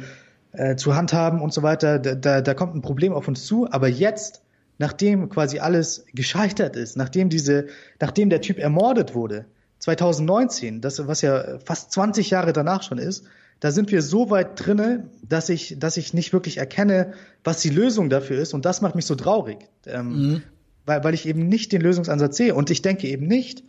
äh, 0.53 0.77
zu 0.77 0.95
handhaben 0.95 1.41
und 1.41 1.55
so 1.55 1.63
weiter. 1.63 1.99
Da, 1.99 2.15
da, 2.15 2.41
da 2.43 2.55
kommt 2.55 2.75
ein 2.75 2.83
Problem 2.83 3.15
auf 3.15 3.27
uns 3.27 3.47
zu. 3.47 3.67
Aber 3.71 3.89
jetzt, 3.89 4.43
nachdem 4.77 5.31
quasi 5.31 5.61
alles 5.61 6.05
gescheitert 6.13 6.77
ist, 6.77 6.97
nachdem 6.97 7.31
diese, 7.31 7.69
nachdem 8.01 8.29
der 8.29 8.43
Typ 8.43 8.59
ermordet 8.59 9.15
wurde, 9.15 9.47
2019, 9.85 10.81
das, 10.81 11.07
was 11.07 11.21
ja 11.21 11.59
fast 11.63 11.93
20 11.93 12.31
Jahre 12.31 12.55
danach 12.55 12.83
schon 12.83 12.97
ist, 12.97 13.27
da 13.61 13.71
sind 13.71 13.93
wir 13.93 14.01
so 14.01 14.31
weit 14.31 14.65
drinne, 14.65 15.11
dass 15.29 15.51
ich, 15.51 15.79
dass 15.79 15.99
ich 15.99 16.15
nicht 16.15 16.33
wirklich 16.33 16.57
erkenne, 16.57 17.13
was 17.45 17.61
die 17.61 17.69
Lösung 17.69 18.09
dafür 18.09 18.41
ist. 18.41 18.55
Und 18.55 18.65
das 18.65 18.81
macht 18.81 18.95
mich 18.95 19.05
so 19.05 19.15
traurig, 19.15 19.59
ähm, 19.87 20.09
mhm. 20.09 20.43
weil, 20.87 21.05
weil 21.05 21.13
ich 21.13 21.29
eben 21.29 21.49
nicht 21.49 21.71
den 21.71 21.83
Lösungsansatz 21.83 22.39
sehe. 22.39 22.55
Und 22.55 22.71
ich 22.71 22.81
denke 22.81 23.07
eben 23.09 23.27
nicht, 23.27 23.63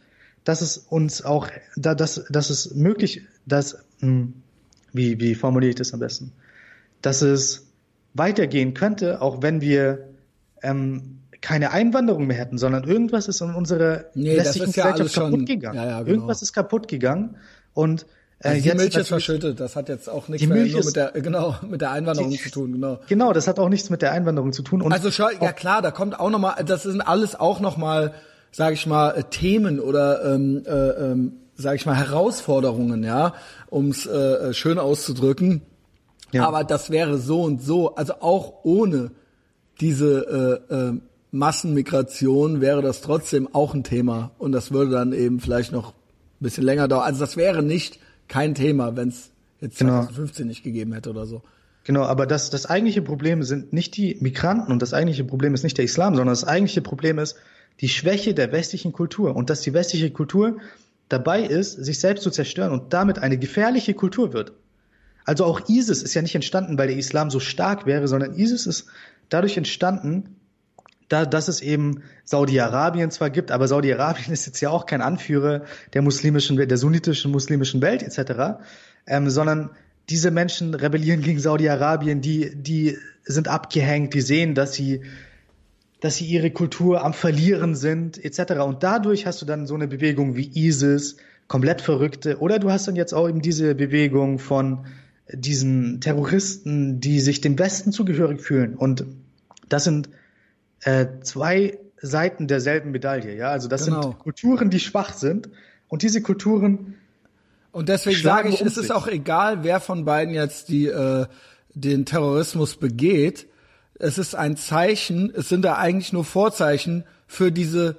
dass 0.45 0.61
es 0.61 0.77
uns 0.77 1.21
auch, 1.21 1.49
da, 1.75 1.95
dass, 1.95 2.23
dass 2.29 2.49
es 2.49 2.73
möglich, 2.73 3.23
dass, 3.45 3.73
mh, 3.99 4.07
hm, 4.07 4.33
wie, 4.93 5.19
wie 5.19 5.35
formuliere 5.35 5.71
ich 5.71 5.75
das 5.75 5.93
am 5.93 5.99
besten, 5.99 6.31
dass 7.01 7.21
es 7.21 7.67
weitergehen 8.13 8.73
könnte, 8.73 9.21
auch 9.21 9.41
wenn 9.41 9.59
wir 9.59 10.07
ähm, 10.63 11.19
keine 11.45 11.71
Einwanderung 11.71 12.25
mehr 12.25 12.37
hätten, 12.37 12.57
sondern 12.57 12.85
irgendwas 12.85 13.27
ist 13.27 13.39
in 13.39 13.53
unserer 13.53 14.05
nee, 14.15 14.35
ja 14.35 14.41
Gesellschaft 14.41 14.73
kaputt 14.73 15.11
schon, 15.11 15.45
gegangen. 15.45 15.77
Ja, 15.77 15.85
ja, 15.85 15.99
genau. 15.99 16.11
Irgendwas 16.15 16.41
ist 16.41 16.53
kaputt 16.53 16.87
gegangen 16.87 17.37
und 17.75 18.07
äh, 18.39 18.47
also 18.47 18.61
die 18.61 18.67
jetzt 18.67 18.77
Milch 18.77 18.95
ist 18.95 19.07
verschüttet, 19.09 19.59
das 19.59 19.75
hat 19.75 19.87
jetzt 19.87 20.09
auch 20.09 20.27
nichts 20.27 20.47
mehr 20.47 20.65
nur 20.65 20.83
mit 20.83 20.95
der 20.95 21.11
genau 21.11 21.55
mit 21.69 21.81
der 21.81 21.91
Einwanderung 21.91 22.31
die, 22.31 22.39
zu 22.39 22.49
tun, 22.49 22.71
genau. 22.71 22.99
Genau, 23.07 23.31
das 23.31 23.47
hat 23.47 23.59
auch 23.59 23.69
nichts 23.69 23.91
mit 23.91 24.01
der 24.01 24.11
Einwanderung 24.11 24.53
zu 24.53 24.63
tun. 24.63 24.81
Und 24.81 24.91
also 24.91 25.11
schau, 25.11 25.27
ja 25.39 25.53
klar, 25.53 25.83
da 25.83 25.91
kommt 25.91 26.19
auch 26.19 26.31
noch 26.31 26.39
mal, 26.39 26.55
das 26.63 26.81
sind 26.81 27.01
alles 27.01 27.39
auch 27.39 27.59
noch 27.59 27.77
mal, 27.77 28.15
sage 28.51 28.73
ich 28.73 28.87
mal, 28.87 29.11
äh, 29.11 29.23
Themen 29.25 29.79
oder 29.79 30.25
ähm, 30.33 30.63
äh, 30.65 30.71
ähm, 30.71 31.33
sage 31.53 31.75
ich 31.75 31.85
mal 31.85 31.95
Herausforderungen, 31.95 33.03
ja, 33.03 33.35
ums 33.71 34.07
äh, 34.07 34.51
schön 34.55 34.79
auszudrücken. 34.79 35.61
Ja. 36.31 36.47
Aber 36.47 36.63
das 36.63 36.89
wäre 36.89 37.19
so 37.19 37.43
und 37.43 37.61
so, 37.61 37.93
also 37.93 38.15
auch 38.21 38.63
ohne 38.63 39.11
diese 39.79 40.63
äh, 40.69 40.73
äh, 40.73 40.93
Massenmigration 41.35 42.61
wäre 42.61 42.81
das 42.81 43.01
trotzdem 43.01 43.53
auch 43.53 43.73
ein 43.73 43.83
Thema 43.83 44.31
und 44.37 44.51
das 44.51 44.71
würde 44.71 44.91
dann 44.91 45.11
eben 45.13 45.39
vielleicht 45.39 45.71
noch 45.71 45.89
ein 45.89 45.93
bisschen 46.39 46.63
länger 46.63 46.87
dauern. 46.87 47.03
Also 47.03 47.19
das 47.19 47.37
wäre 47.37 47.61
nicht 47.61 47.99
kein 48.27 48.55
Thema, 48.55 48.95
wenn 48.95 49.09
es 49.09 49.31
jetzt 49.59 49.77
2015 49.79 50.43
genau. 50.43 50.49
nicht 50.49 50.63
gegeben 50.63 50.93
hätte 50.93 51.09
oder 51.09 51.25
so. 51.25 51.41
Genau, 51.83 52.03
aber 52.03 52.25
das, 52.25 52.49
das 52.49 52.65
eigentliche 52.65 53.01
Problem 53.01 53.43
sind 53.43 53.73
nicht 53.73 53.95
die 53.97 54.17
Migranten 54.19 54.71
und 54.71 54.81
das 54.81 54.93
eigentliche 54.93 55.23
Problem 55.23 55.53
ist 55.53 55.63
nicht 55.63 55.77
der 55.77 55.85
Islam, 55.85 56.15
sondern 56.15 56.31
das 56.31 56.45
eigentliche 56.45 56.81
Problem 56.81 57.19
ist 57.19 57.35
die 57.81 57.89
Schwäche 57.89 58.33
der 58.33 58.51
westlichen 58.51 58.93
Kultur 58.93 59.35
und 59.35 59.49
dass 59.49 59.61
die 59.61 59.73
westliche 59.73 60.11
Kultur 60.11 60.57
dabei 61.09 61.43
ist, 61.43 61.73
sich 61.73 61.99
selbst 61.99 62.23
zu 62.23 62.31
zerstören 62.31 62.71
und 62.71 62.93
damit 62.93 63.19
eine 63.19 63.37
gefährliche 63.37 63.93
Kultur 63.93 64.33
wird. 64.33 64.53
Also 65.25 65.43
auch 65.43 65.67
ISIS 65.67 66.01
ist 66.01 66.13
ja 66.13 66.21
nicht 66.21 66.35
entstanden, 66.35 66.77
weil 66.77 66.87
der 66.87 66.97
Islam 66.97 67.29
so 67.29 67.39
stark 67.39 67.85
wäre, 67.85 68.07
sondern 68.07 68.35
ISIS 68.35 68.65
ist 68.65 68.87
dadurch 69.29 69.57
entstanden, 69.57 70.34
da, 71.09 71.25
dass 71.25 71.47
es 71.47 71.61
eben 71.61 72.03
Saudi-Arabien 72.23 73.11
zwar 73.11 73.29
gibt, 73.29 73.51
aber 73.51 73.67
Saudi-Arabien 73.67 74.31
ist 74.33 74.45
jetzt 74.45 74.61
ja 74.61 74.69
auch 74.69 74.85
kein 74.85 75.01
Anführer 75.01 75.63
der 75.93 76.01
muslimischen, 76.01 76.57
der 76.57 76.77
sunnitischen 76.77 77.31
muslimischen 77.31 77.81
Welt 77.81 78.03
etc., 78.03 78.59
ähm, 79.07 79.29
sondern 79.29 79.69
diese 80.09 80.31
Menschen 80.31 80.73
rebellieren 80.73 81.21
gegen 81.21 81.39
Saudi-Arabien, 81.39 82.21
die, 82.21 82.55
die 82.55 82.97
sind 83.23 83.47
abgehängt, 83.47 84.13
die 84.13 84.21
sehen, 84.21 84.53
dass 84.55 84.73
sie 84.73 85.01
dass 86.01 86.17
sie 86.17 86.25
ihre 86.25 86.51
Kultur 86.51 87.03
am 87.03 87.13
Verlieren 87.13 87.73
sind, 87.73 88.23
etc. 88.23 88.59
Und 88.59 88.83
dadurch 88.83 89.25
hast 89.25 89.41
du 89.41 89.45
dann 89.45 89.65
so 89.65 89.73
eine 89.73 89.87
Bewegung 89.87 90.35
wie 90.35 90.51
ISIS, 90.53 91.17
komplett 91.47 91.81
Verrückte, 91.81 92.39
oder 92.39 92.59
du 92.59 92.69
hast 92.69 92.87
dann 92.87 92.95
jetzt 92.95 93.13
auch 93.13 93.27
eben 93.27 93.41
diese 93.41 93.73
Bewegung 93.73 94.37
von 94.37 94.85
diesen 95.31 96.01
Terroristen, 96.01 96.99
die 96.99 97.19
sich 97.19 97.41
dem 97.41 97.57
Westen 97.57 97.91
zugehörig 97.91 98.41
fühlen. 98.41 98.75
Und 98.75 99.05
das 99.67 99.83
sind 99.83 100.09
äh, 100.85 101.07
zwei 101.23 101.79
Seiten 101.97 102.47
derselben 102.47 102.91
Medaille, 102.91 103.35
ja. 103.35 103.49
Also 103.49 103.67
das 103.67 103.85
genau. 103.85 104.01
sind 104.03 104.19
Kulturen, 104.19 104.69
die 104.69 104.79
schwach 104.79 105.13
sind. 105.13 105.49
Und 105.87 106.03
diese 106.03 106.21
Kulturen. 106.21 106.95
Und 107.71 107.89
deswegen 107.89 108.21
sage 108.21 108.49
ich, 108.49 108.61
um 108.61 108.67
es 108.67 108.77
ist 108.77 108.91
auch 108.91 109.07
egal, 109.07 109.63
wer 109.63 109.79
von 109.79 110.05
beiden 110.05 110.33
jetzt 110.33 110.69
die, 110.69 110.87
äh, 110.87 111.25
den 111.73 112.05
Terrorismus 112.05 112.75
begeht. 112.75 113.47
Es 113.97 114.17
ist 114.17 114.35
ein 114.35 114.57
Zeichen, 114.57 115.33
es 115.35 115.49
sind 115.49 115.63
da 115.63 115.75
eigentlich 115.75 116.13
nur 116.13 116.23
Vorzeichen 116.23 117.03
für 117.27 117.51
diese 117.51 117.97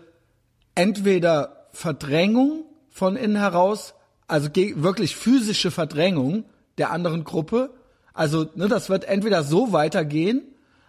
entweder 0.75 1.67
Verdrängung 1.73 2.65
von 2.91 3.17
innen 3.17 3.37
heraus, 3.37 3.95
also 4.29 4.49
wirklich 4.55 5.17
physische 5.17 5.71
Verdrängung 5.71 6.45
der 6.79 6.91
anderen 6.91 7.25
Gruppe. 7.25 7.71
Also 8.15 8.49
ne, 8.55 8.69
das 8.69 8.89
wird 8.89 9.05
entweder 9.05 9.43
so 9.43 9.73
weitergehen, 9.73 10.43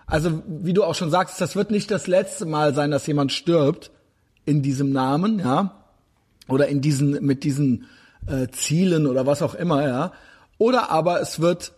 also 0.08 0.42
wie 0.48 0.74
du 0.74 0.84
auch 0.84 0.96
schon 0.96 1.12
sagst, 1.12 1.40
das 1.42 1.56
wird 1.56 1.70
nicht 1.70 1.92
das 1.92 2.08
letzte 2.08 2.46
Mal 2.46 2.74
sein, 2.74 2.92
dass 2.92 3.06
jemand 3.06 3.32
stirbt 3.34 3.92
in 4.46 4.62
diesem 4.62 4.92
Namen, 4.92 5.40
ja, 5.40 5.84
oder 6.48 6.70
in 6.70 6.80
diesen 6.80 7.24
mit 7.26 7.44
diesen 7.44 7.86
äh, 8.26 8.48
Zielen 8.48 9.06
oder 9.06 9.26
was 9.26 9.42
auch 9.42 9.54
immer, 9.54 9.86
ja, 9.86 10.14
oder 10.58 10.90
aber 10.90 11.22
es 11.22 11.42
wird 11.42 11.74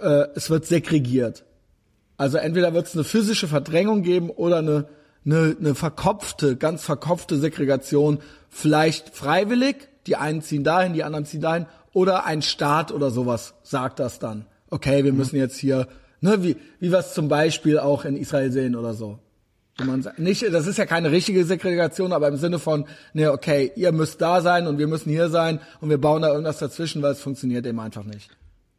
äh, 0.00 0.26
es 0.34 0.50
wird 0.50 0.66
segregiert. 0.66 1.44
Also 2.16 2.38
entweder 2.38 2.74
wird 2.74 2.86
es 2.86 2.94
eine 2.94 3.04
physische 3.04 3.46
Verdrängung 3.46 4.02
geben 4.02 4.30
oder 4.30 4.58
eine, 4.58 4.86
eine, 5.24 5.56
eine 5.58 5.74
verkopfte, 5.74 6.56
ganz 6.56 6.82
verkopfte 6.82 7.36
Segregation, 7.36 8.18
vielleicht 8.48 9.10
freiwillig, 9.14 9.88
die 10.06 10.16
einen 10.16 10.40
ziehen 10.40 10.64
dahin, 10.64 10.94
die 10.94 11.04
anderen 11.04 11.26
ziehen 11.26 11.42
dahin, 11.42 11.66
oder 11.92 12.24
ein 12.24 12.42
Staat 12.42 12.90
oder 12.90 13.10
sowas 13.10 13.54
sagt 13.62 14.00
das 14.00 14.18
dann. 14.18 14.46
Okay, 14.70 15.04
wir 15.04 15.12
müssen 15.12 15.36
jetzt 15.36 15.58
hier 15.58 15.88
Ne, 16.20 16.42
wie, 16.42 16.56
wie 16.80 16.90
wir 16.90 16.98
es 16.98 17.14
zum 17.14 17.28
Beispiel 17.28 17.78
auch 17.78 18.04
in 18.04 18.16
Israel 18.16 18.50
sehen 18.50 18.74
oder 18.74 18.94
so. 18.94 19.18
Man 19.84 20.00
sagt, 20.00 20.18
nicht, 20.18 20.42
das 20.42 20.66
ist 20.66 20.78
ja 20.78 20.86
keine 20.86 21.10
richtige 21.10 21.44
Segregation, 21.44 22.14
aber 22.14 22.28
im 22.28 22.38
Sinne 22.38 22.58
von, 22.58 22.86
ne, 23.12 23.30
okay, 23.30 23.72
ihr 23.76 23.92
müsst 23.92 24.22
da 24.22 24.40
sein 24.40 24.66
und 24.66 24.78
wir 24.78 24.86
müssen 24.86 25.10
hier 25.10 25.28
sein 25.28 25.60
und 25.82 25.90
wir 25.90 25.98
bauen 25.98 26.22
da 26.22 26.28
irgendwas 26.28 26.58
dazwischen, 26.58 27.02
weil 27.02 27.12
es 27.12 27.20
funktioniert 27.20 27.66
eben 27.66 27.78
einfach 27.78 28.04
nicht. 28.04 28.30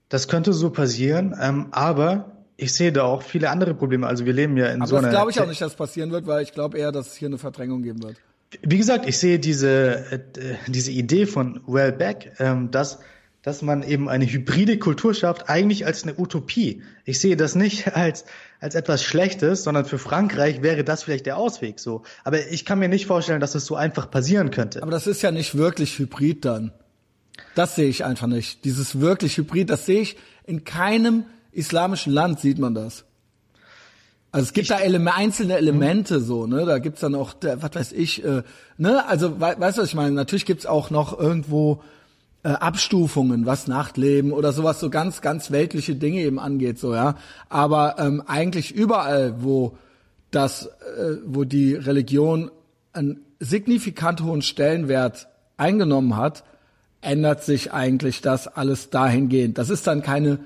Das 0.09 0.27
könnte 0.27 0.53
so 0.53 0.71
passieren, 0.71 1.35
ähm, 1.39 1.67
aber 1.71 2.31
ich 2.55 2.73
sehe 2.73 2.91
da 2.91 3.03
auch 3.03 3.21
viele 3.21 3.51
andere 3.51 3.75
Probleme. 3.75 4.07
Also 4.07 4.25
wir 4.25 4.33
leben 4.33 4.57
ja 4.57 4.67
in 4.67 4.81
aber 4.81 4.87
so 4.87 4.95
einer. 4.95 5.07
Das 5.07 5.15
glaube 5.15 5.31
ich 5.31 5.39
auch 5.39 5.45
nicht, 5.47 5.61
dass 5.61 5.73
es 5.73 5.77
passieren 5.77 6.11
wird, 6.11 6.25
weil 6.25 6.41
ich 6.41 6.53
glaube 6.53 6.79
eher, 6.79 6.91
dass 6.91 7.07
es 7.07 7.15
hier 7.15 7.27
eine 7.27 7.37
Verdrängung 7.37 7.83
geben 7.83 8.01
wird. 8.01 8.17
Wie 8.61 8.77
gesagt, 8.77 9.07
ich 9.07 9.17
sehe 9.19 9.37
diese 9.37 10.11
äh, 10.11 10.19
diese 10.67 10.91
Idee 10.91 11.27
von 11.27 11.61
Wellbeck, 11.67 12.33
ähm, 12.39 12.71
dass 12.71 12.99
dass 13.47 13.61
man 13.61 13.81
eben 13.81 14.09
eine 14.09 14.25
hybride 14.25 14.77
Kultur 14.77 15.13
schafft, 15.13 15.49
eigentlich 15.49 15.85
als 15.85 16.03
eine 16.03 16.19
Utopie. 16.19 16.83
Ich 17.05 17.21
sehe 17.21 17.37
das 17.37 17.55
nicht 17.55 17.87
als, 17.95 18.25
als 18.59 18.75
etwas 18.75 19.01
Schlechtes, 19.01 19.63
sondern 19.63 19.85
für 19.85 19.97
Frankreich 19.97 20.61
wäre 20.61 20.83
das 20.83 21.03
vielleicht 21.03 21.27
der 21.27 21.37
Ausweg 21.37 21.79
so. 21.79 22.03
Aber 22.25 22.45
ich 22.49 22.65
kann 22.65 22.77
mir 22.77 22.89
nicht 22.89 23.05
vorstellen, 23.05 23.39
dass 23.39 23.51
es 23.51 23.63
das 23.63 23.65
so 23.67 23.77
einfach 23.77 24.11
passieren 24.11 24.51
könnte. 24.51 24.83
Aber 24.83 24.91
das 24.91 25.07
ist 25.07 25.21
ja 25.21 25.31
nicht 25.31 25.55
wirklich 25.55 25.97
hybrid 25.97 26.43
dann. 26.43 26.73
Das 27.55 27.75
sehe 27.75 27.87
ich 27.87 28.03
einfach 28.03 28.27
nicht. 28.27 28.65
Dieses 28.65 28.99
wirklich 28.99 29.37
hybrid, 29.37 29.69
das 29.69 29.85
sehe 29.85 30.01
ich 30.01 30.17
in 30.43 30.65
keinem 30.65 31.23
islamischen 31.53 32.11
Land 32.11 32.41
sieht 32.41 32.59
man 32.59 32.75
das. 32.75 33.05
Also 34.33 34.47
es 34.47 34.51
gibt 34.51 34.65
ich, 34.65 34.75
da 34.75 34.79
Ele 34.79 34.99
einzelne 35.13 35.55
Elemente 35.55 36.19
so, 36.19 36.47
ne? 36.47 36.65
Da 36.65 36.79
gibt's 36.79 36.99
dann 36.99 37.15
auch, 37.15 37.35
was 37.41 37.73
weiß 37.73 37.91
ich, 37.93 38.25
äh, 38.25 38.43
ne? 38.77 39.07
Also 39.07 39.39
we 39.39 39.55
weißt 39.57 39.77
du, 39.77 39.83
was 39.83 39.87
ich 39.87 39.95
meine? 39.95 40.11
Natürlich 40.11 40.45
gibt's 40.45 40.65
auch 40.65 40.89
noch 40.89 41.17
irgendwo 41.17 41.81
äh, 42.43 42.49
Abstufungen, 42.49 43.45
was 43.45 43.67
Nachtleben 43.67 44.31
oder 44.31 44.51
sowas 44.51 44.79
so 44.79 44.89
ganz, 44.89 45.21
ganz 45.21 45.51
weltliche 45.51 45.95
Dinge 45.95 46.21
eben 46.21 46.39
angeht, 46.39 46.79
so 46.79 46.93
ja. 46.93 47.15
Aber 47.49 47.95
ähm, 47.99 48.23
eigentlich 48.25 48.73
überall, 48.73 49.43
wo 49.43 49.77
das, 50.31 50.65
äh, 50.65 51.17
wo 51.25 51.43
die 51.43 51.73
Religion 51.73 52.51
einen 52.93 53.21
signifikant 53.39 54.23
hohen 54.23 54.41
Stellenwert 54.41 55.27
eingenommen 55.57 56.15
hat, 56.15 56.43
ändert 57.01 57.43
sich 57.43 57.73
eigentlich 57.73 58.21
das 58.21 58.47
alles 58.47 58.89
dahingehend. 58.89 59.57
Das 59.57 59.69
ist 59.69 59.87
dann 59.87 60.01
keine 60.01 60.39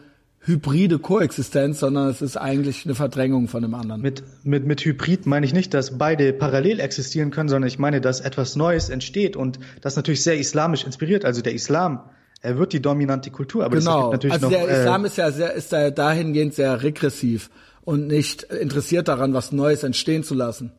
hybride 0.44 1.00
Koexistenz, 1.00 1.80
sondern 1.80 2.10
es 2.10 2.22
ist 2.22 2.36
eigentlich 2.36 2.86
eine 2.86 2.96
Verdrängung 2.96 3.48
von 3.48 3.62
dem 3.62 3.76
anderen. 3.76 4.02
Mit, 4.02 4.24
mit, 4.44 4.66
mit 4.66 4.84
Hybrid 4.84 5.28
meine 5.28 5.46
ich 5.46 5.54
nicht, 5.54 5.74
dass 5.74 5.98
beide 5.98 6.34
parallel 6.34 6.80
existieren 6.80 7.30
können, 7.30 7.48
sondern 7.48 7.68
ich 7.68 7.78
meine, 7.78 8.02
dass 8.02 8.22
etwas 8.22 8.56
Neues 8.56 8.90
entsteht 8.90 9.36
und 9.36 9.60
das 9.82 9.96
natürlich 9.96 10.24
sehr 10.24 10.38
islamisch 10.38 10.84
inspiriert. 10.84 11.26
Also 11.26 11.42
der 11.42 11.54
Islam, 11.54 12.02
er 12.42 12.58
wird 12.58 12.74
die 12.74 12.82
dominante 12.82 13.30
Kultur, 13.30 13.64
aber 13.66 13.78
genau. 13.78 14.08
es 14.08 14.12
natürlich 14.14 14.34
also 14.34 14.50
noch, 14.50 14.54
der 14.54 14.68
äh, 14.68 14.80
Islam 14.80 15.06
ist 15.06 15.18
ja 15.18 15.32
sehr, 15.32 15.54
ist 15.54 15.72
da 15.72 15.92
dahingehend 15.92 16.56
sehr 16.56 16.82
regressiv 16.82 17.52
und 17.84 18.08
nicht 18.08 18.44
interessiert 18.44 19.08
daran, 19.08 19.34
was 19.34 19.52
Neues 19.52 19.84
entstehen 19.84 20.24
zu 20.24 20.34
lassen. 20.34 20.72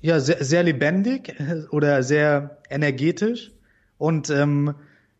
Ja, 0.00 0.20
sehr, 0.20 0.44
sehr 0.44 0.62
lebendig 0.62 1.34
oder 1.70 2.04
sehr 2.04 2.58
energetisch 2.70 3.50
und 3.96 4.30
ähm, 4.30 4.74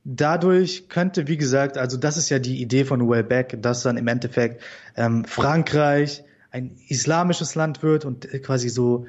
dadurch 0.09 0.89
könnte, 0.89 1.29
wie 1.29 1.37
gesagt, 1.37 1.77
also 1.77 1.99
das 1.99 2.17
ist 2.17 2.31
ja 2.31 2.39
die 2.39 2.63
Idee 2.63 2.85
von 2.85 3.09
Wellbeck, 3.09 3.61
dass 3.61 3.83
dann 3.83 3.99
im 3.99 4.09
Endeffekt 4.09 4.63
ähm, 4.97 5.25
Frankreich 5.27 6.25
ein 6.51 6.77
islamisches 6.89 7.55
Land 7.55 7.83
wird 7.83 8.07
und 8.07 8.27
quasi 8.43 8.71
so 8.71 9.07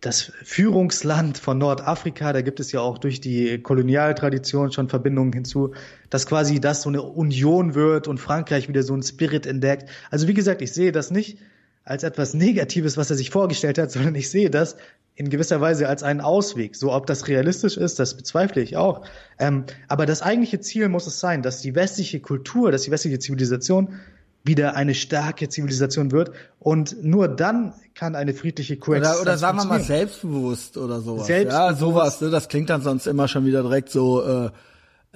das 0.00 0.32
Führungsland 0.42 1.36
von 1.36 1.58
Nordafrika, 1.58 2.32
da 2.32 2.40
gibt 2.40 2.60
es 2.60 2.72
ja 2.72 2.80
auch 2.80 2.96
durch 2.98 3.20
die 3.20 3.60
Kolonialtradition 3.60 4.72
schon 4.72 4.88
Verbindungen 4.88 5.32
hinzu, 5.32 5.74
dass 6.08 6.26
quasi 6.26 6.60
das 6.60 6.82
so 6.82 6.88
eine 6.88 7.02
Union 7.02 7.74
wird 7.74 8.08
und 8.08 8.18
Frankreich 8.18 8.68
wieder 8.68 8.82
so 8.82 8.94
ein 8.94 9.02
Spirit 9.02 9.46
entdeckt. 9.46 9.88
Also 10.10 10.28
wie 10.28 10.34
gesagt, 10.34 10.62
ich 10.62 10.72
sehe 10.72 10.92
das 10.92 11.10
nicht 11.10 11.38
als 11.86 12.02
etwas 12.02 12.34
Negatives, 12.34 12.98
was 12.98 13.10
er 13.10 13.16
sich 13.16 13.30
vorgestellt 13.30 13.78
hat, 13.78 13.90
sondern 13.92 14.14
ich 14.16 14.28
sehe 14.28 14.50
das 14.50 14.76
in 15.14 15.30
gewisser 15.30 15.62
Weise 15.62 15.88
als 15.88 16.02
einen 16.02 16.20
Ausweg. 16.20 16.76
So, 16.76 16.92
ob 16.92 17.06
das 17.06 17.28
realistisch 17.28 17.78
ist, 17.78 17.98
das 17.98 18.14
bezweifle 18.14 18.60
ich 18.60 18.76
auch. 18.76 19.06
Ähm, 19.38 19.64
aber 19.88 20.04
das 20.04 20.20
eigentliche 20.20 20.60
Ziel 20.60 20.88
muss 20.88 21.06
es 21.06 21.20
sein, 21.20 21.42
dass 21.42 21.62
die 21.62 21.74
westliche 21.74 22.20
Kultur, 22.20 22.70
dass 22.70 22.82
die 22.82 22.90
westliche 22.90 23.18
Zivilisation 23.20 23.94
wieder 24.42 24.76
eine 24.76 24.94
starke 24.94 25.48
Zivilisation 25.48 26.12
wird 26.12 26.32
und 26.58 27.02
nur 27.02 27.28
dann 27.28 27.72
kann 27.94 28.14
eine 28.14 28.34
friedliche 28.34 28.76
Koexistenz 28.76 29.22
oder, 29.22 29.30
oder 29.30 29.38
sagen 29.38 29.58
wir 29.58 29.64
mal 29.64 29.80
selbstbewusst 29.80 30.76
oder 30.76 31.00
sowas. 31.00 31.26
Selbstbewusst. 31.26 31.70
Ja, 31.70 31.74
sowas. 31.74 32.20
Ne, 32.20 32.30
das 32.30 32.48
klingt 32.48 32.68
dann 32.68 32.82
sonst 32.82 33.06
immer 33.06 33.26
schon 33.28 33.46
wieder 33.46 33.62
direkt 33.62 33.90
so. 33.90 34.22
Äh, 34.22 34.50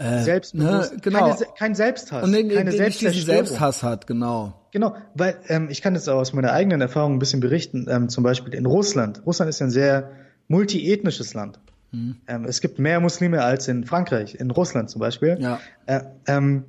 äh, 0.01 0.22
Selbstbewusst. 0.22 0.94
Ne, 0.94 1.01
genau. 1.03 1.34
Keine, 1.34 1.46
kein 1.59 1.74
Selbsthass. 1.74 2.24
Und 2.24 2.32
den, 2.32 2.48
keine 2.48 2.70
den 2.70 2.90
diesen 2.90 3.12
Selbsthass 3.12 3.82
hat, 3.82 4.07
genau. 4.07 4.55
Genau, 4.72 4.94
weil 5.14 5.36
ähm, 5.48 5.68
ich 5.70 5.82
kann 5.82 5.94
jetzt 5.94 6.09
auch 6.09 6.18
aus 6.18 6.32
meiner 6.32 6.53
eigenen 6.53 6.80
Erfahrung 6.80 7.14
ein 7.14 7.18
bisschen 7.18 7.40
berichten, 7.40 7.86
ähm, 7.90 8.09
zum 8.09 8.24
Beispiel 8.24 8.55
in 8.55 8.66
Russland. 8.66 9.22
Russland 9.26 9.51
ist 9.51 9.61
ein 9.61 9.70
sehr 9.70 10.11
multiethnisches 10.48 11.34
Land. 11.34 11.61
Mhm. 11.92 12.16
Ähm, 12.28 12.44
es 12.44 12.61
gibt 12.61 12.78
mehr 12.78 13.01
Muslime 13.01 13.42
als 13.42 13.68
in 13.68 13.84
Frankreich, 13.84 14.36
in 14.36 14.51
Russland 14.51 14.88
zum 14.88 15.01
Beispiel. 15.01 15.36
Ja. 15.38 15.61
Äh, 15.86 16.01
ähm, 16.26 16.64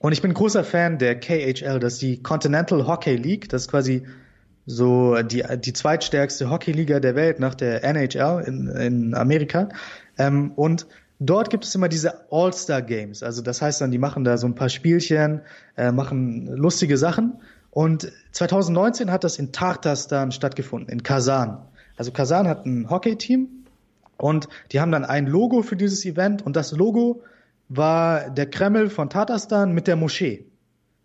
und 0.00 0.12
ich 0.12 0.22
bin 0.22 0.34
großer 0.34 0.64
Fan 0.64 0.98
der 0.98 1.20
KHL, 1.20 1.78
das 1.78 1.94
ist 1.94 2.02
die 2.02 2.22
Continental 2.22 2.86
Hockey 2.86 3.16
League. 3.16 3.48
Das 3.48 3.62
ist 3.62 3.70
quasi 3.70 4.02
so 4.66 5.22
die, 5.22 5.44
die 5.58 5.72
zweitstärkste 5.72 6.50
Hockeyliga 6.50 6.98
der 6.98 7.14
Welt 7.14 7.38
nach 7.38 7.54
der 7.54 7.84
NHL 7.84 8.42
in, 8.46 8.68
in 8.68 9.14
Amerika. 9.14 9.68
Ähm, 10.18 10.52
und 10.56 10.86
Dort 11.18 11.50
gibt 11.50 11.64
es 11.64 11.74
immer 11.74 11.88
diese 11.88 12.30
All-Star 12.30 12.82
Games. 12.82 13.22
Also 13.22 13.42
das 13.42 13.62
heißt 13.62 13.80
dann, 13.80 13.90
die 13.90 13.98
machen 13.98 14.24
da 14.24 14.36
so 14.36 14.46
ein 14.46 14.54
paar 14.54 14.68
Spielchen, 14.68 15.40
äh, 15.76 15.90
machen 15.90 16.46
lustige 16.46 16.98
Sachen. 16.98 17.40
Und 17.70 18.12
2019 18.32 19.10
hat 19.10 19.24
das 19.24 19.38
in 19.38 19.52
Tartarstan 19.52 20.32
stattgefunden, 20.32 20.90
in 20.90 21.02
Kasan. 21.02 21.58
Also 21.96 22.10
Kasan 22.10 22.48
hat 22.48 22.66
ein 22.66 22.90
Hockey-Team 22.90 23.48
und 24.18 24.48
die 24.72 24.80
haben 24.80 24.92
dann 24.92 25.04
ein 25.04 25.26
Logo 25.26 25.62
für 25.62 25.76
dieses 25.76 26.04
Event 26.04 26.44
und 26.44 26.56
das 26.56 26.72
Logo 26.72 27.22
war 27.68 28.30
der 28.30 28.48
Kreml 28.48 28.90
von 28.90 29.10
Tatarstan 29.10 29.72
mit 29.72 29.86
der 29.86 29.96
Moschee. 29.96 30.46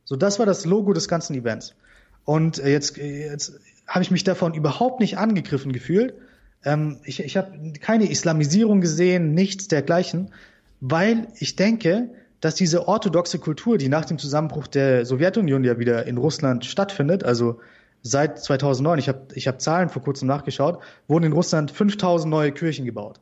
So, 0.03 0.16
das 0.16 0.39
war 0.39 0.45
das 0.45 0.66
Logo 0.66 0.93
des 0.93 1.07
ganzen 1.07 1.36
Events. 1.36 1.76
Und 2.26 2.57
jetzt, 2.57 2.97
jetzt 2.97 3.59
habe 3.88 4.03
ich 4.03 4.12
mich 4.12 4.24
davon 4.24 4.53
überhaupt 4.53 4.99
nicht 4.99 5.18
angegriffen 5.18 5.72
gefühlt, 5.72 6.14
ähm, 6.64 6.97
ich 7.03 7.24
ich 7.24 7.38
habe 7.38 7.74
keine 7.80 8.09
Islamisierung 8.09 8.82
gesehen, 8.82 9.34
nichts 9.34 9.68
dergleichen, 9.68 10.32
weil 10.80 11.28
ich 11.39 11.55
denke, 11.55 12.09
dass 12.39 12.55
diese 12.55 12.88
orthodoxe 12.88 13.39
Kultur, 13.39 13.78
die 13.78 13.88
nach 13.88 14.05
dem 14.05 14.18
Zusammenbruch 14.18 14.68
der 14.68 15.05
Sowjetunion 15.05 15.64
ja 15.64 15.78
wieder 15.78 16.05
in 16.07 16.18
Russland 16.18 16.66
stattfindet, 16.66 17.24
also 17.24 17.59
seit 18.01 18.39
2009, 18.39 18.99
ich 18.99 19.07
habe 19.07 19.28
ich 19.36 19.47
hab 19.47 19.62
Zahlen 19.62 19.89
vor 19.89 20.01
kurzem 20.01 20.28
nachgeschaut, 20.28 20.80
wurden 21.07 21.26
in 21.26 21.34
Russland 21.34 21.72
5000 21.72 22.30
neue 22.30 22.51
Kirchen 22.51 22.86
gebaut. 22.86 23.20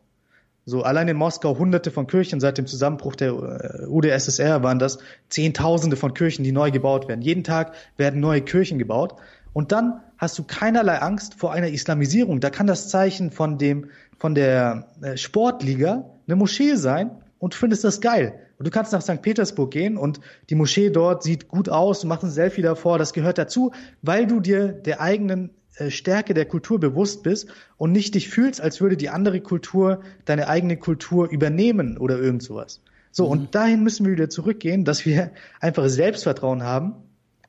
So 0.66 0.84
allein 0.84 1.08
in 1.08 1.18
Moskau 1.18 1.58
hunderte 1.58 1.90
von 1.90 2.06
Kirchen 2.06 2.40
seit 2.40 2.58
dem 2.58 2.68
Zusammenbruch 2.68 3.16
der 3.16 3.32
äh, 3.32 3.88
UdSSR 3.88 4.62
waren 4.62 4.78
das 4.78 5.00
Zehntausende 5.28 5.96
von 5.96 6.14
Kirchen, 6.14 6.44
die 6.44 6.52
neu 6.52 6.70
gebaut 6.72 7.08
werden. 7.08 7.22
Jeden 7.22 7.44
Tag 7.44 7.74
werden 7.98 8.20
neue 8.20 8.42
Kirchen 8.42 8.78
gebaut 8.78 9.16
Und 9.54 9.72
dann 9.72 10.02
hast 10.18 10.38
du 10.38 10.44
keinerlei 10.44 11.00
Angst 11.00 11.36
vor 11.36 11.54
einer 11.54 11.70
Islamisierung. 11.70 12.40
Da 12.40 12.50
kann 12.50 12.68
das 12.68 12.90
Zeichen 12.90 13.32
von 13.32 13.58
dem, 13.58 13.90
von 14.18 14.36
der 14.36 14.88
äh, 15.02 15.18
Sportliga 15.18 16.06
eine 16.28 16.36
Moschee 16.36 16.76
sein 16.76 17.12
und 17.40 17.56
findest 17.56 17.84
das 17.84 18.02
geil. 18.02 18.40
Und 18.58 18.68
du 18.68 18.72
kannst 18.72 18.92
nach 18.92 19.02
St. 19.02 19.22
Petersburg 19.22 19.72
gehen 19.72 19.98
und 19.98 20.20
die 20.50 20.56
Moschee 20.56 20.90
dort 20.90 21.24
sieht 21.24 21.48
gut 21.48 21.70
aus, 21.70 22.04
machst 22.04 22.26
ein 22.26 22.30
Selfie 22.30 22.62
davor, 22.62 22.98
das 23.00 23.14
gehört 23.14 23.38
dazu, 23.38 23.72
weil 24.02 24.28
du 24.28 24.42
dir 24.42 24.68
der 24.68 25.00
eigenen 25.00 25.52
äh, 25.76 25.90
Stärke 25.90 26.34
der 26.34 26.46
Kultur 26.46 26.80
bewusst 26.80 27.24
bist 27.24 27.48
und 27.78 27.94
nicht 27.94 28.16
dich 28.16 28.30
fühlst, 28.30 28.60
als 28.60 28.82
würde 28.82 28.98
die 28.98 29.10
andere 29.10 29.40
Kultur 29.40 30.02
deine 30.26 30.50
eigene 30.50 30.76
Kultur 30.76 31.30
übernehmen 31.30 31.98
oder 31.98 32.20
irgend 32.20 32.44
sowas. 32.44 32.82
So, 33.12 33.26
mhm. 33.26 33.32
und 33.32 33.56
dahin 33.56 33.84
müssen 33.84 34.06
wir 34.06 34.12
wieder 34.12 34.30
zurückgehen, 34.30 34.84
dass 34.84 35.06
wir 35.06 35.32
einfach 35.62 35.88
Selbstvertrauen 35.88 36.64
haben. 36.64 36.96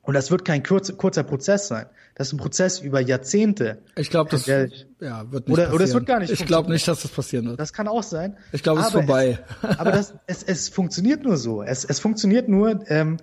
Und 0.02 0.14
das 0.14 0.30
wird 0.30 0.44
kein 0.44 0.62
kurzer, 0.62 0.94
kurzer 0.94 1.22
Prozess 1.22 1.68
sein. 1.68 1.86
Das 2.14 2.28
ist 2.28 2.32
ein 2.32 2.38
Prozess 2.38 2.80
über 2.80 3.00
Jahrzehnte. 3.00 3.78
Ich 3.96 4.10
glaube, 4.10 4.30
das 4.30 4.46
ja, 4.46 4.60
wird 4.60 4.70
nicht 4.70 4.88
oder, 5.02 5.64
passieren. 5.64 5.72
Oder 5.72 5.84
es 5.84 5.94
wird 5.94 6.06
gar 6.06 6.18
nicht. 6.20 6.32
Ich 6.32 6.46
glaube 6.46 6.70
nicht, 6.70 6.88
dass 6.88 7.02
das 7.02 7.10
passieren 7.10 7.46
wird. 7.46 7.60
Das 7.60 7.72
kann 7.72 7.86
auch 7.86 8.02
sein. 8.02 8.36
Ich 8.52 8.62
glaube, 8.62 8.80
es 8.80 8.86
ist 8.86 8.92
vorbei. 8.92 9.38
Es, 9.62 9.78
aber 9.78 9.92
das, 9.92 10.14
es, 10.26 10.42
es 10.42 10.68
funktioniert 10.68 11.22
nur 11.22 11.36
so. 11.36 11.62
Es, 11.62 11.84
es 11.84 12.00
funktioniert 12.00 12.48
nur, 12.48 12.80
ähm, 12.90 13.18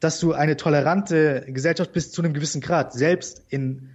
dass 0.00 0.20
du 0.20 0.32
eine 0.32 0.56
tolerante 0.56 1.44
Gesellschaft 1.48 1.92
bist 1.92 2.12
zu 2.12 2.22
einem 2.22 2.34
gewissen 2.34 2.60
Grad. 2.60 2.92
Selbst 2.92 3.42
in, 3.48 3.90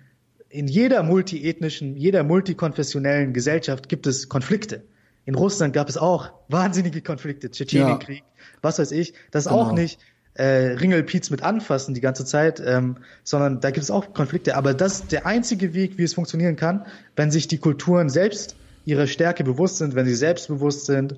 in 0.49 0.67
jeder 0.67 1.03
multiethnischen, 1.03 1.95
jeder 1.95 2.23
multikonfessionellen 2.23 3.34
Gesellschaft 3.34 3.89
gibt 3.89 4.07
es 4.07 4.27
Konflikte. 4.27 4.84
In 5.25 5.36
Russland 5.36 5.73
gab 5.73 5.88
es 5.88 5.97
auch 5.97 6.31
wahnsinnige 6.49 7.01
Konflikte, 7.01 7.49
Tschetschenienkrieg, 7.49 8.19
ja. 8.19 8.43
was 8.61 8.79
weiß 8.79 8.91
ich. 8.91 9.13
Das 9.31 9.45
genau. 9.45 9.61
auch 9.61 9.71
nicht 9.71 9.99
äh, 10.36 10.43
Ringelpiez 10.43 11.29
mit 11.29 11.43
anfassen 11.43 11.93
die 11.93 12.01
ganze 12.01 12.25
Zeit, 12.25 12.61
ähm, 12.65 12.97
sondern 13.23 13.59
da 13.59 13.71
gibt 13.71 13.84
es 13.84 13.91
auch 13.91 14.13
Konflikte. 14.13 14.55
Aber 14.55 14.73
das 14.73 15.01
ist 15.01 15.11
der 15.11 15.25
einzige 15.25 15.73
Weg, 15.73 15.97
wie 15.97 16.03
es 16.03 16.13
funktionieren 16.13 16.55
kann, 16.55 16.86
wenn 17.15 17.31
sich 17.31 17.47
die 17.47 17.59
Kulturen 17.59 18.09
selbst 18.09 18.55
ihrer 18.86 19.07
Stärke 19.07 19.43
bewusst 19.43 19.77
sind, 19.77 19.95
wenn 19.95 20.05
sie 20.05 20.15
selbstbewusst 20.15 20.86
sind 20.86 21.15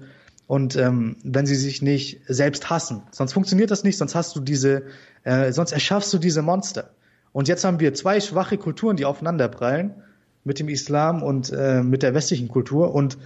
und 0.47 0.75
ähm, 0.75 1.15
wenn 1.23 1.45
sie 1.45 1.55
sich 1.55 1.81
nicht 1.81 2.21
selbst 2.27 2.69
hassen. 2.69 3.01
Sonst 3.11 3.33
funktioniert 3.33 3.71
das 3.71 3.83
nicht, 3.83 3.97
sonst 3.97 4.15
hast 4.15 4.35
du 4.35 4.41
diese, 4.41 4.83
äh, 5.23 5.51
sonst 5.51 5.71
erschaffst 5.71 6.13
du 6.13 6.17
diese 6.17 6.41
Monster. 6.41 6.91
Und 7.31 7.47
jetzt 7.47 7.63
haben 7.63 7.79
wir 7.79 7.93
zwei 7.93 8.19
schwache 8.19 8.57
Kulturen, 8.57 8.97
die 8.97 9.05
aufeinanderprallen 9.05 9.95
mit 10.43 10.59
dem 10.59 10.69
Islam 10.69 11.23
und 11.23 11.51
äh, 11.51 11.81
mit 11.81 12.03
der 12.03 12.13
westlichen 12.13 12.47
Kultur 12.47 12.93
und 12.93 13.17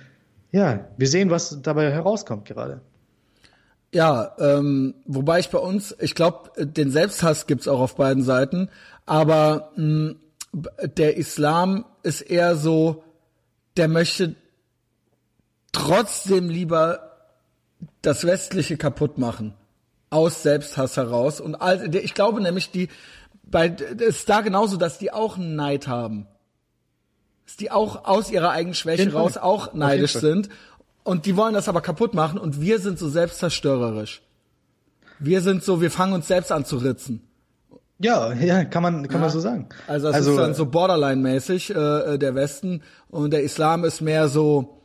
ja, 0.52 0.88
wir 0.98 1.08
sehen, 1.08 1.30
was 1.30 1.62
dabei 1.62 1.92
herauskommt 1.92 2.46
gerade. 2.46 2.82
Ja, 3.92 4.36
ähm, 4.38 4.94
wobei 5.06 5.40
ich 5.40 5.50
bei 5.50 5.58
uns, 5.58 5.96
ich 6.00 6.14
glaube, 6.14 6.52
den 6.64 6.92
Selbsthass 6.92 7.48
gibt's 7.48 7.68
auch 7.68 7.80
auf 7.80 7.96
beiden 7.96 8.24
Seiten, 8.24 8.70
aber 9.06 9.72
mh, 9.76 10.16
der 10.98 11.18
Islam 11.18 11.86
ist 12.04 12.22
eher 12.22 12.56
so, 12.56 13.04
der 13.78 13.88
möchte 13.88 14.36
trotzdem 15.72 16.50
lieber 16.50 17.18
das 18.02 18.26
Westliche 18.26 18.78
kaputt 18.78 19.18
machen. 19.18 19.54
Aus 20.12 20.42
Selbsthass 20.42 20.98
heraus. 20.98 21.40
Und 21.40 21.56
all, 21.56 21.94
ich 21.96 22.16
glaube 22.16 22.42
nämlich, 22.42 22.72
die, 22.72 22.90
bei, 23.44 23.68
ist 23.68 24.28
da 24.28 24.42
genauso, 24.42 24.78
dass 24.78 24.98
die 24.98 25.12
auch 25.12 25.38
Neid 25.38 25.88
haben 25.88 26.28
die 27.60 27.72
auch 27.72 28.06
aus 28.06 28.30
ihrer 28.30 28.52
eigenen 28.52 28.74
Schwäche 28.74 29.12
raus 29.12 29.38
auch 29.38 29.74
neidisch 29.74 30.14
sind. 30.14 30.50
Und 31.10 31.26
die 31.26 31.36
wollen 31.36 31.56
das 31.56 31.68
aber 31.68 31.82
kaputt 31.82 32.14
machen 32.14 32.38
und 32.38 32.62
wir 32.62 32.78
sind 32.78 33.00
so 33.00 33.10
selbstzerstörerisch. 33.10 34.22
Wir 35.18 35.42
sind 35.42 35.64
so, 35.64 35.82
wir 35.82 35.90
fangen 35.90 36.14
uns 36.14 36.28
selbst 36.28 36.52
an 36.52 36.66
zu 36.66 36.78
ritzen. 36.78 37.28
Ja, 37.98 38.32
ja, 38.34 38.64
kann 38.64 38.84
man, 38.84 39.08
kann 39.08 39.16
ja. 39.16 39.22
man 39.22 39.30
so 39.32 39.40
sagen. 39.40 39.70
Also 39.88 40.10
es 40.10 40.14
also, 40.14 40.32
ist 40.34 40.38
dann 40.38 40.54
so 40.54 40.68
Borderline-mäßig, 40.68 41.72
äh, 41.72 42.20
der 42.20 42.36
Westen 42.36 42.84
und 43.10 43.34
der 43.34 43.42
Islam 43.42 43.86
ist 43.86 44.02
mehr 44.02 44.28
so 44.28 44.84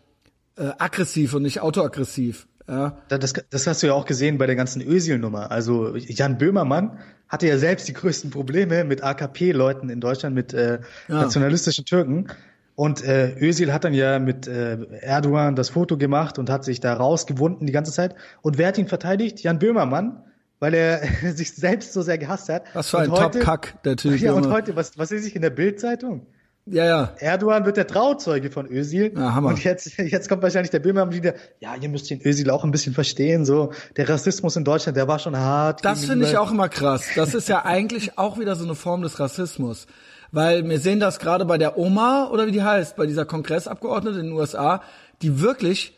äh, 0.57 0.71
aggressiv 0.79 1.35
und 1.35 1.43
nicht 1.43 1.61
autoaggressiv. 1.61 2.47
Ja. 2.67 2.97
Das, 3.09 3.35
das 3.51 3.67
hast 3.67 3.83
du 3.83 3.89
ja 3.89 3.93
auch 3.93 4.07
gesehen 4.07 4.39
bei 4.39 4.47
der 4.47 4.57
ganzen 4.57 4.81
Ösil-Nummer. 4.81 5.51
Also 5.51 5.95
Jan 5.95 6.39
Böhmermann 6.39 7.01
hatte 7.29 7.49
ja 7.49 7.59
selbst 7.59 7.87
die 7.87 7.93
größten 7.93 8.31
Probleme 8.31 8.85
mit 8.85 9.05
AKP-Leuten 9.05 9.91
in 9.91 10.01
Deutschland, 10.01 10.35
mit 10.35 10.55
äh, 10.55 10.79
ja. 11.07 11.21
nationalistischen 11.21 11.85
Türken. 11.85 12.29
Und 12.77 13.05
äh, 13.05 13.37
Özil 13.39 13.73
hat 13.73 13.85
dann 13.85 13.95
ja 13.95 14.19
mit 14.19 14.49
äh, 14.49 14.79
Erdogan 15.01 15.55
das 15.55 15.71
Foto 15.71 15.97
gemacht 15.97 16.39
und 16.39 16.51
hat 16.51 16.65
sich 16.65 16.81
da 16.81 16.95
rausgewunden 16.95 17.67
die 17.67 17.73
ganze 17.73 17.93
Zeit. 17.93 18.17
Und 18.43 18.59
wer 18.59 18.69
hat 18.69 18.79
ihn 18.79 18.89
verteidigt? 18.89 19.41
Jan 19.41 19.61
Böhmermann, 19.61 20.25
weil 20.59 20.75
er 20.75 21.03
sich 21.35 21.55
selbst 21.55 21.93
so 21.93 22.03
sehr 22.03 22.19
gehasst 22.19 22.49
hat. 22.49 22.65
Was 22.75 22.91
für 22.91 22.99
ein 22.99 23.11
Top-Kack, 23.11 23.83
der 23.85 23.97
Typ. 23.97 24.19
Ja, 24.19 24.33
und 24.33 24.51
heute, 24.51 24.75
was, 24.75 24.99
was 24.99 25.13
ist 25.13 25.27
ich 25.27 25.37
in 25.37 25.43
der 25.43 25.51
Bild-Zeitung? 25.51 26.27
Ja, 26.67 26.87
ja. 26.87 27.13
Erdogan 27.19 27.67
wird 27.67 27.77
der 27.77 27.87
Trauzeuge 27.87 28.51
von 28.51 28.67
Özil. 28.67 29.13
Ja, 29.15 29.35
Hammer. 29.35 29.51
Und 29.51 29.63
jetzt, 29.63 29.99
jetzt 29.99 30.29
kommt 30.31 30.43
wahrscheinlich 30.43 30.71
der 30.71 30.79
Böhmermann 30.79 31.15
wieder, 31.15 31.35
ja, 31.61 31.75
ihr 31.79 31.89
müsst 31.91 32.09
den 32.09 32.27
Özil 32.27 32.51
auch 32.51 32.65
ein 32.65 32.71
bisschen 32.71 32.95
verstehen, 32.95 33.45
so. 33.45 33.73
Der 33.99 34.09
Rassismus 34.09 34.57
in 34.57 34.65
Deutschland, 34.65 34.97
der 34.97 35.07
war 35.07 35.19
schon 35.19 35.37
hart. 35.37 35.85
Das 35.85 36.07
finde 36.07 36.27
ich 36.27 36.39
auch 36.39 36.51
immer 36.51 36.71
krass. 36.71 37.07
Das 37.15 37.35
ist 37.35 37.49
ja 37.49 37.67
eigentlich 37.67 38.19
auch 38.19 38.39
wieder 38.39 38.57
so 38.57 38.65
eine 38.65 38.75
Form 38.75 39.03
des 39.03 39.21
Rassismus. 39.21 39.87
Weil 40.35 40.69
wir 40.69 40.81
sehen 40.81 40.99
das 40.99 41.21
gerade 41.21 41.45
bei 41.45 41.59
der 41.59 41.79
Oma, 41.79 42.29
oder 42.29 42.49
wie 42.49 42.51
die 42.51 42.65
heißt, 42.65 42.97
bei 42.97 43.07
dieser 43.07 43.25
Kongressabgeordneten 43.25 44.19
in 44.19 44.27
den 44.27 44.33
USA, 44.33 44.83
die 45.23 45.41
wirklich, 45.41 45.97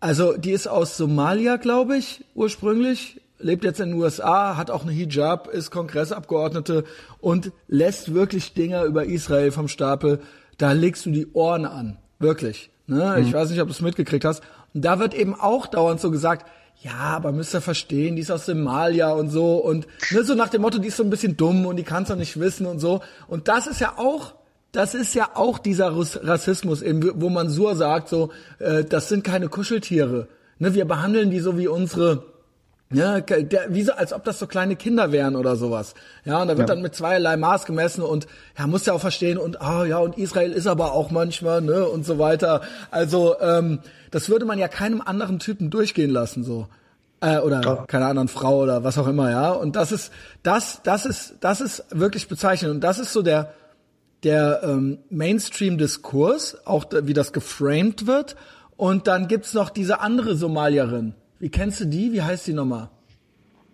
also 0.00 0.38
die 0.38 0.52
ist 0.52 0.68
aus 0.68 0.96
Somalia, 0.96 1.56
glaube 1.56 1.98
ich, 1.98 2.24
ursprünglich, 2.34 3.20
lebt 3.38 3.64
jetzt 3.64 3.78
in 3.80 3.90
den 3.90 4.00
USA, 4.00 4.56
hat 4.56 4.70
auch 4.70 4.84
eine 4.84 4.92
Hijab, 4.92 5.48
ist 5.48 5.70
Kongressabgeordnete 5.70 6.84
und 7.20 7.52
lässt 7.66 8.14
wirklich 8.14 8.54
Dinger 8.54 8.84
über 8.84 9.04
Israel 9.04 9.52
vom 9.52 9.68
Stapel. 9.68 10.20
Da 10.56 10.72
legst 10.72 11.04
du 11.04 11.10
die 11.10 11.30
Ohren 11.34 11.66
an. 11.66 11.98
Wirklich. 12.18 12.70
Ne? 12.86 13.16
Mhm. 13.18 13.26
Ich 13.26 13.34
weiß 13.34 13.50
nicht, 13.50 13.60
ob 13.60 13.68
du 13.68 13.72
es 13.72 13.82
mitgekriegt 13.82 14.24
hast. 14.24 14.42
Und 14.72 14.82
da 14.82 14.98
wird 14.98 15.12
eben 15.12 15.38
auch 15.38 15.66
dauernd 15.66 16.00
so 16.00 16.10
gesagt, 16.10 16.46
ja, 16.80 16.94
aber 16.94 17.32
müsst 17.32 17.54
ihr 17.54 17.60
verstehen, 17.60 18.14
die 18.14 18.22
ist 18.22 18.30
aus 18.30 18.46
Somalia 18.46 19.10
und 19.10 19.30
so 19.30 19.56
und 19.56 19.86
ne, 20.12 20.22
so 20.22 20.34
nach 20.34 20.48
dem 20.48 20.62
Motto, 20.62 20.78
die 20.78 20.88
ist 20.88 20.96
so 20.96 21.02
ein 21.02 21.10
bisschen 21.10 21.36
dumm 21.36 21.66
und 21.66 21.76
die 21.76 21.82
kann 21.82 22.04
es 22.04 22.08
doch 22.08 22.16
nicht 22.16 22.38
wissen 22.38 22.66
und 22.66 22.78
so. 22.78 23.00
Und 23.26 23.48
das 23.48 23.66
ist 23.66 23.80
ja 23.80 23.94
auch, 23.96 24.34
das 24.70 24.94
ist 24.94 25.14
ja 25.14 25.30
auch 25.34 25.58
dieser 25.58 25.92
Rassismus, 25.96 26.82
eben, 26.82 27.20
wo 27.20 27.30
man 27.30 27.48
so 27.48 27.74
sagt, 27.74 28.08
so, 28.08 28.30
äh, 28.60 28.84
das 28.84 29.08
sind 29.08 29.24
keine 29.24 29.48
Kuscheltiere. 29.48 30.28
Ne, 30.60 30.74
wir 30.74 30.84
behandeln 30.84 31.30
die 31.30 31.40
so 31.40 31.58
wie 31.58 31.66
unsere 31.66 32.22
ja, 32.90 33.20
der, 33.20 33.74
wie 33.74 33.82
so, 33.82 33.92
als 33.92 34.14
ob 34.14 34.24
das 34.24 34.38
so 34.38 34.46
kleine 34.46 34.74
Kinder 34.74 35.12
wären 35.12 35.36
oder 35.36 35.56
sowas. 35.56 35.94
Ja, 36.24 36.40
und 36.40 36.48
da 36.48 36.56
wird 36.56 36.68
ja. 36.68 36.74
dann 36.74 36.82
mit 36.82 36.94
zweierlei 36.94 37.36
Maß 37.36 37.66
gemessen 37.66 38.02
und 38.02 38.26
ja, 38.58 38.66
muss 38.66 38.86
ja 38.86 38.94
auch 38.94 39.00
verstehen 39.00 39.36
und 39.36 39.60
ah 39.60 39.84
ja, 39.84 39.98
und 39.98 40.16
Israel 40.16 40.52
ist 40.52 40.66
aber 40.66 40.92
auch 40.92 41.10
manchmal, 41.10 41.60
ne, 41.60 41.86
und 41.86 42.06
so 42.06 42.18
weiter. 42.18 42.62
Also, 42.90 43.38
ähm, 43.40 43.80
das 44.10 44.30
würde 44.30 44.46
man 44.46 44.58
ja 44.58 44.68
keinem 44.68 45.02
anderen 45.02 45.38
Typen 45.38 45.68
durchgehen 45.68 46.10
lassen, 46.10 46.44
so. 46.44 46.66
Äh, 47.20 47.38
oder 47.38 47.60
ja. 47.60 47.76
keiner 47.86 48.06
anderen 48.06 48.28
Frau 48.28 48.62
oder 48.62 48.84
was 48.84 48.96
auch 48.96 49.06
immer, 49.06 49.30
ja. 49.30 49.50
Und 49.50 49.76
das 49.76 49.92
ist, 49.92 50.12
das, 50.42 50.80
das 50.82 51.04
ist, 51.04 51.34
das 51.40 51.60
ist 51.60 51.84
wirklich 51.90 52.28
bezeichnend. 52.28 52.72
Und 52.74 52.80
das 52.80 52.98
ist 52.98 53.12
so 53.12 53.22
der, 53.22 53.52
der 54.22 54.60
ähm, 54.62 54.98
Mainstream-Diskurs, 55.10 56.66
auch 56.66 56.86
wie 57.02 57.14
das 57.14 57.32
geframed 57.32 58.06
wird. 58.06 58.36
Und 58.76 59.08
dann 59.08 59.26
gibt's 59.26 59.54
noch 59.54 59.70
diese 59.70 60.00
andere 60.00 60.36
Somalierin, 60.36 61.14
wie 61.38 61.48
kennst 61.50 61.80
du 61.80 61.84
die? 61.86 62.12
Wie 62.12 62.22
heißt 62.22 62.46
die 62.46 62.52
nochmal? 62.52 62.90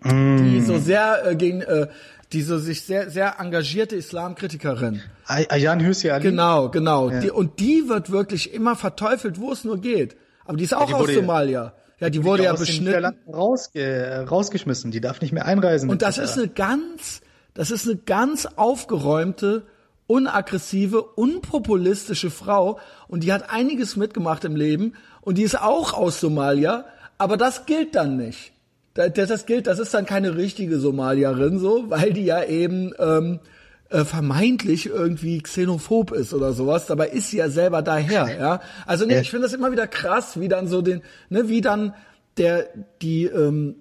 Mm. 0.03 0.37
Die 0.39 0.61
so 0.61 0.79
sehr 0.79 1.27
äh, 1.27 1.37
gegen, 1.37 1.63
äh, 1.63 1.89
die 2.33 2.43
so 2.43 2.59
sich 2.59 2.83
sehr, 2.83 3.11
sehr 3.11 3.37
engagierte 3.39 3.97
Islamkritikerin. 3.97 5.01
Ayan 5.27 5.81
Hüssi 5.81 6.11
Ali. 6.11 6.25
Genau, 6.25 6.69
genau. 6.71 7.11
Ja. 7.11 7.21
Die, 7.21 7.31
und 7.31 7.61
die 7.61 7.89
wird 7.89 8.11
wirklich 8.11 8.53
immer 8.53 8.77
verteufelt, 8.77 9.41
wo 9.41 9.53
es 9.53 9.65
nur 9.65 9.79
geht. 9.81 10.17
Aber 10.45 10.57
die 10.57 10.65
ist 10.65 10.75
auch 10.75 10.91
ja, 10.91 10.99
die 10.99 11.05
aus 11.05 11.15
Somalia. 11.15 11.73
Ja, 12.01 12.11
die, 12.11 12.19
die 12.19 12.25
wurde 12.25 12.45
ja 12.45 12.53
beschnitten. 12.55 13.15
Rausge 13.33 14.27
rausgeschmissen. 14.29 14.91
Die 14.91 15.01
darf 15.01 15.21
nicht 15.21 15.33
mehr 15.33 15.47
einreisen. 15.47 15.89
Und 15.89 16.03
das 16.03 16.19
ist 16.19 16.37
eine 16.37 16.49
ganz, 16.49 17.23
das 17.55 17.71
ist 17.71 17.87
eine 17.87 17.97
ganz 17.97 18.47
aufgeräumte, 18.47 19.63
unaggressive, 20.07 21.03
unpopulistische 21.03 22.31
Frau. 22.31 22.79
Und 23.09 23.25
die 23.25 23.33
hat 23.33 23.51
einiges 23.51 23.97
mitgemacht 23.97 24.45
im 24.45 24.57
Leben. 24.57 24.95
Und 25.23 25.39
die 25.39 25.43
ist 25.45 25.59
auch 25.59 25.95
aus 25.95 26.21
Somalia. 26.21 26.85
Aber 27.25 27.39
das 27.39 27.65
gilt 27.65 27.95
dann 27.95 28.19
nicht. 28.19 28.53
Das, 28.93 29.47
gilt, 29.47 29.67
das 29.67 29.79
ist 29.79 29.95
dann 29.95 30.05
keine 30.05 30.37
richtige 30.37 30.79
Somalierin 30.79 31.59
so, 31.59 31.89
weil 31.89 32.13
die 32.13 32.27
ja 32.27 32.45
eben 32.45 32.93
ähm, 32.99 33.41
äh, 33.89 34.05
vermeintlich 34.05 34.91
irgendwie 34.91 35.41
xenophob 35.41 36.13
ist 36.13 36.35
oder 36.35 36.53
sowas. 36.53 36.85
Dabei 36.85 37.09
ist 37.09 37.31
sie 37.31 37.39
ja 37.39 37.49
selber 37.49 37.81
daher. 37.81 38.29
Ja, 38.39 38.61
also 38.85 39.07
nee, 39.07 39.21
ich 39.21 39.31
finde 39.31 39.47
das 39.47 39.55
immer 39.55 39.73
wieder 39.73 39.87
krass, 39.87 40.39
wie 40.39 40.49
dann 40.49 40.69
so 40.69 40.83
den, 40.83 41.01
ne, 41.31 41.49
wie 41.49 41.63
dann 41.63 41.95
der 42.37 42.69
die 43.01 43.25
ähm, 43.25 43.77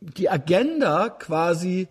die 0.00 0.30
Agenda 0.30 1.10
quasi 1.10 1.88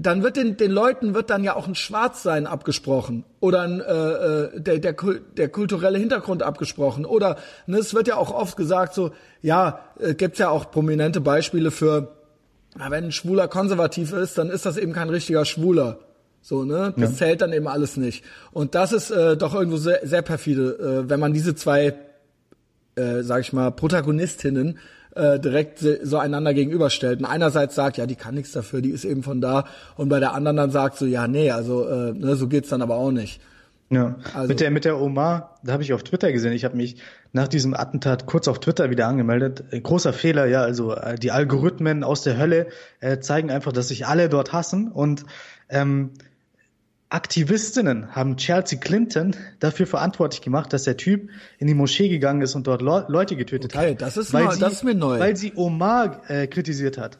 dann 0.00 0.22
wird 0.22 0.36
den, 0.36 0.56
den 0.56 0.70
Leuten 0.70 1.12
wird 1.12 1.28
dann 1.28 1.44
ja 1.44 1.56
auch 1.56 1.66
ein 1.66 1.74
Schwarzsein 1.74 2.46
abgesprochen 2.46 3.24
oder 3.40 3.62
ein, 3.62 3.80
äh, 3.80 3.84
äh 3.84 4.60
der, 4.60 4.78
der, 4.78 4.94
der 5.36 5.48
kulturelle 5.48 5.98
Hintergrund 5.98 6.42
abgesprochen 6.42 7.04
oder 7.04 7.36
ne, 7.66 7.78
es 7.78 7.92
wird 7.92 8.08
ja 8.08 8.16
auch 8.16 8.30
oft 8.32 8.56
gesagt 8.56 8.94
so 8.94 9.10
ja 9.42 9.80
äh, 9.98 10.14
gibt's 10.14 10.38
ja 10.38 10.48
auch 10.48 10.70
prominente 10.70 11.20
Beispiele 11.20 11.70
für 11.70 12.16
na, 12.76 12.90
wenn 12.90 13.04
ein 13.04 13.12
Schwuler 13.12 13.48
konservativ 13.48 14.12
ist 14.12 14.38
dann 14.38 14.48
ist 14.48 14.64
das 14.64 14.76
eben 14.76 14.92
kein 14.92 15.10
richtiger 15.10 15.44
Schwuler 15.44 15.98
So, 16.40 16.64
ne? 16.64 16.94
Das 16.96 17.10
ja. 17.10 17.16
zählt 17.16 17.42
dann 17.42 17.52
eben 17.52 17.68
alles 17.68 17.96
nicht. 17.96 18.24
Und 18.52 18.74
das 18.74 18.92
ist 18.92 19.10
äh, 19.10 19.36
doch 19.36 19.54
irgendwo 19.54 19.76
sehr, 19.76 20.00
sehr 20.04 20.22
perfide, 20.22 21.04
äh, 21.04 21.10
wenn 21.10 21.20
man 21.20 21.32
diese 21.32 21.54
zwei, 21.54 21.94
äh, 22.94 23.22
sag 23.22 23.40
ich 23.42 23.52
mal, 23.52 23.70
Protagonistinnen 23.70 24.78
äh, 25.18 25.40
direkt 25.40 25.84
so 26.02 26.18
einander 26.18 26.54
gegenüberstellt. 26.54 27.20
Und 27.20 27.26
einerseits 27.26 27.74
sagt, 27.74 27.96
ja, 27.96 28.06
die 28.06 28.14
kann 28.14 28.34
nichts 28.34 28.52
dafür, 28.52 28.80
die 28.80 28.90
ist 28.90 29.04
eben 29.04 29.22
von 29.22 29.40
da. 29.40 29.64
Und 29.96 30.08
bei 30.08 30.20
der 30.20 30.32
anderen 30.32 30.56
dann 30.56 30.70
sagt 30.70 30.96
so, 30.96 31.04
ja, 31.06 31.28
nee, 31.28 31.50
also 31.50 31.86
äh, 31.86 32.12
ne, 32.12 32.36
so 32.36 32.48
geht's 32.48 32.68
dann 32.68 32.82
aber 32.82 32.96
auch 32.96 33.10
nicht. 33.10 33.40
Ja, 33.90 34.16
also, 34.34 34.48
mit 34.48 34.60
der 34.60 34.70
mit 34.70 34.84
der 34.84 35.00
Omar, 35.00 35.58
da 35.64 35.72
habe 35.72 35.82
ich 35.82 35.94
auf 35.94 36.02
Twitter 36.02 36.30
gesehen. 36.30 36.52
Ich 36.52 36.66
habe 36.66 36.76
mich 36.76 37.00
nach 37.32 37.48
diesem 37.48 37.72
Attentat 37.72 38.26
kurz 38.26 38.46
auf 38.46 38.60
Twitter 38.60 38.90
wieder 38.90 39.06
angemeldet. 39.06 39.64
Äh, 39.70 39.80
großer 39.80 40.12
Fehler, 40.12 40.46
ja. 40.46 40.60
Also 40.62 40.94
äh, 40.94 41.16
die 41.16 41.30
Algorithmen 41.30 42.04
aus 42.04 42.22
der 42.22 42.36
Hölle 42.36 42.66
äh, 43.00 43.18
zeigen 43.18 43.50
einfach, 43.50 43.72
dass 43.72 43.88
sich 43.88 44.06
alle 44.06 44.28
dort 44.28 44.52
hassen 44.52 44.92
und 44.92 45.24
ähm, 45.70 46.10
Aktivistinnen 47.10 48.14
haben 48.14 48.36
Chelsea 48.36 48.78
Clinton 48.78 49.34
dafür 49.60 49.86
verantwortlich 49.86 50.42
gemacht, 50.42 50.72
dass 50.72 50.84
der 50.84 50.98
Typ 50.98 51.30
in 51.58 51.66
die 51.66 51.74
Moschee 51.74 52.08
gegangen 52.08 52.42
ist 52.42 52.54
und 52.54 52.66
dort 52.66 52.82
Le 52.82 53.06
Leute 53.08 53.34
getötet 53.34 53.74
okay, 53.74 53.92
hat. 53.92 54.02
Das 54.02 54.18
ist, 54.18 54.34
weil 54.34 54.44
neu, 54.44 54.52
sie, 54.52 54.60
das 54.60 54.72
ist 54.74 54.84
mir 54.84 54.94
neu. 54.94 55.18
Weil 55.18 55.36
sie 55.36 55.54
Omar 55.56 56.28
äh, 56.28 56.46
kritisiert 56.46 56.98
hat. 56.98 57.18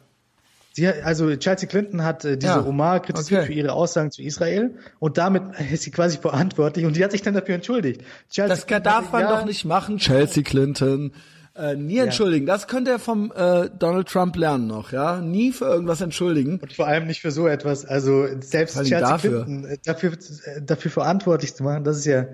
Sie, 0.73 0.87
also 0.87 1.35
Chelsea 1.35 1.67
Clinton 1.67 2.03
hat 2.03 2.23
äh, 2.23 2.37
diese 2.37 2.53
ja, 2.53 2.65
Omar 2.65 3.01
kritisiert 3.01 3.41
okay. 3.41 3.47
für 3.47 3.57
ihre 3.57 3.73
Aussagen 3.73 4.11
zu 4.11 4.21
Israel 4.21 4.75
und 4.99 5.17
damit 5.17 5.43
ist 5.71 5.83
sie 5.83 5.91
quasi 5.91 6.19
verantwortlich 6.19 6.85
und 6.85 6.95
die 6.95 7.03
hat 7.03 7.11
sich 7.11 7.23
dann 7.23 7.33
dafür 7.33 7.55
entschuldigt. 7.55 8.01
Chelsea 8.29 8.55
das 8.55 8.83
darf 8.83 9.11
man 9.11 9.21
ja, 9.21 9.37
doch 9.39 9.45
nicht 9.45 9.65
machen, 9.65 9.97
Chelsea 9.97 10.43
Clinton. 10.43 11.13
Äh, 11.55 11.75
nie 11.75 11.97
entschuldigen. 11.97 12.47
Ja. 12.47 12.53
Das 12.53 12.67
könnte 12.67 12.91
er 12.91 12.99
vom 12.99 13.33
äh, 13.35 13.69
Donald 13.77 14.07
Trump 14.07 14.35
lernen 14.35 14.67
noch, 14.67 14.91
ja. 14.91 15.19
Nie 15.19 15.51
für 15.51 15.65
irgendwas 15.65 15.99
entschuldigen. 16.01 16.59
Und 16.59 16.73
vor 16.73 16.87
allem 16.87 17.07
nicht 17.07 17.21
für 17.21 17.31
so 17.31 17.47
etwas. 17.47 17.85
Also 17.85 18.27
selbst 18.39 18.75
Chelsea 18.75 18.99
dafür. 18.99 19.43
Clinton 19.43 19.65
äh, 19.65 19.77
dafür, 19.83 20.13
äh, 20.13 20.61
dafür 20.61 20.91
verantwortlich 20.91 21.55
zu 21.55 21.63
machen, 21.63 21.83
das 21.83 21.97
ist 21.97 22.05
ja 22.05 22.25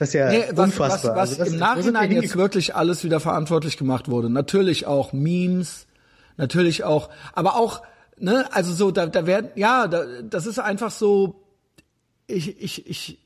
das 0.00 0.08
ist 0.08 0.14
ja 0.14 0.30
nee, 0.30 0.44
was, 0.52 0.66
unfassbar. 0.66 1.14
Was, 1.14 1.32
was 1.32 1.40
also 1.40 1.52
im 1.52 1.58
Nachhinein 1.58 2.10
jetzt 2.12 2.34
wirklich 2.34 2.74
alles 2.74 3.04
wieder 3.04 3.20
verantwortlich 3.20 3.76
gemacht 3.76 4.08
wurde. 4.08 4.30
Natürlich 4.30 4.86
auch 4.86 5.12
Memes, 5.12 5.86
natürlich 6.38 6.84
auch, 6.84 7.10
aber 7.34 7.56
auch, 7.56 7.82
ne, 8.16 8.48
also 8.50 8.72
so, 8.72 8.92
da, 8.92 9.04
da 9.04 9.26
werden, 9.26 9.50
ja, 9.56 9.88
da, 9.88 10.06
das 10.22 10.46
ist 10.46 10.58
einfach 10.58 10.90
so, 10.90 11.42
ich, 12.26 12.62
ich, 12.62 12.88
ich, 12.88 13.18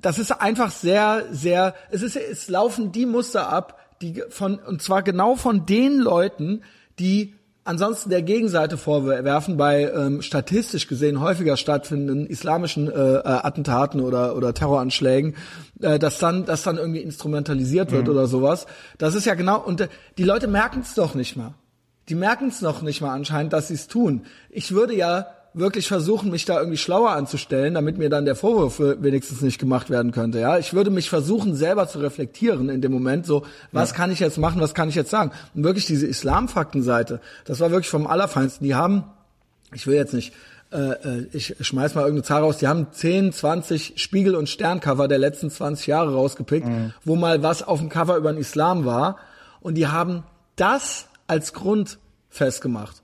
das 0.00 0.18
ist 0.18 0.30
einfach 0.32 0.70
sehr, 0.70 1.24
sehr, 1.30 1.74
es 1.90 2.02
ist, 2.02 2.16
es 2.16 2.48
laufen 2.48 2.92
die 2.92 3.06
Muster 3.06 3.48
ab, 3.48 3.78
die 4.02 4.22
von, 4.28 4.58
und 4.58 4.82
zwar 4.82 5.02
genau 5.02 5.36
von 5.36 5.66
den 5.66 5.98
Leuten, 5.98 6.62
die 6.98 7.34
ansonsten 7.64 8.10
der 8.10 8.22
Gegenseite 8.22 8.76
vorwerfen 8.76 9.56
bei 9.56 9.90
ähm, 9.90 10.22
statistisch 10.22 10.86
gesehen 10.86 11.20
häufiger 11.20 11.56
stattfindenden 11.56 12.26
islamischen 12.26 12.90
äh, 12.90 13.16
äh, 13.16 13.22
Attentaten 13.24 14.00
oder 14.00 14.36
oder 14.36 14.54
Terroranschlägen, 14.54 15.34
äh, 15.80 15.98
dass 15.98 16.18
dann 16.18 16.46
dass 16.46 16.62
dann 16.62 16.78
irgendwie 16.78 17.00
instrumentalisiert 17.00 17.90
wird 17.90 18.04
mhm. 18.04 18.12
oder 18.12 18.26
sowas. 18.26 18.66
Das 18.98 19.14
ist 19.14 19.26
ja 19.26 19.34
genau 19.34 19.60
und 19.60 19.80
äh, 19.80 19.88
die 20.16 20.24
Leute 20.24 20.46
merken 20.46 20.80
es 20.80 20.94
doch 20.94 21.14
nicht 21.14 21.36
mal. 21.36 21.54
Die 22.08 22.14
merken 22.14 22.48
es 22.48 22.62
noch 22.62 22.82
nicht 22.82 23.00
mal 23.00 23.12
anscheinend, 23.12 23.52
dass 23.52 23.68
sie 23.68 23.74
es 23.74 23.88
tun. 23.88 24.26
Ich 24.48 24.72
würde 24.72 24.94
ja 24.94 25.26
wirklich 25.56 25.88
versuchen, 25.88 26.30
mich 26.30 26.44
da 26.44 26.58
irgendwie 26.58 26.76
schlauer 26.76 27.12
anzustellen, 27.12 27.74
damit 27.74 27.96
mir 27.96 28.10
dann 28.10 28.26
der 28.26 28.36
Vorwurf 28.36 28.78
wenigstens 28.78 29.40
nicht 29.40 29.58
gemacht 29.58 29.88
werden 29.88 30.12
könnte. 30.12 30.38
Ja, 30.38 30.58
ich 30.58 30.74
würde 30.74 30.90
mich 30.90 31.08
versuchen, 31.08 31.54
selber 31.54 31.88
zu 31.88 31.98
reflektieren 31.98 32.68
in 32.68 32.82
dem 32.82 32.92
Moment. 32.92 33.24
So, 33.24 33.44
was 33.72 33.90
ja. 33.90 33.96
kann 33.96 34.12
ich 34.12 34.20
jetzt 34.20 34.36
machen? 34.36 34.60
Was 34.60 34.74
kann 34.74 34.90
ich 34.90 34.94
jetzt 34.94 35.10
sagen? 35.10 35.32
Und 35.54 35.64
wirklich 35.64 35.86
diese 35.86 36.06
Islamfaktenseite, 36.06 37.20
das 37.46 37.60
war 37.60 37.70
wirklich 37.70 37.88
vom 37.88 38.06
Allerfeinsten. 38.06 38.66
Die 38.66 38.74
haben, 38.74 39.04
ich 39.72 39.86
will 39.86 39.96
jetzt 39.96 40.12
nicht 40.12 40.34
äh, 40.72 40.90
äh 40.90 41.26
ich 41.32 41.56
schmeiß 41.58 41.94
mal 41.94 42.02
irgendeine 42.02 42.24
Zahl 42.24 42.42
raus, 42.42 42.58
die 42.58 42.68
haben 42.68 42.88
10, 42.92 43.32
20 43.32 43.94
Spiegel- 43.96 44.34
und 44.34 44.48
Sterncover 44.48 45.08
der 45.08 45.18
letzten 45.18 45.50
20 45.50 45.86
Jahre 45.86 46.12
rausgepickt, 46.12 46.66
mhm. 46.66 46.92
wo 47.04 47.16
mal 47.16 47.42
was 47.42 47.62
auf 47.62 47.80
dem 47.80 47.88
Cover 47.88 48.16
über 48.16 48.30
den 48.30 48.40
Islam 48.40 48.84
war. 48.84 49.16
Und 49.60 49.76
die 49.76 49.86
haben 49.86 50.24
das 50.56 51.06
als 51.26 51.54
Grund 51.54 51.98
festgemacht. 52.28 53.02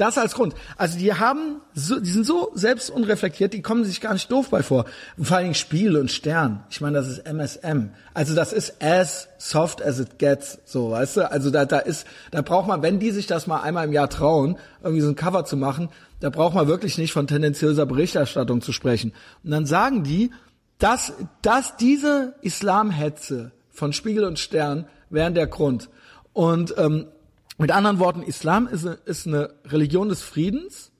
Das 0.00 0.16
als 0.16 0.32
Grund. 0.34 0.54
Also 0.78 0.98
die 0.98 1.12
haben, 1.12 1.60
so, 1.74 2.00
die 2.00 2.08
sind 2.08 2.24
so 2.24 2.52
selbst 2.54 2.88
unreflektiert, 2.88 3.52
die 3.52 3.60
kommen 3.60 3.84
sich 3.84 4.00
gar 4.00 4.14
nicht 4.14 4.32
doof 4.32 4.48
bei 4.48 4.62
vor. 4.62 4.86
Und 5.18 5.26
vor 5.26 5.36
allen 5.36 5.44
Dingen 5.44 5.54
Spiegel 5.54 5.98
und 5.98 6.10
Stern. 6.10 6.64
Ich 6.70 6.80
meine, 6.80 6.96
das 6.96 7.06
ist 7.06 7.26
MSM. 7.26 7.90
Also 8.14 8.34
das 8.34 8.54
ist 8.54 8.82
as 8.82 9.28
soft 9.36 9.82
as 9.82 10.00
it 10.00 10.18
gets, 10.18 10.58
so, 10.64 10.92
weißt 10.92 11.18
du? 11.18 11.30
Also 11.30 11.50
da, 11.50 11.66
da 11.66 11.80
ist, 11.80 12.06
da 12.30 12.40
braucht 12.40 12.66
man, 12.66 12.80
wenn 12.80 12.98
die 12.98 13.10
sich 13.10 13.26
das 13.26 13.46
mal 13.46 13.60
einmal 13.60 13.84
im 13.86 13.92
Jahr 13.92 14.08
trauen, 14.08 14.56
irgendwie 14.82 15.02
so 15.02 15.08
ein 15.10 15.16
Cover 15.16 15.44
zu 15.44 15.58
machen, 15.58 15.90
da 16.20 16.30
braucht 16.30 16.54
man 16.54 16.66
wirklich 16.66 16.96
nicht 16.96 17.12
von 17.12 17.26
tendenziöser 17.26 17.84
Berichterstattung 17.84 18.62
zu 18.62 18.72
sprechen. 18.72 19.12
Und 19.44 19.50
dann 19.50 19.66
sagen 19.66 20.02
die, 20.02 20.30
dass, 20.78 21.12
dass 21.42 21.76
diese 21.76 22.36
Islamhetze 22.40 23.52
von 23.68 23.92
Spiegel 23.92 24.24
und 24.24 24.38
Stern 24.38 24.86
wären 25.10 25.34
der 25.34 25.46
Grund. 25.46 25.90
Und 26.32 26.74
ähm, 26.78 27.08
mit 27.60 27.70
anderen 27.72 27.98
Worten, 27.98 28.22
Islam 28.22 28.66
ist, 28.66 28.84
ist 28.84 29.26
eine 29.26 29.54
Religion 29.66 30.08
des 30.08 30.22
Friedens 30.22 30.92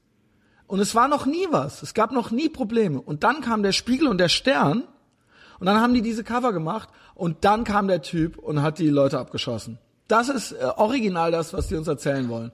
und 0.67 0.79
es 0.81 0.95
war 0.95 1.09
noch 1.09 1.27
nie 1.27 1.47
was. 1.51 1.83
Es 1.83 1.95
gab 1.95 2.13
noch 2.13 2.31
nie 2.31 2.49
Probleme. 2.49 3.01
Und 3.01 3.25
dann 3.25 3.41
kam 3.41 3.63
der 3.63 3.73
Spiegel 3.73 4.09
und 4.09 4.19
der 4.19 4.29
Stern 4.29 4.85
und 5.59 5.67
dann 5.67 5.81
haben 5.81 5.95
die 5.95 6.03
diese 6.03 6.23
Cover 6.23 6.53
gemacht 6.53 6.89
und 7.15 7.45
dann 7.45 7.65
kam 7.65 7.89
der 7.89 8.03
Typ 8.03 8.39
und 8.39 8.63
hat 8.63 8.79
die 8.79 8.89
Leute 8.89 9.19
abgeschossen. 9.19 9.79
Das 10.07 10.29
ist 10.29 10.53
äh, 10.53 10.65
original 10.77 11.31
das, 11.31 11.53
was 11.53 11.69
die 11.69 11.77
uns 11.77 11.89
erzählen 11.89 12.29
wollen. 12.29 12.53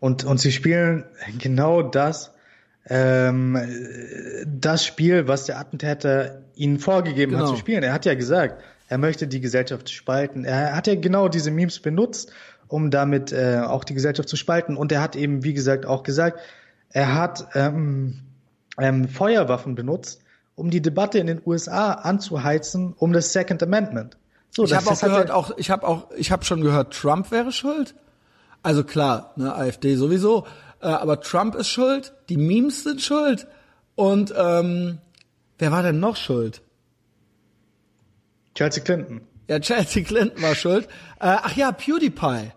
Und, 0.00 0.24
und 0.24 0.38
sie 0.38 0.52
spielen 0.52 1.04
genau 1.38 1.82
das, 1.82 2.32
ähm, 2.88 3.58
das 4.46 4.84
Spiel, 4.84 5.26
was 5.26 5.46
der 5.46 5.58
Attentäter 5.58 6.42
ihnen 6.54 6.78
vorgegeben 6.78 7.32
genau. 7.32 7.44
hat 7.44 7.50
zu 7.50 7.56
spielen. 7.56 7.82
Er 7.82 7.92
hat 7.92 8.04
ja 8.04 8.14
gesagt, 8.14 8.62
er 8.88 8.98
möchte 8.98 9.26
die 9.26 9.40
Gesellschaft 9.40 9.90
spalten. 9.90 10.44
Er 10.44 10.74
hat 10.74 10.86
ja 10.86 10.94
genau 10.94 11.28
diese 11.28 11.50
Memes 11.50 11.80
benutzt, 11.80 12.32
um 12.68 12.90
damit 12.90 13.32
äh, 13.32 13.60
auch 13.64 13.84
die 13.84 13.94
Gesellschaft 13.94 14.28
zu 14.28 14.36
spalten. 14.36 14.76
Und 14.76 14.92
er 14.92 15.00
hat 15.00 15.16
eben, 15.16 15.42
wie 15.42 15.54
gesagt, 15.54 15.86
auch 15.86 16.02
gesagt, 16.02 16.38
er 16.90 17.14
hat 17.14 17.48
ähm, 17.54 18.20
ähm, 18.78 19.08
Feuerwaffen 19.08 19.74
benutzt, 19.74 20.22
um 20.54 20.70
die 20.70 20.80
Debatte 20.80 21.18
in 21.18 21.26
den 21.26 21.40
USA 21.44 21.92
anzuheizen 21.92 22.94
um 22.96 23.12
das 23.12 23.32
Second 23.32 23.62
Amendment. 23.62 24.16
So, 24.50 24.64
ich 24.64 24.74
habe 24.74 24.90
auch 24.90 25.00
gehört, 25.00 25.30
auch 25.30 25.56
ich 25.56 25.70
habe 25.70 25.86
auch 25.86 26.10
ich 26.16 26.32
habe 26.32 26.44
schon 26.44 26.62
gehört, 26.62 26.94
Trump 26.94 27.30
wäre 27.30 27.52
schuld. 27.52 27.94
Also 28.62 28.82
klar, 28.82 29.32
ne, 29.36 29.54
AfD 29.54 29.94
sowieso, 29.94 30.46
äh, 30.80 30.86
aber 30.86 31.20
Trump 31.20 31.54
ist 31.54 31.68
schuld, 31.68 32.12
die 32.28 32.36
Memes 32.36 32.82
sind 32.82 33.00
schuld 33.00 33.46
und 33.94 34.32
ähm, 34.36 34.98
wer 35.58 35.70
war 35.70 35.82
denn 35.82 36.00
noch 36.00 36.16
schuld? 36.16 36.62
Chelsea 38.54 38.82
Clinton. 38.82 39.20
Ja, 39.48 39.60
Chelsea 39.60 40.02
Clinton 40.02 40.42
war 40.42 40.54
schuld. 40.54 40.86
Äh, 41.20 41.36
ach 41.42 41.54
ja, 41.56 41.70
PewDiePie. 41.70 42.52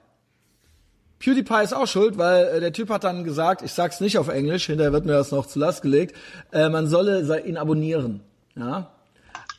PewDiePie 1.21 1.63
ist 1.63 1.73
auch 1.73 1.87
schuld, 1.87 2.17
weil 2.17 2.45
äh, 2.45 2.59
der 2.59 2.73
Typ 2.73 2.89
hat 2.89 3.03
dann 3.03 3.23
gesagt, 3.23 3.61
ich 3.61 3.71
sag's 3.71 4.01
nicht 4.01 4.17
auf 4.17 4.27
Englisch, 4.27 4.65
hinterher 4.65 4.91
wird 4.91 5.05
mir 5.05 5.13
das 5.13 5.31
noch 5.31 5.45
zu 5.45 5.59
Last 5.59 5.83
gelegt, 5.83 6.15
äh, 6.51 6.67
man 6.69 6.87
solle 6.87 7.45
ihn 7.45 7.57
abonnieren. 7.57 8.21
Ja. 8.55 8.89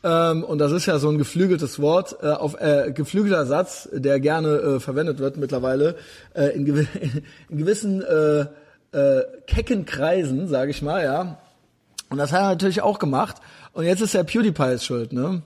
Ähm, 0.03 0.43
und 0.43 0.59
das 0.59 0.73
ist 0.73 0.85
ja 0.85 0.99
so 0.99 1.09
ein 1.09 1.17
geflügeltes 1.17 1.79
Wort, 1.79 2.17
äh, 2.21 2.27
auf 2.27 2.59
äh, 2.59 2.91
geflügelter 2.91 3.45
Satz, 3.45 3.87
der 3.93 4.19
gerne 4.19 4.49
äh, 4.49 4.79
verwendet 4.81 5.19
wird 5.19 5.37
mittlerweile 5.37 5.95
äh, 6.33 6.47
in, 6.49 6.65
gew 6.65 6.83
in 7.49 7.57
gewissen 7.57 8.01
äh, 8.01 8.45
äh, 8.91 9.23
kecken 9.47 9.85
Kreisen, 9.85 10.49
sage 10.49 10.71
ich 10.71 10.81
mal, 10.81 11.03
ja. 11.03 11.37
Und 12.09 12.17
das 12.17 12.33
hat 12.33 12.41
er 12.41 12.49
natürlich 12.49 12.81
auch 12.81 12.99
gemacht. 12.99 13.37
Und 13.71 13.85
jetzt 13.85 14.01
ist 14.01 14.13
der 14.13 14.25
PewDiePie 14.25 14.77
schuld, 14.79 15.13
ne? 15.13 15.41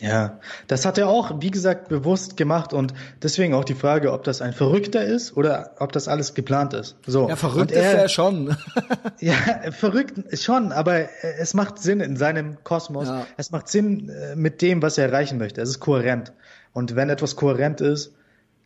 Ja, 0.00 0.40
das 0.66 0.84
hat 0.84 0.98
er 0.98 1.08
auch, 1.08 1.40
wie 1.40 1.52
gesagt, 1.52 1.88
bewusst 1.88 2.36
gemacht 2.36 2.72
und 2.72 2.92
deswegen 3.22 3.54
auch 3.54 3.64
die 3.64 3.74
Frage, 3.74 4.12
ob 4.12 4.24
das 4.24 4.42
ein 4.42 4.52
Verrückter 4.52 5.04
ist 5.04 5.36
oder 5.36 5.76
ob 5.78 5.92
das 5.92 6.08
alles 6.08 6.34
geplant 6.34 6.74
ist. 6.74 6.96
So. 7.06 7.28
Ja, 7.28 7.36
verrückt 7.36 7.70
er, 7.70 7.92
ist 7.92 7.98
er 7.98 8.08
schon. 8.08 8.56
ja, 9.20 9.34
verrückt 9.70 10.38
schon, 10.38 10.72
aber 10.72 11.08
es 11.38 11.54
macht 11.54 11.78
Sinn 11.78 12.00
in 12.00 12.16
seinem 12.16 12.62
Kosmos. 12.64 13.06
Ja. 13.06 13.26
Es 13.36 13.52
macht 13.52 13.68
Sinn 13.68 14.08
äh, 14.08 14.34
mit 14.34 14.62
dem, 14.62 14.82
was 14.82 14.98
er 14.98 15.06
erreichen 15.06 15.38
möchte. 15.38 15.62
Es 15.62 15.68
ist 15.68 15.80
kohärent. 15.80 16.32
Und 16.72 16.96
wenn 16.96 17.08
etwas 17.08 17.36
kohärent 17.36 17.80
ist, 17.80 18.12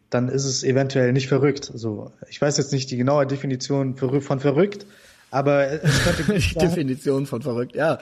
dann 0.09 0.28
ist 0.28 0.46
es 0.46 0.64
eventuell 0.64 1.12
nicht 1.12 1.28
verrückt. 1.28 1.70
So, 1.74 2.10
ich 2.30 2.40
weiß 2.40 2.56
jetzt 2.56 2.72
nicht 2.72 2.90
die 2.90 2.96
genaue 2.96 3.26
Definition 3.26 3.96
von 3.96 4.40
verrückt, 4.40 4.86
aber 5.30 5.70
es 5.70 6.02
könnte 6.05 6.32
die 6.38 6.55
Definition 6.55 7.26
von 7.26 7.42
verrückt, 7.42 7.76
ja. 7.76 7.98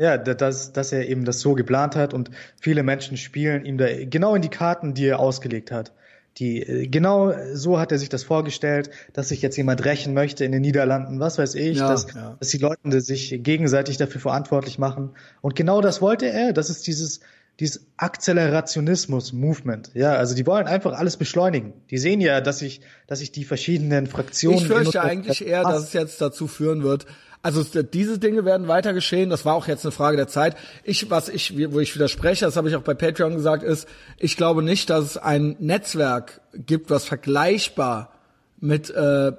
Ja, 0.00 0.16
dass, 0.16 0.72
dass 0.72 0.92
er 0.92 1.06
eben 1.10 1.26
das 1.26 1.40
so 1.40 1.54
geplant 1.54 1.94
hat 1.94 2.14
und 2.14 2.30
viele 2.58 2.82
Menschen 2.82 3.18
spielen 3.18 3.66
ihm 3.66 3.76
da 3.76 3.86
genau 4.06 4.34
in 4.34 4.40
die 4.40 4.48
Karten, 4.48 4.94
die 4.94 5.04
er 5.04 5.20
ausgelegt 5.20 5.70
hat. 5.70 5.92
Die, 6.38 6.62
äh, 6.62 6.86
genau 6.86 7.34
so 7.52 7.78
hat 7.78 7.92
er 7.92 7.98
sich 7.98 8.08
das 8.08 8.24
vorgestellt, 8.24 8.88
dass 9.12 9.28
sich 9.28 9.42
jetzt 9.42 9.58
jemand 9.58 9.84
rächen 9.84 10.14
möchte 10.14 10.46
in 10.46 10.52
den 10.52 10.62
Niederlanden, 10.62 11.20
was 11.20 11.36
weiß 11.36 11.54
ich, 11.54 11.76
ja, 11.76 11.88
dass, 11.88 12.06
ja. 12.14 12.34
dass 12.40 12.48
die 12.48 12.56
Leute 12.56 13.02
sich 13.02 13.42
gegenseitig 13.42 13.98
dafür 13.98 14.22
verantwortlich 14.22 14.78
machen. 14.78 15.10
Und 15.42 15.54
genau 15.54 15.82
das 15.82 16.00
wollte 16.00 16.30
er. 16.30 16.54
Das 16.54 16.70
ist 16.70 16.86
dieses, 16.86 17.20
dieses 17.58 17.84
Akzelerationismus-Movement. 17.98 19.90
Ja, 19.92 20.14
also 20.14 20.34
die 20.34 20.46
wollen 20.46 20.66
einfach 20.66 20.94
alles 20.94 21.18
beschleunigen. 21.18 21.74
Die 21.90 21.98
sehen 21.98 22.22
ja, 22.22 22.40
dass 22.40 22.60
sich, 22.60 22.80
dass 23.06 23.18
sich 23.18 23.32
die 23.32 23.44
verschiedenen 23.44 24.06
Fraktionen. 24.06 24.60
Ich 24.60 24.66
fürchte 24.66 25.02
eigentlich 25.02 25.46
eher, 25.46 25.62
dass 25.62 25.82
es 25.82 25.92
jetzt 25.92 26.22
dazu 26.22 26.46
führen 26.46 26.82
wird, 26.84 27.04
Also 27.42 27.64
diese 27.82 28.18
Dinge 28.18 28.44
werden 28.44 28.68
weiter 28.68 28.92
geschehen. 28.92 29.30
Das 29.30 29.46
war 29.46 29.54
auch 29.54 29.66
jetzt 29.66 29.84
eine 29.84 29.92
Frage 29.92 30.16
der 30.18 30.28
Zeit. 30.28 30.56
Ich, 30.84 31.08
was 31.08 31.28
ich, 31.30 31.72
wo 31.72 31.80
ich 31.80 31.94
widerspreche, 31.94 32.44
das 32.44 32.56
habe 32.56 32.68
ich 32.68 32.76
auch 32.76 32.82
bei 32.82 32.92
Patreon 32.92 33.34
gesagt, 33.34 33.62
ist, 33.62 33.88
ich 34.18 34.36
glaube 34.36 34.62
nicht, 34.62 34.90
dass 34.90 35.04
es 35.04 35.16
ein 35.16 35.56
Netzwerk 35.58 36.42
gibt, 36.52 36.90
was 36.90 37.06
vergleichbar 37.06 38.12
mit, 38.58 38.90
äh, 38.90 39.32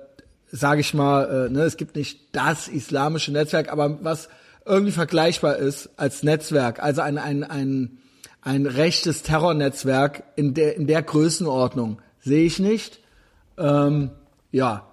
sage 0.52 0.82
ich 0.82 0.96
mal, 0.96 1.48
äh, 1.48 1.50
ne, 1.50 1.62
es 1.62 1.78
gibt 1.78 1.96
nicht 1.96 2.20
das 2.32 2.68
islamische 2.68 3.32
Netzwerk, 3.32 3.72
aber 3.72 4.04
was 4.04 4.30
irgendwie 4.66 4.92
vergleichbar 4.92 5.58
ist 5.58 5.90
als 5.98 6.24
Netzwerk, 6.24 6.82
also 6.82 7.02
ein 7.02 7.18
ein 7.18 7.44
ein 7.44 7.98
ein 8.42 8.66
rechtes 8.66 9.22
Terrornetzwerk 9.22 10.24
in 10.36 10.54
der 10.54 10.76
in 10.76 10.88
der 10.88 11.04
Größenordnung 11.04 12.02
sehe 12.20 12.46
ich 12.46 12.60
nicht. 12.60 13.00
Ähm, 13.58 14.12
ja, 14.52 14.91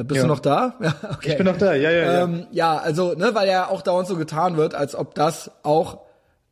äh, 0.00 0.04
bist 0.04 0.16
Ja. 0.16 0.22
du 0.22 0.28
noch 0.28 0.40
da? 0.40 0.74
Ja, 0.80 0.94
okay. 1.12 1.30
Ich 1.30 1.36
bin 1.36 1.46
noch 1.46 1.58
da, 1.58 1.74
ja, 1.74 1.90
ja, 1.90 2.12
ja. 2.12 2.24
Ähm, 2.24 2.46
ja, 2.50 2.76
also, 2.78 3.14
ne, 3.14 3.34
weil 3.34 3.48
ja 3.48 3.68
auch 3.68 3.82
dauernd 3.82 4.08
so 4.08 4.16
getan 4.16 4.56
wird, 4.56 4.74
als 4.74 4.94
ob 4.94 5.14
das 5.14 5.50
auch 5.62 6.00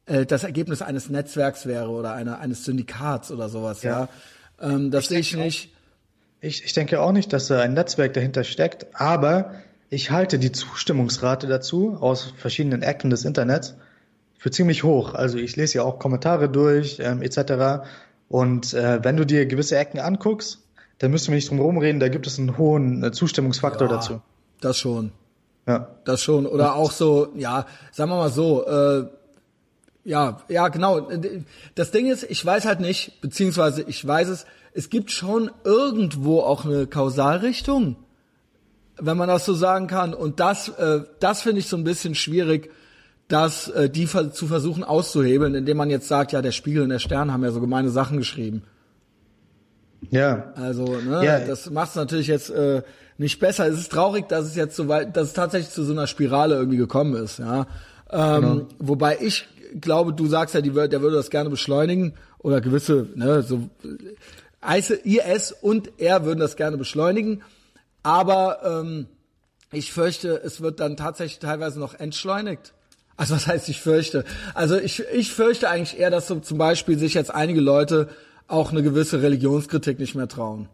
äh, 0.07 0.27
das 0.27 0.45
Ergebnis 0.45 0.83
eines 0.83 1.09
Netzwerks 1.11 1.67
wäre 1.67 1.89
oder 1.89 2.13
einer, 2.13 2.39
eines 2.41 2.65
Syndikats 2.65 3.31
oder 3.33 3.49
sowas, 3.49 3.83
ja. 3.83 4.09
Ja. 4.61 4.69
Ähm, 4.69 4.91
das 4.91 5.07
sehe 5.07 5.21
ich 5.21 5.35
nicht. 5.37 5.73
Ich, 6.41 6.65
ich 6.65 6.73
denke 6.73 7.01
auch 7.01 7.13
nicht, 7.13 7.33
dass 7.33 7.49
da 7.49 7.61
ein 7.61 7.75
Netzwerk 7.75 8.15
dahinter 8.15 8.45
steckt, 8.45 8.87
aber 8.95 9.53
ich 9.91 10.11
halte 10.11 10.39
die 10.39 10.53
Zustimmungsrate 10.53 11.47
dazu 11.47 11.99
aus 12.01 12.33
verschiedenen 12.37 12.83
Ecken 12.83 13.11
des 13.11 13.25
Internets 13.25 13.75
für 14.39 14.51
ziemlich 14.51 14.85
hoch. 14.85 15.15
Also 15.15 15.37
ich 15.37 15.57
lese 15.57 15.79
ja 15.79 15.85
auch 15.85 15.99
Kommentare 15.99 16.49
durch, 16.49 16.99
ähm, 17.01 17.21
etc. 17.23 17.85
Und 18.29 18.73
äh, 18.73 19.05
wenn 19.05 19.17
du 19.17 19.27
dir 19.27 19.45
gewisse 19.47 19.77
Ecken 19.77 19.99
anguckst, 19.99 20.61
dann 21.01 21.11
müssen 21.11 21.29
wir 21.29 21.37
nicht 21.37 21.49
drum 21.49 21.61
rumreden, 21.61 21.99
da 21.99 22.09
gibt 22.09 22.27
es 22.27 22.39
einen 22.39 22.59
hohen 22.59 23.03
äh, 23.03 23.11
Zustimmungsfaktor 23.11 23.89
Ja, 23.89 23.95
dazu. 23.95 24.21
Das 24.61 24.79
schon. 24.79 25.13
Ja. 25.67 25.89
Das 26.05 26.23
schon. 26.23 26.47
Oder 26.47 26.77
auch 26.77 26.93
so, 26.93 27.29
ja, 27.35 27.67
sagen 27.91 28.11
wir 28.11 28.17
mal 28.17 28.31
so, 28.31 28.67
äh, 28.67 29.07
ja, 30.05 30.43
ja, 30.49 30.69
genau. 30.69 31.09
Das 31.75 31.91
Ding 31.91 32.07
ist, 32.07 32.25
ich 32.25 32.45
weiß 32.45 32.67
halt 32.67 32.81
nicht, 32.81 33.21
beziehungsweise 33.23 33.83
ich 33.83 34.07
weiß 34.07 34.29
es, 34.29 34.45
es 34.75 34.91
gibt 34.91 35.11
schon 35.11 35.51
irgendwo 35.65 36.41
auch 36.41 36.67
eine 36.67 36.87
Kausalrichtung, 36.87 37.97
wenn 38.99 39.17
man 39.17 39.29
das 39.29 39.47
so 39.47 39.55
sagen 39.55 39.87
kann. 39.87 40.13
Und 40.13 40.39
das, 40.39 40.69
äh, 40.69 41.01
das 41.19 41.41
finde 41.41 41.61
ich 41.61 41.69
so 41.69 41.79
ein 41.79 41.85
bisschen 41.85 42.15
schwierig, 42.15 42.71
das 43.27 43.69
äh, 43.69 43.89
die 43.89 44.07
zu 44.07 44.47
versuchen 44.47 44.85
auszuhebeln, 44.85 45.55
indem 45.55 45.79
man 45.79 45.89
jetzt 45.89 46.09
sagt, 46.09 46.33
ja, 46.33 46.43
der 46.43 46.53
Spiegel 46.53 46.83
und 46.83 46.91
der 46.91 46.99
Stern 46.99 47.33
haben 47.33 47.43
ja 47.43 47.53
so 47.53 47.61
gemeine 47.61 47.89
Sachen 47.89 48.19
geschrieben. 48.19 48.65
Ja. 50.11 50.53
Also, 50.57 50.85
ne, 50.85 51.25
Ja. 51.25 51.41
das 51.41 51.69
macht 51.71 51.91
es 51.91 51.97
natürlich 51.97 52.27
jetzt 52.27 52.51
äh, 52.51 52.83
nicht 53.19 53.39
besser. 53.39 53.67
Es 53.67 53.79
ist 53.79 53.93
traurig, 53.93 54.29
dass 54.29 54.47
es 54.47 54.57
jetzt 54.57 54.75
so 54.77 54.89
weit, 54.89 55.17
dass 55.17 55.29
es 55.29 55.33
tatsächlich 55.35 55.73
zu 55.73 55.85
so 55.85 55.93
einer 55.93 56.07
Spirale 56.07 56.55
irgendwie 56.55 56.79
gekommen 56.79 57.15
ist, 57.23 57.39
ja. 57.39 57.67
Ähm, 58.11 58.41
Genau. 58.41 58.67
Wobei 58.79 59.19
ich 59.21 59.47
glaube, 59.81 60.13
du 60.15 60.27
sagst 60.27 60.55
ja, 60.55 60.61
die, 60.63 60.73
wür- 60.73 60.89
der 60.89 61.01
würde 61.03 61.17
das 61.17 61.31
gerne 61.31 61.51
beschleunigen 61.51 62.15
oder 62.39 62.61
gewisse, 62.61 63.07
ne, 63.15 63.43
so 63.43 63.69
IS 65.05 65.53
und 65.61 65.91
er 65.99 66.25
würden 66.25 66.41
das 66.41 66.57
gerne 66.57 66.77
beschleunigen, 66.77 67.43
aber 68.03 68.59
ähm, 68.65 69.07
ich 69.73 69.93
fürchte, 69.93 70.41
es 70.43 70.61
wird 70.61 70.81
dann 70.81 70.97
tatsächlich 70.97 71.39
teilweise 71.39 71.79
noch 71.79 71.95
entschleunigt. 71.95 72.73
Also 73.17 73.35
was 73.35 73.47
heißt 73.47 73.69
ich 73.69 73.81
fürchte? 73.81 74.25
Also 74.55 74.77
ich, 74.77 75.05
ich 75.13 75.31
fürchte 75.33 75.69
eigentlich 75.69 75.99
eher, 76.01 76.11
dass 76.11 76.27
so 76.27 76.41
zum 76.41 76.59
Beispiel 76.59 76.99
sich 76.99 77.15
jetzt 77.15 77.33
einige 77.33 77.61
Leute 77.61 78.09
auch 78.51 78.73
eine 78.73 78.83
gewisse 78.83 79.23
Religionskritik 79.23 79.99
nicht 79.99 80.15
mehr 80.15 80.29
trauen. 80.29 80.69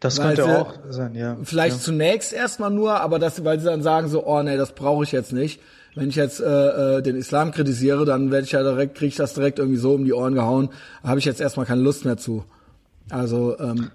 Das 0.00 0.18
Weil 0.18 0.34
könnte 0.36 0.58
auch 0.60 0.74
sein, 0.88 1.14
ja. 1.14 1.36
Vielleicht 1.42 1.82
zunächst 1.82 2.32
erstmal 2.32 2.70
nur, 2.70 3.00
aber 3.00 3.18
das, 3.18 3.44
weil 3.44 3.58
sie 3.60 3.66
dann 3.66 3.82
sagen 3.82 4.08
so, 4.08 4.26
oh 4.26 4.42
nee, 4.42 4.56
das 4.56 4.72
brauche 4.74 5.04
ich 5.04 5.12
jetzt 5.12 5.32
nicht. 5.32 5.60
Wenn 5.94 6.08
ich 6.08 6.16
jetzt 6.16 6.40
äh, 6.40 6.98
äh, 6.98 7.02
den 7.02 7.16
Islam 7.16 7.50
kritisiere, 7.50 8.04
dann 8.06 8.30
werde 8.30 8.44
ich 8.46 8.52
ja 8.52 8.62
direkt, 8.62 8.96
kriege 8.96 9.08
ich 9.08 9.16
das 9.16 9.34
direkt 9.34 9.58
irgendwie 9.58 9.78
so 9.78 9.94
um 9.94 10.04
die 10.04 10.12
Ohren 10.14 10.34
gehauen. 10.34 10.70
Habe 11.02 11.18
ich 11.18 11.24
jetzt 11.26 11.40
erstmal 11.40 11.66
keine 11.66 11.82
Lust 11.82 12.04
mehr 12.04 12.16
zu. 12.16 12.44
Also 13.10 13.58
ähm, 13.58 13.90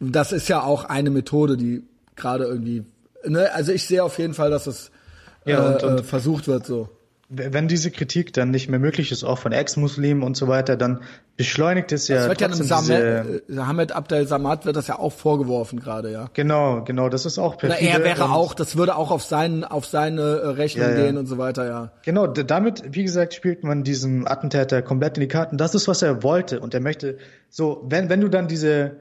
das 0.00 0.32
ist 0.32 0.48
ja 0.48 0.62
auch 0.62 0.84
eine 0.84 1.10
Methode, 1.10 1.56
die 1.56 1.84
gerade 2.16 2.44
irgendwie. 2.44 2.84
Ne, 3.24 3.50
also 3.54 3.72
ich 3.72 3.86
sehe 3.86 4.02
auf 4.04 4.18
jeden 4.18 4.34
Fall, 4.34 4.50
dass 4.50 4.66
es 4.66 4.90
äh, 5.46 5.52
Ja, 5.52 5.68
und- 5.68 5.82
und- 5.84 6.00
äh, 6.00 6.02
versucht 6.02 6.48
wird 6.48 6.66
so. 6.66 6.88
Wenn 7.28 7.66
diese 7.66 7.90
Kritik 7.90 8.32
dann 8.32 8.52
nicht 8.52 8.68
mehr 8.68 8.78
möglich 8.78 9.10
ist, 9.10 9.24
auch 9.24 9.38
von 9.38 9.50
Ex-Muslimen 9.50 10.22
und 10.22 10.36
so 10.36 10.46
weiter, 10.46 10.76
dann 10.76 11.00
beschleunigt 11.36 11.90
es 11.90 12.06
ja 12.06 12.22
Es 12.22 12.28
wird 12.28 12.40
ja 12.40 12.46
einem 12.46 12.68
trotzdem 12.68 12.78
diese, 12.78 13.42
äh, 13.52 13.58
Hamed 13.58 13.90
Abdel 13.90 14.28
Samad 14.28 14.64
wird 14.64 14.76
das 14.76 14.86
ja 14.86 14.96
auch 14.98 15.12
vorgeworfen 15.12 15.80
gerade, 15.80 16.12
ja. 16.12 16.30
Genau, 16.34 16.84
genau, 16.84 17.08
das 17.08 17.26
ist 17.26 17.38
auch 17.38 17.58
perfide. 17.58 17.84
er 17.84 18.04
wäre 18.04 18.30
auch, 18.30 18.54
das 18.54 18.76
würde 18.76 18.94
auch 18.94 19.10
auf 19.10 19.24
seinen, 19.24 19.64
auf 19.64 19.86
seine 19.86 20.22
äh, 20.22 20.46
Rechnung 20.50 20.88
Ja, 20.88 20.94
ja. 20.94 21.04
gehen 21.04 21.18
und 21.18 21.26
so 21.26 21.36
weiter, 21.36 21.66
ja. 21.66 21.90
Genau, 22.04 22.28
damit, 22.28 22.94
wie 22.94 23.02
gesagt, 23.02 23.34
spielt 23.34 23.64
man 23.64 23.82
diesem 23.82 24.28
Attentäter 24.28 24.80
komplett 24.82 25.16
in 25.16 25.22
die 25.22 25.28
Karten. 25.28 25.58
Das 25.58 25.74
ist, 25.74 25.88
was 25.88 26.02
er 26.02 26.22
wollte. 26.22 26.60
Und 26.60 26.74
er 26.74 26.80
möchte, 26.80 27.18
so, 27.50 27.82
wenn, 27.88 28.08
wenn 28.08 28.20
du 28.20 28.28
dann 28.28 28.46
diese 28.46 28.98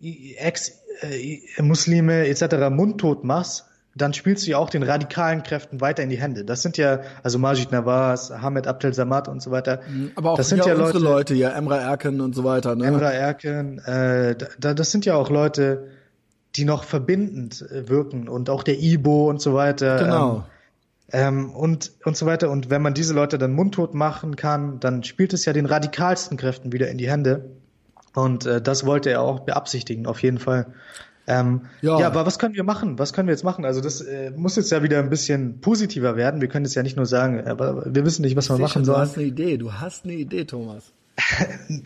Ex-Muslime 0.00 2.28
etc. 2.28 2.70
mundtot 2.70 3.24
machst, 3.24 3.66
dann 4.00 4.14
spielst 4.14 4.46
du 4.46 4.50
ja 4.50 4.58
auch 4.58 4.70
den 4.70 4.82
radikalen 4.82 5.42
Kräften 5.42 5.80
weiter 5.80 6.02
in 6.02 6.08
die 6.08 6.18
Hände. 6.18 6.44
Das 6.44 6.62
sind 6.62 6.76
ja, 6.76 7.00
also 7.22 7.38
Majid 7.38 7.72
Nawaz, 7.72 8.30
Hamed 8.30 8.66
Abdel 8.66 8.94
Samad 8.94 9.28
und 9.28 9.42
so 9.42 9.50
weiter. 9.50 9.80
Aber 10.14 10.32
auch 10.32 10.36
das 10.36 10.48
sind 10.48 10.58
ja, 10.58 10.68
ja 10.68 10.74
unsere 10.74 10.98
Leute, 10.98 11.04
Leute 11.04 11.34
hier, 11.34 11.54
Emra 11.54 11.78
Erken 11.78 12.20
und 12.20 12.34
so 12.34 12.44
weiter, 12.44 12.76
ne? 12.76 12.86
Emra 12.86 13.10
Erken, 13.10 13.78
äh, 13.80 14.36
da, 14.58 14.74
das 14.74 14.90
sind 14.90 15.04
ja 15.04 15.14
auch 15.14 15.30
Leute, 15.30 15.88
die 16.56 16.64
noch 16.64 16.84
verbindend 16.84 17.62
äh, 17.70 17.88
wirken 17.88 18.28
und 18.28 18.50
auch 18.50 18.62
der 18.62 18.78
Ibo 18.78 19.28
und 19.28 19.40
so 19.40 19.54
weiter. 19.54 19.98
Genau. 19.98 20.44
Ähm, 21.10 21.50
und, 21.50 21.92
und 22.04 22.16
so 22.16 22.26
weiter. 22.26 22.50
Und 22.50 22.68
wenn 22.68 22.82
man 22.82 22.92
diese 22.94 23.14
Leute 23.14 23.38
dann 23.38 23.52
mundtot 23.52 23.94
machen 23.94 24.36
kann, 24.36 24.78
dann 24.80 25.04
spielt 25.04 25.32
es 25.32 25.44
ja 25.46 25.54
den 25.54 25.66
radikalsten 25.66 26.36
Kräften 26.36 26.72
wieder 26.72 26.88
in 26.88 26.98
die 26.98 27.10
Hände. 27.10 27.50
Und 28.14 28.46
äh, 28.46 28.60
das 28.60 28.84
wollte 28.84 29.10
er 29.10 29.22
auch 29.22 29.40
beabsichtigen, 29.40 30.06
auf 30.06 30.22
jeden 30.22 30.38
Fall. 30.38 30.66
Ähm, 31.28 31.62
Ja. 31.82 32.00
ja. 32.00 32.06
aber 32.06 32.26
was 32.26 32.38
können 32.38 32.54
wir 32.54 32.64
machen? 32.64 32.98
Was 32.98 33.12
können 33.12 33.28
wir 33.28 33.32
jetzt 33.34 33.44
machen? 33.44 33.64
Also 33.64 33.80
das 33.80 34.00
äh, 34.00 34.30
muss 34.30 34.56
jetzt 34.56 34.70
ja 34.72 34.82
wieder 34.82 34.98
ein 34.98 35.10
bisschen 35.10 35.60
positiver 35.60 36.16
werden. 36.16 36.40
Wir 36.40 36.48
können 36.48 36.64
jetzt 36.64 36.74
ja 36.74 36.82
nicht 36.82 36.96
nur 36.96 37.06
sagen, 37.06 37.46
aber 37.46 37.84
wir 37.94 38.04
wissen 38.04 38.22
nicht, 38.22 38.34
was 38.36 38.48
wir 38.48 38.58
machen 38.58 38.82
du 38.82 38.86
sollen. 38.86 39.00
hast 39.00 39.16
eine 39.16 39.26
Idee, 39.26 39.56
du 39.58 39.72
hast 39.72 40.04
eine 40.04 40.14
Idee, 40.14 40.44
Thomas. 40.44 40.92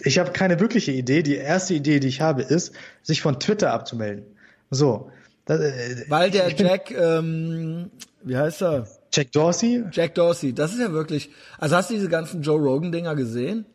Ich 0.04 0.18
habe 0.18 0.30
keine 0.32 0.60
wirkliche 0.60 0.92
Idee. 0.92 1.22
Die 1.22 1.34
erste 1.34 1.74
Idee, 1.74 2.00
die 2.00 2.08
ich 2.08 2.20
habe, 2.20 2.42
ist, 2.42 2.72
sich 3.02 3.20
von 3.22 3.40
Twitter 3.40 3.72
abzumelden. 3.72 4.24
So. 4.70 5.10
Das, 5.44 5.60
äh, 5.60 6.04
Weil 6.08 6.30
der 6.30 6.48
Jack, 6.54 6.90
ähm, 6.92 7.90
wie 8.22 8.36
heißt 8.36 8.62
er? 8.62 8.86
Jack 9.12 9.32
Dorsey. 9.32 9.84
Jack 9.90 10.14
Dorsey, 10.14 10.54
das 10.54 10.72
ist 10.72 10.80
ja 10.80 10.92
wirklich, 10.92 11.30
also 11.58 11.76
hast 11.76 11.90
du 11.90 11.94
diese 11.94 12.08
ganzen 12.08 12.42
Joe 12.42 12.60
Rogan-Dinger 12.60 13.14
gesehen? 13.16 13.66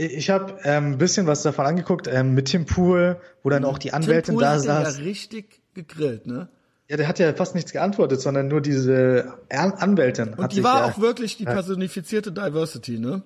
Ich 0.00 0.30
habe 0.30 0.56
ähm, 0.64 0.92
ein 0.92 0.98
bisschen 0.98 1.26
was 1.26 1.42
davon 1.42 1.66
angeguckt 1.66 2.08
ähm, 2.10 2.32
mit 2.32 2.46
Tim 2.46 2.64
Pool, 2.64 3.20
wo 3.42 3.50
dann 3.50 3.66
auch 3.66 3.76
die 3.76 3.92
Anwältin 3.92 4.24
Tim 4.24 4.34
Pool 4.36 4.44
da 4.44 4.58
saß. 4.58 4.98
ja 4.98 5.04
richtig 5.04 5.60
gegrillt, 5.74 6.26
ne? 6.26 6.48
Ja, 6.88 6.96
der 6.96 7.06
hat 7.06 7.18
ja 7.18 7.34
fast 7.34 7.54
nichts 7.54 7.72
geantwortet, 7.72 8.20
sondern 8.20 8.48
nur 8.48 8.62
diese 8.62 9.34
An 9.50 9.72
Anwältin. 9.72 10.34
Und 10.34 10.52
die 10.52 10.64
war 10.64 10.80
ja, 10.80 10.84
auch 10.86 11.00
wirklich 11.00 11.36
die 11.36 11.44
personifizierte 11.44 12.32
Diversity, 12.32 12.98
ne? 12.98 13.22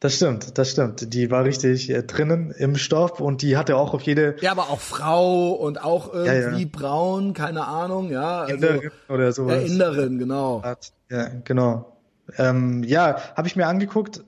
Das 0.00 0.16
stimmt, 0.16 0.58
das 0.58 0.70
stimmt. 0.70 1.14
Die 1.14 1.30
war 1.30 1.44
richtig 1.44 1.88
äh, 1.88 2.02
drinnen 2.02 2.50
im 2.50 2.76
Stoff 2.76 3.20
und 3.20 3.40
die 3.40 3.56
hatte 3.56 3.76
auch 3.76 3.94
auf 3.94 4.02
jede 4.02 4.36
Ja, 4.42 4.50
aber 4.50 4.68
auch 4.68 4.80
Frau 4.80 5.52
und 5.52 5.82
auch 5.82 6.12
irgendwie 6.12 6.64
ja. 6.64 6.68
braun, 6.70 7.32
keine 7.32 7.66
Ahnung, 7.66 8.10
ja. 8.10 8.42
Also, 8.42 8.54
Inderin 8.54 8.90
oder 9.08 9.32
sowas. 9.32 9.62
Ja, 9.62 9.66
Inderin, 9.66 10.18
genau. 10.18 10.62
Ja, 11.08 11.30
genau. 11.44 11.96
Ähm, 12.36 12.82
ja, 12.82 13.16
habe 13.34 13.48
ich 13.48 13.56
mir 13.56 13.66
angeguckt. 13.66 14.22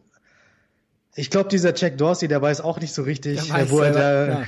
Ich 1.17 1.31
glaube, 1.31 1.49
dieser 1.49 1.75
Jack 1.75 1.97
Dorsey, 1.99 2.29
der 2.29 2.41
weiß 2.43 2.61
auch 2.61 2.79
nicht 2.81 2.95
so 2.95 3.03
richtig, 3.03 3.49
Der 3.51 3.59
äh, 3.63 3.71
wo 3.71 3.81
er 3.81 3.91
da, 3.93 4.45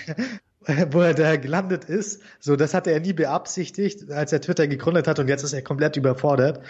wo 0.92 1.00
er 1.00 1.14
da 1.14 1.36
gelandet 1.36 1.84
ist. 1.86 2.20
So, 2.40 2.56
das 2.56 2.74
hatte 2.74 2.90
er 2.90 3.00
nie 3.00 3.14
beabsichtigt, 3.14 4.10
als 4.10 4.32
er 4.32 4.40
Twitter 4.40 4.66
gegründet 4.68 5.08
hat 5.08 5.18
und 5.18 5.28
jetzt 5.28 5.42
ist 5.42 5.54
er 5.54 5.62
komplett 5.62 5.96
überfordert. 5.96 6.60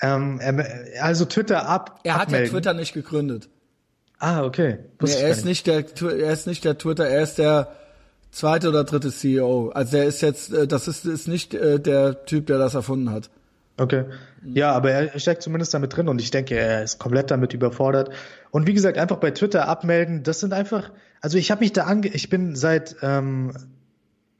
Ähm, 0.00 0.40
er, 0.40 1.02
also 1.04 1.24
Twitter 1.24 1.68
ab. 1.68 2.00
Er 2.02 2.14
hat 2.14 2.20
ja 2.20 2.24
abmelden. 2.24 2.50
Twitter 2.50 2.74
nicht 2.74 2.92
gegründet. 2.94 3.48
Ah, 4.18 4.42
okay. 4.44 4.78
Nee, 5.00 5.12
er 5.12 5.28
ist 5.28 5.44
nicht 5.44 5.66
der, 5.66 5.86
Twi- 5.86 6.18
er 6.20 6.32
ist 6.32 6.46
nicht 6.46 6.64
der 6.64 6.78
Twitter, 6.78 7.06
er 7.08 7.22
ist 7.22 7.38
der 7.38 7.68
zweite 8.30 8.68
oder 8.70 8.84
dritte 8.84 9.10
CEO. 9.12 9.68
Also 9.70 9.98
er 9.98 10.04
ist 10.04 10.20
jetzt, 10.22 10.52
äh, 10.52 10.66
das 10.66 10.88
ist, 10.88 11.04
ist 11.04 11.28
nicht 11.28 11.54
äh, 11.54 11.78
der 11.78 12.24
Typ, 12.24 12.46
der 12.46 12.58
das 12.58 12.74
erfunden 12.74 13.10
hat. 13.10 13.30
Okay. 13.76 14.04
Ja, 14.44 14.72
aber 14.72 14.92
er 14.92 15.18
steckt 15.18 15.42
zumindest 15.42 15.74
damit 15.74 15.96
drin 15.96 16.08
und 16.08 16.20
ich 16.20 16.30
denke, 16.30 16.54
er 16.56 16.84
ist 16.84 16.98
komplett 17.00 17.30
damit 17.32 17.54
überfordert. 17.54 18.10
Und 18.54 18.68
wie 18.68 18.72
gesagt, 18.72 18.98
einfach 18.98 19.16
bei 19.16 19.32
Twitter 19.32 19.66
abmelden, 19.66 20.22
das 20.22 20.38
sind 20.38 20.52
einfach, 20.52 20.92
also 21.20 21.38
ich 21.38 21.50
habe 21.50 21.64
mich 21.64 21.72
da 21.72 21.86
ange, 21.86 22.06
ich 22.06 22.28
bin 22.28 22.54
seit 22.54 22.94
ähm, 23.02 23.52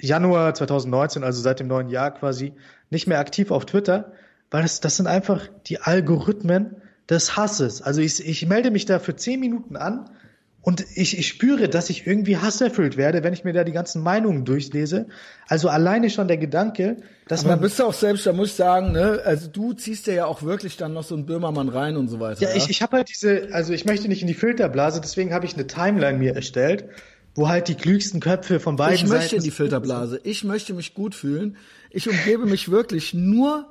Januar 0.00 0.54
2019, 0.54 1.24
also 1.24 1.42
seit 1.42 1.58
dem 1.58 1.66
neuen 1.66 1.88
Jahr 1.88 2.12
quasi, 2.12 2.52
nicht 2.90 3.08
mehr 3.08 3.18
aktiv 3.18 3.50
auf 3.50 3.66
Twitter, 3.66 4.12
weil 4.52 4.62
das, 4.62 4.78
das 4.78 4.98
sind 4.98 5.08
einfach 5.08 5.48
die 5.66 5.80
Algorithmen 5.80 6.76
des 7.10 7.36
Hasses. 7.36 7.82
Also 7.82 8.02
ich, 8.02 8.24
ich 8.24 8.46
melde 8.46 8.70
mich 8.70 8.84
da 8.84 9.00
für 9.00 9.16
zehn 9.16 9.40
Minuten 9.40 9.74
an 9.74 10.08
Und 10.64 10.86
ich, 10.94 11.18
ich 11.18 11.28
spüre, 11.28 11.68
dass 11.68 11.90
ich 11.90 12.06
irgendwie 12.06 12.38
hasserfüllt 12.38 12.96
werde, 12.96 13.22
wenn 13.22 13.34
ich 13.34 13.44
mir 13.44 13.52
da 13.52 13.64
die 13.64 13.72
ganzen 13.72 14.02
Meinungen 14.02 14.46
durchlese. 14.46 15.06
Also 15.46 15.68
alleine 15.68 16.08
schon 16.08 16.26
der 16.26 16.38
Gedanke, 16.38 16.96
dass 17.28 17.40
Aber 17.40 17.50
man. 17.50 17.60
bist 17.60 17.78
du 17.78 17.84
auch 17.84 17.92
selbst, 17.92 18.24
da 18.24 18.32
muss 18.32 18.48
ich 18.48 18.54
sagen, 18.54 18.92
ne, 18.92 19.20
also 19.26 19.46
du 19.46 19.74
ziehst 19.74 20.06
dir 20.06 20.14
ja 20.14 20.24
auch 20.24 20.42
wirklich 20.42 20.78
dann 20.78 20.94
noch 20.94 21.04
so 21.04 21.14
einen 21.16 21.26
Böhmermann 21.26 21.68
rein 21.68 21.98
und 21.98 22.08
so 22.08 22.18
weiter. 22.18 22.40
Ja, 22.40 22.56
ich, 22.56 22.70
ich 22.70 22.80
habe 22.80 22.96
halt 22.96 23.10
diese, 23.10 23.48
also 23.52 23.74
ich 23.74 23.84
möchte 23.84 24.08
nicht 24.08 24.22
in 24.22 24.26
die 24.26 24.34
Filterblase, 24.34 25.02
deswegen 25.02 25.34
habe 25.34 25.44
ich 25.44 25.52
eine 25.52 25.66
Timeline 25.66 26.16
mir 26.16 26.34
erstellt, 26.34 26.86
wo 27.34 27.50
halt 27.50 27.68
die 27.68 27.74
klügsten 27.74 28.20
Köpfe 28.20 28.58
von 28.58 28.76
beiden 28.76 28.94
ich 28.94 29.06
möchte 29.06 29.24
Seiten 29.24 29.36
in 29.36 29.42
die 29.42 29.50
Filterblase. 29.50 30.18
Ich 30.24 30.44
möchte 30.44 30.72
mich 30.72 30.94
gut 30.94 31.14
fühlen. 31.14 31.58
Ich 31.90 32.08
umgebe 32.08 32.46
mich 32.46 32.70
wirklich 32.70 33.12
nur, 33.12 33.66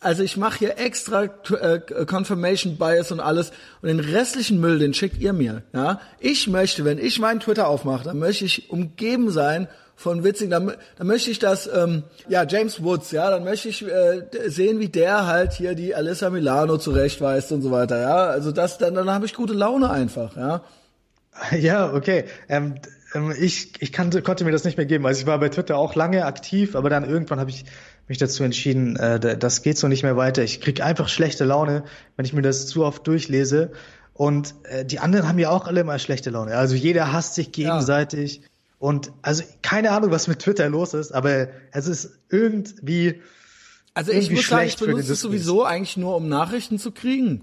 also 0.00 0.22
ich 0.22 0.36
mache 0.36 0.58
hier 0.58 0.78
extra 0.78 1.24
äh, 1.24 1.80
Confirmation 2.06 2.76
Bias 2.76 3.10
und 3.10 3.20
alles 3.20 3.50
und 3.82 3.88
den 3.88 4.00
restlichen 4.00 4.60
Müll, 4.60 4.78
den 4.78 4.94
schickt 4.94 5.18
ihr 5.18 5.32
mir. 5.32 5.62
Ja, 5.74 6.00
ich 6.20 6.46
möchte, 6.46 6.84
wenn 6.84 6.98
ich 6.98 7.18
meinen 7.18 7.40
Twitter 7.40 7.68
aufmache, 7.68 8.04
dann 8.04 8.18
möchte 8.18 8.44
ich 8.44 8.70
umgeben 8.70 9.30
sein 9.30 9.68
von 9.96 10.22
witzigen, 10.22 10.50
dann, 10.50 10.72
dann 10.96 11.06
möchte 11.08 11.32
ich 11.32 11.40
das, 11.40 11.68
ähm, 11.74 12.04
ja, 12.28 12.46
James 12.46 12.84
Woods, 12.84 13.10
ja, 13.10 13.30
dann 13.30 13.42
möchte 13.42 13.68
ich 13.68 13.84
äh, 13.84 14.22
sehen, 14.46 14.78
wie 14.78 14.88
der 14.88 15.26
halt 15.26 15.54
hier 15.54 15.74
die 15.74 15.96
Alyssa 15.96 16.30
Milano 16.30 16.78
zurechtweist 16.78 17.50
und 17.50 17.62
so 17.62 17.72
weiter, 17.72 18.00
ja, 18.00 18.26
also 18.26 18.52
das, 18.52 18.78
dann, 18.78 18.94
dann 18.94 19.10
habe 19.10 19.26
ich 19.26 19.34
gute 19.34 19.54
Laune 19.54 19.90
einfach, 19.90 20.36
ja. 20.36 20.62
Ja, 21.58 21.92
okay. 21.92 22.24
Ähm, 22.48 22.76
ähm, 23.14 23.32
ich 23.38 23.80
ich 23.80 23.92
kann, 23.92 24.10
konnte 24.22 24.44
mir 24.44 24.52
das 24.52 24.64
nicht 24.64 24.76
mehr 24.76 24.86
geben. 24.86 25.06
Also 25.06 25.20
ich 25.20 25.26
war 25.26 25.38
bei 25.38 25.48
Twitter 25.48 25.76
auch 25.76 25.94
lange 25.94 26.24
aktiv, 26.24 26.76
aber 26.76 26.90
dann 26.90 27.08
irgendwann 27.08 27.40
habe 27.40 27.50
ich 27.50 27.64
mich 28.08 28.18
dazu 28.18 28.42
entschieden, 28.42 28.96
äh, 28.96 29.38
das 29.38 29.62
geht 29.62 29.78
so 29.78 29.88
nicht 29.88 30.02
mehr 30.02 30.16
weiter. 30.16 30.42
Ich 30.42 30.60
krieg 30.60 30.82
einfach 30.82 31.08
schlechte 31.08 31.44
Laune, 31.44 31.84
wenn 32.16 32.24
ich 32.24 32.32
mir 32.32 32.42
das 32.42 32.66
zu 32.66 32.84
oft 32.84 33.06
durchlese. 33.06 33.72
Und 34.14 34.54
äh, 34.64 34.84
die 34.84 34.98
anderen 34.98 35.28
haben 35.28 35.38
ja 35.38 35.50
auch 35.50 35.66
alle 35.66 35.84
mal 35.84 35.98
schlechte 35.98 36.30
Laune. 36.30 36.56
Also 36.56 36.74
jeder 36.74 37.12
hasst 37.12 37.34
sich 37.34 37.52
gegenseitig. 37.52 38.36
Ja. 38.36 38.42
Und 38.78 39.12
also 39.22 39.44
keine 39.62 39.90
Ahnung, 39.90 40.10
was 40.10 40.28
mit 40.28 40.40
Twitter 40.40 40.68
los 40.68 40.94
ist, 40.94 41.12
aber 41.12 41.48
es 41.72 41.86
ist 41.86 42.18
irgendwie. 42.28 43.20
Also 43.94 44.12
ich 44.12 44.30
muss 44.30 44.48
sagen, 44.48 44.68
ich 44.68 44.76
benutze 44.76 45.12
es 45.12 45.20
sowieso 45.20 45.64
eigentlich 45.64 45.96
nur, 45.96 46.16
um 46.16 46.28
Nachrichten 46.28 46.78
zu 46.78 46.92
kriegen. 46.92 47.42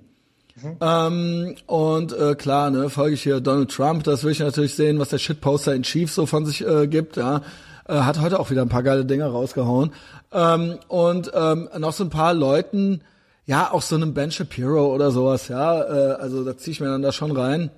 Mhm. 0.55 0.77
Ähm, 0.79 1.55
und 1.67 2.13
äh, 2.13 2.35
klar, 2.35 2.71
ne, 2.71 2.89
folge 2.89 3.15
ich 3.15 3.23
hier 3.23 3.41
Donald 3.41 3.71
Trump, 3.71 4.05
das 4.05 4.23
will 4.23 4.31
ich 4.31 4.39
natürlich 4.39 4.75
sehen, 4.75 4.99
was 4.99 5.09
der 5.09 5.17
Shitposter 5.17 5.75
in 5.75 5.83
Chief 5.83 6.11
so 6.11 6.25
von 6.25 6.45
sich 6.45 6.65
äh, 6.65 6.87
gibt, 6.87 7.17
ja. 7.17 7.41
Äh, 7.87 7.99
hat 7.99 8.19
heute 8.19 8.39
auch 8.39 8.49
wieder 8.49 8.61
ein 8.61 8.69
paar 8.69 8.83
geile 8.83 9.05
Dinge 9.05 9.25
rausgehauen. 9.25 9.91
Ähm, 10.35 10.79
und 10.89 11.31
ähm, 11.33 11.69
noch 11.77 11.93
so 11.93 12.03
ein 12.03 12.09
paar 12.09 12.33
Leuten, 12.33 13.01
ja, 13.45 13.71
auch 13.71 13.81
so 13.81 13.95
einem 13.95 14.13
Ben 14.13 14.31
Shapiro 14.31 14.93
oder 14.93 15.11
sowas, 15.11 15.47
ja. 15.47 15.81
Äh, 15.81 16.13
also 16.15 16.43
da 16.43 16.57
ziehe 16.57 16.73
ich 16.73 16.81
mir 16.81 16.87
dann 16.87 17.01
da 17.01 17.13
schon 17.13 17.31
rein. 17.31 17.71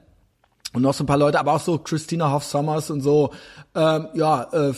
Und 0.73 0.81
noch 0.81 0.95
so 0.95 1.03
ein 1.03 1.07
paar 1.07 1.17
Leute, 1.17 1.39
aber 1.39 1.53
auch 1.53 1.59
so 1.59 1.77
Christina 1.77 2.31
Hoff 2.31 2.43
Sommers 2.43 2.89
und 2.89 3.01
so. 3.01 3.31
Ähm, 3.75 4.07
ja, 4.15 4.47
äh, 4.51 4.73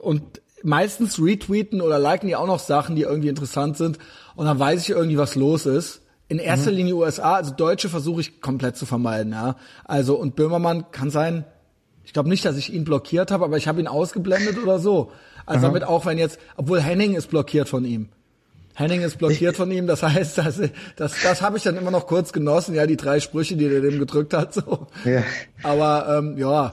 und 0.00 0.40
meistens 0.64 1.22
retweeten 1.22 1.80
oder 1.80 1.98
liken 1.98 2.26
die 2.26 2.36
auch 2.36 2.46
noch 2.46 2.58
Sachen, 2.58 2.96
die 2.96 3.02
irgendwie 3.02 3.28
interessant 3.28 3.76
sind. 3.76 3.98
Und 4.34 4.46
dann 4.46 4.58
weiß 4.58 4.82
ich 4.82 4.90
irgendwie, 4.90 5.16
was 5.16 5.36
los 5.36 5.64
ist. 5.64 6.02
In 6.28 6.40
erster 6.40 6.72
mhm. 6.72 6.76
Linie 6.78 6.96
USA, 6.96 7.34
also 7.34 7.52
Deutsche 7.54 7.88
versuche 7.88 8.20
ich 8.20 8.40
komplett 8.40 8.76
zu 8.76 8.84
vermeiden, 8.84 9.32
ja. 9.32 9.54
Also 9.84 10.16
und 10.16 10.34
Böhmermann 10.34 10.90
kann 10.90 11.10
sein, 11.10 11.44
ich 12.02 12.12
glaube 12.12 12.28
nicht, 12.28 12.44
dass 12.44 12.56
ich 12.56 12.72
ihn 12.72 12.84
blockiert 12.84 13.30
habe, 13.30 13.44
aber 13.44 13.56
ich 13.56 13.68
habe 13.68 13.80
ihn 13.80 13.86
ausgeblendet 13.86 14.58
oder 14.58 14.78
so. 14.78 15.12
Also 15.46 15.66
damit 15.66 15.84
auch 15.84 16.04
wenn 16.06 16.18
jetzt, 16.18 16.38
obwohl 16.56 16.80
Henning 16.80 17.14
ist 17.14 17.30
blockiert 17.30 17.68
von 17.68 17.84
ihm. 17.84 18.08
Henning 18.74 19.00
ist 19.00 19.16
blockiert 19.16 19.52
ich, 19.52 19.56
von 19.56 19.70
ihm, 19.70 19.86
das 19.86 20.02
heißt, 20.02 20.36
das, 20.36 20.60
das, 20.96 21.22
das 21.22 21.40
habe 21.40 21.56
ich 21.56 21.62
dann 21.62 21.76
immer 21.76 21.90
noch 21.90 22.06
kurz 22.06 22.32
genossen, 22.32 22.74
ja, 22.74 22.86
die 22.86 22.96
drei 22.96 23.20
Sprüche, 23.20 23.56
die 23.56 23.68
der 23.68 23.80
dem 23.80 23.98
gedrückt 23.98 24.34
hat, 24.34 24.52
so. 24.52 24.88
Ja. 25.04 25.22
Aber 25.62 26.18
ähm, 26.18 26.36
ja. 26.36 26.72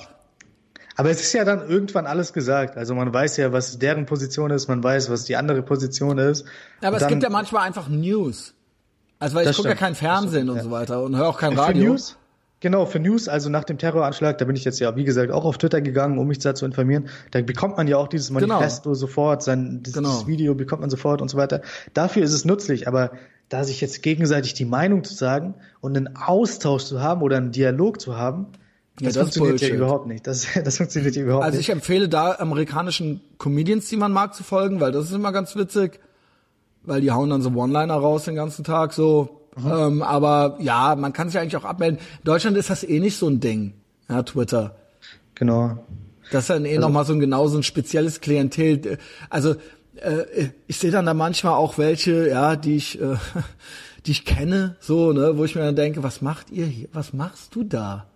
Aber 0.95 1.09
es 1.09 1.21
ist 1.21 1.33
ja 1.33 1.45
dann 1.45 1.67
irgendwann 1.67 2.05
alles 2.05 2.33
gesagt. 2.33 2.77
Also 2.77 2.93
man 2.93 3.13
weiß 3.13 3.37
ja, 3.37 3.53
was 3.53 3.79
deren 3.79 4.05
Position 4.05 4.51
ist, 4.51 4.67
man 4.67 4.83
weiß, 4.83 5.09
was 5.09 5.23
die 5.23 5.37
andere 5.37 5.61
Position 5.61 6.17
ist. 6.17 6.45
Aber 6.81 6.97
es 6.97 7.07
gibt 7.07 7.23
ja 7.23 7.29
manchmal 7.29 7.65
einfach 7.65 7.87
News. 7.87 8.53
Also 9.17 9.35
weil 9.35 9.47
ich 9.47 9.55
gucke 9.55 9.69
ja 9.69 9.75
kein 9.75 9.95
Fernsehen 9.95 10.49
und 10.49 10.57
ja. 10.57 10.63
so 10.63 10.71
weiter 10.71 11.01
und 11.01 11.15
höre 11.15 11.29
auch 11.29 11.39
kein 11.39 11.53
Radio. 11.57 11.83
Für 11.83 11.89
News, 11.89 12.17
genau, 12.63 12.87
für 12.87 12.99
News, 12.99 13.27
also 13.27 13.49
nach 13.49 13.63
dem 13.63 13.77
Terroranschlag, 13.77 14.39
da 14.39 14.45
bin 14.45 14.55
ich 14.55 14.63
jetzt 14.63 14.79
ja, 14.79 14.95
wie 14.95 15.03
gesagt, 15.03 15.31
auch 15.31 15.45
auf 15.45 15.59
Twitter 15.59 15.81
gegangen, 15.81 16.17
um 16.17 16.27
mich 16.27 16.39
da 16.39 16.55
zu 16.55 16.65
informieren. 16.65 17.09
Da 17.29 17.41
bekommt 17.41 17.77
man 17.77 17.87
ja 17.87 17.97
auch 17.97 18.07
dieses 18.07 18.29
genau. 18.29 18.47
Manifesto 18.47 18.89
genau. 18.89 18.95
sofort, 18.95 19.43
sein 19.43 19.83
dieses 19.83 20.01
genau. 20.01 20.25
Video 20.25 20.55
bekommt 20.55 20.81
man 20.81 20.89
sofort 20.89 21.21
und 21.21 21.29
so 21.29 21.37
weiter. 21.37 21.61
Dafür 21.93 22.23
ist 22.23 22.33
es 22.33 22.45
nützlich, 22.45 22.87
aber 22.87 23.11
da 23.49 23.63
sich 23.63 23.79
jetzt 23.81 24.01
gegenseitig 24.01 24.55
die 24.55 24.65
Meinung 24.65 25.03
zu 25.03 25.13
sagen 25.13 25.53
und 25.81 25.95
einen 25.95 26.15
Austausch 26.15 26.85
zu 26.85 27.01
haben 27.01 27.21
oder 27.21 27.37
einen 27.37 27.51
Dialog 27.51 28.01
zu 28.01 28.17
haben, 28.17 28.47
ja, 28.99 29.07
das, 29.07 29.13
das 29.13 29.21
funktioniert 29.37 29.61
ja 29.61 29.69
überhaupt 29.69 30.07
nicht. 30.07 30.25
Das, 30.25 30.47
das 30.63 30.77
funktioniert 30.77 31.15
ja 31.15 31.21
überhaupt 31.21 31.43
also 31.43 31.57
nicht. 31.57 31.69
Also 31.69 31.71
ich 31.71 31.75
empfehle 31.75 32.09
da 32.09 32.35
amerikanischen 32.39 33.21
Comedians, 33.37 33.89
die 33.89 33.97
man 33.97 34.11
mag, 34.11 34.33
zu 34.33 34.43
folgen, 34.43 34.79
weil 34.79 34.91
das 34.91 35.05
ist 35.05 35.13
immer 35.13 35.31
ganz 35.31 35.55
witzig 35.55 35.99
weil 36.83 37.01
die 37.01 37.11
hauen 37.11 37.29
dann 37.29 37.41
so 37.41 37.49
One-Liner 37.49 37.95
raus 37.95 38.25
den 38.25 38.35
ganzen 38.35 38.63
Tag 38.63 38.93
so. 38.93 39.39
Mhm. 39.55 39.71
Ähm, 39.71 40.01
aber 40.01 40.57
ja, 40.59 40.95
man 40.95 41.13
kann 41.13 41.29
sich 41.29 41.39
eigentlich 41.39 41.57
auch 41.57 41.65
abmelden. 41.65 41.99
In 41.99 42.25
Deutschland 42.25 42.57
ist 42.57 42.69
das 42.69 42.83
eh 42.83 42.99
nicht 42.99 43.17
so 43.17 43.27
ein 43.27 43.39
Ding, 43.39 43.73
ja, 44.09 44.23
Twitter. 44.23 44.75
Genau. 45.35 45.77
Das 46.31 46.43
ist 46.43 46.49
dann 46.49 46.65
eh 46.65 46.75
also, 46.75 46.81
nochmal 46.81 47.05
so 47.05 47.13
ein 47.13 47.19
genau 47.19 47.47
so 47.47 47.57
ein 47.57 47.63
spezielles 47.63 48.21
Klientel. 48.21 48.97
Also 49.29 49.55
äh, 49.95 50.49
ich 50.67 50.77
sehe 50.77 50.91
dann 50.91 51.05
da 51.05 51.13
manchmal 51.13 51.53
auch 51.53 51.77
welche, 51.77 52.29
ja, 52.29 52.55
die 52.55 52.75
ich, 52.75 53.01
äh, 53.01 53.15
die 54.05 54.11
ich 54.11 54.25
kenne, 54.25 54.75
so, 54.79 55.13
ne, 55.13 55.37
wo 55.37 55.45
ich 55.45 55.55
mir 55.55 55.61
dann 55.61 55.75
denke, 55.75 56.03
was 56.03 56.21
macht 56.21 56.49
ihr 56.51 56.65
hier? 56.65 56.87
Was 56.93 57.13
machst 57.13 57.55
du 57.55 57.63
da? 57.63 58.07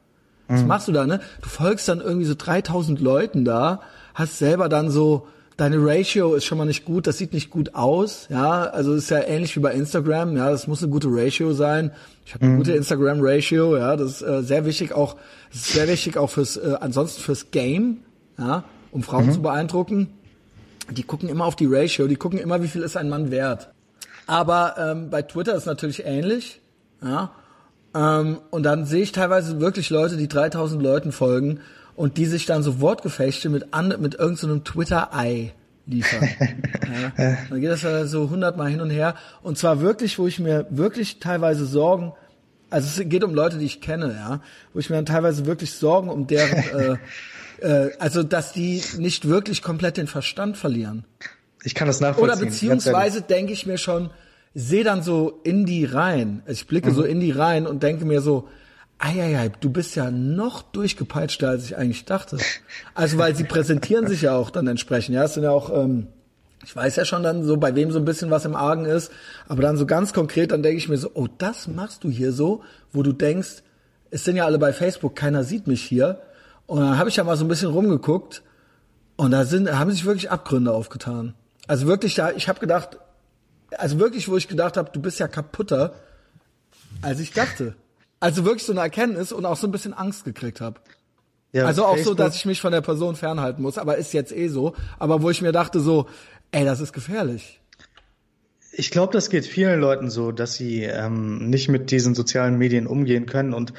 Was 0.48 0.62
mhm. 0.62 0.68
machst 0.68 0.88
du 0.88 0.92
da, 0.92 1.06
ne? 1.06 1.20
Du 1.42 1.50
folgst 1.50 1.88
dann 1.90 2.02
irgendwie 2.02 2.26
so 2.26 2.36
3000 2.36 3.02
Leuten 3.02 3.46
da, 3.46 3.82
hast 4.14 4.40
selber 4.40 4.70
dann 4.70 4.90
so 4.90 5.28
deine 5.58 5.78
Ratio 5.80 6.36
ist 6.36 6.46
schon 6.46 6.60
mal 6.60 6.66
nicht 6.66 6.86
gut, 6.86 7.08
das 7.08 7.18
sieht 7.18 7.34
nicht 7.34 7.50
gut 7.50 7.74
aus, 7.74 8.28
ja, 8.30 8.64
also 8.64 8.94
ist 8.94 9.10
ja 9.10 9.24
ähnlich 9.24 9.56
wie 9.56 9.60
bei 9.60 9.74
Instagram, 9.74 10.38
ja, 10.38 10.52
das 10.52 10.68
muss 10.68 10.84
eine 10.84 10.92
gute 10.92 11.08
Ratio 11.10 11.54
sein. 11.54 11.92
Ich 12.26 12.34
habe 12.34 12.46
eine 12.46 12.54
mhm. 12.54 12.58
gute 12.60 12.74
Instagram 12.74 13.20
Ratio, 13.22 13.76
ja, 13.76 13.96
das 13.96 14.22
ist 14.22 14.22
äh, 14.22 14.44
sehr 14.44 14.66
wichtig 14.66 14.94
auch, 14.94 15.18
das 15.52 15.62
ist 15.62 15.74
sehr 15.74 15.88
wichtig 15.88 16.18
auch 16.18 16.30
fürs 16.30 16.58
äh, 16.58 16.78
ansonsten 16.80 17.22
fürs 17.22 17.52
Game, 17.52 17.98
ja, 18.38 18.64
um 18.92 19.02
Frauen 19.02 19.28
mhm. 19.28 19.32
zu 19.34 19.42
beeindrucken. 19.42 20.10
Die 20.92 21.04
gucken 21.04 21.28
immer 21.28 21.46
auf 21.46 21.58
die 21.58 21.66
Ratio, 21.66 22.08
die 22.08 22.16
gucken 22.16 22.40
immer, 22.40 22.62
wie 22.62 22.68
viel 22.68 22.84
ist 22.84 22.96
ein 22.96 23.10
Mann 23.10 23.30
wert. 23.30 23.72
Aber 24.26 24.76
ähm, 24.78 25.10
bei 25.10 25.22
Twitter 25.22 25.56
ist 25.56 25.66
natürlich 25.66 26.06
ähnlich, 26.06 26.62
ja. 27.04 27.32
Ähm, 27.96 28.40
und 28.52 28.64
dann 28.64 28.86
sehe 28.86 29.02
ich 29.02 29.12
teilweise 29.12 29.60
wirklich 29.60 29.90
Leute, 29.90 30.18
die 30.18 30.28
3000 30.28 30.82
Leuten 30.82 31.12
folgen 31.12 31.62
und 31.98 32.18
die 32.18 32.28
sich 32.28 32.46
dann 32.46 32.64
so 32.64 32.80
Wortgefechte 32.80 33.50
mit, 33.50 33.74
an, 33.74 33.94
mit 34.00 34.16
irgendeinem 34.16 34.60
so 34.66 34.72
Twitter-Ei 34.72 35.54
liefern. 35.88 36.30
ja. 37.18 37.38
Dann 37.50 37.60
geht 37.60 37.72
das 37.72 37.82
ja 37.82 38.06
so 38.06 38.30
hundertmal 38.30 38.70
hin 38.70 38.82
und 38.82 38.92
her. 38.92 39.16
Und 39.42 39.58
zwar 39.58 39.82
wirklich, 39.82 40.20
wo 40.20 40.28
ich 40.28 40.40
mir 40.40 40.68
wirklich 40.70 41.20
teilweise 41.20 41.66
Sorgen, 41.66 42.14
also 42.70 43.02
es 43.02 43.10
geht 43.10 43.24
um 43.24 43.34
Leute, 43.34 43.58
die 43.58 43.66
ich 43.66 43.82
kenne, 43.82 44.14
ja, 44.14 44.42
wo 44.74 44.80
ich 44.80 44.92
mir 44.92 44.98
dann 44.98 45.08
teilweise 45.08 45.48
wirklich 45.48 45.74
Sorgen 45.74 46.10
um 46.10 46.28
deren, 46.28 47.00
äh, 47.62 47.88
äh, 47.88 47.92
also 47.98 48.22
dass 48.22 48.54
die 48.54 48.84
nicht 49.00 49.28
wirklich 49.28 49.64
komplett 49.64 49.98
den 49.98 50.08
Verstand 50.08 50.56
verlieren. 50.56 51.04
Ich 51.64 51.74
kann 51.74 51.88
das 51.88 52.00
nachvollziehen. 52.00 52.38
Oder 52.38 52.46
beziehungsweise 52.46 53.24
denke 53.24 53.54
ich 53.54 53.66
mir 53.66 53.80
schon, 53.80 54.12
sehe 54.54 54.84
dann 54.84 55.02
so 55.02 55.40
in 55.44 55.66
die 55.66 55.86
rein. 55.86 56.44
Also 56.46 56.62
ich 56.62 56.68
blicke 56.68 56.92
mhm. 56.92 56.96
so 56.96 57.04
in 57.04 57.20
die 57.20 57.32
rein 57.32 57.66
und 57.66 57.82
denke 57.82 58.06
mir 58.06 58.22
so, 58.22 58.48
Eieiei, 59.00 59.50
du 59.50 59.70
bist 59.70 59.96
ja 59.96 60.10
noch 60.10 60.64
durchgepeitschter, 60.64 61.50
als 61.50 61.66
ich 61.66 61.78
eigentlich 61.78 62.06
dachte. 62.06 62.38
Also, 62.96 63.18
weil 63.18 63.36
sie 63.36 63.44
präsentieren 63.44 64.08
sich 64.08 64.24
ja 64.24 64.36
auch 64.36 64.50
dann 64.50 64.68
entsprechend. 64.68 65.16
Ja, 65.16 65.24
es 65.26 65.36
sind 65.36 65.44
ja 65.44 65.52
auch, 65.52 65.72
ähm, 65.72 66.08
ich 66.66 66.76
weiß 66.76 66.96
ja 66.96 67.06
schon 67.06 67.22
dann 67.22 67.44
so, 67.44 67.58
bei 67.58 67.76
wem 67.76 67.92
so 67.92 68.00
ein 68.00 68.06
bisschen 68.06 68.32
was 68.32 68.46
im 68.46 68.56
Argen 68.56 68.86
ist. 68.86 69.12
Aber 69.48 69.62
dann 69.62 69.78
so 69.78 69.86
ganz 69.86 70.14
konkret, 70.14 70.52
dann 70.52 70.64
denke 70.64 70.78
ich 70.78 70.90
mir 70.90 70.98
so, 70.98 71.12
oh, 71.14 71.28
das 71.38 71.68
machst 71.68 72.04
du 72.04 72.10
hier 72.10 72.32
so, 72.32 72.64
wo 72.92 73.04
du 73.04 73.14
denkst, 73.14 73.64
es 74.10 74.24
sind 74.24 74.36
ja 74.36 74.46
alle 74.46 74.58
bei 74.58 74.74
Facebook, 74.74 75.16
keiner 75.16 75.44
sieht 75.44 75.68
mich 75.68 75.84
hier. 75.84 76.22
Und 76.66 76.82
dann 76.82 76.98
habe 76.98 77.10
ich 77.10 77.18
ja 77.18 77.24
mal 77.24 77.38
so 77.38 77.46
ein 77.46 77.50
bisschen 77.50 77.70
rumgeguckt 77.70 78.42
und 79.16 79.32
da 79.32 79.46
sind, 79.46 79.72
haben 79.72 79.92
sich 79.92 80.06
wirklich 80.06 80.32
Abgründe 80.32 80.72
aufgetan. 80.72 81.34
Also 81.68 81.88
wirklich, 81.88 82.16
da, 82.16 82.32
ich 82.32 82.50
habe 82.50 82.60
gedacht, 82.60 82.98
also 83.78 84.00
wirklich, 84.00 84.28
wo 84.28 84.38
ich 84.38 84.48
gedacht 84.48 84.78
habe, 84.78 84.90
du 84.92 85.02
bist 85.02 85.20
ja 85.20 85.28
kaputter, 85.28 85.94
als 87.02 87.20
ich 87.20 87.34
dachte. 87.34 87.76
Also 88.20 88.46
wirklich 88.46 88.64
so 88.64 88.72
eine 88.72 88.82
Erkenntnis 88.82 89.32
und 89.32 89.46
auch 89.46 89.58
so 89.58 89.68
ein 89.68 89.72
bisschen 89.72 89.94
Angst 89.94 90.26
gekriegt 90.26 90.62
habe. 90.62 90.80
Ja, 91.54 91.66
also 91.66 91.86
auch 91.86 91.96
Facebook. 91.96 92.18
so, 92.18 92.24
dass 92.24 92.36
ich 92.36 92.46
mich 92.46 92.62
von 92.62 92.72
der 92.72 92.82
Person 92.82 93.16
fernhalten 93.16 93.62
muss, 93.62 93.78
aber 93.78 93.98
ist 93.98 94.14
jetzt 94.14 94.32
eh 94.32 94.48
so. 94.48 94.76
Aber 95.00 95.22
wo 95.22 95.30
ich 95.30 95.42
mir 95.42 95.52
dachte 95.52 95.80
so, 95.80 96.08
ey, 96.52 96.66
das 96.66 96.80
ist 96.80 96.94
gefährlich. 96.94 97.62
Ich 98.72 98.92
glaube, 98.92 99.14
das 99.14 99.30
geht 99.30 99.46
vielen 99.46 99.80
Leuten 99.80 100.10
so, 100.10 100.32
dass 100.32 100.54
sie 100.54 100.84
ähm, 100.84 101.50
nicht 101.50 101.68
mit 101.70 101.90
diesen 101.90 102.14
sozialen 102.14 102.58
Medien 102.58 102.86
umgehen 102.86 103.26
können 103.26 103.54
und 103.54 103.74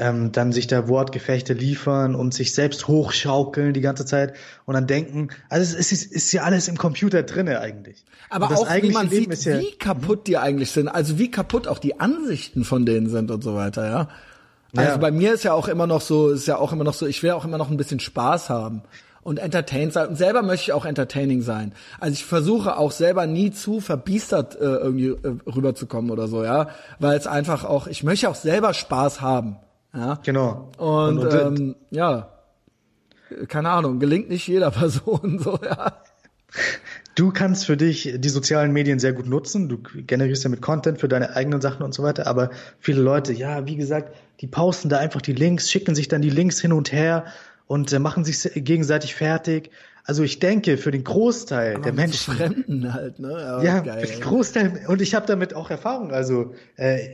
ähm, 0.00 0.32
dann 0.32 0.50
sich 0.50 0.66
da 0.66 0.88
Wortgefechte 0.88 1.52
liefern 1.52 2.14
und 2.14 2.32
sich 2.32 2.54
selbst 2.54 2.88
hochschaukeln 2.88 3.74
die 3.74 3.82
ganze 3.82 4.06
Zeit 4.06 4.34
und 4.64 4.74
dann 4.74 4.86
denken, 4.86 5.28
also 5.48 5.76
es 5.76 5.92
ist, 5.92 6.10
ist 6.10 6.32
ja 6.32 6.42
alles 6.42 6.68
im 6.68 6.78
Computer 6.78 7.22
drinne 7.22 7.60
eigentlich. 7.60 8.04
Aber 8.30 8.46
auch 8.50 8.68
wie 8.82 8.90
man 8.90 9.10
Leben 9.10 9.34
sieht, 9.36 9.52
ja, 9.52 9.60
wie 9.60 9.72
kaputt 9.72 10.26
die 10.26 10.38
eigentlich 10.38 10.70
sind, 10.70 10.88
also 10.88 11.18
wie 11.18 11.30
kaputt 11.30 11.68
auch 11.68 11.78
die 11.78 12.00
Ansichten 12.00 12.64
von 12.64 12.86
denen 12.86 13.08
sind 13.08 13.30
und 13.30 13.44
so 13.44 13.54
weiter, 13.54 13.86
ja. 13.88 14.08
Also 14.76 14.98
bei 14.98 15.10
mir 15.10 15.34
ist 15.34 15.42
ja 15.42 15.52
auch 15.52 15.66
immer 15.66 15.88
noch 15.88 16.00
so, 16.00 16.30
ist 16.30 16.46
ja 16.46 16.56
auch 16.56 16.72
immer 16.72 16.84
noch 16.84 16.94
so, 16.94 17.06
ich 17.06 17.22
will 17.22 17.32
auch 17.32 17.44
immer 17.44 17.58
noch 17.58 17.70
ein 17.70 17.76
bisschen 17.76 17.98
Spaß 17.98 18.50
haben 18.50 18.82
und 19.22 19.38
entertained 19.38 19.92
sein. 19.92 20.08
Und 20.08 20.16
selber 20.16 20.42
möchte 20.42 20.70
ich 20.70 20.72
auch 20.72 20.84
entertaining 20.84 21.42
sein. 21.42 21.72
Also 21.98 22.14
ich 22.14 22.24
versuche 22.24 22.76
auch 22.76 22.92
selber 22.92 23.26
nie 23.26 23.50
zu 23.50 23.80
verbiestert 23.80 24.54
äh, 24.54 24.64
irgendwie 24.64 25.08
äh, 25.08 25.36
rüberzukommen 25.46 26.10
oder 26.10 26.28
so, 26.28 26.44
ja. 26.44 26.68
Weil 27.00 27.18
es 27.18 27.26
einfach 27.26 27.64
auch, 27.64 27.88
ich 27.88 28.04
möchte 28.04 28.28
auch 28.28 28.36
selber 28.36 28.72
Spaß 28.72 29.20
haben. 29.20 29.56
Ja. 29.92 30.18
Genau. 30.22 30.70
Und, 30.78 31.18
und, 31.18 31.34
und 31.34 31.58
ähm, 31.58 31.76
ja, 31.90 32.30
keine 33.48 33.70
Ahnung, 33.70 33.98
gelingt 33.98 34.28
nicht 34.28 34.46
jeder 34.46 34.70
Person 34.70 35.38
so, 35.38 35.58
ja. 35.62 36.02
Du 37.14 37.32
kannst 37.32 37.66
für 37.66 37.76
dich 37.76 38.14
die 38.16 38.28
sozialen 38.28 38.72
Medien 38.72 38.98
sehr 38.98 39.12
gut 39.12 39.26
nutzen. 39.26 39.68
Du 39.68 39.78
generierst 39.78 40.44
damit 40.44 40.62
Content 40.62 40.98
für 40.98 41.08
deine 41.08 41.36
eigenen 41.36 41.60
Sachen 41.60 41.82
und 41.82 41.92
so 41.92 42.02
weiter. 42.02 42.26
Aber 42.26 42.50
viele 42.78 43.02
Leute, 43.02 43.32
ja, 43.32 43.66
wie 43.66 43.76
gesagt, 43.76 44.14
die 44.40 44.46
posten 44.46 44.88
da 44.88 44.98
einfach 44.98 45.20
die 45.20 45.32
Links, 45.32 45.70
schicken 45.70 45.94
sich 45.94 46.08
dann 46.08 46.22
die 46.22 46.30
Links 46.30 46.60
hin 46.60 46.72
und 46.72 46.92
her 46.92 47.26
und 47.66 47.92
äh, 47.92 47.98
machen 47.98 48.24
sich 48.24 48.50
gegenseitig 48.54 49.14
fertig. 49.14 49.70
Also 50.04 50.22
ich 50.22 50.38
denke, 50.38 50.76
für 50.76 50.90
den 50.90 51.04
Großteil 51.04 51.74
Aber 51.74 51.84
der 51.84 51.92
Menschen. 51.92 52.34
Fremden 52.34 52.92
halt, 52.92 53.18
ne? 53.18 53.32
Ja, 53.32 53.62
ja 53.62 53.78
geil, 53.80 54.06
für 54.06 54.12
den 54.12 54.20
Großteil. 54.22 54.84
Und 54.88 55.00
ich 55.00 55.14
habe 55.14 55.26
damit 55.26 55.54
auch 55.54 55.70
Erfahrung. 55.70 56.12
Also 56.12 56.54
äh, 56.76 57.08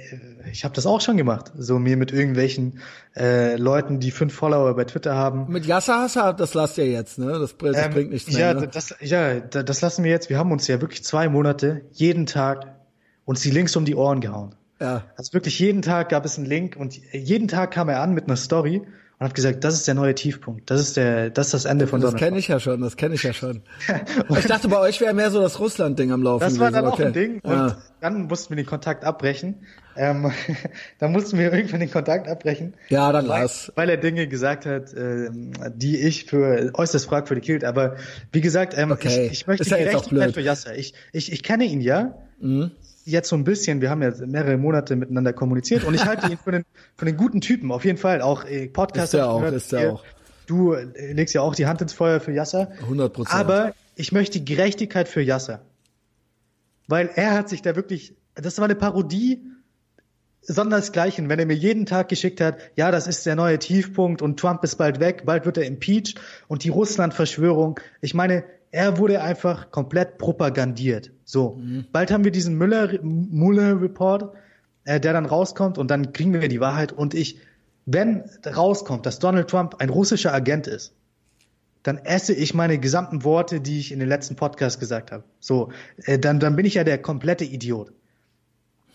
ich 0.50 0.64
habe 0.64 0.74
das 0.74 0.86
auch 0.86 1.00
schon 1.00 1.16
gemacht. 1.16 1.52
So 1.58 1.78
mir 1.78 1.96
mit 1.96 2.12
irgendwelchen 2.12 2.80
äh, 3.16 3.56
Leuten, 3.56 4.00
die 4.00 4.10
fünf 4.10 4.34
Follower 4.34 4.74
bei 4.74 4.84
Twitter 4.84 5.14
haben. 5.14 5.52
Mit 5.52 5.66
Yasser 5.66 6.00
Hasser, 6.00 6.32
das 6.32 6.54
lasst 6.54 6.78
ihr 6.78 6.88
jetzt, 6.88 7.18
ne? 7.18 7.38
Das, 7.38 7.56
das 7.56 7.76
ähm, 7.76 7.92
bringt 7.92 8.10
nichts 8.12 8.32
mehr. 8.32 8.40
Ja, 8.40 8.54
ne? 8.54 8.68
das, 8.68 8.94
ja, 9.00 9.40
das 9.40 9.80
lassen 9.80 10.04
wir 10.04 10.10
jetzt. 10.10 10.30
Wir 10.30 10.38
haben 10.38 10.52
uns 10.52 10.66
ja 10.66 10.80
wirklich 10.80 11.04
zwei 11.04 11.28
Monate 11.28 11.82
jeden 11.92 12.26
Tag 12.26 12.76
uns 13.24 13.42
die 13.42 13.50
Links 13.50 13.74
um 13.76 13.84
die 13.84 13.96
Ohren 13.96 14.20
gehauen. 14.20 14.54
Ja. 14.80 15.04
Also 15.16 15.32
wirklich 15.32 15.58
jeden 15.58 15.82
Tag 15.82 16.10
gab 16.10 16.24
es 16.24 16.38
einen 16.38 16.46
Link 16.46 16.76
und 16.76 16.98
jeden 17.12 17.48
Tag 17.48 17.72
kam 17.72 17.88
er 17.88 18.00
an 18.00 18.14
mit 18.14 18.24
einer 18.24 18.36
Story 18.36 18.82
und 19.18 19.26
hat 19.26 19.34
gesagt, 19.34 19.64
das 19.64 19.74
ist 19.74 19.88
der 19.88 19.94
neue 19.94 20.14
Tiefpunkt, 20.14 20.70
das 20.70 20.80
ist 20.80 20.96
der, 20.96 21.30
das 21.30 21.46
ist 21.46 21.54
das 21.54 21.64
Ende 21.64 21.86
von 21.86 22.00
Das 22.00 22.16
kenne 22.16 22.38
ich 22.38 22.48
ja 22.48 22.60
schon, 22.60 22.82
das 22.82 22.96
kenne 22.96 23.14
ich 23.14 23.22
ja 23.22 23.32
schon. 23.32 23.62
ich 24.38 24.46
dachte, 24.46 24.68
bei 24.68 24.78
euch 24.78 25.00
wäre 25.00 25.14
mehr 25.14 25.30
so 25.30 25.40
das 25.40 25.58
Russland-Ding 25.58 26.12
am 26.12 26.22
Laufen. 26.22 26.44
Das 26.44 26.58
war 26.58 26.70
dann 26.70 26.86
okay. 26.86 27.02
auch 27.02 27.06
ein 27.06 27.12
Ding 27.14 27.40
und 27.40 27.52
ja. 27.52 27.78
dann 28.00 28.26
mussten 28.26 28.50
wir 28.50 28.56
den 28.56 28.66
Kontakt 28.66 29.04
abbrechen. 29.04 29.54
Ähm, 29.96 30.30
dann 30.98 31.12
mussten 31.12 31.38
wir 31.38 31.50
irgendwann 31.50 31.80
den 31.80 31.90
Kontakt 31.90 32.28
abbrechen. 32.28 32.74
Ja, 32.90 33.10
dann 33.10 33.24
lass. 33.24 33.72
Weil 33.74 33.88
er 33.88 33.96
Dinge 33.96 34.28
gesagt 34.28 34.66
hat, 34.66 34.92
äh, 34.92 35.30
die 35.74 35.98
ich 35.98 36.26
für 36.26 36.72
äußerst 36.74 37.06
fragwürdig 37.06 37.46
hielt. 37.46 37.64
Aber 37.64 37.96
wie 38.32 38.42
gesagt, 38.42 38.76
ähm, 38.76 38.90
okay. 38.90 39.26
ich, 39.26 39.32
ich 39.32 39.46
möchte 39.46 39.62
ist 39.62 39.70
ja 39.70 39.78
Gerechtigkeit 39.78 40.34
für 40.34 40.42
Yasser. 40.42 40.76
Ich, 40.76 40.92
ich, 41.12 41.32
ich 41.32 41.42
kenne 41.42 41.64
ihn 41.64 41.80
ja. 41.80 42.18
Mhm 42.38 42.72
jetzt 43.06 43.28
so 43.28 43.36
ein 43.36 43.44
bisschen, 43.44 43.80
wir 43.80 43.88
haben 43.88 44.02
ja 44.02 44.12
mehrere 44.26 44.58
Monate 44.58 44.96
miteinander 44.96 45.32
kommuniziert 45.32 45.84
und 45.84 45.94
ich 45.94 46.04
halte 46.04 46.30
ihn 46.30 46.36
für 46.36 46.52
einen, 46.52 46.64
für 46.96 47.06
einen 47.06 47.16
guten 47.16 47.40
Typen, 47.40 47.70
auf 47.72 47.84
jeden 47.84 47.98
Fall. 47.98 48.20
Auch 48.20 48.44
äh, 48.44 48.68
Podcast. 48.68 49.14
Ist 49.14 49.20
er 49.20 49.30
auch, 49.30 49.42
ist 49.44 49.72
er 49.72 49.92
auch. 49.94 50.04
Du 50.46 50.74
äh, 50.74 51.12
legst 51.12 51.34
ja 51.34 51.40
auch 51.40 51.54
die 51.54 51.66
Hand 51.66 51.80
ins 51.80 51.92
Feuer 51.92 52.20
für 52.20 52.32
Yasser. 52.32 52.72
100 52.82 53.12
Prozent. 53.12 53.38
Aber 53.38 53.74
ich 53.94 54.12
möchte 54.12 54.40
Gerechtigkeit 54.40 55.08
für 55.08 55.22
Yasser. 55.22 55.62
Weil 56.88 57.10
er 57.14 57.32
hat 57.32 57.48
sich 57.48 57.62
da 57.62 57.74
wirklich, 57.76 58.14
das 58.34 58.58
war 58.58 58.66
eine 58.66 58.76
Parodie 58.76 59.42
sondersgleichen, 60.42 61.28
wenn 61.28 61.38
er 61.38 61.46
mir 61.46 61.56
jeden 61.56 61.86
Tag 61.86 62.08
geschickt 62.08 62.40
hat, 62.40 62.58
ja, 62.76 62.90
das 62.90 63.06
ist 63.06 63.26
der 63.26 63.34
neue 63.34 63.58
Tiefpunkt 63.58 64.22
und 64.22 64.38
Trump 64.38 64.62
ist 64.62 64.76
bald 64.76 65.00
weg, 65.00 65.22
bald 65.26 65.44
wird 65.44 65.58
er 65.58 65.66
impeached 65.66 66.20
und 66.46 66.62
die 66.62 66.68
Russland-Verschwörung. 66.68 67.80
Ich 68.00 68.14
meine, 68.14 68.44
er 68.70 68.98
wurde 68.98 69.22
einfach 69.22 69.70
komplett 69.70 70.18
propagandiert. 70.18 71.10
So, 71.24 71.56
mhm. 71.56 71.86
bald 71.92 72.10
haben 72.10 72.24
wir 72.24 72.30
diesen 72.30 72.56
Müller 72.56 72.98
Muller 73.02 73.80
Report, 73.80 74.34
äh, 74.84 75.00
der 75.00 75.12
dann 75.12 75.26
rauskommt 75.26 75.78
und 75.78 75.90
dann 75.90 76.12
kriegen 76.12 76.32
wir 76.32 76.48
die 76.48 76.60
Wahrheit. 76.60 76.92
Und 76.92 77.14
ich, 77.14 77.38
wenn 77.84 78.24
rauskommt, 78.46 79.06
dass 79.06 79.18
Donald 79.18 79.48
Trump 79.48 79.76
ein 79.78 79.90
russischer 79.90 80.32
Agent 80.32 80.66
ist, 80.66 80.94
dann 81.82 81.98
esse 81.98 82.34
ich 82.34 82.52
meine 82.52 82.78
gesamten 82.78 83.22
Worte, 83.22 83.60
die 83.60 83.78
ich 83.78 83.92
in 83.92 84.00
den 84.00 84.08
letzten 84.08 84.34
Podcast 84.34 84.80
gesagt 84.80 85.12
habe. 85.12 85.24
So, 85.40 85.70
äh, 86.04 86.18
dann 86.18 86.40
dann 86.40 86.56
bin 86.56 86.66
ich 86.66 86.74
ja 86.74 86.84
der 86.84 86.98
komplette 86.98 87.44
Idiot. 87.44 87.92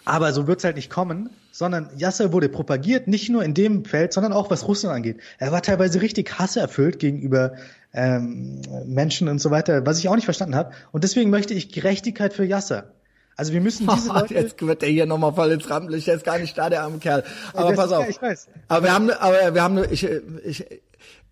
Aber 0.03 0.34
so 0.34 0.48
wird's 0.48 0.64
halt 0.64 0.77
nicht 0.77 0.89
kommen, 0.89 1.30
sondern 1.52 1.89
Yasser 1.95 2.34
wurde 2.34 2.49
propagiert, 2.49 3.07
nicht 3.07 3.30
nur 3.30 3.43
in 3.43 3.53
dem 3.53 3.85
Feld, 3.85 4.14
sondern 4.14 4.34
auch 4.34 4.49
was 4.49 4.68
Russland 4.68 4.95
angeht. 4.95 5.19
Er 5.38 5.52
war 5.52 5.61
teilweise 5.61 6.02
richtig 6.02 6.39
hasserfüllt 6.39 6.99
gegenüber 6.99 7.53
ähm, 7.93 8.61
Menschen 8.85 9.27
und 9.27 9.39
so 9.39 9.51
weiter, 9.51 9.85
was 9.85 9.99
ich 9.99 10.09
auch 10.09 10.15
nicht 10.15 10.26
verstanden 10.26 10.55
habe. 10.55 10.72
Und 10.91 11.03
deswegen 11.03 11.30
möchte 11.30 11.53
ich 11.53 11.72
Gerechtigkeit 11.72 12.34
für 12.34 12.45
Yasser. 12.45 12.91
Also 13.35 13.53
wir 13.53 13.61
müssen 13.61 13.88
diese 13.88 14.07
Leute 14.13 14.34
Jetzt 14.34 14.61
wird 14.61 14.81
der 14.81 14.89
hier 14.89 15.05
nochmal 15.05 15.34
voll 15.34 15.51
ins 15.51 15.69
Rampenlicht, 15.69 16.07
der 16.07 16.15
ist 16.15 16.23
gar 16.23 16.38
nicht 16.38 16.57
da, 16.57 16.69
der 16.69 16.84
arme 16.84 16.99
Kerl. 16.99 17.23
Aber 17.53 17.73
pass 17.73 17.91
auf. 17.91 18.03
Ja, 18.03 18.09
ich 18.09 18.22
weiß. 18.22 18.47
Aber 18.68 18.84
wir 18.84 18.93
haben, 18.93 19.09
aber 19.09 19.53
wir 19.53 19.63
haben, 19.63 19.84
ich, 19.89 20.07
ich, 20.43 20.65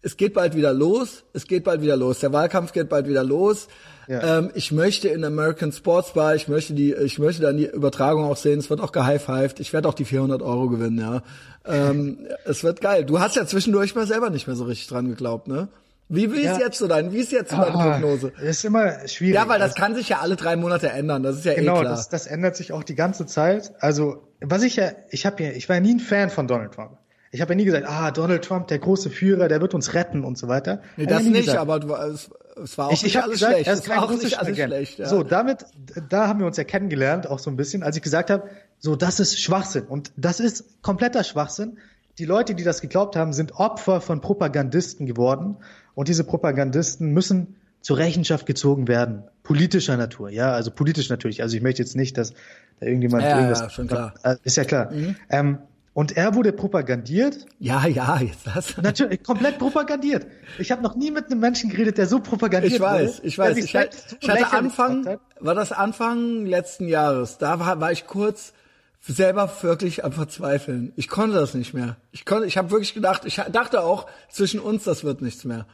es 0.02 0.18
geht 0.18 0.34
bald 0.34 0.56
wieder 0.56 0.73
los, 0.73 1.23
es 1.34 1.45
geht 1.45 1.64
bald 1.64 1.81
wieder 1.81 1.98
los, 1.98 2.19
der 2.19 2.31
Wahlkampf 2.31 2.72
geht 2.72 2.90
bald 2.90 3.07
wieder 3.07 3.23
los. 3.23 3.68
Ja. 4.07 4.40
Ähm, 4.40 4.49
ich 4.56 4.72
möchte 4.72 5.07
in 5.07 5.23
American 5.23 5.72
Sports 5.72 6.14
Bar, 6.14 6.34
ich 6.34 6.48
möchte 6.48 6.73
die, 6.73 6.94
ich 6.94 7.19
möchte 7.19 7.44
dann 7.44 7.57
die 7.57 7.68
Übertragung 7.68 8.23
auch 8.23 8.38
sehen. 8.38 8.57
Es 8.57 8.72
wird 8.72 8.81
auch 8.81 8.91
gehighfived. 8.91 9.60
Ich 9.60 9.72
werde 9.72 9.88
auch 9.88 9.94
die 9.94 10.06
400 10.06 10.41
Euro 10.41 10.68
gewinnen, 10.68 10.98
ja. 10.98 11.22
Ähm, 11.64 12.18
es 12.45 12.64
wird 12.64 12.81
geil. 12.81 13.06
Du 13.06 13.19
hast 13.19 13.36
ja 13.36 13.45
zwischendurch 13.45 13.94
mal 13.94 14.07
selber 14.07 14.31
nicht 14.31 14.48
mehr 14.48 14.56
so 14.56 14.64
richtig 14.64 14.88
dran 14.88 15.10
geglaubt, 15.10 15.48
ne? 15.48 15.68
Wie, 16.11 16.34
wie 16.34 16.44
ja. 16.44 16.53
ist 16.53 16.60
jetzt 16.60 16.80
so 16.80 16.88
dein, 16.88 17.14
wie 17.14 17.19
ist 17.19 17.31
jetzt 17.31 17.52
so 17.52 17.57
deine 17.57 17.76
ah, 17.76 17.91
Prognose? 17.91 18.34
ist 18.41 18.65
immer 18.65 19.07
schwierig. 19.07 19.36
Ja, 19.36 19.48
weil 19.48 19.60
das 19.60 19.72
also, 19.72 19.81
kann 19.81 19.95
sich 19.95 20.10
ja 20.10 20.19
alle 20.19 20.36
drei 20.36 20.56
Monate 20.56 20.90
ändern. 20.90 21.22
Das 21.22 21.38
ist 21.38 21.45
ja 21.45 21.53
genau, 21.53 21.73
eh 21.73 21.81
klar. 21.81 21.84
Genau, 21.84 21.95
das, 21.95 22.10
das 22.10 22.26
ändert 22.26 22.56
sich 22.56 22.73
auch 22.73 22.84
die 22.84 22.95
ganze 22.95 23.27
Zeit. 23.27 23.72
Also, 23.80 24.27
was 24.41 24.64
ich 24.64 24.76
ja, 24.76 24.91
ich 25.11 25.27
habe 25.27 25.44
ja, 25.44 25.52
ich 25.52 25.69
war 25.69 25.76
ja 25.76 25.81
nie 25.81 25.94
ein 25.94 25.99
Fan 25.99 26.31
von 26.31 26.48
Donald 26.48 26.73
Trump. 26.73 26.98
Ich 27.31 27.41
habe 27.41 27.53
ja 27.53 27.57
nie 27.57 27.65
gesagt, 27.65 27.86
ah, 27.88 28.10
Donald 28.10 28.44
Trump, 28.44 28.68
der 28.69 28.80
große 28.80 29.11
Führer, 29.11 29.48
der 29.48 29.61
wird 29.61 29.76
uns 29.76 29.94
retten 29.94 30.26
und 30.26 30.38
so 30.38 30.48
weiter. 30.48 30.81
Nee, 30.98 31.06
das 31.06 31.22
nicht, 31.22 31.45
gesagt. 31.45 31.60
aber 31.60 31.80
du, 31.80 31.94
es, 31.94 32.31
es 32.64 32.76
war 32.80 32.88
auch 32.88 32.91
ich, 32.91 33.03
nicht 33.03 33.15
ich 33.15 33.22
alles 33.22 33.34
gesagt, 33.34 33.53
schlecht. 33.53 33.69
Es 33.69 33.88
war 33.88 34.03
auch 34.03 34.10
nicht 34.10 34.40
alles 34.40 34.53
Agent. 34.53 34.73
schlecht. 34.73 34.98
Ja. 34.98 35.06
So, 35.07 35.22
damit, 35.22 35.65
da 36.10 36.27
haben 36.27 36.40
wir 36.40 36.48
uns 36.48 36.57
ja 36.57 36.64
kennengelernt, 36.64 37.27
auch 37.27 37.38
so 37.38 37.52
ein 37.52 37.56
bisschen, 37.56 37.84
als 37.84 37.95
ich 37.95 38.02
gesagt 38.02 38.31
habe, 38.31 38.49
so, 38.80 38.95
das 38.95 39.19
ist 39.19 39.40
Schwachsinn. 39.40 39.86
Und 39.86 40.11
das 40.18 40.40
ist 40.40 40.81
kompletter 40.81 41.23
Schwachsinn. 41.23 41.77
Die 42.20 42.26
Leute, 42.26 42.54
die 42.54 42.66
das 42.66 42.82
geglaubt 42.82 43.16
haben, 43.16 43.32
sind 43.32 43.54
Opfer 43.54 44.02
von 44.02 44.20
Propagandisten 44.20 45.06
geworden. 45.06 45.56
Und 45.96 46.10
diese 46.10 46.26
Propagandisten 46.26 47.14
müssen 47.14 47.56
zur 47.80 47.98
Rechenschaft 47.98 48.46
gezogen 48.46 48.90
werden. 48.90 49.24
Politischer 49.41 49.96
Natur, 49.96 50.30
ja, 50.30 50.52
also 50.52 50.70
politisch 50.70 51.10
natürlich. 51.10 51.41
Also 51.41 51.56
ich 51.56 51.64
möchte 51.64 51.82
jetzt 51.82 51.96
nicht, 51.96 52.18
dass 52.18 52.34
da 52.82 52.88
irgendjemand 52.88 53.24
ja, 53.24 53.38
irgendwas. 53.38 53.62
Ja, 53.62 53.70
schon 53.70 53.88
klar. 53.88 54.14
Äh, 54.24 54.36
ist 54.44 54.58
ja 54.58 54.66
klar. 54.66 54.91
Mhm. 54.91 55.16
Ähm, 55.30 55.58
und 55.94 56.18
er 56.18 56.36
wurde 56.36 56.52
propagandiert. 56.52 57.46
Ja, 57.58 57.88
ja, 57.88 58.20
jetzt 58.20 58.46
das. 58.46 58.76
Natürlich, 58.78 59.24
komplett 59.24 59.58
propagandiert. 59.58 60.28
Ich 60.58 60.72
habe 60.72 60.84
noch 60.84 60.96
nie 60.96 61.12
mit 61.12 61.28
einem 61.28 61.40
Menschen 61.40 61.70
geredet, 61.70 61.98
der 61.98 62.08
so 62.08 62.20
propagandiert 62.20 62.74
ich 62.74 62.82
weiß, 62.82 63.18
wurde. 63.18 63.28
Ich 63.28 63.38
weiß, 63.38 63.58
ich 63.58 63.74
weiß. 63.74 64.18
Ich, 64.20 64.30
hatte 64.30 64.52
Anfang, 64.52 65.20
war 65.40 65.56
das 65.56 65.72
Anfang 65.72 66.46
letzten 66.46 66.90
Jahres. 66.90 67.38
Da 67.38 67.62
war, 67.62 67.80
war 67.80 67.94
ich 67.94 68.08
kurz 68.08 68.54
selber 69.02 69.50
wirklich 69.62 70.04
am 70.04 70.12
Verzweifeln. 70.12 70.92
Ich 70.96 71.08
konnte 71.08 71.38
das 71.38 71.54
nicht 71.54 71.74
mehr. 71.74 71.98
Ich 72.12 72.26
konnte, 72.26 72.46
ich 72.46 72.58
habe 72.58 72.72
wirklich 72.72 72.94
gedacht, 72.94 73.24
ich 73.26 73.36
dachte 73.52 73.82
auch, 73.82 74.08
zwischen 74.30 74.60
uns, 74.60 74.84
das 74.84 75.04
wird 75.04 75.22
nichts 75.22 75.46
mehr. 75.46 75.66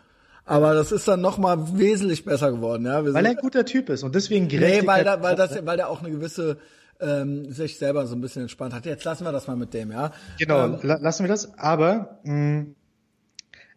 Aber 0.46 0.76
das 0.76 0.92
ist 0.92 1.08
dann 1.08 1.22
noch 1.22 1.40
mal 1.40 1.78
wesentlich 1.78 2.24
besser 2.24 2.52
geworden, 2.52 2.86
ja. 2.86 3.04
Weil 3.04 3.26
er 3.26 3.32
ein 3.32 3.38
guter 3.38 3.66
Typ 3.66 3.90
ist 3.90 4.04
und 4.04 4.14
deswegen 4.14 4.48
Gerechtigkeit. 4.48 4.82
Nee, 4.82 4.88
weil, 4.88 5.04
da, 5.04 5.24
weil, 5.24 5.36
das, 5.36 5.66
weil 5.66 5.78
der 5.78 5.90
auch 5.90 6.02
eine 6.02 6.12
gewisse 6.12 6.58
ähm, 7.00 7.52
sich 7.52 7.80
selber 7.80 8.06
so 8.06 8.16
ein 8.16 8.22
bisschen 8.22 8.44
entspannt 8.44 8.74
hat. 8.74 8.86
Jetzt 8.86 9.04
lassen 9.04 9.26
wir 9.26 9.32
das 9.32 9.48
mal 9.48 9.56
mit 9.56 9.74
dem, 9.74 9.92
ja. 9.92 10.12
Genau, 10.38 10.66
ähm, 10.66 10.80
lassen 10.82 11.24
wir 11.24 11.30
das. 11.30 11.58
Aber 11.58 12.20
mh, 12.24 12.34
mm, 12.34 12.76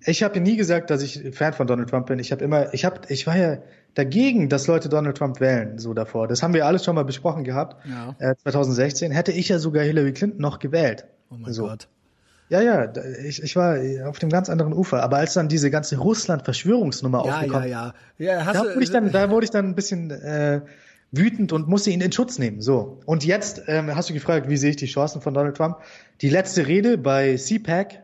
ich 0.04 0.22
habe 0.22 0.40
nie 0.40 0.56
gesagt, 0.56 0.90
dass 0.90 1.02
ich 1.02 1.34
Fan 1.34 1.54
von 1.54 1.66
Donald 1.66 1.90
Trump 1.90 2.06
bin. 2.06 2.18
Ich 2.18 2.30
habe 2.32 2.44
immer, 2.44 2.72
ich 2.72 2.84
habe, 2.84 3.00
ich 3.08 3.26
war 3.26 3.36
ja 3.36 3.58
dagegen, 3.98 4.48
dass 4.48 4.68
Leute 4.68 4.88
Donald 4.88 5.16
Trump 5.16 5.40
wählen, 5.40 5.78
so 5.78 5.92
davor. 5.92 6.28
Das 6.28 6.42
haben 6.42 6.54
wir 6.54 6.66
alles 6.66 6.84
schon 6.84 6.94
mal 6.94 7.04
besprochen 7.04 7.42
gehabt. 7.42 7.84
Ja. 7.88 8.14
Äh, 8.18 8.36
2016 8.36 9.10
hätte 9.10 9.32
ich 9.32 9.48
ja 9.48 9.58
sogar 9.58 9.82
Hillary 9.82 10.12
Clinton 10.12 10.40
noch 10.40 10.60
gewählt. 10.60 11.06
Oh 11.30 11.34
mein 11.36 11.52
so. 11.52 11.64
Gott. 11.64 11.88
Ja, 12.48 12.62
ja, 12.62 12.90
ich, 13.26 13.42
ich 13.42 13.56
war 13.56 13.76
auf 14.08 14.18
dem 14.20 14.30
ganz 14.30 14.48
anderen 14.48 14.72
Ufer. 14.72 15.02
Aber 15.02 15.18
als 15.18 15.34
dann 15.34 15.48
diese 15.48 15.70
ganze 15.70 15.98
Russland-Verschwörungsnummer 15.98 17.24
ja, 17.26 17.34
aufgekommen, 17.34 17.68
ja, 17.68 17.94
ja, 18.18 18.38
ja, 18.38 18.46
hast 18.46 18.54
da, 18.54 18.74
wurde 18.74 18.82
ich 18.82 18.90
dann, 18.90 19.12
da 19.12 19.30
wurde 19.30 19.44
ich 19.44 19.50
dann 19.50 19.66
ein 19.66 19.74
bisschen 19.74 20.10
äh, 20.10 20.62
wütend 21.10 21.52
und 21.52 21.68
musste 21.68 21.90
ihn 21.90 22.00
in 22.00 22.12
Schutz 22.12 22.38
nehmen. 22.38 22.62
So. 22.62 23.00
Und 23.04 23.24
jetzt 23.24 23.62
ähm, 23.66 23.94
hast 23.94 24.08
du 24.08 24.14
gefragt, 24.14 24.48
wie 24.48 24.56
sehe 24.56 24.70
ich 24.70 24.76
die 24.76 24.86
Chancen 24.86 25.20
von 25.20 25.34
Donald 25.34 25.56
Trump? 25.56 25.78
Die 26.22 26.30
letzte 26.30 26.66
Rede 26.66 26.96
bei 26.96 27.36
CPAC, 27.36 28.02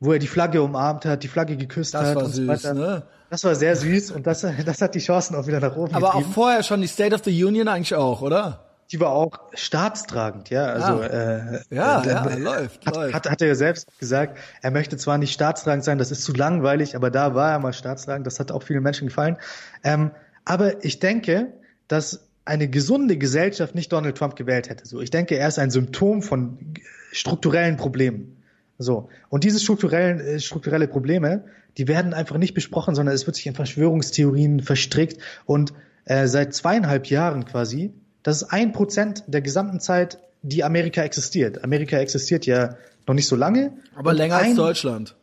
wo 0.00 0.12
er 0.12 0.18
die 0.18 0.26
Flagge 0.26 0.62
umarmt 0.62 1.04
hat, 1.04 1.22
die 1.22 1.28
Flagge 1.28 1.56
geküsst 1.56 1.94
das 1.94 2.08
hat. 2.08 2.16
War 2.16 2.26
süß, 2.26 2.62
so 2.62 2.74
ne? 2.74 3.02
Das 3.30 3.44
war 3.44 3.54
sehr 3.54 3.74
süß 3.74 4.12
und 4.12 4.26
das, 4.26 4.46
das 4.64 4.82
hat 4.82 4.94
die 4.94 5.00
Chancen 5.00 5.34
auch 5.36 5.46
wieder 5.46 5.60
nach 5.60 5.76
oben 5.76 5.94
Aber 5.94 6.08
getrieben. 6.08 6.30
auch 6.30 6.34
vorher 6.34 6.62
schon 6.62 6.80
die 6.80 6.86
State 6.86 7.14
of 7.14 7.22
the 7.24 7.44
Union 7.44 7.68
eigentlich 7.68 7.94
auch, 7.94 8.22
oder? 8.22 8.62
Die 8.92 9.00
war 9.00 9.10
auch 9.10 9.40
staatstragend, 9.54 10.50
ja. 10.50 10.66
Also 10.66 11.02
ah. 11.02 11.06
äh, 11.06 11.60
ja, 11.70 12.02
äh, 12.02 12.08
ja, 12.08 12.34
läuft, 12.36 12.86
hat, 12.86 12.94
läuft. 12.94 13.14
Hat, 13.14 13.30
hat 13.30 13.42
er 13.42 13.48
ja 13.48 13.54
selbst 13.56 13.98
gesagt, 13.98 14.38
er 14.62 14.70
möchte 14.70 14.96
zwar 14.96 15.18
nicht 15.18 15.32
staatstragend 15.32 15.82
sein, 15.82 15.98
das 15.98 16.12
ist 16.12 16.22
zu 16.22 16.32
langweilig, 16.32 16.94
aber 16.94 17.10
da 17.10 17.34
war 17.34 17.50
er 17.50 17.58
mal 17.58 17.72
staatstragend. 17.72 18.26
Das 18.28 18.38
hat 18.38 18.52
auch 18.52 18.62
vielen 18.62 18.84
Menschen 18.84 19.08
gefallen. 19.08 19.38
Ähm, 19.82 20.12
aber 20.44 20.84
ich 20.84 21.00
denke, 21.00 21.52
dass 21.88 22.28
eine 22.44 22.68
gesunde 22.68 23.18
Gesellschaft 23.18 23.74
nicht 23.74 23.92
Donald 23.92 24.16
Trump 24.16 24.36
gewählt 24.36 24.68
hätte. 24.68 24.86
So, 24.86 25.00
ich 25.00 25.10
denke, 25.10 25.36
er 25.36 25.48
ist 25.48 25.58
ein 25.58 25.70
Symptom 25.70 26.22
von 26.22 26.74
strukturellen 27.10 27.76
Problemen. 27.76 28.35
So. 28.78 29.08
Und 29.28 29.44
diese 29.44 29.60
strukturellen, 29.60 30.20
äh, 30.20 30.40
strukturelle 30.40 30.88
Probleme, 30.88 31.44
die 31.78 31.88
werden 31.88 32.14
einfach 32.14 32.38
nicht 32.38 32.54
besprochen, 32.54 32.94
sondern 32.94 33.14
es 33.14 33.26
wird 33.26 33.36
sich 33.36 33.46
in 33.46 33.54
Verschwörungstheorien 33.54 34.60
verstrickt. 34.60 35.20
Und 35.44 35.72
äh, 36.04 36.26
seit 36.26 36.54
zweieinhalb 36.54 37.06
Jahren 37.06 37.44
quasi, 37.44 37.92
das 38.22 38.42
ist 38.42 38.52
ein 38.52 38.72
Prozent 38.72 39.24
der 39.26 39.42
gesamten 39.42 39.80
Zeit, 39.80 40.18
die 40.42 40.64
Amerika 40.64 41.02
existiert. 41.02 41.64
Amerika 41.64 41.98
existiert 41.98 42.46
ja 42.46 42.76
noch 43.06 43.14
nicht 43.14 43.28
so 43.28 43.36
lange. 43.36 43.72
Aber 43.94 44.12
länger 44.12 44.36
ein, 44.36 44.48
als 44.48 44.56
Deutschland. 44.56 45.16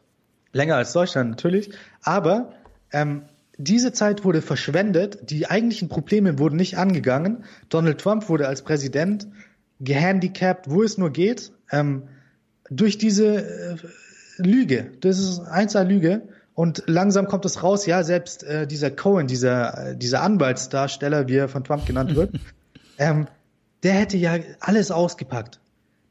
Länger 0.51 0.75
als 0.75 0.93
Deutschland, 0.93 1.29
natürlich. 1.31 1.71
Aber 2.01 2.53
ähm, 2.91 3.23
diese 3.57 3.93
Zeit 3.93 4.23
wurde 4.23 4.41
verschwendet, 4.41 5.29
die 5.29 5.47
eigentlichen 5.47 5.89
Probleme 5.89 6.39
wurden 6.39 6.55
nicht 6.55 6.77
angegangen. 6.77 7.45
Donald 7.69 7.99
Trump 7.99 8.29
wurde 8.29 8.47
als 8.47 8.63
Präsident 8.63 9.27
gehandicapt, 9.79 10.69
wo 10.69 10.83
es 10.83 10.97
nur 10.97 11.11
geht, 11.11 11.51
ähm, 11.71 12.03
durch 12.69 12.97
diese 12.97 13.35
äh, 13.35 13.75
Lüge. 14.37 14.91
Das 15.01 15.19
ist 15.19 15.39
einzelne 15.39 15.89
Lüge. 15.89 16.21
Und 16.55 16.83
langsam 16.85 17.27
kommt 17.27 17.45
es 17.45 17.63
raus, 17.63 17.85
ja, 17.85 18.03
selbst 18.03 18.43
äh, 18.43 18.67
dieser 18.67 18.91
Cohen, 18.91 19.27
dieser, 19.27 19.89
äh, 19.91 19.97
dieser 19.97 20.21
Anwaltsdarsteller, 20.21 21.27
wie 21.27 21.35
er 21.35 21.49
von 21.49 21.63
Trump 21.63 21.85
genannt 21.85 22.15
wird, 22.15 22.31
ähm, 22.97 23.27
der 23.81 23.93
hätte 23.93 24.17
ja 24.17 24.37
alles 24.59 24.91
ausgepackt. 24.91 25.59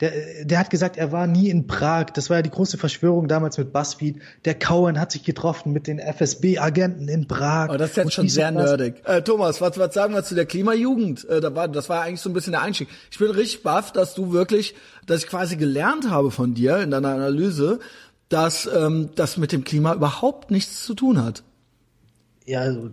Der, 0.00 0.44
der 0.44 0.58
hat 0.58 0.70
gesagt, 0.70 0.96
er 0.96 1.12
war 1.12 1.26
nie 1.26 1.48
in 1.48 1.66
Prag. 1.66 2.06
Das 2.14 2.28
war 2.28 2.38
ja 2.38 2.42
die 2.42 2.50
große 2.50 2.76
Verschwörung 2.76 3.28
damals 3.28 3.56
mit 3.56 3.72
BuzzFeed. 3.72 4.20
Der 4.44 4.58
Cohen 4.58 4.98
hat 4.98 5.12
sich 5.12 5.22
getroffen 5.22 5.72
mit 5.72 5.86
den 5.86 6.00
FSB-Agenten 6.00 7.08
in 7.08 7.28
Prag. 7.28 7.68
Aber 7.68 7.78
das 7.78 7.90
ist 7.90 7.96
jetzt 7.96 8.12
schon 8.14 8.28
sehr 8.28 8.50
nerdig. 8.50 9.02
Äh, 9.04 9.22
Thomas, 9.22 9.60
was, 9.60 9.78
was 9.78 9.94
sagen 9.94 10.14
wir 10.14 10.24
zu 10.24 10.34
der 10.34 10.46
Klimajugend? 10.46 11.28
Äh, 11.28 11.40
da 11.40 11.54
war, 11.54 11.68
das 11.68 11.88
war 11.88 12.02
eigentlich 12.02 12.20
so 12.20 12.30
ein 12.30 12.32
bisschen 12.32 12.52
der 12.52 12.62
Einstieg. 12.62 12.88
Ich 13.10 13.18
bin 13.18 13.30
richtig 13.30 13.62
baff, 13.62 13.92
dass 13.92 14.14
du 14.14 14.32
wirklich, 14.32 14.74
dass 15.06 15.22
ich 15.22 15.28
quasi 15.28 15.56
gelernt 15.56 16.10
habe 16.10 16.30
von 16.30 16.54
dir 16.54 16.78
in 16.78 16.90
deiner 16.90 17.10
Analyse, 17.10 17.78
dass 18.28 18.66
ähm, 18.66 19.10
das 19.14 19.36
mit 19.36 19.52
dem 19.52 19.62
Klima 19.62 19.94
überhaupt 19.94 20.50
nichts 20.50 20.84
zu 20.84 20.94
tun 20.94 21.22
hat. 21.22 21.44
Ja, 22.44 22.60
also, 22.60 22.90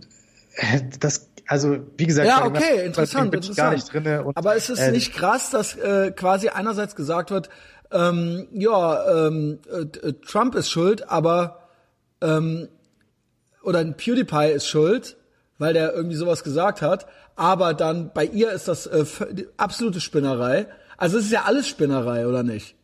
das 1.00 1.29
also 1.50 1.78
wie 1.96 2.06
gesagt, 2.06 2.28
ja, 2.28 2.46
okay, 2.46 2.86
interessant, 2.86 3.32
bin 3.32 3.40
ich 3.40 3.56
gar 3.56 3.72
nicht 3.72 3.92
drinne. 3.92 4.22
Und, 4.22 4.36
Aber 4.36 4.54
ist 4.54 4.70
es 4.70 4.78
äh, 4.78 4.92
nicht 4.92 5.12
krass, 5.12 5.50
dass 5.50 5.74
äh, 5.74 6.12
quasi 6.12 6.48
einerseits 6.48 6.94
gesagt 6.94 7.32
wird, 7.32 7.48
ähm, 7.90 8.46
ja, 8.52 9.26
ähm, 9.26 9.58
äh, 9.68 10.12
Trump 10.24 10.54
ist 10.54 10.70
schuld, 10.70 11.10
aber 11.10 11.68
ähm, 12.20 12.68
oder 13.64 13.80
ein 13.80 13.96
PewDiePie 13.96 14.52
ist 14.52 14.68
schuld, 14.68 15.16
weil 15.58 15.72
der 15.72 15.92
irgendwie 15.92 16.14
sowas 16.14 16.44
gesagt 16.44 16.82
hat, 16.82 17.06
aber 17.34 17.74
dann 17.74 18.12
bei 18.12 18.26
ihr 18.26 18.52
ist 18.52 18.68
das 18.68 18.86
äh, 18.86 19.04
absolute 19.56 20.00
Spinnerei. 20.00 20.68
Also 20.98 21.18
es 21.18 21.24
ist 21.24 21.32
ja 21.32 21.46
alles 21.46 21.66
Spinnerei, 21.66 22.28
oder 22.28 22.44
nicht? 22.44 22.76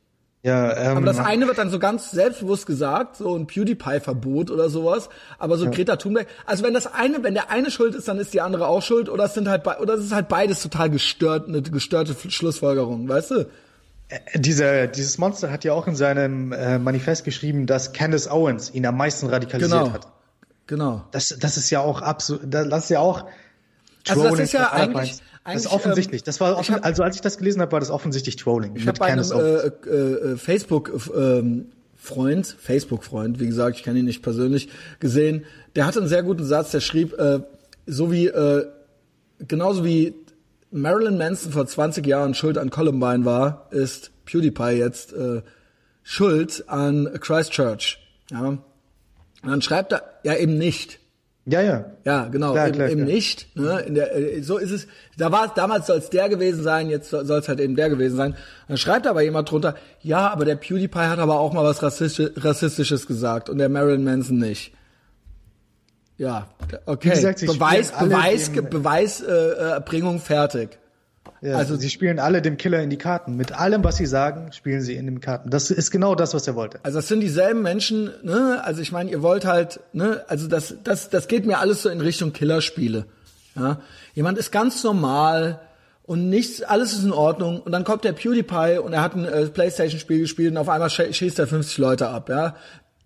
Ja, 0.47 0.77
ähm, 0.77 0.98
aber 0.98 1.06
das 1.06 1.18
eine 1.18 1.48
wird 1.48 1.59
dann 1.59 1.70
so 1.70 1.81
ganz 1.81 2.12
selbstbewusst 2.12 2.66
gesagt, 2.66 3.16
so 3.16 3.35
ein 3.35 3.48
PewDiePie-Verbot 3.48 4.52
oder 4.52 4.70
sowas. 4.70 5.09
Aber 5.40 5.59
so 5.59 5.64
ja. 5.64 5.73
Greta 5.73 5.97
Thunberg, 5.97 6.28
also 6.44 6.62
wenn 6.62 6.73
das 6.73 6.86
eine, 6.86 7.24
wenn 7.24 7.35
der 7.35 7.51
eine 7.51 7.68
schuld 7.68 7.97
ist, 7.97 8.06
dann 8.06 8.20
ist 8.20 8.32
die 8.32 8.40
andere 8.40 8.68
auch 8.68 8.81
schuld, 8.81 9.09
oder 9.09 9.24
es 9.24 9.35
sind 9.35 9.48
halt, 9.48 9.66
oder 9.66 9.94
es 9.94 10.05
ist 10.05 10.14
halt 10.14 10.28
beides 10.28 10.62
total 10.62 10.89
gestört, 10.89 11.48
eine 11.48 11.62
gestörte 11.62 12.14
Schlussfolgerung, 12.31 13.09
weißt 13.09 13.32
du? 13.32 13.47
Äh, 14.06 14.39
dieser, 14.39 14.86
dieses 14.86 15.18
Monster 15.18 15.51
hat 15.51 15.64
ja 15.64 15.73
auch 15.73 15.89
in 15.89 15.97
seinem 15.97 16.52
äh, 16.52 16.78
Manifest 16.78 17.24
geschrieben, 17.24 17.66
dass 17.66 17.93
Candace 17.93 18.31
Owens 18.31 18.73
ihn 18.73 18.86
am 18.86 18.97
meisten 18.97 19.27
radikalisiert 19.27 19.81
genau. 19.81 19.93
hat. 19.93 20.06
Genau. 20.68 21.05
Das, 21.10 21.36
das 21.40 21.56
ist 21.56 21.70
ja 21.70 21.81
auch 21.81 22.02
absolut, 22.02 22.43
das 22.44 22.85
ist 22.85 22.90
ja 22.90 23.01
auch 23.01 23.24
Trolling 24.07 24.24
also 24.27 24.37
das 24.37 24.47
ist 24.47 24.53
ja 24.53 24.73
eigentlich, 24.73 25.19
das 25.45 25.55
ist 25.57 25.73
offensichtlich. 25.73 26.23
Das 26.23 26.41
war 26.41 26.57
offen, 26.57 26.77
hab, 26.77 26.85
also 26.85 27.03
als 27.03 27.16
ich 27.16 27.23
das 27.23 27.39
gelesen 27.39 27.61
habe, 27.61 27.73
war 27.73 27.81
das 27.81 27.91
offensichtlich 27.91 28.37
Trolling. 28.37 28.77
Ich 28.77 28.87
habe 28.87 29.05
einem 29.05 29.24
äh, 29.33 29.91
äh, 29.91 30.37
Facebook 30.37 30.93
ähm, 31.15 31.66
Freund, 31.97 32.47
Facebook 32.59 33.05
Freund, 33.05 33.41
wie 33.41 33.47
gesagt, 33.47 33.77
ich 33.77 33.83
kenne 33.83 33.99
ihn 33.99 34.05
nicht 34.05 34.23
persönlich 34.23 34.69
gesehen. 35.01 35.45
Der 35.74 35.87
hatte 35.87 36.01
einen 36.01 36.09
sehr 36.09 36.23
guten 36.23 36.45
Satz. 36.45 36.70
Der 36.70 36.81
schrieb, 36.81 37.19
äh, 37.19 37.41
so 37.87 38.12
wie 38.12 38.27
äh, 38.27 38.66
genauso 39.47 39.85
wie 39.85 40.15
Marilyn 40.70 41.19
Manson 41.19 41.53
vor 41.53 41.66
20 41.66 42.07
Jahren 42.07 42.35
schuld 42.35 42.59
an 42.59 42.70
Columbine 42.70 43.24
war, 43.24 43.69
ist 43.70 44.11
PewDiePie 44.24 44.78
jetzt 44.78 45.12
äh, 45.12 45.43
schuld 46.03 46.65
an 46.69 47.11
Christchurch. 47.20 47.99
Ja. 48.31 48.41
Und 48.49 48.62
dann 49.43 49.62
schreibt 49.62 49.93
er 49.93 50.03
ja 50.24 50.35
eben 50.35 50.59
nicht. 50.59 51.01
Ja, 51.48 51.62
ja. 51.62 51.85
Ja, 52.05 52.27
genau, 52.27 52.52
klar, 52.52 52.66
eben, 52.66 52.77
klar, 52.77 52.89
eben 52.89 53.05
klar. 53.05 53.14
nicht. 53.14 53.56
Ne? 53.56 53.81
In 53.86 53.94
der, 53.94 54.16
äh, 54.16 54.43
so 54.43 54.59
ist 54.59 54.73
es. 54.73 54.89
Da 55.16 55.31
war 55.31 55.55
damals 55.55 55.86
soll 55.86 55.98
es 55.98 56.10
der 56.10 56.28
gewesen 56.28 56.62
sein, 56.62 56.90
jetzt 56.90 57.10
soll 57.10 57.23
es 57.31 57.48
halt 57.48 57.60
eben 57.60 57.77
der 57.77 57.89
gewesen 57.89 58.16
sein. 58.16 58.36
Dann 58.66 58.77
schreibt 58.77 59.06
aber 59.06 59.23
jemand 59.23 59.51
drunter, 59.51 59.77
ja, 60.02 60.28
aber 60.28 60.44
der 60.44 60.56
PewDiePie 60.56 60.98
hat 60.98 61.20
aber 61.20 61.39
auch 61.39 61.52
mal 61.52 61.62
was 61.62 61.82
Rassistisches 61.82 63.06
gesagt 63.06 63.48
und 63.48 63.59
der 63.59 63.68
Marilyn 63.68 64.02
Manson 64.02 64.39
nicht. 64.39 64.73
Ja, 66.18 66.48
okay. 66.86 67.10
Gesagt, 67.10 67.40
Beweis, 67.47 67.93
Beweis, 67.93 68.51
Beweis, 68.51 69.20
äh, 69.20 69.32
Erbringung 69.32 70.18
fertig. 70.18 70.78
Ja, 71.43 71.57
also 71.57 71.77
sie 71.77 71.91
spielen 71.91 72.19
alle 72.19 72.43
dem 72.43 72.57
Killer 72.57 72.83
in 72.83 72.91
die 72.91 72.97
Karten. 72.97 73.37
Mit 73.37 73.53
allem, 73.53 73.85
was 73.85 73.97
sie 73.97 74.07
sagen, 74.07 74.53
spielen 74.53 74.81
sie 74.81 74.95
in 74.95 75.07
den 75.07 75.21
Karten. 75.21 75.51
Das 75.51 75.71
ist 75.71 75.91
genau 75.91 76.15
das, 76.15 76.35
was 76.35 76.47
er 76.47 76.55
wollte. 76.55 76.81
Also 76.83 76.99
das 76.99 77.09
sind 77.09 77.21
dieselben 77.21 77.63
Menschen, 77.63 78.11
ne? 78.23 78.63
Also 78.65 78.81
ich 78.81 78.93
meine, 78.93 79.11
ihr 79.11 79.23
wollt 79.23 79.45
halt, 79.45 79.81
ne? 79.93 80.25
Also 80.29 80.49
das, 80.49 80.77
das, 80.83 81.11
das 81.11 81.29
geht 81.29 81.47
mir 81.47 81.59
alles 81.59 81.83
so 81.83 81.89
in 81.91 82.01
Richtung 82.01 82.33
Killerspiele. 82.33 83.07
Ja? 83.55 83.81
Jemand 84.15 84.39
ist 84.39 84.53
ganz 84.53 84.83
normal 84.85 85.61
und 86.05 86.29
nichts, 86.31 86.63
alles 86.63 86.93
ist 86.93 87.05
in 87.05 87.13
Ordnung 87.13 87.61
und 87.61 87.73
dann 87.73 87.85
kommt 87.85 88.05
der 88.05 88.13
PewDiePie 88.13 88.79
und 88.79 88.93
er 88.93 89.03
hat 89.03 89.17
ein 89.17 89.25
äh, 89.25 89.47
PlayStation-Spiel 89.47 90.21
gespielt 90.21 90.53
und 90.53 90.59
auf 90.59 90.69
einmal 90.69 90.91
sch 90.91 91.13
schießt 91.13 91.39
er 91.39 91.47
50 91.47 91.79
Leute 91.79 92.09
ab. 92.09 92.29
Ja, 92.29 92.57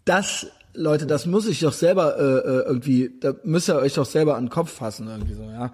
das 0.04 0.46
Leute, 0.74 1.06
das 1.06 1.26
muss 1.26 1.46
ich 1.46 1.60
doch 1.60 1.72
selber 1.72 2.16
äh, 2.18 2.22
äh, 2.22 2.66
irgendwie, 2.66 3.10
da 3.20 3.34
müsst 3.42 3.68
ihr 3.68 3.76
euch 3.76 3.94
doch 3.94 4.06
selber 4.06 4.36
an 4.36 4.44
den 4.44 4.50
Kopf 4.50 4.70
fassen 4.72 5.08
irgendwie 5.08 5.34
so, 5.34 5.42
ja. 5.42 5.72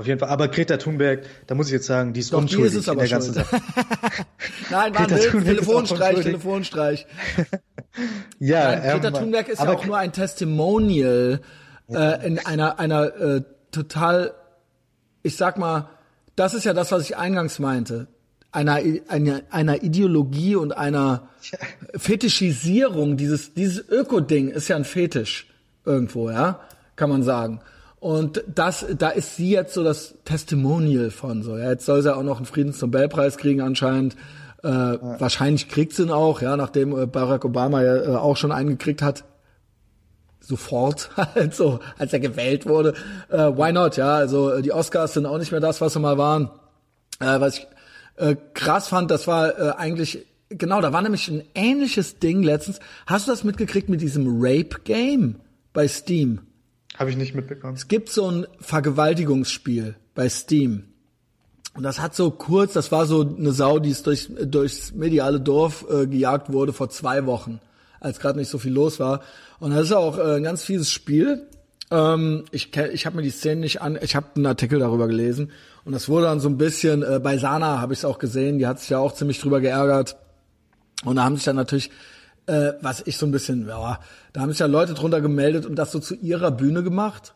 Auf 0.00 0.06
jeden 0.06 0.18
Fall. 0.18 0.30
Aber 0.30 0.48
Greta 0.48 0.78
Thunberg, 0.78 1.24
da 1.46 1.54
muss 1.54 1.66
ich 1.66 1.74
jetzt 1.74 1.84
sagen, 1.84 2.14
die 2.14 2.20
ist 2.20 2.32
Doch, 2.32 2.38
unschuldig 2.38 2.72
die 2.72 2.78
ist 2.78 2.82
es 2.84 2.88
aber 2.88 3.02
in 3.02 3.08
der 3.10 3.18
ganzen 3.18 3.34
Sache. 3.34 3.56
Nein, 4.70 4.94
war 4.94 5.00
ein 5.02 5.44
Telefonstreich, 5.44 6.20
Telefonstreich. 6.20 7.06
ja, 8.38 8.76
Nein, 8.76 8.80
Greta 8.80 9.08
ähm, 9.08 9.14
Thunberg 9.14 9.48
ist 9.48 9.60
ja 9.60 9.68
auch 9.68 9.84
nur 9.84 9.98
ein 9.98 10.12
Testimonial 10.12 11.42
äh, 11.90 12.26
in 12.26 12.38
einer 12.38 12.78
einer 12.78 13.14
äh, 13.14 13.42
total, 13.72 14.32
ich 15.22 15.36
sag 15.36 15.58
mal, 15.58 15.90
das 16.34 16.54
ist 16.54 16.64
ja 16.64 16.72
das, 16.72 16.92
was 16.92 17.02
ich 17.02 17.18
eingangs 17.18 17.58
meinte, 17.58 18.06
einer 18.52 18.80
einer, 19.08 19.42
einer 19.50 19.82
Ideologie 19.82 20.56
und 20.56 20.72
einer 20.72 21.28
Fetischisierung 21.94 23.18
dieses 23.18 23.52
dieses 23.52 23.86
Öko-Ding 23.86 24.48
ist 24.48 24.68
ja 24.68 24.76
ein 24.76 24.86
Fetisch 24.86 25.46
irgendwo, 25.84 26.30
ja, 26.30 26.60
kann 26.96 27.10
man 27.10 27.22
sagen. 27.22 27.60
Und 28.00 28.42
das, 28.52 28.86
da 28.96 29.10
ist 29.10 29.36
sie 29.36 29.50
jetzt 29.50 29.74
so 29.74 29.84
das 29.84 30.14
Testimonial 30.24 31.10
von 31.10 31.42
so. 31.42 31.56
Ja, 31.58 31.70
jetzt 31.70 31.84
soll 31.84 32.02
sie 32.02 32.14
auch 32.14 32.22
noch 32.22 32.38
einen 32.38 32.46
Friedensnobelpreis 32.46 33.36
kriegen 33.36 33.60
anscheinend. 33.60 34.16
Äh, 34.64 34.68
ja. 34.68 35.20
Wahrscheinlich 35.20 35.68
kriegt 35.68 35.92
sie 35.92 36.04
ihn 36.04 36.10
auch, 36.10 36.40
ja, 36.40 36.56
nachdem 36.56 36.98
äh, 36.98 37.06
Barack 37.06 37.44
Obama 37.44 37.82
ja 37.82 37.96
äh, 37.96 38.16
auch 38.16 38.38
schon 38.38 38.52
einen 38.52 38.70
gekriegt 38.70 39.02
hat. 39.02 39.24
Sofort, 40.40 41.10
halt 41.16 41.54
so, 41.54 41.80
als 41.98 42.14
er 42.14 42.20
gewählt 42.20 42.66
wurde. 42.66 42.94
Äh, 43.28 43.36
why 43.36 43.70
not, 43.70 43.98
ja? 43.98 44.14
Also 44.14 44.50
äh, 44.50 44.62
die 44.62 44.72
Oscars 44.72 45.12
sind 45.12 45.26
auch 45.26 45.38
nicht 45.38 45.52
mehr 45.52 45.60
das, 45.60 45.82
was 45.82 45.92
sie 45.92 46.00
mal 46.00 46.16
waren. 46.16 46.50
Äh, 47.20 47.38
was 47.40 47.58
ich 47.58 47.66
äh, 48.16 48.34
krass 48.54 48.88
fand, 48.88 49.10
das 49.10 49.26
war 49.26 49.58
äh, 49.58 49.72
eigentlich 49.76 50.26
genau, 50.48 50.80
da 50.80 50.92
war 50.92 51.02
nämlich 51.02 51.28
ein 51.28 51.42
ähnliches 51.54 52.18
Ding 52.18 52.42
letztens. 52.42 52.80
Hast 53.06 53.26
du 53.26 53.32
das 53.32 53.44
mitgekriegt 53.44 53.90
mit 53.90 54.00
diesem 54.00 54.26
Rape 54.42 54.80
Game 54.84 55.36
bei 55.72 55.86
Steam? 55.86 56.40
Habe 57.00 57.08
ich 57.08 57.16
nicht 57.16 57.34
mitbekommen. 57.34 57.72
Es 57.76 57.88
gibt 57.88 58.10
so 58.10 58.30
ein 58.30 58.46
Vergewaltigungsspiel 58.60 59.96
bei 60.14 60.28
Steam. 60.28 60.84
Und 61.74 61.82
das 61.82 61.98
hat 61.98 62.14
so 62.14 62.30
kurz, 62.30 62.74
das 62.74 62.92
war 62.92 63.06
so 63.06 63.22
eine 63.22 63.52
Sau, 63.52 63.78
die 63.78 63.88
es 63.88 64.02
durch, 64.02 64.28
durchs 64.44 64.92
mediale 64.92 65.40
Dorf 65.40 65.86
äh, 65.90 66.06
gejagt 66.06 66.52
wurde 66.52 66.74
vor 66.74 66.90
zwei 66.90 67.24
Wochen, 67.24 67.58
als 68.00 68.20
gerade 68.20 68.38
nicht 68.38 68.50
so 68.50 68.58
viel 68.58 68.74
los 68.74 69.00
war. 69.00 69.22
Und 69.60 69.70
das 69.70 69.84
ist 69.84 69.92
auch 69.92 70.18
äh, 70.18 70.36
ein 70.36 70.42
ganz 70.42 70.62
fieses 70.62 70.90
Spiel. 70.90 71.46
Ähm, 71.90 72.44
ich 72.50 72.76
ich 72.76 73.06
habe 73.06 73.16
mir 73.16 73.22
die 73.22 73.30
Szene 73.30 73.62
nicht 73.62 73.80
an, 73.80 73.98
ich 74.02 74.14
habe 74.14 74.26
einen 74.36 74.44
Artikel 74.44 74.80
darüber 74.80 75.08
gelesen. 75.08 75.52
Und 75.86 75.94
das 75.94 76.06
wurde 76.10 76.26
dann 76.26 76.38
so 76.38 76.50
ein 76.50 76.58
bisschen, 76.58 77.02
äh, 77.02 77.18
bei 77.18 77.38
Sana 77.38 77.80
habe 77.80 77.94
ich 77.94 78.00
es 78.00 78.04
auch 78.04 78.18
gesehen, 78.18 78.58
die 78.58 78.66
hat 78.66 78.78
sich 78.78 78.90
ja 78.90 78.98
auch 78.98 79.14
ziemlich 79.14 79.40
drüber 79.40 79.62
geärgert. 79.62 80.18
Und 81.06 81.16
da 81.16 81.24
haben 81.24 81.36
sich 81.36 81.46
dann 81.46 81.56
natürlich 81.56 81.90
äh, 82.50 82.74
was 82.82 83.02
ich 83.06 83.16
so 83.16 83.26
ein 83.26 83.32
bisschen, 83.32 83.68
ja, 83.68 84.00
da 84.32 84.40
haben 84.40 84.50
sich 84.50 84.58
ja 84.58 84.66
Leute 84.66 84.94
drunter 84.94 85.20
gemeldet 85.20 85.66
und 85.66 85.76
das 85.76 85.92
so 85.92 86.00
zu 86.00 86.16
ihrer 86.16 86.50
Bühne 86.50 86.82
gemacht. 86.82 87.34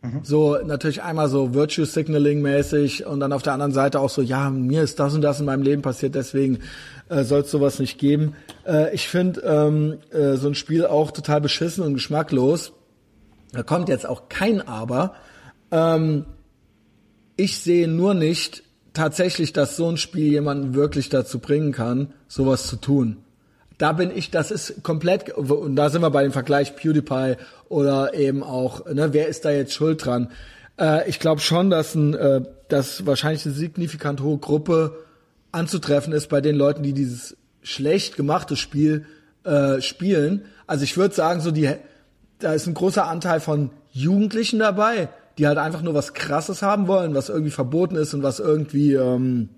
Mhm. 0.00 0.20
So 0.22 0.56
natürlich 0.64 1.02
einmal 1.02 1.28
so 1.28 1.52
Virtue 1.52 1.84
Signaling 1.84 2.40
mäßig 2.40 3.04
und 3.04 3.20
dann 3.20 3.34
auf 3.34 3.42
der 3.42 3.52
anderen 3.52 3.72
Seite 3.72 4.00
auch 4.00 4.08
so, 4.08 4.22
ja, 4.22 4.48
mir 4.48 4.82
ist 4.82 4.98
das 4.98 5.14
und 5.14 5.20
das 5.20 5.38
in 5.38 5.46
meinem 5.46 5.62
Leben 5.62 5.82
passiert, 5.82 6.14
deswegen 6.14 6.60
äh, 7.10 7.24
soll 7.24 7.42
es 7.42 7.50
sowas 7.50 7.78
nicht 7.78 7.98
geben. 7.98 8.34
Äh, 8.66 8.94
ich 8.94 9.06
finde 9.06 9.42
ähm, 9.42 9.98
äh, 10.10 10.36
so 10.36 10.48
ein 10.48 10.54
Spiel 10.54 10.86
auch 10.86 11.10
total 11.10 11.42
beschissen 11.42 11.84
und 11.84 11.94
geschmacklos. 11.94 12.72
Da 13.52 13.62
kommt 13.62 13.90
jetzt 13.90 14.06
auch 14.08 14.30
kein 14.30 14.66
Aber. 14.66 15.14
Ähm, 15.70 16.24
ich 17.36 17.58
sehe 17.58 17.86
nur 17.86 18.14
nicht 18.14 18.62
tatsächlich, 18.94 19.52
dass 19.52 19.76
so 19.76 19.88
ein 19.88 19.98
Spiel 19.98 20.30
jemanden 20.30 20.74
wirklich 20.74 21.10
dazu 21.10 21.38
bringen 21.38 21.72
kann, 21.72 22.14
sowas 22.28 22.66
zu 22.66 22.76
tun 22.76 23.23
da 23.78 23.92
bin 23.92 24.10
ich, 24.14 24.30
das 24.30 24.50
ist 24.50 24.82
komplett, 24.82 25.30
und 25.30 25.76
da 25.76 25.90
sind 25.90 26.02
wir 26.02 26.10
bei 26.10 26.22
dem 26.22 26.32
Vergleich 26.32 26.76
PewDiePie 26.76 27.36
oder 27.68 28.14
eben 28.14 28.42
auch, 28.42 28.86
ne, 28.86 29.12
wer 29.12 29.28
ist 29.28 29.44
da 29.44 29.50
jetzt 29.50 29.72
schuld 29.72 30.04
dran? 30.04 30.30
Äh, 30.78 31.08
ich 31.08 31.18
glaube 31.18 31.40
schon, 31.40 31.70
dass 31.70 31.94
ein, 31.94 32.14
äh, 32.14 32.42
dass 32.68 33.06
wahrscheinlich 33.06 33.44
eine 33.44 33.54
signifikant 33.54 34.20
hohe 34.20 34.38
Gruppe 34.38 34.96
anzutreffen 35.52 36.12
ist 36.12 36.28
bei 36.28 36.40
den 36.40 36.56
Leuten, 36.56 36.82
die 36.82 36.92
dieses 36.92 37.36
schlecht 37.62 38.16
gemachte 38.16 38.56
Spiel 38.56 39.06
äh, 39.44 39.80
spielen. 39.80 40.44
Also 40.66 40.84
ich 40.84 40.96
würde 40.96 41.14
sagen, 41.14 41.40
so 41.40 41.50
die, 41.50 41.70
da 42.38 42.52
ist 42.52 42.66
ein 42.66 42.74
großer 42.74 43.06
Anteil 43.06 43.40
von 43.40 43.70
Jugendlichen 43.92 44.58
dabei, 44.58 45.08
die 45.38 45.46
halt 45.46 45.58
einfach 45.58 45.82
nur 45.82 45.94
was 45.94 46.14
Krasses 46.14 46.62
haben 46.62 46.86
wollen, 46.86 47.14
was 47.14 47.28
irgendwie 47.28 47.50
verboten 47.50 47.96
ist 47.96 48.14
und 48.14 48.22
was 48.22 48.38
irgendwie, 48.38 48.94
ähm, 48.94 49.48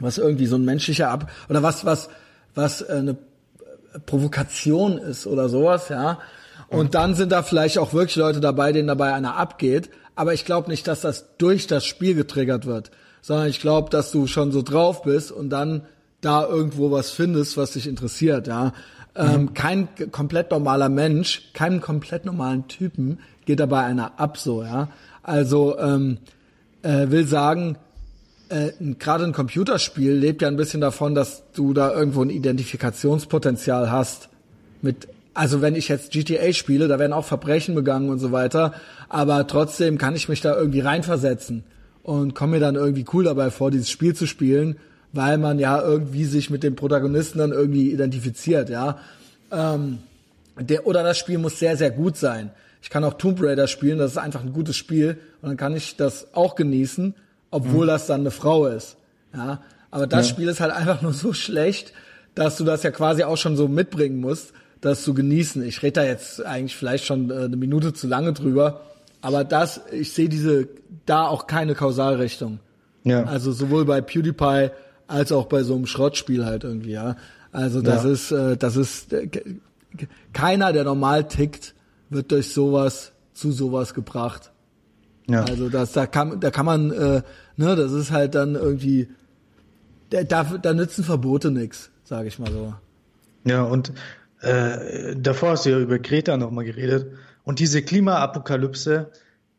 was 0.00 0.18
irgendwie 0.18 0.46
so 0.46 0.56
ein 0.56 0.64
menschlicher 0.64 1.10
Ab 1.10 1.30
oder 1.48 1.62
was, 1.62 1.84
was, 1.84 2.08
was 2.54 2.82
äh, 2.82 2.94
eine 2.94 3.16
Provokation 4.06 4.98
ist 4.98 5.26
oder 5.26 5.48
sowas, 5.48 5.88
ja. 5.88 6.18
Und 6.68 6.94
dann 6.94 7.14
sind 7.14 7.32
da 7.32 7.42
vielleicht 7.42 7.78
auch 7.78 7.92
wirklich 7.92 8.16
Leute 8.16 8.40
dabei, 8.40 8.72
denen 8.72 8.88
dabei 8.88 9.12
einer 9.12 9.36
abgeht. 9.36 9.90
Aber 10.14 10.32
ich 10.32 10.44
glaube 10.44 10.70
nicht, 10.70 10.86
dass 10.88 11.02
das 11.02 11.36
durch 11.36 11.66
das 11.66 11.84
Spiel 11.84 12.14
getriggert 12.14 12.66
wird, 12.66 12.90
sondern 13.20 13.48
ich 13.48 13.60
glaube, 13.60 13.90
dass 13.90 14.10
du 14.10 14.26
schon 14.26 14.52
so 14.52 14.62
drauf 14.62 15.02
bist 15.02 15.32
und 15.32 15.50
dann 15.50 15.82
da 16.20 16.46
irgendwo 16.46 16.90
was 16.90 17.10
findest, 17.10 17.56
was 17.56 17.72
dich 17.72 17.86
interessiert, 17.86 18.46
ja. 18.46 18.72
Ähm, 19.14 19.42
mhm. 19.42 19.54
kein 19.54 19.88
komplett 20.10 20.50
normaler 20.50 20.88
Mensch, 20.88 21.52
keinem 21.52 21.82
komplett 21.82 22.24
normalen 22.24 22.66
Typen 22.68 23.18
geht 23.44 23.60
dabei 23.60 23.84
einer 23.84 24.18
ab, 24.18 24.38
so, 24.38 24.62
ja. 24.62 24.88
Also, 25.22 25.78
ähm, 25.78 26.18
äh, 26.82 27.10
will 27.10 27.26
sagen, 27.26 27.76
äh, 28.52 28.72
gerade 28.98 29.24
ein 29.24 29.32
Computerspiel 29.32 30.12
lebt 30.12 30.42
ja 30.42 30.48
ein 30.48 30.56
bisschen 30.56 30.80
davon, 30.80 31.14
dass 31.14 31.42
du 31.54 31.72
da 31.72 31.92
irgendwo 31.92 32.22
ein 32.22 32.30
Identifikationspotenzial 32.30 33.90
hast 33.90 34.28
mit 34.82 35.08
also 35.34 35.62
wenn 35.62 35.74
ich 35.74 35.88
jetzt 35.88 36.12
GTA 36.12 36.52
spiele, 36.52 36.88
da 36.88 36.98
werden 36.98 37.14
auch 37.14 37.24
Verbrechen 37.24 37.74
begangen 37.74 38.10
und 38.10 38.18
so 38.18 38.32
weiter, 38.32 38.74
aber 39.08 39.46
trotzdem 39.46 39.96
kann 39.96 40.14
ich 40.14 40.28
mich 40.28 40.42
da 40.42 40.54
irgendwie 40.54 40.80
reinversetzen 40.80 41.64
und 42.02 42.34
komme 42.34 42.52
mir 42.52 42.60
dann 42.60 42.74
irgendwie 42.74 43.06
cool 43.14 43.24
dabei 43.24 43.50
vor, 43.50 43.70
dieses 43.70 43.90
Spiel 43.90 44.14
zu 44.14 44.26
spielen, 44.26 44.76
weil 45.12 45.38
man 45.38 45.58
ja 45.58 45.80
irgendwie 45.80 46.24
sich 46.24 46.50
mit 46.50 46.62
dem 46.62 46.76
Protagonisten 46.76 47.38
dann 47.38 47.52
irgendwie 47.52 47.90
identifiziert, 47.90 48.68
ja. 48.68 48.98
Ähm, 49.50 49.98
der, 50.58 50.86
oder 50.86 51.02
das 51.02 51.16
Spiel 51.16 51.38
muss 51.38 51.58
sehr, 51.58 51.78
sehr 51.78 51.90
gut 51.90 52.18
sein. 52.18 52.50
Ich 52.82 52.90
kann 52.90 53.04
auch 53.04 53.14
Tomb 53.14 53.42
Raider 53.42 53.68
spielen, 53.68 53.98
das 53.98 54.12
ist 54.12 54.18
einfach 54.18 54.42
ein 54.42 54.52
gutes 54.52 54.76
Spiel 54.76 55.16
und 55.40 55.48
dann 55.48 55.56
kann 55.56 55.74
ich 55.74 55.96
das 55.96 56.34
auch 56.34 56.56
genießen, 56.56 57.14
obwohl 57.52 57.84
mhm. 57.84 57.90
das 57.90 58.06
dann 58.08 58.22
eine 58.22 58.32
Frau 58.32 58.66
ist, 58.66 58.96
ja. 59.32 59.62
Aber 59.92 60.06
das 60.06 60.26
ja. 60.28 60.34
Spiel 60.34 60.48
ist 60.48 60.60
halt 60.60 60.72
einfach 60.74 61.02
nur 61.02 61.12
so 61.12 61.32
schlecht, 61.32 61.92
dass 62.34 62.56
du 62.56 62.64
das 62.64 62.82
ja 62.82 62.90
quasi 62.90 63.22
auch 63.22 63.36
schon 63.36 63.56
so 63.56 63.68
mitbringen 63.68 64.20
musst 64.20 64.52
das 64.82 65.04
zu 65.04 65.14
genießen. 65.14 65.62
Ich 65.62 65.82
rede 65.82 65.92
da 65.92 66.04
jetzt 66.04 66.44
eigentlich 66.44 66.76
vielleicht 66.76 67.06
schon 67.06 67.30
äh, 67.30 67.44
eine 67.44 67.56
Minute 67.56 67.94
zu 67.94 68.06
lange 68.06 68.34
drüber, 68.34 68.82
aber 69.22 69.44
das, 69.44 69.80
ich 69.90 70.12
sehe 70.12 70.28
diese 70.28 70.68
da 71.06 71.26
auch 71.26 71.46
keine 71.46 71.74
Kausalrichtung. 71.74 72.58
Ja. 73.04 73.24
Also 73.24 73.52
sowohl 73.52 73.84
bei 73.86 74.00
PewDiePie 74.00 74.70
als 75.06 75.32
auch 75.32 75.46
bei 75.46 75.62
so 75.62 75.74
einem 75.74 75.86
Schrottspiel 75.86 76.44
halt 76.44 76.64
irgendwie, 76.64 76.92
ja. 76.92 77.16
Also 77.52 77.80
das 77.80 78.04
ja. 78.04 78.10
ist, 78.10 78.32
äh, 78.32 78.56
das 78.56 78.76
ist 78.76 79.12
äh, 79.12 79.28
keiner, 80.32 80.72
der 80.72 80.84
normal 80.84 81.28
tickt, 81.28 81.74
wird 82.10 82.32
durch 82.32 82.52
sowas 82.52 83.12
zu 83.32 83.52
sowas 83.52 83.94
gebracht. 83.94 84.50
Ja. 85.28 85.42
Also 85.44 85.68
das, 85.68 85.92
da 85.92 86.06
kann, 86.06 86.40
da 86.40 86.50
kann 86.50 86.66
man, 86.66 86.90
äh, 86.90 87.22
ne, 87.56 87.76
das 87.76 87.92
ist 87.92 88.10
halt 88.10 88.34
dann 88.34 88.54
irgendwie, 88.54 89.08
da, 90.10 90.24
da, 90.24 90.44
da 90.44 90.72
nützen 90.72 91.04
Verbote 91.04 91.50
nix, 91.50 91.90
sage 92.04 92.28
ich 92.28 92.38
mal 92.38 92.50
so. 92.50 92.74
Ja, 93.44 93.62
und 93.62 93.92
äh, 94.40 95.16
davor 95.16 95.50
hast 95.50 95.66
du 95.66 95.70
ja 95.70 95.78
über 95.78 95.98
Greta 95.98 96.36
nochmal 96.36 96.64
geredet. 96.64 97.12
Und 97.44 97.58
diese 97.58 97.82
Klimaapokalypse, 97.82 99.10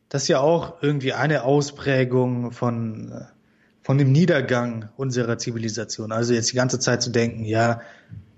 das 0.10 0.24
ist 0.24 0.28
ja 0.28 0.40
auch 0.40 0.82
irgendwie 0.82 1.14
eine 1.14 1.44
Ausprägung 1.44 2.52
von, 2.52 3.12
äh, 3.12 3.22
von 3.82 3.98
dem 3.98 4.12
Niedergang 4.12 4.90
unserer 4.96 5.38
Zivilisation. 5.38 6.12
Also 6.12 6.34
jetzt 6.34 6.52
die 6.52 6.56
ganze 6.56 6.80
Zeit 6.80 7.02
zu 7.02 7.10
denken, 7.10 7.46
ja, 7.46 7.82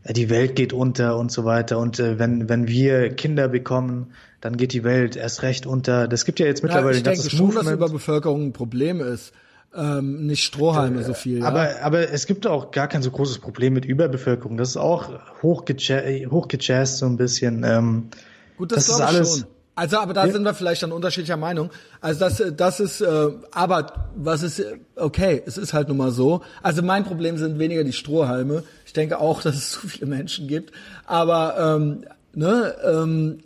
die 0.08 0.30
Welt 0.30 0.56
geht 0.56 0.74
unter 0.74 1.18
und 1.18 1.32
so 1.32 1.46
weiter. 1.46 1.80
Und 1.80 2.00
äh, 2.00 2.20
wenn, 2.20 2.48
wenn 2.48 2.68
wir 2.68 3.10
Kinder 3.16 3.48
bekommen, 3.48 4.14
dann 4.46 4.58
geht 4.58 4.74
die 4.74 4.84
Welt 4.84 5.16
erst 5.16 5.42
recht 5.42 5.66
unter. 5.66 6.08
Das 6.08 6.24
gibt 6.24 6.40
ja 6.40 6.46
jetzt 6.46 6.62
mittlerweile 6.62 6.92
ja, 6.92 6.98
ich 6.98 7.02
ein 7.02 7.16
ganzes 7.16 7.32
denke 7.32 7.52
schon, 7.54 7.56
dass 7.56 7.74
Überbevölkerung 7.74 8.46
ein 8.46 8.54
Problem 8.54 9.02
ist 9.02 9.34
ähm, 9.76 10.26
nicht 10.26 10.44
Strohhalme 10.44 11.04
so 11.04 11.14
viel. 11.14 11.40
Ja? 11.40 11.48
Aber, 11.48 11.82
aber 11.82 12.12
es 12.12 12.28
gibt 12.28 12.48
auch 12.48 12.72
gar 12.72 12.88
kein 12.88 13.02
so 13.02 13.12
großes 13.12 13.40
Problem 13.40 13.74
mit 13.74 13.86
Überbevölkerung. 13.86 14.58
Das 14.58 14.70
ist 14.70 14.78
auch 14.78 15.10
hochgejazzt, 15.42 16.32
hochgejazzt 16.32 17.00
so 17.00 17.08
ein 17.08 17.18
bisschen. 17.18 17.64
Ähm, 17.64 18.10
Gut, 18.58 18.72
das, 18.72 18.86
das 18.86 18.96
ist 18.96 19.02
alles. 19.02 19.38
Schon. 19.40 19.48
Also, 19.78 19.98
aber 19.98 20.14
da 20.14 20.26
ja. 20.26 20.32
sind 20.32 20.44
wir 20.44 20.54
vielleicht 20.54 20.84
dann 20.84 20.94
unterschiedlicher 20.94 21.36
Meinung. 21.36 21.70
Also 22.00 22.22
das, 22.22 22.42
das 22.56 22.80
ist, 22.80 23.02
äh, 23.02 23.30
aber 23.52 24.10
was 24.16 24.42
ist, 24.42 24.64
okay, 24.96 25.44
es 25.46 25.58
ist 25.58 25.74
halt 25.74 25.90
nun 25.90 25.98
mal 25.98 26.12
so. 26.12 26.44
Also 26.64 26.82
mein 26.82 27.04
Problem 27.04 27.38
sind 27.38 27.60
weniger 27.60 27.84
die 27.84 27.92
Strohhalme. 27.92 28.64
Ich 28.86 28.94
denke 28.94 29.20
auch, 29.20 29.42
dass 29.44 29.56
es 29.56 29.72
zu 29.72 29.88
viele 29.88 30.06
Menschen 30.06 30.48
gibt. 30.48 30.72
Aber 31.06 31.76
ähm, 31.78 32.06
ne, 32.34 32.76
ähm, 32.86 33.40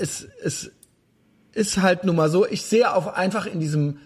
es, 0.00 0.26
es 0.42 0.70
ist 1.52 1.82
halt 1.82 2.04
nun 2.04 2.16
mal 2.16 2.30
so. 2.30 2.46
Ich 2.46 2.62
sehe 2.62 2.94
auch 2.94 3.06
einfach 3.06 3.46
in 3.46 3.60
diesem 3.60 3.98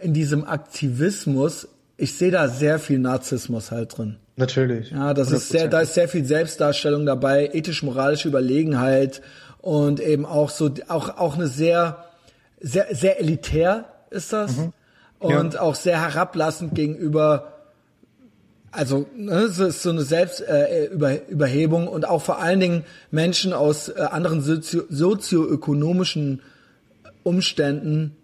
in 0.00 0.14
diesem 0.14 0.44
Aktivismus, 0.44 1.68
ich 1.96 2.16
sehe 2.16 2.30
da 2.30 2.48
sehr 2.48 2.78
viel 2.78 2.98
Narzissmus 2.98 3.70
halt 3.70 3.96
drin. 3.96 4.16
Natürlich. 4.36 4.92
Ja, 4.92 5.14
das 5.14 5.30
100%. 5.30 5.34
ist 5.34 5.48
sehr, 5.48 5.68
da 5.68 5.80
ist 5.80 5.94
sehr 5.94 6.08
viel 6.08 6.24
Selbstdarstellung 6.24 7.04
dabei, 7.04 7.50
ethisch-moralische 7.52 8.28
Überlegenheit 8.28 9.20
und 9.60 9.98
eben 10.00 10.24
auch 10.24 10.50
so, 10.50 10.70
auch, 10.86 11.18
auch 11.18 11.34
eine 11.34 11.48
sehr, 11.48 12.04
sehr, 12.60 12.86
sehr 12.94 13.20
elitär 13.20 13.86
ist 14.10 14.32
das. 14.32 14.56
Mhm. 14.56 14.72
Und 15.18 15.54
ja. 15.54 15.60
auch 15.60 15.74
sehr 15.74 16.00
herablassend 16.00 16.76
gegenüber, 16.76 17.57
also 18.70 19.06
ne, 19.16 19.32
es 19.32 19.58
ist 19.58 19.82
so 19.82 19.90
eine 19.90 20.02
Selbstüberhebung 20.02 21.86
äh, 21.86 21.88
und 21.88 22.06
auch 22.06 22.22
vor 22.22 22.40
allen 22.40 22.60
Dingen 22.60 22.84
Menschen 23.10 23.52
aus 23.52 23.88
äh, 23.88 24.00
anderen 24.00 24.40
sozio 24.40 24.82
sozioökonomischen 24.88 26.42
Umständen 27.22 28.16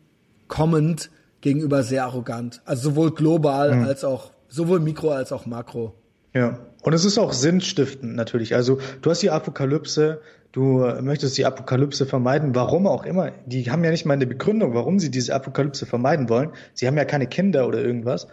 kommend, 0.49 1.11
gegenüber 1.41 1.83
sehr 1.83 2.05
arrogant. 2.05 2.63
Also 2.65 2.91
sowohl 2.91 3.13
global 3.13 3.77
mhm. 3.77 3.85
als 3.85 4.05
auch, 4.05 4.31
sowohl 4.49 4.81
Mikro 4.81 5.11
als 5.11 5.31
auch 5.31 5.47
Makro. 5.47 5.95
Ja. 6.33 6.59
Und 6.83 6.93
es 6.93 7.05
ist 7.05 7.19
auch 7.19 7.33
sinnstiftend 7.33 8.15
natürlich. 8.15 8.55
Also 8.55 8.79
du 9.03 9.11
hast 9.11 9.23
die 9.23 9.31
Apokalypse, 9.31 10.21
du 10.53 10.87
möchtest 11.01 11.37
die 11.39 11.47
Apokalypse 11.47 12.07
vermeiden, 12.07 12.55
warum 12.55 12.87
auch 12.87 13.05
immer. 13.05 13.33
Die 13.47 13.71
haben 13.71 13.85
ja 13.85 13.91
nicht 13.91 14.05
mal 14.05 14.15
eine 14.15 14.27
Begründung, 14.27 14.75
warum 14.75 14.99
sie 14.99 15.11
diese 15.11 15.35
Apokalypse 15.35 15.87
vermeiden 15.87 16.29
wollen. 16.29 16.51
Sie 16.73 16.87
haben 16.87 16.97
ja 16.97 17.05
keine 17.05 17.27
Kinder 17.27 17.67
oder 17.69 17.81
irgendwas. 17.81 18.27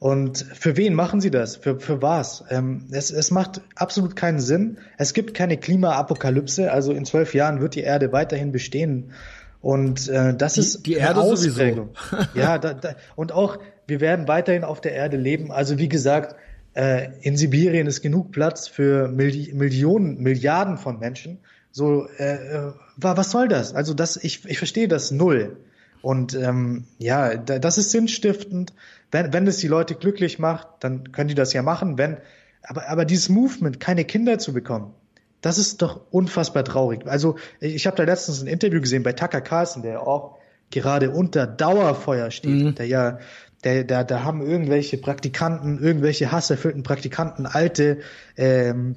Und 0.00 0.46
für 0.54 0.78
wen 0.78 0.94
machen 0.94 1.20
sie 1.20 1.30
das? 1.30 1.56
Für, 1.56 1.78
für 1.78 2.00
was? 2.00 2.42
Ähm, 2.48 2.86
es, 2.90 3.10
es 3.10 3.30
macht 3.30 3.60
absolut 3.74 4.16
keinen 4.16 4.40
Sinn. 4.40 4.78
Es 4.96 5.12
gibt 5.12 5.34
keine 5.34 5.58
Klimaapokalypse. 5.58 6.72
Also 6.72 6.92
in 6.92 7.04
zwölf 7.04 7.34
Jahren 7.34 7.60
wird 7.60 7.74
die 7.74 7.82
Erde 7.82 8.10
weiterhin 8.10 8.50
bestehen. 8.50 9.12
Und 9.60 10.08
äh, 10.08 10.34
das 10.34 10.54
die, 10.54 10.60
ist 10.60 10.86
die 10.86 10.94
Erde 10.94 11.20
Ausprägung. 11.20 11.90
sowieso. 12.10 12.28
ja, 12.34 12.56
da, 12.56 12.72
da, 12.72 12.94
und 13.14 13.32
auch 13.32 13.58
wir 13.86 14.00
werden 14.00 14.26
weiterhin 14.26 14.64
auf 14.64 14.80
der 14.80 14.94
Erde 14.94 15.18
leben. 15.18 15.52
Also 15.52 15.76
wie 15.76 15.90
gesagt, 15.90 16.34
äh, 16.72 17.08
in 17.20 17.36
Sibirien 17.36 17.86
ist 17.86 18.00
genug 18.00 18.32
Platz 18.32 18.68
für 18.68 19.08
Milli 19.08 19.52
Millionen, 19.52 20.22
Milliarden 20.22 20.78
von 20.78 20.98
Menschen. 20.98 21.40
So, 21.72 22.08
äh, 22.16 22.36
äh 22.36 22.72
was 22.96 23.30
soll 23.30 23.48
das? 23.48 23.74
Also 23.74 23.92
das, 23.92 24.16
ich, 24.16 24.46
ich 24.46 24.56
verstehe 24.56 24.88
das 24.88 25.10
null. 25.10 25.58
Und 26.02 26.34
ähm, 26.34 26.84
ja, 26.98 27.36
da, 27.36 27.58
das 27.58 27.76
ist 27.76 27.90
sinnstiftend. 27.90 28.72
Wenn, 29.10 29.32
wenn 29.32 29.46
es 29.46 29.58
die 29.58 29.68
Leute 29.68 29.94
glücklich 29.94 30.38
macht, 30.38 30.68
dann 30.80 31.12
können 31.12 31.28
die 31.28 31.34
das 31.34 31.52
ja 31.52 31.62
machen. 31.62 31.98
Wenn, 31.98 32.18
aber, 32.62 32.88
aber 32.88 33.04
dieses 33.04 33.28
Movement, 33.28 33.80
keine 33.80 34.04
Kinder 34.04 34.38
zu 34.38 34.52
bekommen, 34.52 34.94
das 35.40 35.58
ist 35.58 35.82
doch 35.82 36.00
unfassbar 36.10 36.64
traurig. 36.64 37.06
Also 37.06 37.36
ich 37.60 37.86
habe 37.86 37.96
da 37.96 38.04
letztens 38.04 38.42
ein 38.42 38.46
Interview 38.46 38.80
gesehen 38.80 39.02
bei 39.02 39.12
Tucker 39.12 39.40
Carlson, 39.40 39.82
der 39.82 40.06
auch 40.06 40.38
gerade 40.70 41.10
unter 41.10 41.46
Dauerfeuer 41.46 42.30
steht, 42.30 42.64
mhm. 42.64 42.74
der 42.74 42.86
ja 42.86 43.18
der, 43.64 43.84
da, 43.84 44.04
da 44.04 44.24
haben 44.24 44.42
irgendwelche 44.42 44.96
Praktikanten, 44.96 45.82
irgendwelche 45.82 46.32
hasserfüllten 46.32 46.82
Praktikanten 46.82 47.46
alte 47.46 47.98
ähm, 48.36 48.96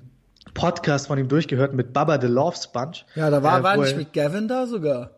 Podcasts 0.53 1.07
von 1.07 1.17
ihm 1.17 1.27
durchgehört 1.27 1.73
mit 1.73 1.93
Baba 1.93 2.19
the 2.21 2.27
Love 2.27 2.55
Sponge. 2.55 2.99
Ja, 3.15 3.29
da 3.29 3.43
war, 3.43 3.59
äh, 3.59 3.63
war 3.63 3.77
nicht 3.77 3.97
mit 3.97 4.13
Gavin 4.13 4.47
da 4.47 4.67
sogar. 4.67 5.11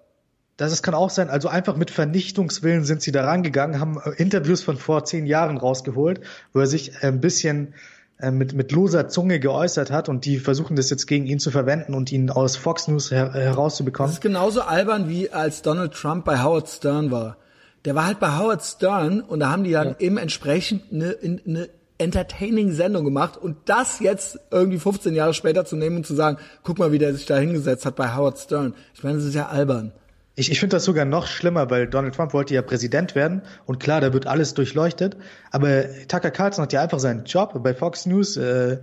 Das 0.57 0.72
ist, 0.72 0.84
kann 0.84 0.94
auch 0.94 1.10
sein. 1.10 1.30
Also 1.30 1.49
einfach 1.49 1.76
mit 1.76 1.91
Vernichtungswillen 1.91 2.86
sind 2.86 3.02
sie 3.02 3.11
da 3.11 3.26
rangegangen, 3.26 3.80
haben 3.80 3.99
äh, 4.03 4.11
Interviews 4.11 4.64
von 4.64 4.77
vor 4.77 5.03
zehn 5.03 5.26
Jahren 5.26 5.57
rausgeholt, 5.57 6.22
wo 6.53 6.60
er 6.60 6.68
sich 6.68 7.03
ein 7.03 7.19
bisschen 7.19 7.73
äh, 8.19 8.32
mit, 8.32 8.53
mit 8.53 8.72
loser 8.72 9.10
Zunge 9.10 9.41
geäußert 9.41 9.91
hat 9.91 10.07
und 10.07 10.23
die 10.23 10.38
versuchen 10.40 10.77
das 10.77 10.90
jetzt 10.90 11.07
gegen 11.07 11.26
ihn 11.26 11.40
zu 11.40 11.52
verwenden 11.52 11.94
und 11.94 12.11
ihn 12.14 12.30
aus 12.30 12.56
Fox 12.56 12.88
News 12.88 13.11
her 13.11 13.34
herauszubekommen. 13.34 14.10
Das 14.10 14.18
ist 14.18 14.22
genauso 14.22 14.61
albern 14.61 15.10
wie 15.10 15.30
als 15.30 15.61
Donald 15.61 15.94
Trump 15.94 16.23
bei 16.23 16.41
Howard 16.41 16.69
Stern 16.69 17.11
war. 17.11 17.36
Der 17.84 17.94
war 17.94 18.06
halt 18.06 18.22
bei 18.22 18.38
Howard 18.38 18.64
Stern 18.64 19.19
und 19.19 19.41
da 19.41 19.49
haben 19.49 19.65
die 19.65 19.72
dann 19.72 19.90
ja. 19.90 19.95
eben 19.99 20.18
entsprechend 20.18 20.84
eine, 20.94 21.18
eine 21.22 21.69
entertaining 21.98 22.72
Sendung 22.72 23.03
gemacht 23.03 23.36
und 23.36 23.57
das 23.65 23.99
jetzt 23.99 24.40
irgendwie 24.49 24.80
15 24.80 25.14
Jahre 25.14 25.34
später 25.34 25.65
zu 25.65 25.76
nehmen 25.76 25.98
und 25.98 26.06
zu 26.06 26.15
sagen, 26.15 26.38
guck 26.64 26.80
mal, 26.80 26.94
wie 26.94 26.98
der 26.98 27.14
sich 27.14 27.26
da 27.26 27.38
hingesetzt 27.38 27.86
hat 27.86 27.98
bei 27.98 28.15
Howard 28.15 28.40
Stern. 28.40 28.73
Ich 28.94 29.03
meine, 29.03 29.18
das 29.18 29.26
ist 29.26 29.36
ja 29.36 29.48
albern. 29.48 29.91
Ich, 30.35 30.51
ich 30.51 30.59
finde 30.59 30.75
das 30.75 30.83
sogar 30.83 31.05
noch 31.05 31.27
schlimmer, 31.27 31.69
weil 31.69 31.87
Donald 31.87 32.15
Trump 32.15 32.33
wollte 32.33 32.53
ja 32.53 32.61
Präsident 32.61 33.15
werden 33.15 33.41
und 33.65 33.79
klar, 33.79 34.01
da 34.01 34.13
wird 34.13 34.27
alles 34.27 34.53
durchleuchtet. 34.53 35.15
Aber 35.51 35.85
Tucker 36.07 36.31
Carlson 36.31 36.63
hat 36.63 36.73
ja 36.73 36.81
einfach 36.81 36.99
seinen 36.99 37.23
Job 37.23 37.61
bei 37.63 37.73
Fox 37.73 38.05
News. 38.05 38.35
Äh, 38.35 38.73
äh 38.73 38.77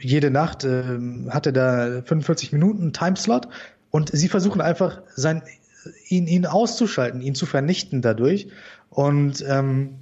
jede 0.00 0.30
Nacht 0.30 0.64
äh, 0.64 0.84
hatte 1.30 1.52
da 1.52 2.02
45 2.04 2.52
Minuten 2.52 2.92
Timeslot 2.92 3.48
und 3.90 4.10
sie 4.12 4.28
versuchen 4.28 4.60
einfach 4.60 5.02
sein, 5.16 5.42
ihn, 6.08 6.26
ihn 6.26 6.46
auszuschalten, 6.46 7.20
ihn 7.20 7.34
zu 7.34 7.46
vernichten 7.46 8.00
dadurch. 8.00 8.48
Und 8.88 9.44
ähm, 9.48 9.96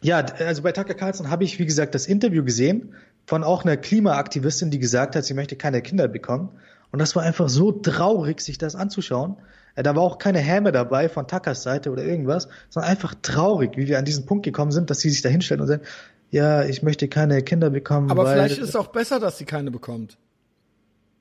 ja, 0.00 0.18
also 0.18 0.62
bei 0.62 0.72
Tucker 0.72 0.94
Carlson 0.94 1.30
habe 1.30 1.44
ich, 1.44 1.58
wie 1.58 1.66
gesagt, 1.66 1.94
das 1.94 2.06
Interview 2.06 2.44
gesehen 2.44 2.94
von 3.26 3.42
auch 3.44 3.64
einer 3.64 3.76
Klimaaktivistin, 3.76 4.70
die 4.70 4.78
gesagt 4.78 5.16
hat, 5.16 5.24
sie 5.24 5.34
möchte 5.34 5.56
keine 5.56 5.82
Kinder 5.82 6.08
bekommen. 6.08 6.50
Und 6.90 6.98
das 6.98 7.14
war 7.16 7.22
einfach 7.22 7.48
so 7.48 7.72
traurig, 7.72 8.40
sich 8.40 8.58
das 8.58 8.74
anzuschauen. 8.74 9.36
Äh, 9.74 9.82
da 9.82 9.94
war 9.94 10.02
auch 10.02 10.18
keine 10.18 10.38
Häme 10.38 10.72
dabei 10.72 11.08
von 11.08 11.26
Tuckers 11.26 11.62
Seite 11.62 11.90
oder 11.90 12.02
irgendwas, 12.02 12.48
sondern 12.68 12.90
einfach 12.90 13.14
traurig, 13.22 13.76
wie 13.76 13.88
wir 13.88 13.98
an 13.98 14.04
diesen 14.04 14.26
Punkt 14.26 14.44
gekommen 14.44 14.72
sind, 14.72 14.90
dass 14.90 15.00
sie 15.00 15.10
sich 15.10 15.22
da 15.22 15.28
hinstellen 15.28 15.60
und 15.60 15.68
sagen, 15.68 15.82
ja, 16.30 16.64
ich 16.64 16.82
möchte 16.82 17.08
keine 17.08 17.42
Kinder 17.42 17.70
bekommen. 17.70 18.10
Aber 18.10 18.26
vielleicht 18.26 18.58
ist 18.58 18.70
es 18.70 18.76
auch 18.76 18.88
besser, 18.88 19.18
dass 19.18 19.38
sie 19.38 19.44
keine 19.44 19.70
bekommt. 19.70 20.18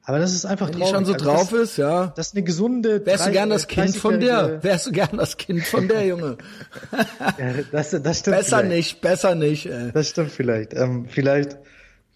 Aber 0.08 0.20
das 0.20 0.34
ist 0.34 0.46
einfach 0.46 0.68
Wenn 0.68 0.76
traurig. 0.76 0.88
die 0.88 0.96
schon 0.96 1.06
so 1.06 1.14
also 1.14 1.26
drauf 1.26 1.50
das, 1.52 1.60
ist, 1.60 1.78
ja. 1.78 2.14
Das 2.16 2.28
ist 2.28 2.36
eine 2.36 2.44
gesunde. 2.44 3.06
Wärst 3.06 3.28
du 3.28 3.32
gern 3.32 3.50
das 3.50 3.68
Kind 3.68 3.94
von 3.96 4.22
der? 4.22 4.64
Wärst 4.64 4.88
du 4.88 4.92
gern 4.94 5.18
das 5.18 5.36
Kind 5.36 5.66
von 5.66 5.90
der, 5.90 6.06
Junge? 6.08 6.38
ja, 7.38 7.54
das, 7.74 7.92
das 7.92 8.20
stimmt. 8.20 8.38
Besser 8.38 8.60
vielleicht. 8.60 8.70
nicht, 8.70 9.02
besser 9.02 9.36
nicht. 9.36 9.66
Ey. 9.66 9.92
Das 9.94 10.08
stimmt 10.08 10.32
vielleicht. 10.32 10.74
Ähm, 10.74 11.08
vielleicht, 11.10 11.58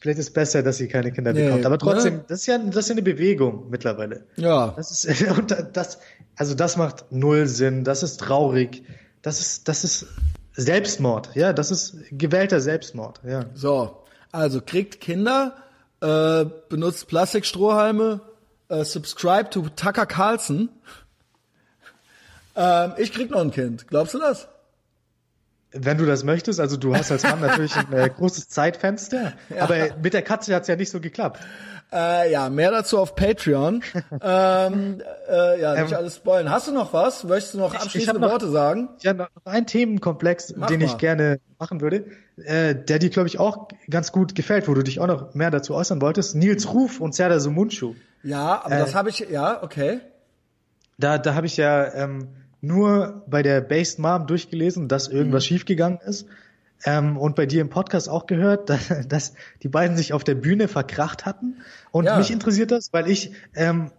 vielleicht 0.01 0.19
ist 0.19 0.33
besser, 0.33 0.63
dass 0.63 0.77
sie 0.77 0.87
keine 0.89 1.13
Kinder 1.13 1.31
nee, 1.31 1.45
bekommt. 1.45 1.65
Aber 1.65 1.77
trotzdem, 1.77 2.15
ne? 2.15 2.25
das 2.27 2.41
ist 2.41 2.47
ja, 2.47 2.57
das 2.57 2.75
ist 2.75 2.89
ja 2.89 2.93
eine 2.93 3.03
Bewegung 3.03 3.69
mittlerweile. 3.69 4.25
Ja. 4.35 4.73
Das 4.75 4.91
ist, 4.91 5.21
und 5.37 5.55
das, 5.73 5.99
also 6.35 6.55
das 6.55 6.75
macht 6.75 7.05
null 7.11 7.47
Sinn. 7.47 7.85
Das 7.85 8.03
ist 8.03 8.19
traurig. 8.19 8.83
Das 9.21 9.39
ist, 9.39 9.67
das 9.69 9.83
ist 9.83 10.07
Selbstmord. 10.53 11.35
Ja, 11.35 11.53
das 11.53 11.71
ist 11.71 11.95
gewählter 12.11 12.59
Selbstmord. 12.59 13.21
Ja. 13.25 13.45
So. 13.53 14.03
Also 14.31 14.61
kriegt 14.61 14.99
Kinder 14.99 15.55
äh, 16.01 16.45
benutzt 16.69 17.07
Plastikstrohhalme, 17.07 18.21
äh, 18.69 18.83
subscribe 18.83 19.49
to 19.49 19.69
Tucker 19.75 20.07
Carlson. 20.07 20.69
Ähm, 22.55 22.93
ich 22.97 23.13
krieg 23.13 23.29
noch 23.29 23.41
ein 23.41 23.51
Kind. 23.51 23.87
Glaubst 23.87 24.15
du 24.15 24.19
das? 24.19 24.47
Wenn 25.73 25.97
du 25.97 26.05
das 26.05 26.23
möchtest, 26.23 26.59
also 26.59 26.75
du 26.75 26.95
hast 26.95 27.11
als 27.11 27.23
Mann 27.23 27.39
natürlich 27.39 27.75
ein 27.75 27.93
äh, 27.93 28.09
großes 28.09 28.49
Zeitfenster, 28.49 29.33
ja. 29.49 29.63
aber 29.63 29.75
mit 30.01 30.13
der 30.13 30.21
Katze 30.21 30.53
hat's 30.53 30.67
ja 30.67 30.75
nicht 30.75 30.91
so 30.91 30.99
geklappt. 30.99 31.39
Äh, 31.93 32.31
ja, 32.31 32.49
mehr 32.49 32.71
dazu 32.71 32.99
auf 32.99 33.15
Patreon. 33.15 33.83
ähm, 34.21 35.01
äh, 35.29 35.61
ja, 35.61 35.81
nicht 35.81 35.91
ähm, 35.91 35.97
alles 35.97 36.15
spoilen. 36.15 36.49
Hast 36.49 36.67
du 36.67 36.71
noch 36.71 36.93
was? 36.93 37.25
Möchtest 37.25 37.55
du 37.55 37.57
noch 37.57 37.73
abschließende 37.73 38.25
ich 38.25 38.31
Worte 38.31 38.45
noch, 38.45 38.53
sagen? 38.53 38.89
Ja, 39.01 39.13
noch 39.13 39.27
einen 39.43 39.65
Themenkomplex, 39.65 40.55
Mach 40.55 40.67
den 40.67 40.79
mal. 40.79 40.85
ich 40.85 40.97
gerne 40.97 41.41
machen 41.59 41.81
würde, 41.81 42.05
äh, 42.37 42.75
der 42.75 42.99
dir, 42.99 43.09
glaube 43.09 43.27
ich, 43.27 43.39
auch 43.39 43.67
ganz 43.89 44.13
gut 44.13 44.35
gefällt, 44.35 44.69
wo 44.69 44.73
du 44.73 44.83
dich 44.83 45.01
auch 45.01 45.07
noch 45.07 45.33
mehr 45.33 45.51
dazu 45.51 45.75
äußern 45.75 46.01
wolltest. 46.01 46.33
Nils 46.35 46.73
Ruf 46.73 47.01
und 47.01 47.13
Serdar 47.13 47.41
Sumunchu. 47.41 47.95
Ja, 48.23 48.61
aber 48.63 48.75
äh, 48.75 48.79
das 48.79 48.95
habe 48.95 49.09
ich, 49.09 49.19
ja, 49.19 49.61
okay. 49.61 49.99
Da, 50.97 51.17
da 51.17 51.35
habe 51.35 51.45
ich 51.45 51.57
ja 51.57 51.93
ähm, 51.93 52.29
nur 52.61 53.23
bei 53.27 53.43
der 53.43 53.61
Based 53.61 53.99
Mom 53.99 54.27
durchgelesen, 54.27 54.87
dass 54.87 55.07
irgendwas 55.07 55.43
mhm. 55.43 55.47
schiefgegangen 55.47 55.99
ist 56.05 56.27
ähm, 56.85 57.17
und 57.17 57.35
bei 57.35 57.45
dir 57.45 57.61
im 57.61 57.69
Podcast 57.69 58.09
auch 58.09 58.27
gehört, 58.27 58.69
dass, 58.69 59.07
dass 59.07 59.33
die 59.63 59.67
beiden 59.67 59.97
sich 59.97 60.13
auf 60.13 60.23
der 60.23 60.35
Bühne 60.35 60.67
verkracht 60.67 61.25
hatten. 61.25 61.57
Und 61.91 62.05
ja. 62.05 62.17
mich 62.17 62.31
interessiert 62.31 62.71
das, 62.71 62.93
weil 62.93 63.09
ich, 63.09 63.31
ähm, 63.55 63.91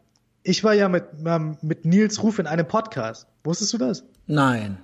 ich 0.42 0.64
war 0.64 0.74
ja 0.74 0.88
mit, 0.88 1.04
ähm, 1.24 1.56
mit 1.62 1.84
Nils 1.84 2.22
Ruf 2.22 2.38
in 2.38 2.46
einem 2.46 2.66
Podcast. 2.66 3.26
Wusstest 3.44 3.72
du 3.72 3.78
das? 3.78 4.04
Nein. 4.26 4.78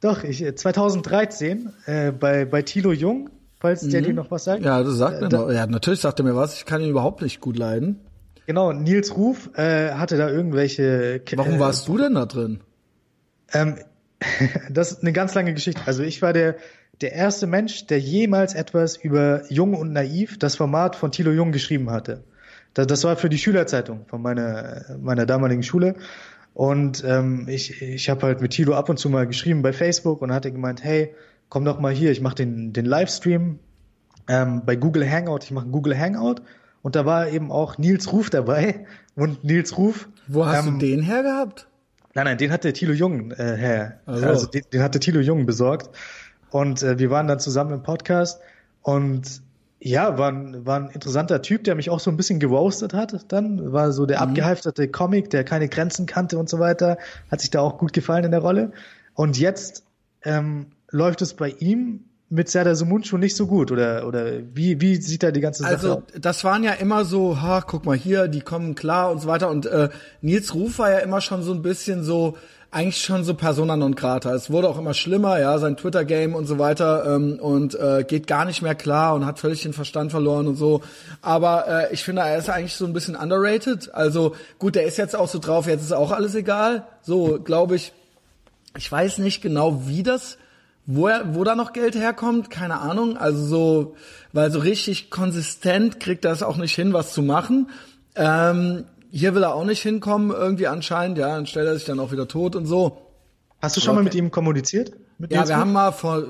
Doch, 0.00 0.22
ich 0.22 0.44
2013 0.56 1.72
äh, 1.86 2.12
bei, 2.12 2.44
bei 2.44 2.62
Thilo 2.62 2.92
Jung, 2.92 3.30
falls 3.58 3.82
mhm. 3.82 3.90
der 3.90 4.02
dir 4.02 4.14
noch 4.14 4.30
was 4.30 4.44
sagt. 4.44 4.62
Ja, 4.62 4.82
das 4.82 4.96
sagt 4.96 5.22
äh, 5.22 5.28
da, 5.28 5.50
Ja, 5.50 5.66
natürlich 5.66 6.00
sagt 6.00 6.20
er 6.20 6.24
mir 6.24 6.36
was. 6.36 6.54
Ich 6.54 6.66
kann 6.66 6.80
ihn 6.80 6.90
überhaupt 6.90 7.22
nicht 7.22 7.40
gut 7.40 7.56
leiden. 7.56 8.00
Genau, 8.46 8.72
Nils 8.72 9.14
Ruf 9.16 9.50
äh, 9.58 9.92
hatte 9.92 10.16
da 10.16 10.30
irgendwelche. 10.30 11.20
Warum 11.36 11.54
äh, 11.54 11.60
warst 11.60 11.88
du 11.88 11.98
denn 11.98 12.14
da 12.14 12.24
drin? 12.24 12.60
Ähm, 13.52 13.76
das 14.70 14.92
ist 14.92 15.02
eine 15.02 15.12
ganz 15.12 15.34
lange 15.34 15.54
Geschichte. 15.54 15.80
Also 15.86 16.02
ich 16.02 16.22
war 16.22 16.32
der 16.32 16.56
der 17.00 17.12
erste 17.12 17.46
Mensch, 17.46 17.86
der 17.86 18.00
jemals 18.00 18.54
etwas 18.54 18.96
über 18.96 19.42
Jung 19.50 19.74
und 19.74 19.92
Naiv, 19.92 20.38
das 20.38 20.56
Format 20.56 20.96
von 20.96 21.12
Thilo 21.12 21.30
Jung 21.30 21.52
geschrieben 21.52 21.90
hatte. 21.90 22.24
Das, 22.74 22.86
das 22.86 23.04
war 23.04 23.16
für 23.16 23.28
die 23.28 23.38
Schülerzeitung 23.38 24.06
von 24.06 24.20
meiner, 24.20 24.84
meiner 25.00 25.26
damaligen 25.26 25.62
Schule. 25.62 25.94
Und 26.54 27.04
ähm, 27.06 27.46
ich, 27.48 27.80
ich 27.82 28.10
habe 28.10 28.22
halt 28.22 28.40
mit 28.40 28.52
Thilo 28.52 28.74
ab 28.74 28.88
und 28.88 28.98
zu 28.98 29.10
mal 29.10 29.26
geschrieben 29.26 29.62
bei 29.62 29.72
Facebook 29.72 30.22
und 30.22 30.32
hatte 30.32 30.50
gemeint, 30.50 30.82
hey, 30.82 31.14
komm 31.48 31.64
doch 31.64 31.78
mal 31.78 31.92
hier, 31.92 32.10
ich 32.10 32.20
mache 32.20 32.34
den, 32.34 32.72
den 32.72 32.84
Livestream 32.84 33.60
ähm, 34.26 34.62
bei 34.66 34.74
Google 34.74 35.08
Hangout, 35.08 35.40
ich 35.44 35.52
mache 35.52 35.66
Google 35.66 35.96
Hangout. 35.96 36.42
Und 36.82 36.96
da 36.96 37.06
war 37.06 37.28
eben 37.28 37.52
auch 37.52 37.78
Nils 37.78 38.12
Ruf 38.12 38.30
dabei. 38.30 38.86
Und 39.14 39.44
Nils 39.44 39.76
Ruf. 39.76 40.08
Wo 40.26 40.46
hast 40.46 40.66
ähm, 40.66 40.78
du 40.78 40.86
den 40.86 41.02
hergehabt? 41.02 41.68
Nein, 42.14 42.24
nein, 42.24 42.38
den 42.38 42.50
hatte 42.50 42.72
Thilo 42.72 42.92
Jung 42.92 43.30
äh, 43.32 43.56
her. 43.56 44.00
Also, 44.06 44.26
also 44.26 44.46
den, 44.46 44.62
den 44.72 44.82
hatte 44.82 44.98
Thilo 45.00 45.20
Jung 45.20 45.46
besorgt. 45.46 45.90
Und 46.50 46.82
äh, 46.82 46.98
wir 46.98 47.10
waren 47.10 47.26
dann 47.28 47.40
zusammen 47.40 47.72
im 47.72 47.82
Podcast 47.82 48.40
und 48.82 49.42
ja, 49.80 50.18
war 50.18 50.32
ein, 50.32 50.66
war 50.66 50.80
ein 50.80 50.88
interessanter 50.88 51.40
Typ, 51.40 51.62
der 51.64 51.76
mich 51.76 51.90
auch 51.90 52.00
so 52.00 52.10
ein 52.10 52.16
bisschen 52.16 52.40
geroastet 52.40 52.94
hat. 52.94 53.30
Dann 53.32 53.72
war 53.72 53.92
so 53.92 54.06
der 54.06 54.18
mhm. 54.18 54.30
abgehalfterte 54.30 54.88
Comic, 54.88 55.30
der 55.30 55.44
keine 55.44 55.68
Grenzen 55.68 56.06
kannte 56.06 56.38
und 56.38 56.48
so 56.48 56.58
weiter. 56.58 56.98
Hat 57.30 57.40
sich 57.40 57.50
da 57.50 57.60
auch 57.60 57.78
gut 57.78 57.92
gefallen 57.92 58.24
in 58.24 58.30
der 58.32 58.40
Rolle. 58.40 58.72
Und 59.14 59.38
jetzt 59.38 59.84
ähm, 60.24 60.66
läuft 60.90 61.22
es 61.22 61.34
bei 61.34 61.50
ihm 61.50 62.04
mit 62.30 62.50
Serdar 62.50 62.74
Sumunchu 62.74 63.16
nicht 63.16 63.36
so 63.36 63.46
gut 63.46 63.72
oder 63.72 64.06
oder 64.06 64.32
wie 64.54 64.80
wie 64.80 64.96
sieht 64.96 65.22
da 65.22 65.30
die 65.30 65.40
ganze 65.40 65.62
Sache 65.62 65.72
also, 65.72 65.88
aus? 65.88 65.96
Also 66.08 66.18
das 66.20 66.44
waren 66.44 66.62
ja 66.62 66.72
immer 66.72 67.04
so, 67.04 67.40
ha, 67.40 67.62
guck 67.62 67.86
mal 67.86 67.96
hier, 67.96 68.28
die 68.28 68.42
kommen 68.42 68.74
klar 68.74 69.10
und 69.10 69.20
so 69.20 69.28
weiter 69.28 69.48
und 69.48 69.66
äh, 69.66 69.88
Nils 70.20 70.54
Ruf 70.54 70.78
war 70.78 70.90
ja 70.90 70.98
immer 70.98 71.20
schon 71.20 71.42
so 71.42 71.52
ein 71.52 71.62
bisschen 71.62 72.04
so 72.04 72.36
eigentlich 72.70 73.02
schon 73.02 73.24
so 73.24 73.32
persona 73.32 73.76
non 73.76 73.94
grata. 73.94 74.34
Es 74.34 74.50
wurde 74.50 74.68
auch 74.68 74.78
immer 74.78 74.92
schlimmer, 74.92 75.40
ja, 75.40 75.58
sein 75.58 75.78
Twitter-Game 75.78 76.34
und 76.34 76.46
so 76.46 76.58
weiter 76.58 77.14
ähm, 77.14 77.38
und 77.40 77.74
äh, 77.74 78.04
geht 78.06 78.26
gar 78.26 78.44
nicht 78.44 78.60
mehr 78.60 78.74
klar 78.74 79.14
und 79.14 79.24
hat 79.24 79.38
völlig 79.38 79.62
den 79.62 79.72
Verstand 79.72 80.10
verloren 80.10 80.46
und 80.46 80.56
so. 80.56 80.82
Aber 81.22 81.66
äh, 81.66 81.94
ich 81.94 82.04
finde, 82.04 82.22
er 82.22 82.36
ist 82.36 82.50
eigentlich 82.50 82.74
so 82.74 82.84
ein 82.84 82.92
bisschen 82.92 83.16
underrated. 83.16 83.94
Also 83.94 84.34
gut, 84.58 84.74
der 84.74 84.84
ist 84.84 84.98
jetzt 84.98 85.16
auch 85.16 85.28
so 85.28 85.38
drauf, 85.38 85.66
jetzt 85.66 85.82
ist 85.82 85.92
auch 85.92 86.12
alles 86.12 86.34
egal. 86.34 86.86
So, 87.00 87.40
glaube 87.42 87.76
ich. 87.76 87.92
Ich 88.76 88.92
weiß 88.92 89.18
nicht 89.18 89.40
genau, 89.40 89.86
wie 89.86 90.02
das 90.02 90.36
wo, 90.90 91.06
er, 91.06 91.34
wo 91.34 91.44
da 91.44 91.54
noch 91.54 91.74
Geld 91.74 91.94
herkommt, 91.94 92.48
keine 92.48 92.80
Ahnung. 92.80 93.18
Also 93.18 93.44
so, 93.44 93.94
weil 94.32 94.50
so 94.50 94.58
richtig 94.58 95.10
konsistent 95.10 96.00
kriegt 96.00 96.24
er 96.24 96.32
es 96.32 96.42
auch 96.42 96.56
nicht 96.56 96.74
hin, 96.74 96.94
was 96.94 97.12
zu 97.12 97.22
machen. 97.22 97.68
Ähm, 98.16 98.86
hier 99.10 99.34
will 99.34 99.42
er 99.42 99.54
auch 99.54 99.66
nicht 99.66 99.82
hinkommen, 99.82 100.30
irgendwie 100.30 100.66
anscheinend, 100.66 101.18
ja, 101.18 101.28
dann 101.28 101.46
stellt 101.46 101.66
er 101.66 101.74
sich 101.74 101.84
dann 101.84 102.00
auch 102.00 102.10
wieder 102.10 102.26
tot 102.26 102.56
und 102.56 102.64
so. 102.64 103.02
Hast 103.60 103.76
du 103.76 103.80
schon 103.80 103.90
okay. 103.90 103.96
mal 103.96 104.04
mit 104.04 104.14
ihm 104.14 104.30
kommuniziert? 104.30 104.92
Mit 105.18 105.30
ja, 105.30 105.46
wir 105.46 105.58
haben 105.58 105.72
mal 105.72 105.92
vor 105.92 106.24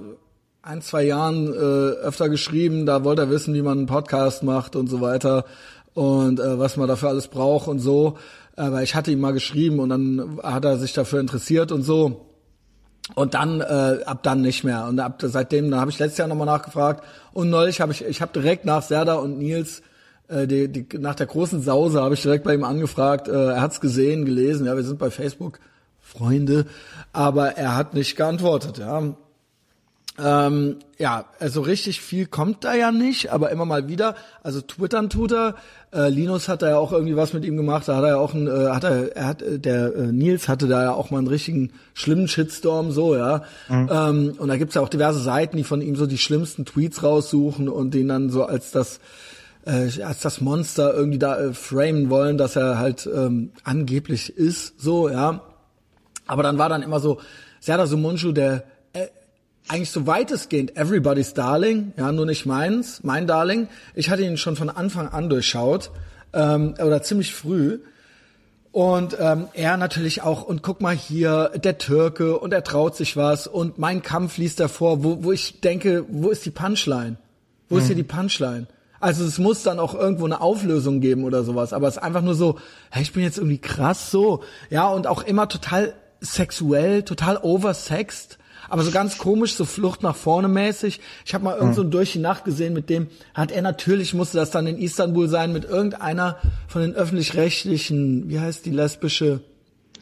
ein, 0.62 0.82
zwei 0.82 1.04
Jahren 1.04 1.52
äh, 1.52 1.56
öfter 1.56 2.28
geschrieben, 2.28 2.84
da 2.84 3.04
wollte 3.04 3.22
er 3.22 3.30
wissen, 3.30 3.54
wie 3.54 3.62
man 3.62 3.78
einen 3.78 3.86
Podcast 3.86 4.42
macht 4.42 4.74
und 4.74 4.88
so 4.88 5.00
weiter 5.00 5.44
und 5.94 6.40
äh, 6.40 6.58
was 6.58 6.76
man 6.76 6.88
dafür 6.88 7.10
alles 7.10 7.28
braucht 7.28 7.68
und 7.68 7.78
so. 7.78 8.18
Aber 8.56 8.82
ich 8.82 8.96
hatte 8.96 9.12
ihm 9.12 9.20
mal 9.20 9.32
geschrieben 9.32 9.78
und 9.78 9.90
dann 9.90 10.40
hat 10.42 10.64
er 10.64 10.78
sich 10.78 10.94
dafür 10.94 11.20
interessiert 11.20 11.70
und 11.70 11.82
so. 11.84 12.27
Und 13.14 13.34
dann 13.34 13.60
äh, 13.60 14.02
ab 14.04 14.22
dann 14.22 14.42
nicht 14.42 14.64
mehr. 14.64 14.86
Und 14.86 15.00
ab 15.00 15.20
seitdem, 15.22 15.70
da 15.70 15.80
habe 15.80 15.90
ich 15.90 15.98
letztes 15.98 16.18
Jahr 16.18 16.28
nochmal 16.28 16.46
nachgefragt. 16.46 17.04
Und 17.32 17.50
neulich 17.50 17.80
habe 17.80 17.92
ich, 17.92 18.04
ich 18.04 18.20
habe 18.20 18.32
direkt 18.32 18.64
nach 18.64 18.82
Serda 18.82 19.14
und 19.14 19.38
Nils 19.38 19.82
äh, 20.28 20.46
die, 20.46 20.68
die, 20.68 20.98
nach 20.98 21.14
der 21.14 21.26
großen 21.26 21.62
Sause 21.62 22.02
habe 22.02 22.14
ich 22.14 22.22
direkt 22.22 22.44
bei 22.44 22.54
ihm 22.54 22.64
angefragt. 22.64 23.28
Äh, 23.28 23.52
er 23.54 23.62
hat's 23.62 23.80
gesehen, 23.80 24.24
gelesen. 24.24 24.66
Ja, 24.66 24.76
wir 24.76 24.84
sind 24.84 24.98
bei 24.98 25.10
Facebook 25.10 25.58
Freunde, 26.00 26.66
aber 27.12 27.56
er 27.56 27.76
hat 27.76 27.94
nicht 27.94 28.16
geantwortet. 28.16 28.78
Ja, 28.78 29.14
ähm, 30.18 30.76
ja, 30.98 31.26
also 31.38 31.60
richtig 31.60 32.00
viel 32.00 32.26
kommt 32.26 32.64
da 32.64 32.74
ja 32.74 32.90
nicht, 32.90 33.30
aber 33.30 33.50
immer 33.50 33.64
mal 33.64 33.86
wieder. 33.88 34.16
Also 34.42 34.60
twittern 34.60 35.10
tut 35.10 35.32
er. 35.32 35.54
Äh, 35.92 36.08
Linus 36.08 36.48
hat 36.48 36.62
da 36.62 36.70
ja 36.70 36.78
auch 36.78 36.92
irgendwie 36.92 37.14
was 37.14 37.32
mit 37.32 37.44
ihm 37.44 37.56
gemacht. 37.56 37.86
Da 37.86 37.96
hat 37.96 38.02
er 38.02 38.08
ja 38.10 38.16
auch 38.16 38.34
ein, 38.34 38.48
äh, 38.48 38.70
hat 38.70 38.82
er, 38.82 39.16
er 39.16 39.26
hat, 39.26 39.42
äh, 39.42 39.58
der 39.60 39.94
äh, 39.94 40.06
Nils 40.12 40.48
hatte 40.48 40.66
da 40.66 40.82
ja 40.82 40.92
auch 40.92 41.10
mal 41.10 41.18
einen 41.18 41.28
richtigen 41.28 41.72
schlimmen 41.94 42.26
Shitstorm, 42.26 42.90
so 42.90 43.14
ja. 43.14 43.44
Mhm. 43.68 43.88
Ähm, 43.92 44.34
und 44.38 44.48
da 44.48 44.56
gibt's 44.56 44.74
ja 44.74 44.82
auch 44.82 44.88
diverse 44.88 45.20
Seiten, 45.20 45.56
die 45.56 45.64
von 45.64 45.80
ihm 45.80 45.94
so 45.94 46.06
die 46.06 46.18
schlimmsten 46.18 46.64
Tweets 46.64 47.02
raussuchen 47.04 47.68
und 47.68 47.94
den 47.94 48.08
dann 48.08 48.30
so 48.30 48.44
als 48.44 48.72
das 48.72 48.98
äh, 49.66 50.02
als 50.02 50.20
das 50.20 50.40
Monster 50.40 50.94
irgendwie 50.94 51.18
da 51.18 51.38
äh, 51.38 51.52
framen 51.52 52.10
wollen, 52.10 52.38
dass 52.38 52.56
er 52.56 52.78
halt 52.78 53.08
ähm, 53.12 53.52
angeblich 53.62 54.36
ist, 54.36 54.80
so, 54.80 55.08
ja. 55.08 55.42
Aber 56.26 56.42
dann 56.42 56.58
war 56.58 56.68
dann 56.68 56.82
immer 56.82 57.00
so, 57.00 57.20
Serdar 57.60 57.86
Sumuncu, 57.86 58.32
der 58.32 58.54
äh, 58.54 58.60
eigentlich 59.68 59.90
so 59.90 60.06
weitestgehend 60.06 60.76
Everybody's 60.76 61.34
Darling, 61.34 61.92
ja, 61.96 62.12
nur 62.12 62.26
nicht 62.26 62.46
meins, 62.46 63.02
mein 63.02 63.26
Darling. 63.26 63.68
Ich 63.94 64.10
hatte 64.10 64.22
ihn 64.22 64.36
schon 64.36 64.56
von 64.56 64.70
Anfang 64.70 65.08
an 65.08 65.28
durchschaut, 65.28 65.90
ähm, 66.32 66.74
oder 66.78 67.02
ziemlich 67.02 67.34
früh. 67.34 67.80
Und 68.70 69.16
ähm, 69.18 69.48
er 69.54 69.76
natürlich 69.76 70.22
auch, 70.22 70.42
und 70.42 70.62
guck 70.62 70.80
mal 70.80 70.94
hier, 70.94 71.50
der 71.56 71.78
Türke, 71.78 72.38
und 72.38 72.52
er 72.52 72.62
traut 72.62 72.96
sich 72.96 73.16
was, 73.16 73.46
und 73.46 73.78
mein 73.78 74.02
Kampf 74.02 74.36
liest 74.36 74.60
davor, 74.60 75.02
wo, 75.02 75.24
wo 75.24 75.32
ich 75.32 75.60
denke, 75.60 76.04
wo 76.08 76.28
ist 76.28 76.44
die 76.44 76.50
Punchline? 76.50 77.16
Wo 77.68 77.76
mhm. 77.76 77.80
ist 77.80 77.86
hier 77.86 77.96
die 77.96 78.02
Punchline? 78.02 78.66
Also 79.00 79.24
es 79.24 79.38
muss 79.38 79.62
dann 79.62 79.78
auch 79.78 79.94
irgendwo 79.94 80.26
eine 80.26 80.40
Auflösung 80.40 81.00
geben 81.00 81.24
oder 81.24 81.44
sowas, 81.44 81.72
aber 81.72 81.88
es 81.88 81.96
ist 81.96 82.02
einfach 82.02 82.22
nur 82.22 82.34
so, 82.34 82.58
hey, 82.90 83.02
ich 83.02 83.12
bin 83.12 83.22
jetzt 83.22 83.38
irgendwie 83.38 83.58
krass 83.58 84.10
so. 84.10 84.42
Ja, 84.70 84.88
und 84.88 85.06
auch 85.06 85.22
immer 85.22 85.48
total 85.48 85.94
sexuell, 86.20 87.04
total 87.04 87.38
oversext 87.38 88.37
aber 88.68 88.82
so 88.82 88.90
ganz 88.90 89.18
komisch, 89.18 89.54
so 89.54 89.64
Flucht 89.64 90.02
nach 90.02 90.16
vorne 90.16 90.48
mäßig. 90.48 91.00
Ich 91.24 91.34
habe 91.34 91.44
mal 91.44 91.56
irgend 91.56 91.74
so 91.74 91.84
durch 91.84 92.12
die 92.12 92.18
Nacht 92.18 92.44
gesehen, 92.44 92.74
mit 92.74 92.90
dem 92.90 93.08
hat 93.34 93.50
er 93.50 93.62
natürlich, 93.62 94.14
musste 94.14 94.36
das 94.36 94.50
dann 94.50 94.66
in 94.66 94.78
Istanbul 94.78 95.28
sein, 95.28 95.52
mit 95.52 95.64
irgendeiner 95.64 96.36
von 96.66 96.82
den 96.82 96.94
öffentlich-rechtlichen, 96.94 98.28
wie 98.28 98.40
heißt 98.40 98.66
die 98.66 98.70
lesbische? 98.70 99.40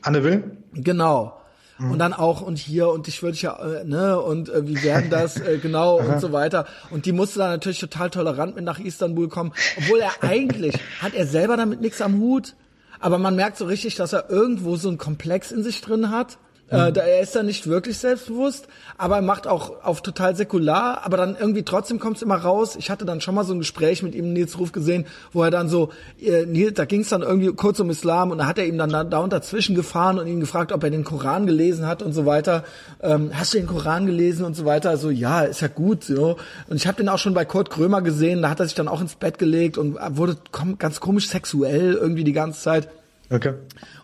Anne 0.02 0.24
Will? 0.24 0.44
Genau. 0.72 1.40
Mhm. 1.78 1.90
Und 1.92 1.98
dann 1.98 2.12
auch 2.12 2.40
und 2.40 2.58
hier 2.58 2.88
und 2.88 3.06
ich 3.08 3.22
würde 3.22 3.36
ja, 3.38 3.56
äh, 3.58 3.84
ne, 3.84 4.20
und 4.20 4.48
äh, 4.48 4.66
wie 4.66 4.82
werden 4.82 5.10
das, 5.10 5.38
äh, 5.38 5.58
genau 5.62 5.98
und 5.98 6.20
so 6.20 6.32
weiter. 6.32 6.66
Und 6.90 7.06
die 7.06 7.12
musste 7.12 7.38
dann 7.38 7.50
natürlich 7.50 7.80
total 7.80 8.10
tolerant 8.10 8.56
mit 8.56 8.64
nach 8.64 8.78
Istanbul 8.78 9.28
kommen, 9.28 9.52
obwohl 9.76 10.00
er 10.00 10.12
eigentlich, 10.22 10.74
hat 11.00 11.14
er 11.14 11.26
selber 11.26 11.56
damit 11.56 11.80
nichts 11.80 12.00
am 12.00 12.18
Hut, 12.18 12.54
aber 12.98 13.18
man 13.18 13.36
merkt 13.36 13.58
so 13.58 13.66
richtig, 13.66 13.94
dass 13.94 14.12
er 14.12 14.30
irgendwo 14.30 14.76
so 14.76 14.88
einen 14.88 14.98
Komplex 14.98 15.52
in 15.52 15.62
sich 15.62 15.80
drin 15.82 16.10
hat 16.10 16.38
äh, 16.68 16.90
da, 16.90 17.02
er 17.02 17.20
ist 17.20 17.36
da 17.36 17.44
nicht 17.44 17.68
wirklich 17.68 17.96
selbstbewusst, 17.98 18.66
aber 18.98 19.16
er 19.16 19.22
macht 19.22 19.46
auch 19.46 19.84
auf 19.84 20.02
total 20.02 20.34
säkular, 20.34 21.04
aber 21.04 21.16
dann 21.16 21.36
irgendwie 21.38 21.62
trotzdem 21.62 22.00
kommt 22.00 22.16
es 22.16 22.22
immer 22.22 22.36
raus. 22.36 22.74
Ich 22.76 22.90
hatte 22.90 23.04
dann 23.04 23.20
schon 23.20 23.36
mal 23.36 23.44
so 23.44 23.54
ein 23.54 23.60
Gespräch 23.60 24.02
mit 24.02 24.16
ihm, 24.16 24.32
Nils 24.32 24.58
Ruf, 24.58 24.72
gesehen, 24.72 25.06
wo 25.32 25.44
er 25.44 25.52
dann 25.52 25.68
so, 25.68 25.90
äh, 26.20 26.44
Nils, 26.44 26.74
da 26.74 26.84
ging 26.84 27.02
es 27.02 27.08
dann 27.08 27.22
irgendwie 27.22 27.52
kurz 27.52 27.78
um 27.78 27.88
Islam 27.88 28.32
und 28.32 28.38
da 28.38 28.46
hat 28.46 28.58
er 28.58 28.66
ihm 28.66 28.78
dann 28.78 28.90
da, 28.90 29.04
da 29.04 29.18
und 29.18 29.32
dazwischen 29.32 29.76
gefahren 29.76 30.18
und 30.18 30.26
ihn 30.26 30.40
gefragt, 30.40 30.72
ob 30.72 30.82
er 30.82 30.90
den 30.90 31.04
Koran 31.04 31.46
gelesen 31.46 31.86
hat 31.86 32.02
und 32.02 32.12
so 32.12 32.26
weiter. 32.26 32.64
Ähm, 33.00 33.30
hast 33.32 33.54
du 33.54 33.58
den 33.58 33.68
Koran 33.68 34.06
gelesen 34.06 34.44
und 34.44 34.56
so 34.56 34.64
weiter? 34.64 34.90
Also 34.90 35.10
ja, 35.10 35.42
ist 35.42 35.60
ja 35.60 35.68
gut. 35.68 36.02
So. 36.02 36.36
Und 36.68 36.76
ich 36.76 36.88
habe 36.88 36.96
den 36.96 37.08
auch 37.08 37.18
schon 37.18 37.34
bei 37.34 37.44
Kurt 37.44 37.70
Krömer 37.70 38.02
gesehen, 38.02 38.42
da 38.42 38.50
hat 38.50 38.58
er 38.58 38.66
sich 38.66 38.74
dann 38.74 38.88
auch 38.88 39.00
ins 39.00 39.14
Bett 39.14 39.38
gelegt 39.38 39.78
und 39.78 39.96
wurde 40.16 40.36
ganz 40.78 40.98
komisch 40.98 41.28
sexuell 41.28 41.94
irgendwie 41.94 42.24
die 42.24 42.32
ganze 42.32 42.60
Zeit. 42.60 42.88
Okay. 43.30 43.54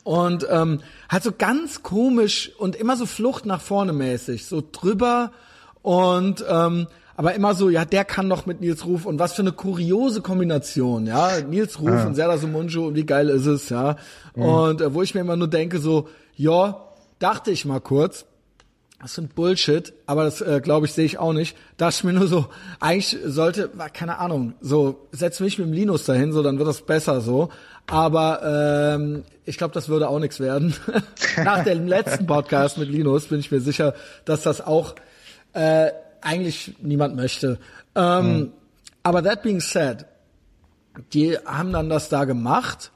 Und 0.04 0.46
ähm, 0.50 0.80
halt 1.08 1.22
so 1.22 1.30
ganz 1.36 1.82
komisch 1.82 2.50
und 2.58 2.74
immer 2.74 2.96
so 2.96 3.06
Flucht 3.06 3.46
nach 3.46 3.60
vorne 3.60 3.92
mäßig, 3.92 4.46
so 4.46 4.62
drüber 4.72 5.30
und 5.82 6.44
ähm, 6.48 6.88
aber 7.14 7.34
immer 7.34 7.54
so, 7.54 7.68
ja, 7.68 7.84
der 7.84 8.04
kann 8.04 8.26
noch 8.26 8.46
mit 8.46 8.60
Nils 8.60 8.84
Ruf 8.86 9.06
und 9.06 9.18
was 9.18 9.34
für 9.34 9.42
eine 9.42 9.52
kuriose 9.52 10.22
Kombination, 10.22 11.06
ja, 11.06 11.40
Nils 11.40 11.80
Ruf 11.80 11.90
ah. 11.90 12.06
und 12.06 12.14
Serdar 12.14 12.38
Sumunju 12.38 12.86
und 12.86 12.94
wie 12.96 13.06
geil 13.06 13.28
ist 13.28 13.46
es, 13.46 13.68
ja. 13.68 13.96
Mhm. 14.34 14.42
Und 14.42 14.80
äh, 14.80 14.94
wo 14.94 15.02
ich 15.02 15.14
mir 15.14 15.20
immer 15.20 15.36
nur 15.36 15.48
denke, 15.48 15.78
so, 15.78 16.08
ja, 16.34 16.88
dachte 17.18 17.50
ich 17.50 17.64
mal 17.64 17.80
kurz, 17.80 18.24
das 19.02 19.14
sind 19.14 19.34
Bullshit, 19.34 19.92
aber 20.06 20.24
das 20.24 20.40
äh, 20.40 20.60
glaube 20.62 20.86
ich 20.86 20.92
sehe 20.92 21.04
ich 21.04 21.18
auch 21.18 21.32
nicht. 21.32 21.56
Dachte 21.76 21.96
ich 21.98 22.04
mir 22.04 22.12
nur 22.12 22.28
so, 22.28 22.46
eigentlich 22.78 23.18
sollte, 23.24 23.68
keine 23.92 24.18
Ahnung, 24.18 24.54
so 24.60 25.08
setz 25.10 25.40
mich 25.40 25.58
mit 25.58 25.66
dem 25.66 25.72
Linus 25.72 26.04
dahin, 26.04 26.32
so 26.32 26.42
dann 26.42 26.58
wird 26.58 26.68
das 26.68 26.82
besser 26.82 27.20
so. 27.20 27.48
Aber 27.86 28.94
ähm, 28.94 29.24
ich 29.44 29.59
glaube, 29.59 29.74
das 29.74 29.88
würde 29.88 30.09
auch 30.09 30.18
nichts 30.18 30.40
werden. 30.40 30.74
Nach 31.36 31.64
dem 31.64 31.86
letzten 31.86 32.26
Podcast 32.26 32.78
mit 32.78 32.88
Linus 32.88 33.26
bin 33.26 33.40
ich 33.40 33.50
mir 33.50 33.60
sicher, 33.60 33.94
dass 34.24 34.42
das 34.42 34.60
auch 34.60 34.94
äh, 35.52 35.90
eigentlich 36.20 36.74
niemand 36.80 37.16
möchte. 37.16 37.59
Ähm, 37.94 38.36
mhm. 38.36 38.52
Aber 39.02 39.22
that 39.22 39.42
being 39.42 39.60
said, 39.60 40.06
die 41.12 41.36
haben 41.38 41.72
dann 41.72 41.88
das 41.88 42.09
da 42.09 42.24
gemacht 42.24 42.92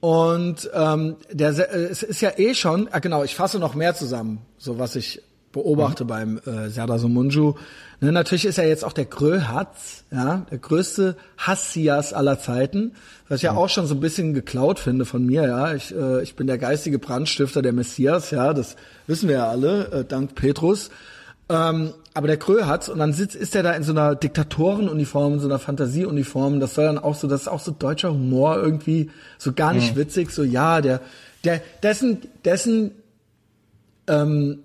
und 0.00 0.70
ähm, 0.72 1.16
der, 1.30 1.50
äh, 1.50 1.84
es 1.84 2.02
ist 2.02 2.20
ja 2.20 2.32
eh 2.38 2.54
schon, 2.54 2.88
ah, 2.90 2.98
genau, 2.98 3.22
ich 3.22 3.34
fasse 3.34 3.58
noch 3.58 3.74
mehr 3.74 3.94
zusammen, 3.94 4.40
so 4.56 4.78
was 4.78 4.96
ich 4.96 5.22
beobachte 5.52 6.04
mhm. 6.04 6.08
beim 6.08 6.38
äh, 6.38 6.68
Serdar 6.68 6.98
Somunju. 6.98 7.54
Ne, 8.00 8.12
natürlich 8.12 8.44
ist 8.44 8.58
er 8.58 8.68
jetzt 8.68 8.84
auch 8.84 8.92
der 8.92 9.04
Gröhatz, 9.04 10.04
ja, 10.10 10.46
der 10.50 10.58
größte 10.58 11.16
Hassias 11.38 12.12
aller 12.12 12.38
Zeiten, 12.38 12.92
was 13.28 13.38
ich 13.38 13.42
ja. 13.42 13.52
ja 13.52 13.58
auch 13.58 13.68
schon 13.68 13.86
so 13.86 13.94
ein 13.94 14.00
bisschen 14.00 14.32
geklaut 14.32 14.78
finde 14.78 15.04
von 15.04 15.24
mir, 15.24 15.46
ja. 15.46 15.74
Ich, 15.74 15.94
äh, 15.94 16.22
ich 16.22 16.36
bin 16.36 16.46
der 16.46 16.58
geistige 16.58 16.98
Brandstifter 16.98 17.62
der 17.62 17.72
Messias, 17.72 18.30
ja, 18.30 18.54
das 18.54 18.76
wissen 19.06 19.28
wir 19.28 19.36
ja 19.36 19.48
alle, 19.48 19.90
äh, 19.92 20.04
dank 20.04 20.34
Petrus. 20.34 20.90
Ähm, 21.48 21.92
aber 22.14 22.28
der 22.28 22.36
Krö 22.36 22.64
hat's 22.64 22.88
und 22.88 22.98
dann 22.98 23.12
sitzt, 23.12 23.34
ist 23.34 23.54
er 23.56 23.62
da 23.62 23.72
in 23.72 23.82
so 23.82 23.92
einer 23.92 24.14
Diktatorenuniform, 24.14 25.34
in 25.34 25.40
so 25.40 25.46
einer 25.46 25.58
Fantasieuniform. 25.58 26.60
Das 26.60 26.74
soll 26.74 26.84
dann 26.84 26.98
auch 26.98 27.14
so, 27.14 27.26
das 27.26 27.42
ist 27.42 27.48
auch 27.48 27.60
so 27.60 27.72
deutscher 27.72 28.12
Humor 28.12 28.56
irgendwie, 28.56 29.10
so 29.36 29.52
gar 29.52 29.72
nicht 29.72 29.90
ja. 29.90 29.96
witzig, 29.96 30.30
so 30.30 30.44
ja, 30.44 30.80
der, 30.80 31.00
der, 31.44 31.60
dessen, 31.82 32.22
dessen 32.44 32.92
ähm, 34.06 34.60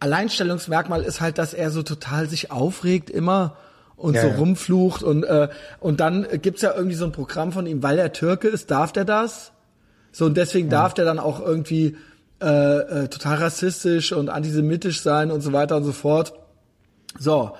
Alleinstellungsmerkmal 0.00 1.02
ist 1.02 1.20
halt, 1.20 1.38
dass 1.38 1.54
er 1.54 1.70
so 1.70 1.82
total 1.82 2.28
sich 2.28 2.50
aufregt 2.50 3.10
immer 3.10 3.56
und 3.96 4.14
ja, 4.14 4.22
so 4.22 4.28
ja. 4.28 4.36
rumflucht 4.36 5.02
und 5.02 5.24
äh, 5.24 5.48
und 5.80 6.00
dann 6.00 6.26
gibt's 6.40 6.62
ja 6.62 6.74
irgendwie 6.74 6.94
so 6.94 7.04
ein 7.04 7.12
Programm 7.12 7.52
von 7.52 7.66
ihm, 7.66 7.82
weil 7.82 7.98
er 7.98 8.12
Türke 8.12 8.48
ist, 8.48 8.70
darf 8.70 8.92
der 8.92 9.04
das? 9.04 9.52
So 10.12 10.26
und 10.26 10.36
deswegen 10.36 10.70
ja. 10.70 10.82
darf 10.82 10.94
der 10.94 11.04
dann 11.04 11.18
auch 11.18 11.40
irgendwie 11.40 11.96
äh, 12.40 12.46
äh, 13.04 13.08
total 13.08 13.38
rassistisch 13.38 14.12
und 14.12 14.28
antisemitisch 14.28 15.02
sein 15.02 15.32
und 15.32 15.40
so 15.40 15.52
weiter 15.52 15.76
und 15.76 15.84
so 15.84 15.92
fort. 15.92 16.32
So. 17.18 17.56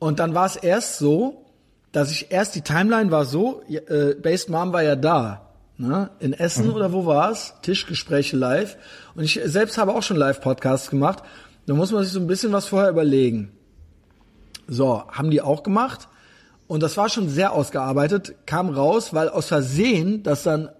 Und 0.00 0.18
dann 0.18 0.34
war 0.34 0.46
es 0.46 0.56
erst 0.56 0.98
so, 0.98 1.44
dass 1.92 2.10
ich 2.10 2.30
erst 2.30 2.54
die 2.54 2.62
Timeline 2.62 3.10
war 3.10 3.24
so, 3.24 3.62
äh, 3.68 4.14
Based 4.14 4.50
Mom 4.50 4.72
war 4.72 4.82
ja 4.82 4.96
da. 4.96 5.48
Ne? 5.76 6.10
In 6.18 6.32
Essen 6.32 6.66
mhm. 6.66 6.74
oder 6.74 6.92
wo 6.92 7.06
war's? 7.06 7.54
Tischgespräche 7.62 8.36
live. 8.36 8.76
Und 9.14 9.22
ich 9.22 9.40
selbst 9.44 9.78
habe 9.78 9.94
auch 9.94 10.02
schon 10.02 10.16
Live-Podcasts 10.16 10.90
gemacht. 10.90 11.22
Da 11.68 11.74
muss 11.74 11.92
man 11.92 12.02
sich 12.02 12.14
so 12.14 12.18
ein 12.18 12.26
bisschen 12.26 12.50
was 12.50 12.64
vorher 12.64 12.88
überlegen. 12.88 13.52
So, 14.68 15.02
haben 15.06 15.30
die 15.30 15.42
auch 15.42 15.62
gemacht. 15.62 16.08
Und 16.66 16.82
das 16.82 16.96
war 16.96 17.10
schon 17.10 17.28
sehr 17.28 17.52
ausgearbeitet, 17.52 18.34
kam 18.46 18.70
raus, 18.70 19.12
weil 19.12 19.28
aus 19.28 19.48
Versehen 19.48 20.22
das 20.22 20.44
dann 20.44 20.70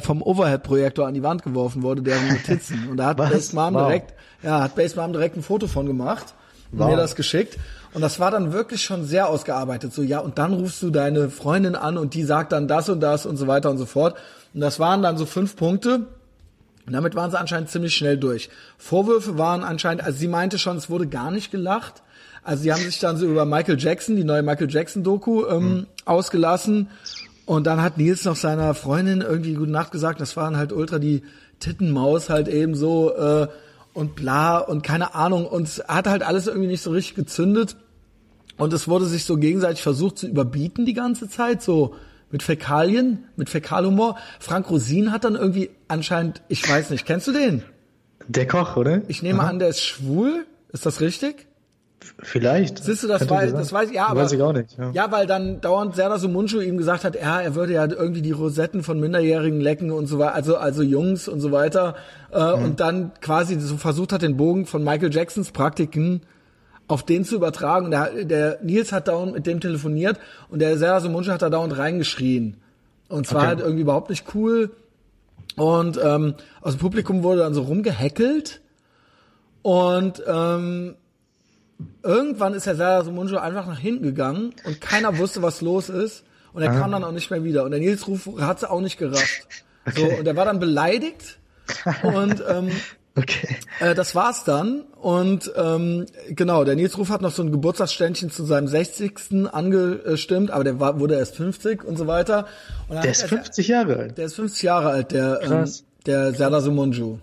vom 0.00 0.22
Overhead-Projektor 0.22 1.04
an 1.04 1.14
die 1.14 1.24
Wand 1.24 1.42
geworfen 1.42 1.82
wurde, 1.82 2.02
deren 2.02 2.28
Notizen. 2.28 2.88
Und 2.88 2.98
da 2.98 3.06
hat 3.06 3.16
Base 3.18 3.56
Mom 3.56 3.74
wow. 3.74 3.86
direkt, 3.88 4.14
ja, 4.44 4.62
hat 4.62 4.76
Base 4.76 4.94
Mom 4.94 5.12
direkt 5.12 5.36
ein 5.36 5.42
Foto 5.42 5.66
von 5.66 5.84
gemacht 5.84 6.32
und 6.70 6.78
wow. 6.78 6.90
mir 6.90 6.96
das 6.96 7.16
geschickt. 7.16 7.58
Und 7.92 8.00
das 8.00 8.20
war 8.20 8.30
dann 8.30 8.52
wirklich 8.52 8.84
schon 8.84 9.04
sehr 9.04 9.28
ausgearbeitet. 9.28 9.92
So, 9.92 10.02
ja, 10.02 10.20
und 10.20 10.38
dann 10.38 10.52
rufst 10.52 10.80
du 10.80 10.90
deine 10.90 11.28
Freundin 11.28 11.74
an 11.74 11.98
und 11.98 12.14
die 12.14 12.22
sagt 12.22 12.52
dann 12.52 12.68
das 12.68 12.88
und 12.88 13.00
das 13.00 13.26
und 13.26 13.36
so 13.36 13.48
weiter 13.48 13.68
und 13.68 13.78
so 13.78 13.86
fort. 13.86 14.14
Und 14.54 14.60
das 14.60 14.78
waren 14.78 15.02
dann 15.02 15.16
so 15.16 15.26
fünf 15.26 15.56
Punkte. 15.56 16.06
Und 16.86 16.92
damit 16.92 17.14
waren 17.14 17.30
sie 17.30 17.38
anscheinend 17.38 17.70
ziemlich 17.70 17.94
schnell 17.94 18.18
durch. 18.18 18.50
Vorwürfe 18.76 19.38
waren 19.38 19.64
anscheinend, 19.64 20.04
also 20.04 20.18
sie 20.18 20.28
meinte 20.28 20.58
schon, 20.58 20.76
es 20.76 20.90
wurde 20.90 21.06
gar 21.06 21.30
nicht 21.30 21.50
gelacht. 21.50 22.02
Also 22.42 22.62
sie 22.64 22.72
haben 22.72 22.82
sich 22.82 22.98
dann 22.98 23.16
so 23.16 23.26
über 23.26 23.46
Michael 23.46 23.78
Jackson, 23.78 24.16
die 24.16 24.24
neue 24.24 24.42
Michael 24.42 24.70
Jackson 24.70 25.02
Doku, 25.02 25.46
ähm, 25.46 25.62
mhm. 25.62 25.86
ausgelassen 26.04 26.88
und 27.46 27.66
dann 27.66 27.82
hat 27.82 27.98
Nils 27.98 28.24
noch 28.24 28.36
seiner 28.36 28.74
Freundin 28.74 29.20
irgendwie 29.20 29.54
gute 29.54 29.70
Nacht 29.70 29.92
gesagt, 29.92 30.20
das 30.20 30.36
waren 30.36 30.56
halt 30.56 30.72
ultra 30.72 30.98
die 30.98 31.22
Tittenmaus 31.60 32.30
halt 32.30 32.48
eben 32.48 32.74
so 32.74 33.14
äh, 33.14 33.48
und 33.92 34.14
bla 34.14 34.58
und 34.58 34.82
keine 34.82 35.14
Ahnung. 35.14 35.46
Und 35.46 35.68
es 35.68 35.84
hat 35.86 36.06
halt 36.06 36.22
alles 36.22 36.46
irgendwie 36.46 36.68
nicht 36.68 36.82
so 36.82 36.90
richtig 36.90 37.14
gezündet. 37.14 37.76
Und 38.56 38.72
es 38.72 38.88
wurde 38.88 39.06
sich 39.06 39.24
so 39.24 39.36
gegenseitig 39.36 39.82
versucht 39.82 40.18
zu 40.18 40.26
überbieten 40.26 40.86
die 40.86 40.94
ganze 40.94 41.28
Zeit, 41.28 41.62
so 41.62 41.94
mit 42.34 42.42
Fäkalien, 42.42 43.26
mit 43.36 43.48
Fäkalhumor. 43.48 44.16
Frank 44.40 44.68
Rosin 44.68 45.12
hat 45.12 45.22
dann 45.22 45.36
irgendwie 45.36 45.70
anscheinend, 45.86 46.42
ich 46.48 46.68
weiß 46.68 46.90
nicht, 46.90 47.06
kennst 47.06 47.28
du 47.28 47.32
den? 47.32 47.62
Der 48.26 48.48
Koch, 48.48 48.76
oder? 48.76 49.02
Ich 49.06 49.22
nehme 49.22 49.42
Aha. 49.42 49.50
an, 49.50 49.60
der 49.60 49.68
ist 49.68 49.80
schwul. 49.80 50.44
Ist 50.72 50.84
das 50.84 51.00
richtig? 51.00 51.46
Vielleicht. 52.18 52.82
Siehst 52.82 53.04
du, 53.04 53.06
das, 53.06 53.30
war, 53.30 53.46
das 53.46 53.72
weiß 53.72 53.90
ich, 53.90 53.94
ja, 53.94 54.08
aber. 54.08 54.22
Weiß 54.22 54.32
ich 54.32 54.42
auch 54.42 54.52
nicht. 54.52 54.76
Ja, 54.76 54.90
ja 54.90 55.12
weil 55.12 55.28
dann 55.28 55.60
dauernd 55.60 55.94
Serdar 55.94 56.18
Sumunchu 56.18 56.58
ihm 56.58 56.76
gesagt 56.76 57.04
hat, 57.04 57.14
ja, 57.14 57.40
er 57.40 57.54
würde 57.54 57.74
ja 57.74 57.86
irgendwie 57.88 58.20
die 58.20 58.32
Rosetten 58.32 58.82
von 58.82 58.98
Minderjährigen 58.98 59.60
lecken 59.60 59.92
und 59.92 60.08
so 60.08 60.18
weiter, 60.18 60.34
also, 60.34 60.56
also 60.56 60.82
Jungs 60.82 61.28
und 61.28 61.38
so 61.38 61.52
weiter. 61.52 61.94
Äh, 62.32 62.56
mhm. 62.56 62.64
Und 62.64 62.80
dann 62.80 63.12
quasi 63.20 63.60
so 63.60 63.76
versucht 63.76 64.12
hat, 64.12 64.22
den 64.22 64.36
Bogen 64.36 64.66
von 64.66 64.82
Michael 64.82 65.14
Jacksons 65.14 65.52
Praktiken 65.52 66.22
auf 66.88 67.04
den 67.04 67.24
zu 67.24 67.34
übertragen. 67.36 67.90
Der, 67.90 68.24
der 68.24 68.58
Nils 68.62 68.92
hat 68.92 69.08
dauernd 69.08 69.34
mit 69.34 69.46
dem 69.46 69.60
telefoniert 69.60 70.18
und 70.48 70.60
der 70.60 70.78
Serdar 70.78 71.00
Sumunchu 71.00 71.32
hat 71.32 71.42
da 71.42 71.50
dauernd 71.50 71.76
reingeschrien. 71.76 72.56
Und 73.08 73.26
zwar 73.26 73.42
okay. 73.42 73.48
halt 73.48 73.60
irgendwie 73.60 73.82
überhaupt 73.82 74.10
nicht 74.10 74.34
cool. 74.34 74.70
Und 75.56 76.00
ähm, 76.02 76.34
aus 76.60 76.74
dem 76.74 76.80
Publikum 76.80 77.22
wurde 77.22 77.40
dann 77.40 77.54
so 77.54 77.62
rumgehackelt. 77.62 78.60
Und 79.62 80.22
ähm, 80.26 80.96
irgendwann 82.02 82.54
ist 82.54 82.66
Herr 82.66 82.76
Serdar 82.76 83.04
Sumunju 83.04 83.38
einfach 83.38 83.66
nach 83.66 83.78
hinten 83.78 84.02
gegangen 84.02 84.54
und 84.64 84.80
keiner 84.80 85.18
wusste, 85.18 85.42
was 85.42 85.60
los 85.60 85.88
ist. 85.88 86.24
Und 86.52 86.62
er 86.62 86.70
ah. 86.70 86.78
kam 86.78 86.92
dann 86.92 87.04
auch 87.04 87.12
nicht 87.12 87.30
mehr 87.30 87.44
wieder. 87.44 87.64
Und 87.64 87.70
der 87.70 87.80
Nils 87.80 88.06
Ruf 88.06 88.28
hat 88.40 88.64
auch 88.64 88.80
nicht 88.80 88.98
gerafft. 88.98 89.46
Okay. 89.86 90.00
So, 90.00 90.18
und 90.18 90.26
er 90.26 90.36
war 90.36 90.44
dann 90.44 90.60
beleidigt. 90.60 91.38
und 92.02 92.42
ähm, 92.48 92.70
Okay. 93.16 93.56
Äh, 93.78 93.94
das 93.94 94.14
war's 94.14 94.42
dann. 94.44 94.82
Und 95.00 95.52
ähm, 95.56 96.06
genau, 96.30 96.64
der 96.64 96.74
Nils 96.74 96.98
Ruf 96.98 97.10
hat 97.10 97.22
noch 97.22 97.30
so 97.30 97.42
ein 97.42 97.52
Geburtstagsständchen 97.52 98.30
zu 98.30 98.44
seinem 98.44 98.66
60. 98.66 99.52
angestimmt, 99.52 100.50
aber 100.50 100.64
der 100.64 100.80
war, 100.80 100.98
wurde 100.98 101.14
erst 101.14 101.36
50 101.36 101.84
und 101.84 101.96
so 101.96 102.06
weiter. 102.06 102.46
Und 102.88 103.02
der 103.02 103.10
ist 103.10 103.22
50 103.22 103.68
Jahre 103.68 103.96
alt. 103.96 104.18
Der 104.18 104.26
ist 104.26 104.34
50 104.34 104.62
Jahre 104.62 104.88
alt, 104.90 105.12
der, 105.12 105.40
ähm, 105.42 105.70
der 106.06 106.34
Serdar 106.34 106.60
Sumunju. 106.60 107.18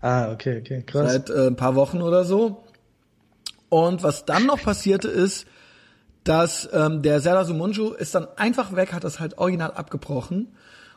Ah, 0.00 0.32
okay, 0.32 0.60
okay, 0.60 0.82
krass. 0.84 1.12
Seit 1.12 1.30
äh, 1.30 1.46
ein 1.46 1.56
paar 1.56 1.76
Wochen 1.76 2.02
oder 2.02 2.24
so. 2.24 2.64
Und 3.68 4.02
was 4.02 4.24
dann 4.24 4.46
noch 4.46 4.62
passierte 4.62 5.08
ist, 5.08 5.46
dass 6.24 6.68
ähm, 6.72 7.02
der 7.02 7.20
Serdar 7.20 7.44
Sumunju 7.44 7.92
ist 7.92 8.16
dann 8.16 8.26
einfach 8.36 8.74
weg, 8.74 8.92
hat 8.92 9.04
das 9.04 9.20
halt 9.20 9.38
original 9.38 9.70
abgebrochen. 9.70 10.48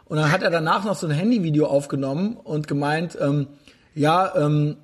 Und 0.06 0.18
dann 0.18 0.32
hat 0.32 0.42
er 0.42 0.50
danach 0.50 0.86
noch 0.86 0.96
so 0.96 1.06
ein 1.06 1.14
Handyvideo 1.14 1.68
aufgenommen 1.68 2.36
und 2.36 2.68
gemeint, 2.68 3.16
ähm, 3.22 3.48
ja, 3.96 4.36
ähm, 4.36 4.78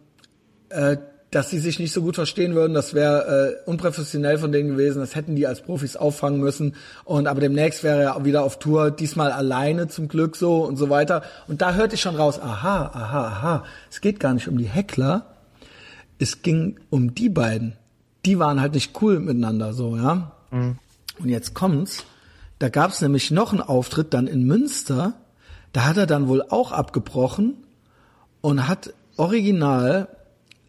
äh, 0.70 0.98
dass 1.36 1.50
sie 1.50 1.60
sich 1.60 1.80
nicht 1.80 1.92
so 1.92 2.02
gut 2.02 2.16
verstehen 2.16 2.56
würden, 2.56 2.74
das 2.74 2.94
wäre 2.94 3.60
äh, 3.66 3.70
unprofessionell 3.70 4.38
von 4.38 4.54
denen 4.54 4.70
gewesen, 4.70 5.00
das 5.00 5.16
hätten 5.16 5.36
die 5.36 5.46
als 5.46 5.62
Profis 5.62 5.98
auffangen 5.98 6.40
müssen. 6.40 6.76
Und 7.04 7.28
aber 7.28 7.42
demnächst 7.42 7.84
wäre 7.84 8.04
er 8.04 8.24
wieder 8.24 8.44
auf 8.44 8.58
Tour, 8.58 8.90
diesmal 8.90 9.34
alleine 9.34 9.90
zum 9.90 10.08
Glück 10.08 10.38
so 10.38 10.64
und 10.64 10.78
so 10.78 10.90
weiter. 10.90 11.24
Und 11.50 11.62
da 11.62 11.74
hörte 11.74 11.96
ich 11.96 12.02
schon 12.02 12.16
raus, 12.16 12.40
aha, 12.40 12.86
aha, 12.94 13.28
aha, 13.28 13.64
es 13.92 14.00
geht 14.00 14.22
gar 14.22 14.34
nicht 14.34 14.48
um 14.48 14.58
die 14.58 14.70
Heckler, 14.70 15.26
es 16.20 16.42
ging 16.42 16.80
um 16.90 17.14
die 17.14 17.28
beiden. 17.28 17.74
Die 18.26 18.40
waren 18.40 18.62
halt 18.62 18.74
nicht 18.74 19.02
cool 19.02 19.20
miteinander, 19.20 19.74
so, 19.74 19.98
ja. 19.98 20.32
Mhm. 20.52 20.78
Und 21.20 21.28
jetzt 21.28 21.54
kommt's, 21.54 22.06
da 22.60 22.70
gab's 22.70 23.02
nämlich 23.02 23.32
noch 23.32 23.52
einen 23.52 23.62
Auftritt 23.62 24.14
dann 24.14 24.28
in 24.28 24.44
Münster, 24.44 25.16
da 25.74 25.84
hat 25.84 25.98
er 25.98 26.08
dann 26.08 26.30
wohl 26.30 26.42
auch 26.42 26.72
abgebrochen 26.72 27.56
und 28.46 28.68
hat 28.68 28.94
original 29.18 30.08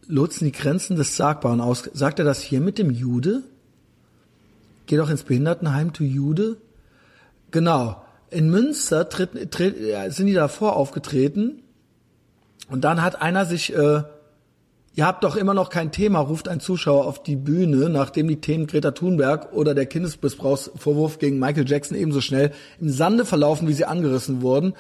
lotsen 0.07 0.47
die 0.47 0.53
Grenzen 0.53 0.97
des 0.97 1.15
Sagbaren 1.15 1.61
aus. 1.61 1.91
Sagt 1.93 2.19
er 2.19 2.25
das 2.25 2.41
hier 2.41 2.63
mit 2.63 2.79
dem 2.79 2.91
Jude? 2.91 3.43
Geh 4.87 4.97
doch 4.97 5.11
ins 5.11 5.25
Behindertenheim, 5.25 5.93
du 5.93 6.03
Jude. 6.03 6.57
Genau. 7.51 8.03
In 8.31 8.49
Münster 8.49 9.11
tritt, 9.11 9.51
tritt, 9.51 9.77
sind 10.09 10.27
die 10.27 10.33
davor 10.33 10.75
aufgetreten 10.75 11.65
und 12.71 12.83
dann 12.83 13.03
hat 13.03 13.21
einer 13.21 13.45
sich, 13.45 13.75
äh, 13.75 14.05
ihr 14.95 15.07
habt 15.07 15.23
doch 15.23 15.37
immer 15.37 15.53
noch 15.53 15.69
kein 15.69 15.93
Thema, 15.93 16.21
ruft 16.21 16.49
ein 16.49 16.61
Zuschauer 16.61 17.05
auf 17.05 17.23
die 17.23 17.37
Bühne, 17.37 17.91
nachdem 17.91 18.27
die 18.27 18.41
Themen 18.41 18.67
Greta 18.69 18.93
Thunberg 18.93 19.53
oder 19.53 19.75
der 19.75 19.85
Kindesmissbrauchsvorwurf 19.85 21.19
gegen 21.19 21.39
Michael 21.39 21.69
Jackson 21.69 21.99
ebenso 21.99 22.23
schnell 22.23 22.53
im 22.81 22.89
Sande 22.89 23.27
verlaufen, 23.27 23.69
wie 23.69 23.75
sie 23.75 23.85
angerissen 23.85 24.41
wurden. 24.41 24.73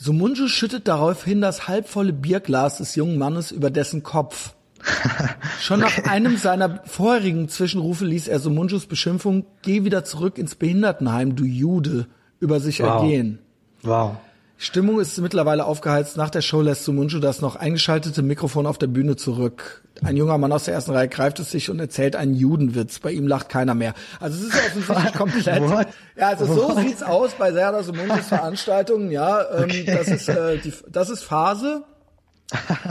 Sumunju 0.00 0.46
schüttet 0.46 0.86
daraufhin 0.86 1.40
das 1.40 1.66
halbvolle 1.66 2.12
Bierglas 2.12 2.78
des 2.78 2.94
jungen 2.94 3.18
Mannes 3.18 3.50
über 3.50 3.68
dessen 3.68 4.04
Kopf. 4.04 4.54
Schon 5.60 5.80
nach 5.80 6.04
einem 6.04 6.36
seiner 6.36 6.80
vorherigen 6.84 7.48
Zwischenrufe 7.48 8.04
ließ 8.04 8.28
er 8.28 8.38
Sumunjus 8.38 8.86
Beschimpfung, 8.86 9.44
geh 9.62 9.84
wieder 9.84 10.04
zurück 10.04 10.38
ins 10.38 10.54
Behindertenheim, 10.54 11.34
du 11.34 11.44
Jude, 11.44 12.06
über 12.38 12.60
sich 12.60 12.80
wow. 12.80 13.02
ergehen. 13.02 13.40
Wow. 13.82 14.16
Stimmung 14.60 14.98
ist 14.98 15.16
mittlerweile 15.18 15.64
aufgeheizt. 15.64 16.16
Nach 16.16 16.30
der 16.30 16.42
Show 16.42 16.60
lässt 16.62 16.84
Sumunju 16.84 17.20
das 17.20 17.40
noch 17.40 17.54
eingeschaltete 17.54 18.22
Mikrofon 18.22 18.66
auf 18.66 18.76
der 18.76 18.88
Bühne 18.88 19.14
zurück. 19.14 19.84
Ein 20.02 20.16
junger 20.16 20.36
Mann 20.36 20.50
aus 20.50 20.64
der 20.64 20.74
ersten 20.74 20.90
Reihe 20.90 21.06
greift 21.06 21.38
es 21.38 21.52
sich 21.52 21.70
und 21.70 21.78
erzählt 21.78 22.16
einen 22.16 22.34
Judenwitz. 22.34 22.98
Bei 22.98 23.12
ihm 23.12 23.28
lacht 23.28 23.48
keiner 23.48 23.76
mehr. 23.76 23.94
Also 24.18 24.36
es 24.36 24.52
ist 24.52 24.66
offensichtlich 24.66 25.14
komplett. 25.14 25.62
What? 25.62 25.86
Ja, 26.16 26.30
also 26.30 26.46
so 26.46 26.68
What? 26.70 26.78
sieht's 26.78 27.04
aus 27.04 27.34
bei 27.38 27.52
Serdar 27.52 27.84
Sumunjus 27.84 28.26
Veranstaltungen. 28.26 29.12
Ja, 29.12 29.42
ähm, 29.58 29.64
okay. 29.64 29.84
das 29.86 30.08
ist 30.08 30.28
äh, 30.28 30.58
die, 30.58 30.72
das 30.90 31.08
ist 31.08 31.22
Phase. 31.22 31.84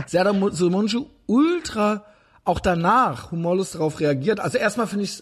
Serdar 0.08 0.34
Sumunju 0.54 1.08
ultra 1.26 2.06
auch 2.46 2.62
danach 2.62 3.32
humorlos 3.32 3.72
darauf 3.72 4.00
reagiert. 4.00 4.40
Also 4.40 4.58
erstmal 4.58 4.88
finde 4.88 5.04
ich 5.04 5.22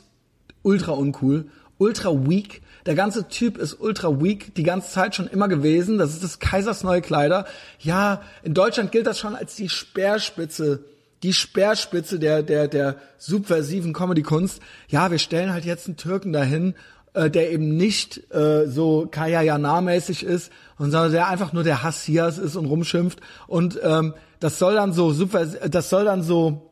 ultra 0.62 0.92
uncool, 0.92 1.48
ultra 1.80 2.12
weak 2.12 2.62
der 2.86 2.96
ganze 2.96 3.28
Typ 3.28 3.58
ist 3.58 3.80
ultra 3.80 4.22
weak, 4.22 4.54
die 4.56 4.64
ganze 4.64 4.92
Zeit 4.92 5.16
schon 5.16 5.28
immer 5.28 5.48
gewesen. 5.48 5.98
Das 5.98 6.14
ist 6.14 6.24
das 6.24 6.40
Kaisers 6.40 6.84
neue 6.84 7.02
Kleider. 7.02 7.46
Ja, 7.80 8.22
in 8.44 8.54
Deutschland 8.54 8.92
gilt 8.92 9.08
das 9.08 9.20
schon 9.20 9.36
als 9.36 9.56
die 9.56 9.70
Speerspitze 9.70 10.84
die 11.24 11.34
Speerspitze 11.34 12.20
der, 12.20 12.44
der, 12.44 12.68
der 12.68 12.98
subversiven 13.18 13.94
Comedy-Kunst. 13.94 14.62
Ja, 14.88 15.10
wir 15.10 15.18
stellen 15.18 15.52
halt 15.52 15.66
jetzt 15.66 15.88
einen 15.88 15.98
Türken 15.98 16.34
dahin, 16.34 16.76
äh, 17.14 17.32
der 17.32 17.52
eben 17.52 17.76
nicht 17.76 18.32
äh, 18.32 18.68
so 18.68 19.08
Kaya 19.10 19.42
Jana-mäßig 19.42 20.24
ist, 20.24 20.52
sondern 20.78 21.12
der 21.12 21.28
einfach 21.28 21.52
nur 21.52 21.64
der 21.64 21.82
Hassias 21.82 22.38
ist 22.38 22.56
und 22.56 22.68
rumschimpft. 22.68 23.22
Und 23.48 23.80
ähm, 23.82 24.14
das 24.40 24.60
soll 24.60 24.76
dann 24.76 24.94
so 24.94 25.14
super, 25.14 25.46
das 25.46 25.90
soll 25.90 26.06
dann 26.06 26.22
so 26.22 26.70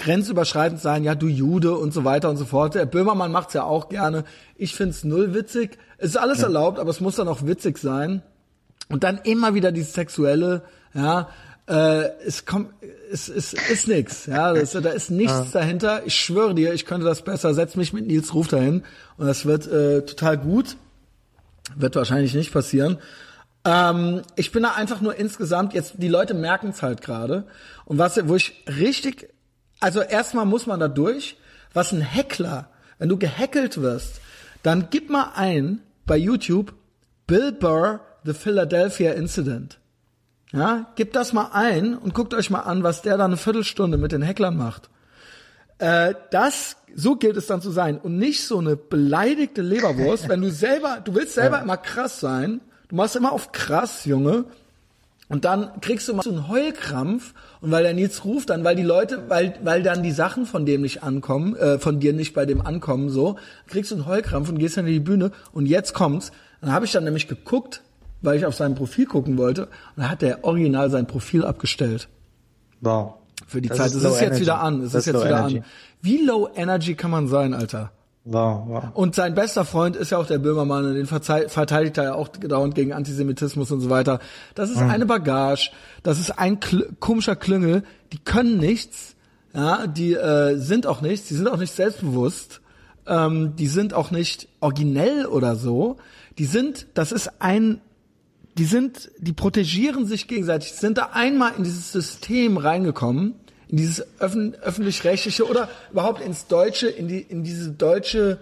grenzüberschreitend 0.00 0.80
sein, 0.80 1.04
ja, 1.04 1.14
du 1.14 1.28
Jude 1.28 1.76
und 1.76 1.92
so 1.92 2.04
weiter 2.04 2.28
und 2.30 2.36
so 2.36 2.44
fort. 2.44 2.74
Der 2.74 2.86
Böhmermann 2.86 3.30
macht's 3.30 3.54
ja 3.54 3.62
auch 3.62 3.88
gerne. 3.88 4.24
Ich 4.56 4.74
find's 4.74 5.04
null 5.04 5.34
witzig. 5.34 5.78
Es 5.98 6.10
ist 6.10 6.16
alles 6.16 6.38
ja. 6.38 6.44
erlaubt, 6.44 6.78
aber 6.78 6.90
es 6.90 7.00
muss 7.00 7.16
dann 7.16 7.28
auch 7.28 7.46
witzig 7.46 7.78
sein. 7.78 8.22
Und 8.88 9.04
dann 9.04 9.20
immer 9.22 9.54
wieder 9.54 9.70
dieses 9.70 9.92
Sexuelle, 9.92 10.62
ja, 10.94 11.28
äh, 11.68 12.08
es 12.26 12.46
kommt, 12.46 12.70
es, 13.12 13.28
es 13.28 13.52
ist 13.52 13.86
nix, 13.86 14.26
ja, 14.26 14.52
das, 14.52 14.72
da 14.72 14.90
ist 14.90 15.10
nichts 15.10 15.32
ja. 15.32 15.60
dahinter. 15.60 16.02
Ich 16.04 16.16
schwöre 16.16 16.54
dir, 16.54 16.72
ich 16.72 16.86
könnte 16.86 17.06
das 17.06 17.22
besser. 17.22 17.54
Setz 17.54 17.76
mich 17.76 17.92
mit 17.92 18.06
Nils 18.06 18.34
Ruf 18.34 18.48
dahin 18.48 18.82
und 19.16 19.26
das 19.26 19.46
wird 19.46 19.68
äh, 19.68 20.02
total 20.04 20.38
gut. 20.38 20.76
Wird 21.76 21.94
wahrscheinlich 21.94 22.34
nicht 22.34 22.52
passieren. 22.52 22.98
Ähm, 23.64 24.22
ich 24.34 24.50
bin 24.50 24.64
da 24.64 24.72
einfach 24.72 25.00
nur 25.00 25.14
insgesamt 25.14 25.74
jetzt, 25.74 25.94
die 25.98 26.08
Leute 26.08 26.34
merken 26.34 26.70
es 26.70 26.82
halt 26.82 27.02
gerade. 27.02 27.44
Und 27.84 27.98
was, 27.98 28.18
wo 28.26 28.34
ich 28.34 28.64
richtig 28.66 29.28
also 29.80 30.00
erstmal 30.00 30.46
muss 30.46 30.66
man 30.66 30.78
da 30.78 30.88
durch, 30.88 31.36
was 31.72 31.92
ein 31.92 32.02
Heckler, 32.02 32.68
wenn 32.98 33.08
du 33.08 33.18
gehackelt 33.18 33.80
wirst, 33.80 34.20
dann 34.62 34.88
gib 34.90 35.10
mal 35.10 35.32
ein 35.34 35.80
bei 36.06 36.16
YouTube 36.16 36.74
Bill 37.26 37.52
Burr, 37.52 38.00
The 38.24 38.34
Philadelphia 38.34 39.12
Incident. 39.12 39.78
Ja, 40.52 40.92
gib 40.96 41.12
das 41.12 41.32
mal 41.32 41.50
ein 41.52 41.96
und 41.96 42.12
guckt 42.12 42.34
euch 42.34 42.50
mal 42.50 42.60
an, 42.60 42.82
was 42.82 43.02
der 43.02 43.16
da 43.16 43.24
eine 43.24 43.36
Viertelstunde 43.36 43.96
mit 43.98 44.12
den 44.12 44.26
Hacklern 44.26 44.56
macht. 44.56 44.90
Äh, 45.78 46.14
das, 46.30 46.76
so 46.94 47.16
gilt 47.16 47.36
es 47.36 47.46
dann 47.46 47.62
zu 47.62 47.70
sein 47.70 47.98
und 47.98 48.18
nicht 48.18 48.44
so 48.44 48.58
eine 48.58 48.76
beleidigte 48.76 49.62
Leberwurst, 49.62 50.28
wenn 50.28 50.42
du 50.42 50.50
selber, 50.50 51.00
du 51.02 51.14
willst 51.14 51.34
selber 51.34 51.58
ja. 51.58 51.62
immer 51.62 51.76
krass 51.76 52.20
sein, 52.20 52.60
du 52.88 52.96
machst 52.96 53.16
immer 53.16 53.32
auf 53.32 53.52
krass, 53.52 54.04
Junge, 54.04 54.44
und 55.30 55.44
dann 55.44 55.80
kriegst 55.80 56.08
du 56.08 56.14
mal 56.14 56.22
so 56.22 56.30
einen 56.30 56.48
Heulkrampf 56.48 57.34
und 57.60 57.70
weil 57.70 57.84
der 57.84 57.94
Nils 57.94 58.24
ruft, 58.24 58.50
dann 58.50 58.64
weil 58.64 58.74
die 58.74 58.82
Leute, 58.82 59.22
weil 59.28 59.54
weil 59.62 59.82
dann 59.82 60.02
die 60.02 60.10
Sachen 60.10 60.44
von 60.44 60.66
dem 60.66 60.82
nicht 60.82 61.04
ankommen, 61.04 61.54
äh, 61.54 61.78
von 61.78 62.00
dir 62.00 62.12
nicht 62.12 62.34
bei 62.34 62.46
dem 62.46 62.60
ankommen, 62.60 63.10
so 63.10 63.36
kriegst 63.68 63.92
du 63.92 63.94
einen 63.94 64.06
Heulkrampf 64.06 64.48
und 64.48 64.58
gehst 64.58 64.76
dann 64.76 64.88
in 64.88 64.92
die 64.92 65.00
Bühne 65.00 65.30
und 65.52 65.66
jetzt 65.66 65.94
kommt's. 65.94 66.32
Dann 66.60 66.72
habe 66.72 66.84
ich 66.84 66.90
dann 66.90 67.04
nämlich 67.04 67.28
geguckt, 67.28 67.82
weil 68.22 68.36
ich 68.36 68.44
auf 68.44 68.56
sein 68.56 68.74
Profil 68.74 69.06
gucken 69.06 69.38
wollte 69.38 69.66
und 69.66 70.02
da 70.02 70.08
hat 70.10 70.20
der 70.20 70.44
Original 70.44 70.90
sein 70.90 71.06
Profil 71.06 71.44
abgestellt. 71.44 72.08
Wow. 72.80 73.14
Für 73.46 73.62
die 73.62 73.68
das 73.68 73.78
Zeit. 73.78 73.86
Ist 73.88 73.94
es 73.94 74.04
ist 74.04 74.20
jetzt 74.20 74.40
wieder 74.40 74.60
an. 74.60 74.82
Es 74.82 74.94
ist 74.94 75.06
jetzt 75.06 75.14
wieder 75.14 75.38
energy. 75.38 75.58
an. 75.58 75.64
Wie 76.02 76.24
low 76.24 76.48
energy 76.56 76.96
kann 76.96 77.12
man 77.12 77.28
sein, 77.28 77.54
Alter? 77.54 77.92
Wow, 78.24 78.64
wow. 78.66 78.84
Und 78.92 79.14
sein 79.14 79.34
bester 79.34 79.64
Freund 79.64 79.96
ist 79.96 80.10
ja 80.10 80.18
auch 80.18 80.26
der 80.26 80.38
Böhmermann 80.38 80.84
und 80.84 80.94
den 80.94 81.06
verteidigt 81.06 81.96
er 81.96 82.04
ja 82.04 82.14
auch 82.14 82.28
dauernd 82.28 82.74
gegen 82.74 82.92
Antisemitismus 82.92 83.70
und 83.70 83.80
so 83.80 83.88
weiter. 83.88 84.20
Das 84.54 84.68
ist 84.70 84.80
mhm. 84.80 84.90
eine 84.90 85.06
Bagage, 85.06 85.70
das 86.02 86.20
ist 86.20 86.38
ein 86.38 86.60
Kl 86.60 86.94
komischer 87.00 87.34
Klüngel, 87.34 87.82
die 88.12 88.18
können 88.18 88.58
nichts, 88.58 89.16
ja, 89.54 89.86
die 89.86 90.12
äh, 90.12 90.56
sind 90.56 90.86
auch 90.86 91.00
nichts, 91.00 91.28
die 91.28 91.34
sind 91.34 91.48
auch 91.48 91.56
nicht 91.56 91.72
selbstbewusst, 91.72 92.60
ähm, 93.06 93.56
die 93.56 93.66
sind 93.66 93.94
auch 93.94 94.10
nicht 94.10 94.48
originell 94.60 95.24
oder 95.24 95.56
so. 95.56 95.96
Die 96.38 96.44
sind, 96.44 96.88
das 96.94 97.12
ist 97.12 97.40
ein, 97.40 97.80
die 98.58 98.64
sind, 98.64 99.10
die 99.18 99.32
protegieren 99.32 100.06
sich 100.06 100.28
gegenseitig, 100.28 100.72
sind 100.72 100.98
da 100.98 101.10
einmal 101.14 101.52
in 101.56 101.64
dieses 101.64 101.90
System 101.90 102.58
reingekommen 102.58 103.34
in 103.70 103.76
dieses 103.76 104.04
öffentlich-rechtliche 104.18 105.48
oder 105.48 105.68
überhaupt 105.92 106.20
ins 106.20 106.48
Deutsche, 106.48 106.88
in, 106.88 107.06
die, 107.06 107.20
in 107.20 107.44
diese 107.44 107.70
deutsche, 107.70 108.38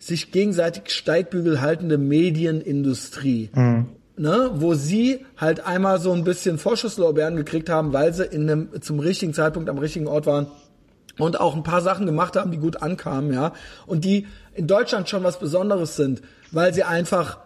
sich 0.00 0.32
gegenseitig 0.32 0.90
Steigbügel 0.90 1.60
haltende 1.60 1.96
Medienindustrie. 1.96 3.50
Mhm. 3.54 3.86
Ne, 4.16 4.50
wo 4.54 4.74
sie 4.74 5.24
halt 5.36 5.64
einmal 5.64 6.00
so 6.00 6.10
ein 6.10 6.24
bisschen 6.24 6.58
Vorschusslorbeeren 6.58 7.36
gekriegt 7.36 7.70
haben, 7.70 7.92
weil 7.92 8.12
sie 8.12 8.24
in 8.24 8.50
einem, 8.50 8.82
zum 8.82 8.98
richtigen 8.98 9.32
Zeitpunkt 9.32 9.68
am 9.68 9.78
richtigen 9.78 10.08
Ort 10.08 10.26
waren 10.26 10.48
und 11.18 11.38
auch 11.38 11.54
ein 11.54 11.62
paar 11.62 11.82
Sachen 11.82 12.04
gemacht 12.04 12.34
haben, 12.34 12.50
die 12.50 12.56
gut 12.56 12.82
ankamen, 12.82 13.32
ja, 13.32 13.52
und 13.86 14.04
die 14.04 14.26
in 14.54 14.66
Deutschland 14.66 15.08
schon 15.08 15.22
was 15.22 15.38
Besonderes 15.38 15.94
sind, 15.94 16.22
weil 16.50 16.74
sie 16.74 16.82
einfach 16.82 17.38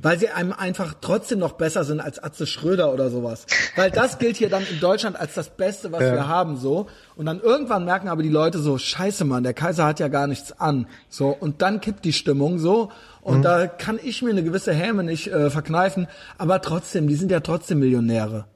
weil 0.00 0.18
sie 0.18 0.28
einem 0.28 0.52
einfach 0.52 0.94
trotzdem 1.00 1.40
noch 1.40 1.52
besser 1.52 1.84
sind 1.84 2.00
als 2.00 2.22
Atze 2.22 2.46
Schröder 2.46 2.92
oder 2.92 3.10
sowas. 3.10 3.46
Weil 3.76 3.90
das 3.90 4.18
gilt 4.18 4.36
hier 4.36 4.48
dann 4.48 4.64
in 4.70 4.80
Deutschland 4.80 5.16
als 5.16 5.34
das 5.34 5.50
Beste, 5.50 5.92
was 5.92 6.02
ja. 6.02 6.12
wir 6.12 6.28
haben, 6.28 6.56
so. 6.56 6.86
Und 7.16 7.26
dann 7.26 7.40
irgendwann 7.40 7.84
merken 7.84 8.08
aber 8.08 8.22
die 8.22 8.28
Leute 8.28 8.60
so, 8.60 8.78
scheiße 8.78 9.24
Mann, 9.24 9.42
der 9.42 9.54
Kaiser 9.54 9.84
hat 9.84 10.00
ja 10.00 10.08
gar 10.08 10.26
nichts 10.26 10.52
an. 10.52 10.86
So. 11.08 11.28
Und 11.28 11.62
dann 11.62 11.80
kippt 11.80 12.04
die 12.04 12.12
Stimmung 12.12 12.58
so. 12.58 12.90
Und 13.20 13.38
mhm. 13.38 13.42
da 13.42 13.66
kann 13.66 13.98
ich 14.02 14.22
mir 14.22 14.30
eine 14.30 14.42
gewisse 14.42 14.72
Häme 14.72 15.02
nicht 15.02 15.28
äh, 15.28 15.50
verkneifen. 15.50 16.06
Aber 16.38 16.62
trotzdem, 16.62 17.08
die 17.08 17.16
sind 17.16 17.30
ja 17.30 17.40
trotzdem 17.40 17.80
Millionäre. 17.80 18.46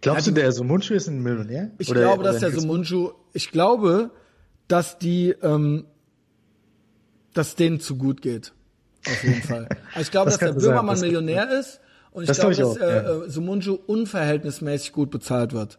Glaubst 0.00 0.26
ja, 0.26 0.32
du, 0.32 0.40
der 0.40 0.52
Sumunju 0.52 0.94
ist 0.94 1.08
ein 1.08 1.22
Millionär? 1.22 1.70
Ich 1.78 1.90
oder, 1.90 2.00
glaube, 2.00 2.22
dass 2.22 2.38
der 2.38 2.52
Sumunju, 2.52 3.10
ich 3.32 3.50
glaube, 3.50 4.10
dass 4.68 4.98
die, 4.98 5.30
ähm, 5.42 5.86
dass 7.32 7.56
denen 7.56 7.80
zu 7.80 7.96
gut 7.96 8.22
geht. 8.22 8.52
Auf 9.06 9.24
jeden 9.24 9.42
Fall. 9.42 9.68
Also 9.94 10.00
ich 10.00 10.10
glaube, 10.10 10.30
das 10.30 10.38
dass 10.38 10.54
der 10.54 10.60
Böhmermann 10.60 11.00
Millionär 11.00 11.50
ist 11.50 11.80
und 12.10 12.22
ich 12.22 12.28
das 12.28 12.38
glaube, 12.38 12.54
glaub 12.54 12.74
ich 12.74 12.80
dass 12.80 12.88
auch, 12.88 12.92
äh, 12.92 13.24
ja. 13.24 13.28
Sumunju 13.28 13.78
unverhältnismäßig 13.86 14.92
gut 14.92 15.10
bezahlt 15.10 15.52
wird. 15.52 15.78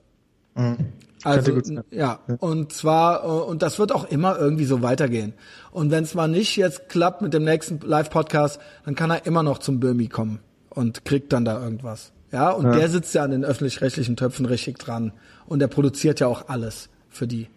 Mhm. 0.56 0.78
Also 1.24 1.60
ja, 1.90 2.20
und 2.40 2.72
zwar 2.72 3.24
äh, 3.24 3.28
und 3.28 3.64
das 3.64 3.80
wird 3.80 3.92
auch 3.92 4.06
immer 4.06 4.38
irgendwie 4.38 4.66
so 4.66 4.84
weitergehen. 4.84 5.34
Und 5.72 5.90
wenn 5.90 6.04
es 6.04 6.14
mal 6.14 6.28
nicht 6.28 6.56
jetzt 6.56 6.88
klappt 6.88 7.22
mit 7.22 7.34
dem 7.34 7.44
nächsten 7.44 7.80
Live-Podcast, 7.80 8.60
dann 8.86 8.96
kann 8.96 9.10
er 9.10 9.26
immer 9.26 9.42
noch 9.42 9.58
zum 9.58 9.80
Böhmi 9.80 10.08
kommen 10.08 10.40
und 10.70 11.04
kriegt 11.04 11.34
dann 11.34 11.44
da 11.44 11.62
irgendwas. 11.62 12.12
Ja, 12.32 12.52
und 12.52 12.66
ja. 12.66 12.76
der 12.76 12.90
sitzt 12.90 13.16
ja 13.16 13.24
an 13.24 13.32
den 13.32 13.44
öffentlich-rechtlichen 13.44 14.18
Töpfen 14.18 14.46
richtig 14.46 14.78
dran 14.78 15.14
und 15.48 15.60
der 15.60 15.68
produziert 15.68 16.20
ja 16.20 16.28
auch 16.28 16.48
alles 16.48 16.90
für 17.10 17.28
die. 17.28 17.48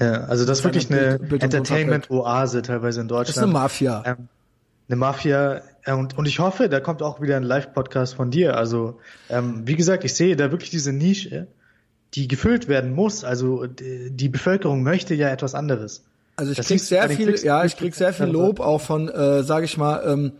Ja, 0.00 0.24
also 0.24 0.44
das 0.44 0.58
ist 0.58 0.64
wirklich 0.64 0.90
eine 0.90 1.20
Entertainment-Oase 1.20 2.62
teilweise 2.62 3.00
in 3.00 3.08
Deutschland. 3.08 3.28
Das 3.28 3.36
ist 3.36 3.42
eine 3.42 3.52
Mafia. 3.52 4.02
Ähm, 4.04 4.28
eine 4.88 4.96
Mafia 4.96 5.62
und, 5.86 6.16
und 6.16 6.26
ich 6.26 6.38
hoffe, 6.38 6.68
da 6.68 6.80
kommt 6.80 7.02
auch 7.02 7.20
wieder 7.20 7.36
ein 7.36 7.42
Live-Podcast 7.42 8.14
von 8.14 8.30
dir. 8.30 8.56
Also 8.56 9.00
ähm, 9.28 9.62
wie 9.66 9.76
gesagt, 9.76 10.04
ich 10.04 10.14
sehe 10.14 10.36
da 10.36 10.50
wirklich 10.50 10.70
diese 10.70 10.92
Nische 10.92 11.46
die 12.14 12.28
gefüllt 12.28 12.68
werden 12.68 12.92
muss. 12.92 13.24
Also 13.24 13.66
die 13.66 14.28
Bevölkerung 14.28 14.82
möchte 14.82 15.14
ja 15.14 15.30
etwas 15.30 15.54
anderes. 15.54 16.04
Also 16.36 16.52
ich 16.52 16.56
das 16.56 16.66
krieg 16.66 16.80
sehr 16.80 17.08
viel, 17.08 17.34
ja, 17.44 17.64
ich 17.64 17.76
krieg 17.76 17.94
sehr 17.94 18.12
viel 18.12 18.26
Lob 18.26 18.60
auch 18.60 18.80
von, 18.80 19.08
äh, 19.08 19.42
sage 19.42 19.64
ich 19.64 19.76
mal, 19.76 20.02
ähm, 20.06 20.32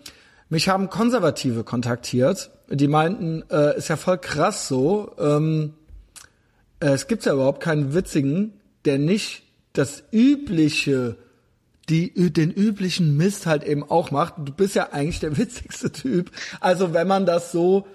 mich 0.49 0.69
haben 0.69 0.91
Konservative 0.91 1.65
kontaktiert, 1.65 2.51
die 2.69 2.89
meinten, 2.89 3.45
äh, 3.51 3.77
ist 3.77 3.89
ja 3.89 3.97
voll 3.97 4.19
krass 4.19 4.69
so. 4.69 5.13
Ähm, 5.19 5.75
äh, 6.81 6.89
es 6.89 7.07
gibt 7.07 7.25
ja 7.25 7.33
überhaupt 7.33 7.63
keinen 7.63 7.95
witzigen, 7.95 8.55
der 8.85 8.99
nicht 8.99 9.43
das 9.73 10.05
übliche, 10.13 11.17
die 11.89 12.33
den 12.33 12.51
üblichen 12.51 13.17
Mist 13.17 13.47
halt 13.47 13.65
eben 13.65 13.83
auch 13.89 14.11
macht. 14.11 14.35
Du 14.39 14.53
bist 14.53 14.75
ja 14.75 14.89
eigentlich 14.93 15.21
der 15.21 15.37
witzigste 15.39 15.93
Typ. 15.93 16.31
Also 16.61 16.95
wenn 16.95 17.09
man 17.09 17.27
das 17.27 17.53
so 17.53 17.87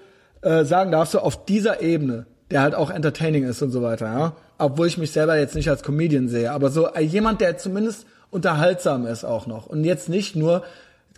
äh, 0.42 0.64
sagen 0.64 0.92
darf, 0.92 1.10
so 1.10 1.20
auf 1.20 1.44
dieser 1.44 1.82
Ebene 1.82 2.26
der 2.50 2.62
halt 2.62 2.74
auch 2.74 2.90
entertaining 2.90 3.44
ist 3.44 3.62
und 3.62 3.70
so 3.70 3.82
weiter, 3.82 4.06
ja. 4.06 4.32
Obwohl 4.58 4.88
ich 4.88 4.98
mich 4.98 5.12
selber 5.12 5.38
jetzt 5.38 5.54
nicht 5.54 5.70
als 5.70 5.82
Comedian 5.82 6.28
sehe, 6.28 6.52
aber 6.52 6.70
so 6.70 6.88
äh, 6.88 7.00
jemand, 7.00 7.40
der 7.40 7.56
zumindest 7.58 8.06
unterhaltsam 8.30 9.06
ist 9.06 9.24
auch 9.24 9.46
noch 9.46 9.66
und 9.66 9.84
jetzt 9.84 10.08
nicht 10.08 10.36
nur 10.36 10.62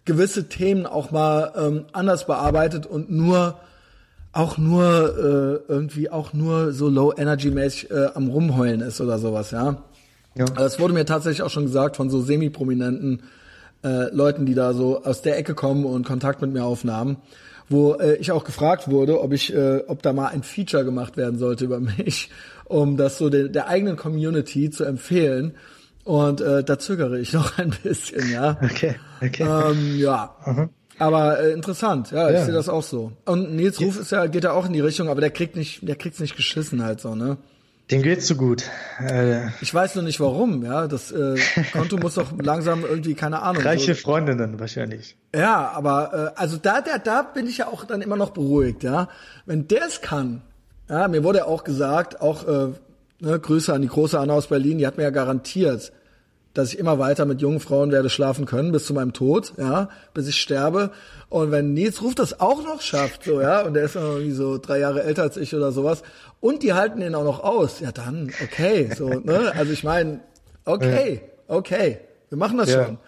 gewisse 0.05 0.49
Themen 0.49 0.87
auch 0.87 1.11
mal 1.11 1.53
ähm, 1.57 1.85
anders 1.93 2.27
bearbeitet 2.27 2.87
und 2.87 3.11
nur 3.11 3.57
auch 4.33 4.59
nur 4.59 5.63
äh, 5.69 5.73
irgendwie 5.73 6.11
auch 6.11 6.33
nur 6.33 6.73
so 6.73 6.89
low 6.89 7.13
energy 7.17 7.51
mäßig 7.51 7.91
äh, 7.91 8.07
am 8.15 8.29
rumheulen 8.29 8.81
ist 8.81 9.01
oder 9.01 9.19
sowas, 9.19 9.51
ja. 9.51 9.83
Ja. 10.35 10.45
Das 10.47 10.81
wurde 10.81 10.95
mir 10.95 11.05
tatsächlich 11.05 11.43
auch 11.43 11.51
schon 11.51 11.65
gesagt 11.65 11.97
von 11.97 12.11
so 12.11 12.21
semi-prominenten 12.21 13.23
äh, 13.85 14.15
Leuten, 14.15 14.47
die 14.47 14.55
da 14.55 14.73
so 14.73 15.05
aus 15.05 15.23
der 15.23 15.39
Ecke 15.39 15.55
kommen 15.55 15.85
und 15.85 16.07
Kontakt 16.07 16.41
mit 16.41 16.53
mir 16.53 16.65
aufnahmen 16.65 17.19
wo 17.73 17.95
äh, 17.95 18.17
ich 18.17 18.31
auch 18.31 18.45
gefragt 18.45 18.89
wurde, 18.89 19.21
ob 19.21 19.33
ich, 19.33 19.53
äh, 19.53 19.83
ob 19.89 20.03
da 20.03 20.13
mal 20.13 20.29
ein 20.29 20.43
Feature 20.43 20.85
gemacht 20.85 21.17
werden 21.17 21.39
sollte 21.39 21.65
über 21.65 21.81
mich, 21.99 22.31
um 22.65 22.97
das 22.97 23.19
so 23.19 23.31
der, 23.31 23.49
der 23.49 23.69
eigenen 23.69 23.97
Community 23.97 24.71
zu 24.71 24.85
empfehlen. 24.85 25.55
Und 26.05 26.41
äh, 26.41 26.63
da 26.63 26.79
zögere 26.79 27.19
ich 27.19 27.33
noch 27.33 27.59
ein 27.59 27.75
bisschen, 27.83 28.31
ja. 28.31 28.59
Okay, 28.63 28.97
okay. 29.21 29.45
Ähm, 29.45 29.99
ja. 29.99 30.37
Mhm. 30.47 30.71
Aber 30.99 31.41
äh, 31.41 31.53
interessant, 31.53 32.11
ja, 32.13 32.31
ja. 32.31 32.39
ich 32.39 32.45
sehe 32.45 32.55
das 32.55 32.69
auch 32.69 32.83
so. 32.83 33.13
Und 33.25 33.55
Nils 33.57 33.81
Ruf 33.81 33.99
ist 33.99 34.13
ja, 34.13 34.27
geht 34.27 34.45
ja 34.45 34.53
auch 34.53 34.67
in 34.67 34.73
die 34.73 34.81
Richtung, 34.81 35.09
aber 35.09 35.21
der 35.21 35.31
kriegt 35.31 35.57
nicht, 35.57 35.87
der 35.89 35.97
kriegt's 35.97 36.21
nicht 36.21 36.37
geschissen 36.37 36.85
halt 36.85 37.01
so, 37.01 37.15
ne? 37.15 37.39
Dem 37.91 38.03
geht's 38.03 38.27
so 38.27 38.37
gut. 38.37 38.65
Äh, 39.07 39.49
ich 39.61 39.75
weiß 39.75 39.97
nur 39.97 40.05
nicht 40.05 40.21
warum, 40.21 40.65
ja. 40.65 40.87
Das 40.87 41.13
äh, 41.13 41.37
Konto 41.73 41.97
muss 41.99 42.15
doch 42.15 42.33
langsam 42.41 42.85
irgendwie, 42.85 43.15
keine 43.15 43.43
Ahnung. 43.43 43.63
Reiche 43.63 43.95
so. 43.95 44.01
Freundinnen 44.01 44.59
wahrscheinlich. 44.59 45.17
Ja, 45.35 45.71
aber 45.75 46.33
äh, 46.35 46.41
also 46.41 46.57
da, 46.57 46.81
da, 46.81 46.99
da 46.99 47.23
bin 47.23 47.47
ich 47.47 47.59
ja 47.59 47.67
auch 47.67 47.85
dann 47.85 48.01
immer 48.01 48.17
noch 48.17 48.31
beruhigt, 48.31 48.83
ja. 48.83 49.09
Wenn 49.45 49.69
der 49.69 49.87
es 49.87 50.01
kann, 50.01 50.43
ja, 50.89 51.09
mir 51.09 51.25
wurde 51.25 51.39
ja 51.39 51.45
auch 51.47 51.65
gesagt, 51.65 52.21
auch 52.21 52.47
äh, 52.47 52.69
ne, 53.21 53.39
Grüße 53.41 53.73
an 53.73 53.83
die 53.83 53.89
große 53.89 54.19
Anna 54.19 54.35
aus 54.35 54.47
Berlin, 54.47 54.79
die 54.79 54.87
hat 54.87 54.97
mir 54.97 55.05
ja 55.05 55.11
garantiert, 55.11 55.93
dass 56.55 56.73
ich 56.73 56.79
immer 56.79 56.99
weiter 56.99 57.25
mit 57.25 57.41
jungen 57.41 57.61
Frauen 57.61 57.93
werde 57.93 58.11
schlafen 58.11 58.47
können 58.47 58.73
bis 58.73 58.87
zu 58.87 58.95
meinem 58.95 59.13
Tod, 59.13 59.55
ja, 59.57 59.89
bis 60.15 60.29
ich 60.29 60.41
sterbe. 60.41 60.91
Und 61.29 61.51
wenn 61.51 61.73
Nils 61.73 62.03
Ruf 62.03 62.15
das 62.15 62.41
auch 62.41 62.63
noch 62.63 62.81
schafft, 62.83 63.25
so 63.25 63.41
ja, 63.41 63.63
und 63.63 63.75
der 63.75 63.85
ist 63.85 63.95
noch 63.95 64.03
irgendwie 64.03 64.33
so 64.33 64.59
drei 64.59 64.79
Jahre 64.79 65.03
älter 65.03 65.23
als 65.23 65.37
ich 65.37 65.55
oder 65.55 65.73
sowas, 65.73 66.03
und 66.41 66.63
die 66.63 66.73
halten 66.73 67.01
ihn 67.01 67.15
auch 67.15 67.25
noch 67.25 67.43
aus, 67.43 67.81
ja 67.81 67.93
dann, 67.93 68.31
okay, 68.43 68.91
so, 68.97 69.09
ne, 69.09 69.53
also 69.57 69.73
ich 69.73 69.85
meine, 69.85 70.21
okay, 70.65 71.23
okay, 71.49 71.99
wir 72.29 72.39
machen 72.39 72.59
das 72.59 72.71
ja. 72.71 72.85
schon. 72.85 72.99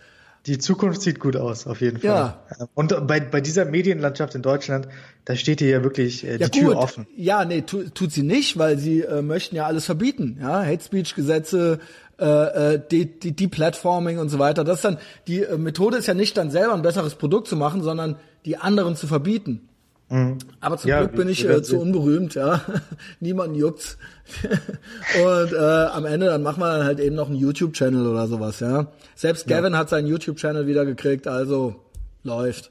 Die 0.47 0.59
Zukunft 0.59 1.01
sieht 1.01 1.21
gut 1.21 1.37
aus, 1.37 1.67
auf 1.67 1.81
jeden 1.81 2.01
Fall. 2.01 2.11
Ja. 2.11 2.69
Und 2.75 3.07
bei, 3.07 3.19
bei 3.19 3.41
dieser 3.41 3.65
Medienlandschaft 3.65 4.35
in 4.35 4.43
Deutschland, 4.43 4.89
da 5.25 5.37
steht 5.37 5.61
dir 5.61 5.71
ja 5.71 5.83
wirklich 5.83 6.23
äh, 6.23 6.37
die 6.37 6.43
ja, 6.43 6.49
Tür 6.51 6.77
offen. 6.77 7.07
Ja, 7.17 7.47
nee, 7.47 7.63
tu, 7.63 7.85
tut 7.85 8.13
sie 8.13 8.23
nicht, 8.23 8.59
weil 8.59 8.77
sie 8.77 9.01
äh, 9.01 9.23
möchten 9.23 9.57
ja 9.57 9.65
alles 9.65 9.87
verbieten. 9.87 10.37
Ja, 10.43 10.63
Hate 10.63 10.85
Speech 10.85 11.15
Gesetze, 11.15 11.79
äh, 12.19 12.75
äh, 12.75 12.81
die, 12.91 13.19
die, 13.19 13.33
die 13.33 13.49
Platforming 13.49 14.19
und 14.19 14.29
so 14.29 14.39
weiter. 14.39 14.65
Das 14.65 14.77
ist 14.77 14.85
dann 14.85 14.99
die 15.27 15.43
äh, 15.43 15.59
Methode 15.59 15.97
ist 15.97 16.07
ja 16.07 16.15
nicht 16.15 16.37
dann 16.37 16.51
selber 16.51 16.75
ein 16.75 16.83
besseres 16.83 17.17
Produkt 17.17 17.49
zu 17.49 17.57
machen, 17.57 17.83
sondern 17.83 18.17
die 18.45 18.57
anderen 18.57 18.95
zu 18.97 19.07
verbieten. 19.07 19.69
Mhm. 20.11 20.39
Aber 20.61 20.77
zum 20.77 20.91
ja, 20.91 21.01
Glück 21.01 21.17
bin 21.17 21.29
ich 21.29 21.49
äh, 21.49 21.63
zu 21.63 21.81
unberühmt, 21.81 22.35
ja. 22.35 22.61
Niemanden 23.21 23.57
juckt's. 23.57 23.99
und 24.43 25.53
äh, 25.53 25.57
am 25.57 26.05
Ende 26.05 26.27
dann 26.27 26.43
machen 26.43 26.61
wir 26.61 26.71
dann 26.71 26.85
halt 26.85 27.01
eben 27.01 27.17
noch 27.17 27.29
einen 27.29 27.37
YouTube-Channel 27.37 28.07
oder 28.07 28.27
sowas, 28.27 28.61
ja. 28.61 28.93
Selbst 29.15 29.47
Gavin 29.47 29.73
ja. 29.73 29.79
hat 29.79 29.89
seinen 29.89 30.07
YouTube-Channel 30.07 30.67
wieder 30.67 30.85
gekriegt, 30.85 31.27
also 31.27 31.77
läuft. 32.23 32.71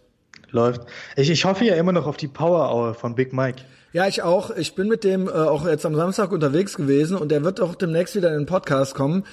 Läuft. 0.52 0.82
Ich, 1.15 1.30
ich 1.30 1.45
hoffe 1.45 1.65
ja 1.65 1.76
immer 1.76 1.91
noch 1.91 2.06
auf 2.06 2.15
die 2.15 2.28
Power 2.28 2.72
Hour 2.72 2.94
von 2.94 3.15
Big 3.15 3.34
Mike. 3.34 3.64
Ja, 3.94 4.07
ich 4.07 4.24
auch. 4.24 4.49
Ich 4.57 4.74
bin 4.74 4.88
mit 4.88 5.03
dem 5.03 5.28
äh, 5.28 5.32
auch 5.32 5.68
jetzt 5.68 5.86
am 5.86 5.95
Samstag 5.95 6.32
unterwegs 6.32 6.76
gewesen 6.76 7.15
und 7.15 7.30
der 7.30 7.44
wird 7.44 7.61
auch 7.61 7.76
demnächst 7.76 8.15
wieder 8.15 8.30
in 8.30 8.40
den 8.40 8.45
Podcast 8.48 8.95
kommen. 8.95 9.24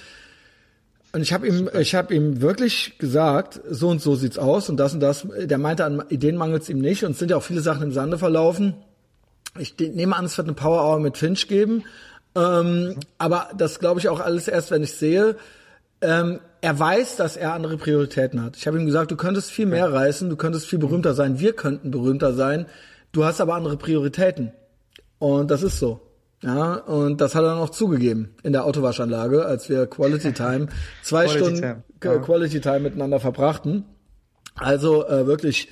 Und 1.12 1.22
ich 1.22 1.32
habe 1.32 1.48
ihm, 1.48 1.70
ich 1.78 1.94
habe 1.94 2.14
ihm 2.14 2.42
wirklich 2.42 2.98
gesagt, 2.98 3.60
so 3.68 3.88
und 3.88 4.02
so 4.02 4.14
sieht's 4.14 4.38
aus 4.38 4.68
und 4.68 4.76
das 4.76 4.92
und 4.92 5.00
das. 5.00 5.26
Der 5.34 5.56
meinte, 5.56 5.86
an 5.86 6.04
Ideen 6.10 6.36
mangelt's 6.36 6.68
ihm 6.68 6.78
nicht 6.78 7.04
und 7.04 7.12
es 7.12 7.18
sind 7.18 7.30
ja 7.30 7.38
auch 7.38 7.42
viele 7.42 7.62
Sachen 7.62 7.82
im 7.82 7.92
Sande 7.92 8.18
verlaufen. 8.18 8.74
Ich 9.58 9.76
nehme 9.78 10.14
an, 10.14 10.26
es 10.26 10.36
wird 10.36 10.46
eine 10.46 10.54
Power 10.54 10.84
Hour 10.84 11.00
mit 11.00 11.16
Finch 11.16 11.48
geben. 11.48 11.84
Ähm, 12.36 12.96
aber 13.16 13.48
das 13.56 13.78
glaube 13.78 13.98
ich 13.98 14.10
auch 14.10 14.20
alles 14.20 14.46
erst, 14.46 14.70
wenn 14.70 14.82
ich 14.82 14.92
sehe. 14.92 15.36
Ähm, 16.02 16.38
er 16.60 16.78
weiß, 16.78 17.16
dass 17.16 17.38
er 17.38 17.54
andere 17.54 17.78
Prioritäten 17.78 18.42
hat. 18.44 18.56
Ich 18.56 18.66
habe 18.66 18.78
ihm 18.78 18.84
gesagt, 18.84 19.10
du 19.10 19.16
könntest 19.16 19.50
viel 19.50 19.66
mehr 19.66 19.90
reißen, 19.90 20.28
du 20.28 20.36
könntest 20.36 20.66
viel 20.66 20.78
berühmter 20.78 21.14
sein, 21.14 21.40
wir 21.40 21.54
könnten 21.54 21.90
berühmter 21.90 22.34
sein. 22.34 22.66
Du 23.12 23.24
hast 23.24 23.40
aber 23.40 23.54
andere 23.54 23.76
Prioritäten. 23.76 24.52
Und 25.18 25.50
das 25.50 25.62
ist 25.62 25.78
so. 25.78 26.00
Ja, 26.42 26.74
und 26.74 27.20
das 27.20 27.34
hat 27.34 27.44
er 27.44 27.56
noch 27.56 27.70
zugegeben 27.70 28.34
in 28.42 28.52
der 28.52 28.64
Autowaschanlage, 28.64 29.44
als 29.44 29.68
wir 29.68 29.86
Quality 29.86 30.32
Time, 30.34 30.68
zwei 31.02 31.26
Quality 31.26 31.38
Stunden 31.38 31.60
Time. 31.60 31.82
Ja. 32.02 32.18
Quality 32.18 32.60
Time 32.60 32.80
miteinander 32.80 33.20
verbrachten. 33.20 33.84
Also 34.54 35.06
äh, 35.06 35.26
wirklich, 35.26 35.68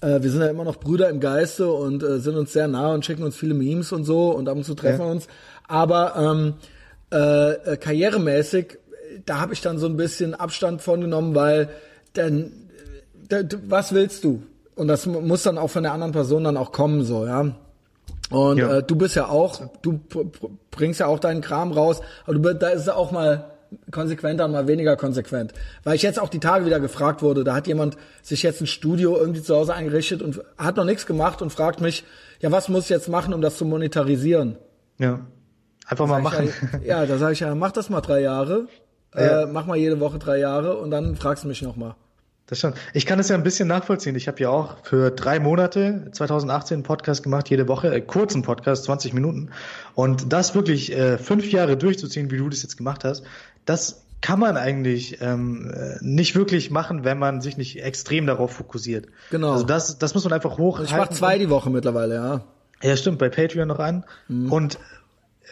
äh, 0.00 0.22
wir 0.22 0.30
sind 0.30 0.40
ja 0.40 0.48
immer 0.48 0.64
noch 0.64 0.76
Brüder 0.76 1.08
im 1.08 1.18
Geiste 1.18 1.72
und 1.72 2.04
äh, 2.04 2.20
sind 2.20 2.36
uns 2.36 2.52
sehr 2.52 2.68
nah 2.68 2.94
und 2.94 3.04
schicken 3.04 3.24
uns 3.24 3.36
viele 3.36 3.54
Memes 3.54 3.90
und 3.90 4.04
so 4.04 4.30
und 4.30 4.48
ab 4.48 4.56
und 4.56 4.64
zu 4.64 4.74
treffen 4.74 5.00
ja. 5.00 5.10
uns. 5.10 5.26
Aber 5.66 6.14
ähm, 6.16 6.54
äh, 7.12 7.72
äh 7.72 7.76
karrieremäßig, 7.76 8.78
da 9.26 9.40
habe 9.40 9.54
ich 9.54 9.60
dann 9.60 9.78
so 9.78 9.86
ein 9.86 9.96
bisschen 9.96 10.34
Abstand 10.34 10.82
von 10.82 11.00
genommen, 11.00 11.34
weil 11.34 11.68
dann, 12.12 12.52
äh, 13.28 13.44
was 13.66 13.92
willst 13.92 14.22
du? 14.22 14.44
Und 14.74 14.88
das 14.88 15.06
muss 15.06 15.42
dann 15.42 15.58
auch 15.58 15.68
von 15.68 15.82
der 15.82 15.92
anderen 15.92 16.12
Person 16.12 16.44
dann 16.44 16.56
auch 16.56 16.72
kommen, 16.72 17.04
so, 17.04 17.26
ja. 17.26 17.52
Und 18.30 18.58
ja. 18.58 18.78
äh, 18.78 18.82
du 18.82 18.96
bist 18.96 19.14
ja 19.14 19.28
auch, 19.28 19.60
du 19.82 20.00
bringst 20.70 21.00
ja 21.00 21.06
auch 21.06 21.18
deinen 21.18 21.42
Kram 21.42 21.72
raus, 21.72 22.00
aber 22.24 22.38
du, 22.38 22.54
da 22.54 22.68
ist 22.68 22.82
es 22.82 22.88
auch 22.88 23.10
mal 23.10 23.52
konsequenter 23.90 24.44
und 24.44 24.52
mal 24.52 24.66
weniger 24.66 24.96
konsequent. 24.96 25.52
Weil 25.84 25.96
ich 25.96 26.02
jetzt 26.02 26.20
auch 26.20 26.28
die 26.28 26.40
Tage 26.40 26.66
wieder 26.66 26.80
gefragt 26.80 27.22
wurde, 27.22 27.44
da 27.44 27.54
hat 27.54 27.66
jemand 27.66 27.96
sich 28.22 28.42
jetzt 28.42 28.60
ein 28.60 28.66
Studio 28.66 29.16
irgendwie 29.16 29.42
zu 29.42 29.54
Hause 29.54 29.74
eingerichtet 29.74 30.22
und 30.22 30.40
hat 30.58 30.76
noch 30.76 30.84
nichts 30.84 31.06
gemacht 31.06 31.42
und 31.42 31.50
fragt 31.50 31.80
mich, 31.80 32.04
ja, 32.40 32.50
was 32.50 32.68
muss 32.68 32.84
ich 32.84 32.90
jetzt 32.90 33.08
machen, 33.08 33.34
um 33.34 33.40
das 33.40 33.56
zu 33.56 33.64
monetarisieren? 33.64 34.56
Ja. 34.98 35.20
Einfach 35.86 36.06
mal 36.06 36.22
machen. 36.22 36.52
Ja, 36.84 37.00
ja, 37.00 37.06
da 37.06 37.18
sage 37.18 37.32
ich 37.32 37.40
ja, 37.40 37.54
mach 37.54 37.72
das 37.72 37.90
mal 37.90 38.00
drei 38.00 38.20
Jahre, 38.20 38.66
ja. 39.14 39.42
äh, 39.42 39.46
mach 39.46 39.66
mal 39.66 39.76
jede 39.76 40.00
Woche 40.00 40.18
drei 40.18 40.38
Jahre 40.38 40.76
und 40.76 40.90
dann 40.90 41.16
fragst 41.16 41.44
du 41.44 41.48
mich 41.48 41.62
nochmal. 41.62 41.94
Das 42.46 42.58
schon. 42.58 42.74
Ich 42.92 43.06
kann 43.06 43.18
es 43.18 43.28
ja 43.28 43.36
ein 43.36 43.44
bisschen 43.44 43.68
nachvollziehen. 43.68 44.16
Ich 44.16 44.28
habe 44.28 44.40
ja 44.40 44.50
auch 44.50 44.76
für 44.82 45.10
drei 45.10 45.38
Monate 45.38 46.08
2018 46.12 46.76
einen 46.76 46.82
Podcast 46.82 47.22
gemacht, 47.22 47.48
jede 47.48 47.68
Woche, 47.68 47.94
äh, 47.94 48.00
kurzen 48.00 48.42
Podcast, 48.42 48.84
20 48.84 49.14
Minuten. 49.14 49.50
Und 49.94 50.32
das 50.32 50.54
wirklich 50.54 50.92
äh, 50.92 51.18
fünf 51.18 51.50
Jahre 51.50 51.76
durchzuziehen, 51.76 52.30
wie 52.30 52.36
du 52.38 52.48
das 52.48 52.62
jetzt 52.62 52.76
gemacht 52.76 53.04
hast, 53.04 53.24
das 53.64 54.02
kann 54.20 54.38
man 54.38 54.56
eigentlich 54.56 55.20
ähm, 55.20 55.70
äh, 55.74 55.96
nicht 56.00 56.34
wirklich 56.34 56.70
machen, 56.70 57.04
wenn 57.04 57.18
man 57.18 57.40
sich 57.40 57.56
nicht 57.56 57.82
extrem 57.82 58.26
darauf 58.26 58.52
fokussiert. 58.52 59.06
Genau. 59.30 59.52
Also 59.52 59.64
das, 59.64 59.98
das 59.98 60.14
muss 60.14 60.24
man 60.24 60.32
einfach 60.32 60.58
hoch. 60.58 60.80
Ich 60.80 60.92
mache 60.92 61.10
zwei 61.10 61.38
die 61.38 61.50
Woche 61.50 61.70
mittlerweile, 61.70 62.14
ja. 62.14 62.44
Ja, 62.82 62.96
stimmt, 62.96 63.18
bei 63.18 63.28
Patreon 63.28 63.68
noch 63.68 63.78
an. 63.78 64.04
Mhm. 64.28 64.52
Und 64.52 64.78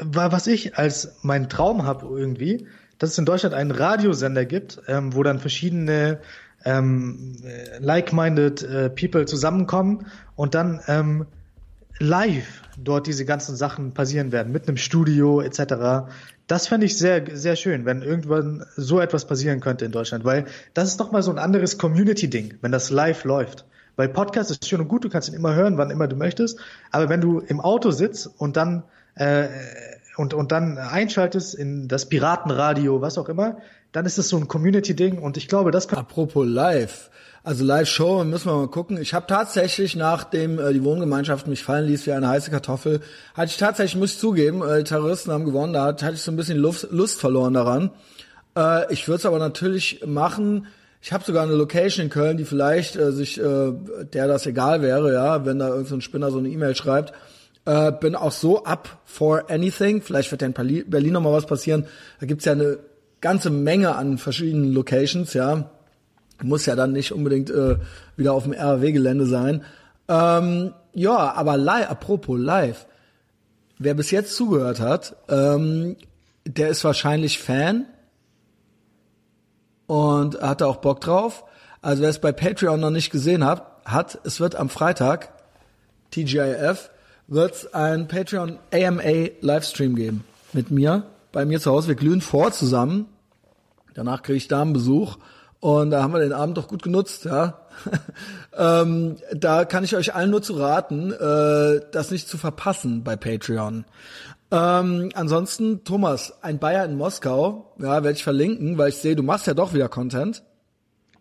was 0.01 0.47
ich 0.47 0.77
als 0.77 1.17
meinen 1.23 1.49
Traum 1.49 1.85
habe 1.85 2.07
irgendwie, 2.07 2.67
dass 2.99 3.11
es 3.11 3.19
in 3.19 3.25
Deutschland 3.25 3.55
einen 3.55 3.71
Radiosender 3.71 4.45
gibt, 4.45 4.81
ähm, 4.87 5.15
wo 5.15 5.23
dann 5.23 5.39
verschiedene 5.39 6.21
ähm, 6.65 7.37
like-minded 7.79 8.63
äh, 8.63 8.91
People 8.91 9.25
zusammenkommen 9.27 10.07
und 10.37 10.55
dann 10.55 10.81
ähm, 10.87 11.27
live 11.99 12.63
dort 12.79 13.07
diese 13.07 13.25
ganzen 13.25 13.57
Sachen 13.57 13.93
passieren 13.93 14.33
werden, 14.33 14.53
mit 14.53 14.67
einem 14.67 14.77
Studio 14.77 15.41
etc. 15.41 16.11
Das 16.47 16.67
fände 16.67 16.87
ich 16.87 16.99
sehr, 16.99 17.25
sehr 17.37 17.57
schön, 17.57 17.85
wenn 17.85 18.03
irgendwann 18.03 18.65
so 18.77 19.01
etwas 19.01 19.27
passieren 19.27 19.61
könnte 19.61 19.85
in 19.85 19.93
Deutschland, 19.93 20.25
weil 20.25 20.47
das 20.75 20.89
ist 20.89 21.01
doch 21.01 21.13
mal 21.13 21.23
so 21.23 21.31
ein 21.31 21.39
anderes 21.39 21.79
Community-Ding, 21.79 22.55
wenn 22.63 22.73
das 22.73 22.91
live 22.91 23.25
läuft. 23.25 23.67
Weil 23.97 24.09
Podcast 24.09 24.51
ist 24.51 24.67
schön 24.67 24.81
und 24.81 24.89
gut, 24.89 25.05
du 25.05 25.11
kannst 25.11 25.29
ihn 25.29 25.35
immer 25.35 25.55
hören, 25.55 25.77
wann 25.77 25.91
immer 25.91 26.09
du 26.09 26.17
möchtest, 26.17 26.59
aber 26.91 27.09
wenn 27.09 27.21
du 27.21 27.41
im 27.41 27.61
Auto 27.61 27.91
sitzt 27.91 28.27
und 28.39 28.57
dann 28.57 28.83
äh, 29.15 29.49
und, 30.21 30.35
und 30.35 30.53
dann 30.53 30.77
einschaltest 30.77 31.55
in 31.55 31.89
das 31.89 32.07
Piratenradio, 32.07 33.01
was 33.01 33.17
auch 33.17 33.31
immer, 33.31 33.57
dann 33.91 34.05
ist 34.05 34.19
es 34.19 34.29
so 34.29 34.37
ein 34.37 34.49
Community-Ding 34.49 35.19
und 35.19 35.39
ich 35.39 35.49
glaube, 35.49 35.71
das 35.71 35.89
kann. 35.89 35.99
Apropos 35.99 36.47
live. 36.47 37.11
Also 37.43 37.65
Live-Show, 37.65 38.23
müssen 38.25 38.51
wir 38.51 38.57
mal 38.59 38.69
gucken. 38.69 39.01
Ich 39.01 39.15
habe 39.15 39.27
tatsächlich, 39.27 39.97
nachdem 39.97 40.59
äh, 40.59 40.75
die 40.75 40.85
Wohngemeinschaft 40.85 41.47
mich 41.47 41.65
fallen 41.65 41.87
ließ 41.87 42.07
wie 42.07 42.13
eine 42.13 42.29
heiße 42.29 42.51
Kartoffel, 42.51 43.01
hatte 43.33 43.47
ich 43.47 43.57
tatsächlich, 43.57 43.99
muss 43.99 44.13
ich 44.13 44.19
zugeben, 44.19 44.61
äh, 44.63 44.79
die 44.79 44.85
Terroristen 44.85 45.33
haben 45.33 45.47
gewonnen, 45.47 45.73
da 45.73 45.87
hatte 45.87 46.13
ich 46.13 46.21
so 46.21 46.31
ein 46.31 46.37
bisschen 46.37 46.59
Lust, 46.59 46.89
Lust 46.91 47.19
verloren 47.19 47.55
daran. 47.55 47.91
Äh, 48.55 48.93
ich 48.93 49.09
würde 49.09 49.21
es 49.21 49.27
aber 49.27 49.39
natürlich 49.39 50.03
machen. 50.07 50.67
Ich 51.01 51.15
habe 51.15 51.25
sogar 51.25 51.45
eine 51.45 51.55
Location 51.55 52.05
in 52.05 52.11
Köln, 52.11 52.37
die 52.37 52.45
vielleicht 52.45 52.97
äh, 52.97 53.11
sich, 53.11 53.41
äh, 53.41 53.73
der 54.13 54.29
das 54.29 54.45
egal 54.45 54.83
wäre, 54.83 55.15
ja, 55.15 55.47
wenn 55.47 55.59
da 55.59 55.69
irgendein 55.69 55.89
so 55.89 56.01
Spinner 56.03 56.31
so 56.31 56.39
eine 56.39 56.51
E-Mail 56.51 56.77
schreibt. 56.77 57.15
Äh, 57.71 57.93
bin 57.93 58.17
auch 58.17 58.33
so 58.33 58.65
up 58.65 58.99
for 59.05 59.49
anything. 59.49 60.03
Vielleicht 60.03 60.33
wird 60.33 60.43
ja 60.43 60.49
in 60.49 60.91
Berlin 60.91 61.13
noch 61.13 61.21
mal 61.21 61.33
was 61.33 61.47
passieren. 61.47 61.87
Da 62.19 62.27
gibt's 62.27 62.45
ja 62.45 62.51
eine 62.51 62.81
ganze 63.21 63.49
Menge 63.49 63.95
an 63.95 64.19
verschiedenen 64.19 64.73
Locations, 64.73 65.33
ja. 65.35 65.71
Muss 66.43 66.67
ja 66.67 66.75
dann 66.75 66.91
nicht 66.91 67.13
unbedingt 67.13 67.49
äh, 67.49 67.77
wieder 68.17 68.33
auf 68.33 68.43
dem 68.43 68.55
RW-Gelände 68.55 69.25
sein. 69.27 69.63
Ähm, 70.09 70.75
ja, 70.95 71.33
aber 71.33 71.57
live, 71.57 71.89
apropos 71.89 72.41
live. 72.41 72.89
Wer 73.79 73.95
bis 73.95 74.11
jetzt 74.11 74.35
zugehört 74.35 74.81
hat, 74.81 75.15
ähm, 75.29 75.95
der 76.45 76.71
ist 76.71 76.83
wahrscheinlich 76.83 77.39
Fan 77.39 77.87
und 79.87 80.43
hatte 80.43 80.67
auch 80.67 80.79
Bock 80.79 81.03
drauf. 81.03 81.45
Also 81.83 82.03
wer 82.03 82.11
es 82.11 82.19
bei 82.19 82.33
Patreon 82.33 82.81
noch 82.81 82.91
nicht 82.91 83.11
gesehen 83.11 83.45
hat, 83.45 83.65
hat, 83.85 84.19
es 84.25 84.41
wird 84.41 84.57
am 84.57 84.71
Freitag 84.71 85.33
TGIF 86.11 86.91
wird 87.31 87.75
ein 87.75 88.09
Patreon 88.09 88.59
AMA 88.73 89.31
Livestream 89.41 89.95
geben 89.95 90.25
mit 90.53 90.71
mir 90.71 91.05
bei 91.33 91.45
mir 91.47 91.61
zu 91.61 91.71
Hause. 91.71 91.89
Wir 91.89 91.95
glühen 91.95 92.21
vor 92.21 92.53
zusammen. 92.53 93.07
Danach 93.95 94.23
kriege 94.23 94.37
ich 94.37 94.49
Damenbesuch 94.49 95.17
und 95.61 95.91
da 95.91 96.03
haben 96.03 96.13
wir 96.13 96.21
den 96.21 96.33
Abend 96.33 96.57
doch 96.59 96.69
gut 96.69 96.83
genutzt, 96.83 97.25
ja. 97.25 97.61
ähm, 98.57 99.17
da 99.33 99.65
kann 99.65 99.85
ich 99.85 99.95
euch 99.95 100.15
allen 100.15 100.31
nur 100.31 100.43
zu 100.43 100.55
raten, 100.55 101.13
äh, 101.13 101.81
das 101.93 102.11
nicht 102.11 102.29
zu 102.29 102.37
verpassen 102.37 103.05
bei 103.05 103.17
Patreon. 103.17 103.85
Ähm, 104.51 105.11
ansonsten, 105.15 105.85
Thomas, 105.85 106.43
ein 106.43 106.59
Bayer 106.59 106.85
in 106.85 106.97
Moskau, 106.97 107.73
ja, 107.79 108.03
werde 108.03 108.13
ich 108.13 108.25
verlinken, 108.25 108.79
weil 108.79 108.89
ich 108.89 108.97
sehe, 108.97 109.15
du 109.15 109.23
machst 109.23 109.47
ja 109.47 109.55
doch 109.55 109.73
wieder 109.75 109.89
Content. 109.89 110.43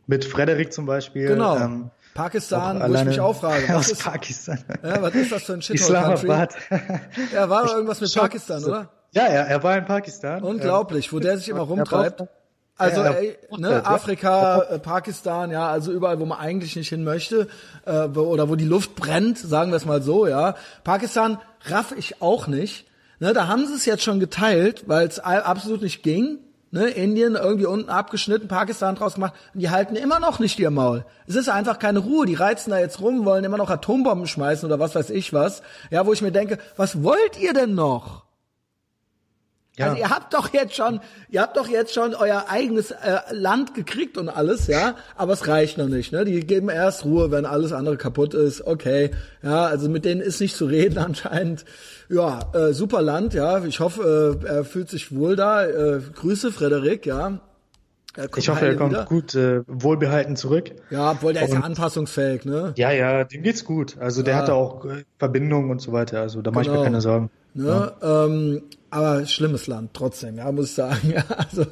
Mit 0.08 0.26
Frederik 0.26 0.74
zum 0.74 0.88
Beispiel. 0.88 1.28
Genau. 1.28 1.58
Ähm, 1.58 1.92
Pakistan, 2.20 2.82
wo 2.82 2.94
ich 2.94 3.06
mich 3.06 3.20
auch 3.22 3.36
frage, 3.36 3.64
was 3.70 3.92
ist, 3.92 4.04
Pakistan. 4.04 4.60
Ja, 4.84 5.02
was 5.02 5.16
ist 5.16 5.32
das 5.32 5.44
für 5.44 5.54
ein 5.54 5.60
Islamabad. 5.60 6.54
Ja, 7.34 7.50
war 7.50 7.74
irgendwas 7.74 8.02
mit 8.02 8.14
Pakistan, 8.14 8.64
oder? 8.64 8.90
Ja, 9.12 9.24
ja, 9.24 9.42
er 9.44 9.64
war 9.64 9.78
in 9.78 9.86
Pakistan. 9.86 10.44
Unglaublich, 10.44 11.14
wo 11.14 11.20
der 11.20 11.38
sich 11.38 11.50
immer 11.50 11.62
rumtreibt. 11.62 12.24
Also 12.78 13.04
ja, 13.04 13.12
ey, 13.12 13.38
ne, 13.58 13.86
Afrika, 13.86 14.62
äh, 14.62 14.80
Pakistan, 14.80 15.52
ja, 15.52 15.68
also 15.70 15.92
überall, 15.92 16.20
wo 16.22 16.26
man 16.26 16.40
eigentlich 16.40 16.78
nicht 16.78 16.88
hin 16.88 17.04
möchte, 17.04 17.50
äh, 17.86 18.08
wo, 18.14 18.22
oder 18.22 18.48
wo 18.48 18.56
die 18.56 18.66
Luft 18.66 18.96
brennt, 18.96 19.38
sagen 19.38 19.72
wir 19.72 19.76
es 19.76 19.86
mal 19.86 20.02
so, 20.02 20.28
ja. 20.28 20.56
Pakistan 20.86 21.40
raff 21.66 21.94
ich 21.98 22.22
auch 22.22 22.48
nicht. 22.48 22.86
Ne, 23.20 23.34
da 23.34 23.48
haben 23.48 23.68
sie 23.68 23.74
es 23.74 23.86
jetzt 23.86 24.04
schon 24.04 24.22
geteilt, 24.22 24.88
weil 24.88 25.08
es 25.08 25.20
absolut 25.20 25.82
nicht 25.82 26.04
ging. 26.04 26.40
Ne, 26.72 26.88
Indien 26.88 27.36
irgendwie 27.36 27.66
unten 27.66 27.90
abgeschnitten, 27.90 28.48
Pakistan 28.48 28.94
draus 28.94 29.16
gemacht, 29.16 29.34
und 29.56 29.62
die 29.62 29.72
halten 29.72 29.96
immer 29.96 30.20
noch 30.20 30.38
nicht 30.38 30.60
ihr 30.60 30.70
Maul. 30.70 31.04
Es 31.26 31.36
ist 31.36 31.50
einfach 31.50 31.80
keine 31.80 31.98
Ruhe, 31.98 32.28
die 32.28 32.36
reizen 32.36 32.70
da 32.70 32.78
jetzt 32.78 33.02
rum, 33.02 33.26
wollen 33.26 33.44
immer 33.44 33.58
noch 33.58 33.72
Atombomben 33.72 34.28
schmeißen 34.28 34.68
oder 34.68 34.80
was 34.80 34.94
weiß 34.94 35.10
ich 35.10 35.34
was. 35.34 35.64
Ja, 35.90 36.06
wo 36.06 36.14
ich 36.14 36.22
mir 36.22 36.32
denke, 36.32 36.60
was 36.78 37.04
wollt 37.04 37.40
ihr 37.42 37.54
denn 37.54 37.74
noch? 37.74 38.29
Ja. 39.80 39.86
Also 39.86 39.98
ihr 39.98 40.10
habt 40.10 40.34
doch 40.34 40.52
jetzt 40.52 40.76
schon, 40.76 41.00
ihr 41.30 41.42
habt 41.42 41.56
doch 41.56 41.70
jetzt 41.70 41.94
schon 41.94 42.14
euer 42.14 42.48
eigenes 42.50 42.92
äh, 42.92 43.20
Land 43.32 43.74
gekriegt 43.76 44.18
und 44.18 44.28
alles, 44.28 44.68
ja, 44.68 44.96
aber 45.16 45.32
es 45.32 45.48
reicht 45.48 45.78
noch 45.78 45.88
nicht, 45.88 46.12
ne? 46.12 46.26
Die 46.26 46.42
geben 46.42 46.68
erst 46.68 47.06
Ruhe, 47.06 47.32
wenn 47.32 47.46
alles 47.46 47.72
andere 47.72 47.96
kaputt 47.96 48.34
ist. 48.34 48.68
Okay, 48.68 49.12
ja, 49.42 49.68
also 49.68 49.88
mit 49.88 50.04
denen 50.04 50.20
ist 50.20 50.42
nicht 50.42 50.58
zu 50.58 50.66
reden 50.66 50.98
anscheinend. 51.06 51.64
Ja, 52.10 52.42
äh, 52.54 52.74
super 52.74 53.02
Land, 53.02 53.34
ja. 53.34 53.64
Ich 53.64 53.80
hoffe, 53.80 54.38
äh, 54.44 54.48
er 54.48 54.66
fühlt 54.66 54.90
sich 54.90 55.16
wohl 55.16 55.38
da. 55.38 55.66
Äh, 55.66 56.02
Grüße, 56.14 56.52
Frederik, 56.52 57.06
ja. 57.06 57.40
Ich 58.36 58.50
hoffe, 58.50 58.66
er 58.66 58.76
kommt 58.76 58.92
wieder. 58.92 59.06
gut 59.06 59.34
äh, 59.36 59.62
wohlbehalten 59.68 60.36
zurück. 60.36 60.72
Ja, 60.90 61.12
obwohl 61.12 61.32
der 61.32 61.44
und, 61.44 61.50
ist 61.50 61.54
ja 61.54 61.62
anpassungsfähig, 61.62 62.44
ne? 62.44 62.74
Ja, 62.76 62.92
ja, 62.92 63.24
dem 63.24 63.44
geht's 63.44 63.64
gut. 63.64 63.98
Also 63.98 64.24
der 64.24 64.34
ja. 64.34 64.40
hatte 64.42 64.56
auch 64.56 64.84
äh, 64.84 65.06
Verbindungen 65.18 65.72
und 65.72 65.80
so 65.80 65.94
weiter. 65.94 66.20
Also 66.20 66.42
da 66.42 66.50
genau. 66.50 66.60
mache 66.60 66.64
ich 66.64 66.68
mir 66.68 66.74
genau. 66.74 66.84
keine 66.84 67.02
Sorgen. 67.02 67.30
Ne? 67.54 67.94
Ja. 68.02 68.26
Ähm, 68.26 68.64
aber 68.92 69.26
schlimmes 69.26 69.68
Land 69.68 69.92
trotzdem, 69.94 70.38
ja, 70.38 70.52
muss 70.52 70.70
ich 70.70 70.76
sagen. 70.76 71.14
Ja, 71.14 71.24
also 71.30 71.66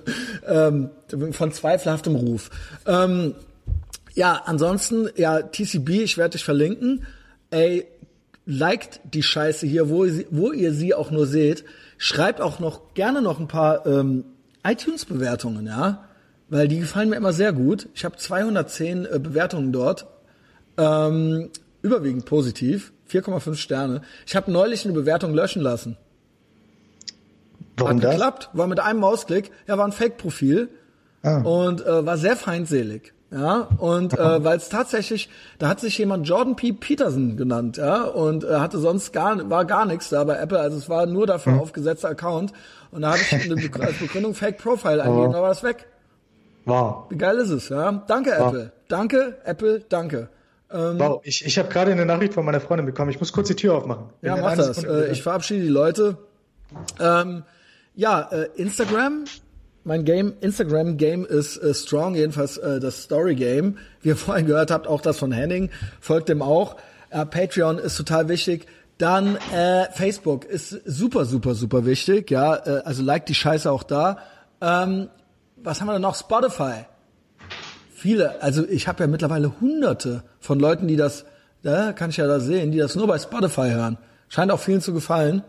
ähm, 0.46 0.90
von 1.32 1.52
zweifelhaftem 1.52 2.16
Ruf. 2.16 2.50
Ähm, 2.86 3.36
ja, 4.14 4.42
ansonsten, 4.46 5.10
ja, 5.16 5.42
TCB, 5.42 5.90
ich 6.04 6.18
werde 6.18 6.32
dich 6.32 6.44
verlinken. 6.44 7.06
Ey, 7.52 7.88
liked 8.46 9.02
die 9.14 9.24
Scheiße 9.24 9.68
hier, 9.68 9.90
wo, 9.90 10.08
wo 10.32 10.52
ihr 10.52 10.74
sie 10.74 10.94
auch 10.94 11.12
nur 11.12 11.28
seht. 11.28 11.66
Schreibt 11.98 12.42
auch 12.42 12.60
noch 12.60 12.94
gerne 12.94 13.22
noch 13.22 13.40
ein 13.40 13.48
paar 13.48 13.86
ähm, 13.86 14.26
iTunes-Bewertungen, 14.64 15.68
ja, 15.68 16.06
weil 16.50 16.68
die 16.68 16.80
gefallen 16.80 17.10
mir 17.10 17.16
immer 17.16 17.34
sehr 17.34 17.54
gut. 17.54 17.90
Ich 17.94 18.06
habe 18.06 18.18
210 18.18 19.06
äh, 19.06 19.20
Bewertungen 19.20 19.72
dort, 19.72 20.08
ähm, 20.78 21.50
überwiegend 21.82 22.26
positiv, 22.26 22.94
4,5 23.10 23.56
Sterne. 23.56 24.02
Ich 24.26 24.36
habe 24.36 24.52
neulich 24.52 24.86
eine 24.86 24.94
Bewertung 24.94 25.34
löschen 25.34 25.62
lassen. 25.62 25.98
Warum 27.78 27.98
Hat 27.98 28.04
das? 28.04 28.12
geklappt, 28.12 28.50
war 28.54 28.68
mit 28.68 28.80
einem 28.80 29.00
Mausklick, 29.00 29.52
ja, 29.68 29.78
war 29.78 29.86
ein 29.86 29.92
Fake-Profil 29.92 30.70
ah. 31.24 31.42
und 31.42 31.86
äh, 31.86 32.06
war 32.06 32.18
sehr 32.18 32.36
feindselig. 32.36 33.14
Ja, 33.30 33.68
und 33.78 34.18
äh, 34.18 34.44
weil 34.44 34.56
es 34.56 34.70
tatsächlich, 34.70 35.30
da 35.60 35.68
hat 35.68 35.82
sich 35.82 35.98
jemand 35.98 36.26
Jordan 36.30 36.56
P. 36.56 36.72
Peterson 36.72 37.36
genannt, 37.36 37.76
ja, 37.76 38.04
und 38.04 38.46
äh, 38.46 38.56
hatte 38.56 38.80
sonst 38.80 39.12
gar 39.12 39.50
war 39.50 39.66
gar 39.66 39.86
nichts 39.86 40.08
da 40.10 40.24
bei 40.24 40.38
Apple, 40.38 40.58
also 40.58 40.78
es 40.78 40.88
war 40.88 41.06
nur 41.08 41.28
dafür 41.28 41.54
hm. 41.54 41.60
aufgesetzter 41.60 42.08
Account 42.08 42.54
und 42.92 43.02
da 43.02 43.10
habe 43.10 43.20
ich 43.20 43.34
eine 43.34 43.56
Be 43.56 43.70
als 43.82 43.98
Begründung 43.98 44.34
Fake 44.34 44.60
Profile 44.60 45.04
eingegeben, 45.04 45.30
oh. 45.30 45.34
da 45.34 45.42
war 45.42 45.50
das 45.50 45.62
weg. 45.62 45.88
Wow. 46.64 47.06
Wie 47.10 47.18
geil 47.18 47.38
ist 47.38 47.50
es, 47.50 47.68
ja? 47.68 48.02
Danke 48.08 48.32
wow. 48.38 48.48
Apple. 48.48 48.72
Danke 48.88 49.38
Apple, 49.44 49.84
danke. 49.90 50.30
Ähm, 50.72 50.98
wow, 50.98 51.20
ich, 51.24 51.46
ich 51.46 51.58
habe 51.58 51.68
gerade 51.68 51.92
eine 51.92 52.06
Nachricht 52.06 52.34
von 52.34 52.46
meiner 52.46 52.62
Freundin 52.62 52.86
bekommen. 52.86 53.10
Ich 53.10 53.20
muss 53.20 53.34
kurz 53.34 53.50
die 53.50 53.56
Tür 53.56 53.76
aufmachen. 53.76 54.06
Ja, 54.22 54.38
mach 54.38 54.56
das. 54.56 54.84
Äh, 54.84 55.12
ich 55.12 55.24
verabschiede 55.24 55.64
die 55.64 55.70
Leute. 55.70 56.18
Ähm, 57.00 57.44
ja, 57.98 58.22
äh, 58.32 58.48
Instagram. 58.56 59.26
Mein 59.84 60.06
Game, 60.06 60.34
Instagram 60.42 60.98
Game 60.98 61.26
ist 61.26 61.58
äh, 61.58 61.74
strong, 61.74 62.16
jedenfalls 62.16 62.58
äh, 62.58 62.80
das 62.80 63.04
Story 63.04 63.36
Game. 63.36 63.78
Wie 64.02 64.10
ihr 64.10 64.16
vorhin 64.16 64.46
gehört 64.46 64.72
habt, 64.72 64.88
auch 64.88 65.02
das 65.02 65.18
von 65.18 65.32
Henning, 65.32 65.70
folgt 66.00 66.30
dem 66.30 66.42
auch. 66.42 66.78
Äh, 67.10 67.26
Patreon 67.26 67.80
ist 67.80 67.98
total 67.98 68.30
wichtig. 68.30 68.68
Dann 68.98 69.38
äh, 69.54 69.90
Facebook 69.92 70.46
ist 70.46 70.70
super, 70.86 71.26
super, 71.26 71.56
super 71.56 71.86
wichtig. 71.86 72.30
Ja, 72.30 72.56
äh, 72.56 72.82
also 72.86 73.04
like 73.04 73.26
die 73.26 73.36
Scheiße 73.36 73.72
auch 73.72 73.84
da. 73.84 74.20
Ähm, 74.62 75.10
was 75.56 75.82
haben 75.82 75.88
wir 75.88 75.94
denn 75.94 76.02
noch? 76.02 76.16
Spotify. 76.16 76.86
Viele, 77.94 78.42
also 78.44 78.68
ich 78.68 78.88
habe 78.88 79.04
ja 79.04 79.08
mittlerweile 79.08 79.60
Hunderte 79.60 80.24
von 80.40 80.60
Leuten, 80.60 80.88
die 80.88 80.98
das, 80.98 81.26
da 81.64 81.94
kann 81.94 82.12
ich 82.12 82.18
ja 82.18 82.28
da 82.28 82.40
sehen, 82.40 82.72
die 82.72 82.78
das 82.78 82.96
nur 82.96 83.08
bei 83.08 83.18
Spotify 83.18 83.70
hören. 83.72 83.98
Scheint 84.30 84.52
auch 84.52 84.60
vielen 84.60 84.82
zu 84.82 84.94
gefallen. 84.94 85.42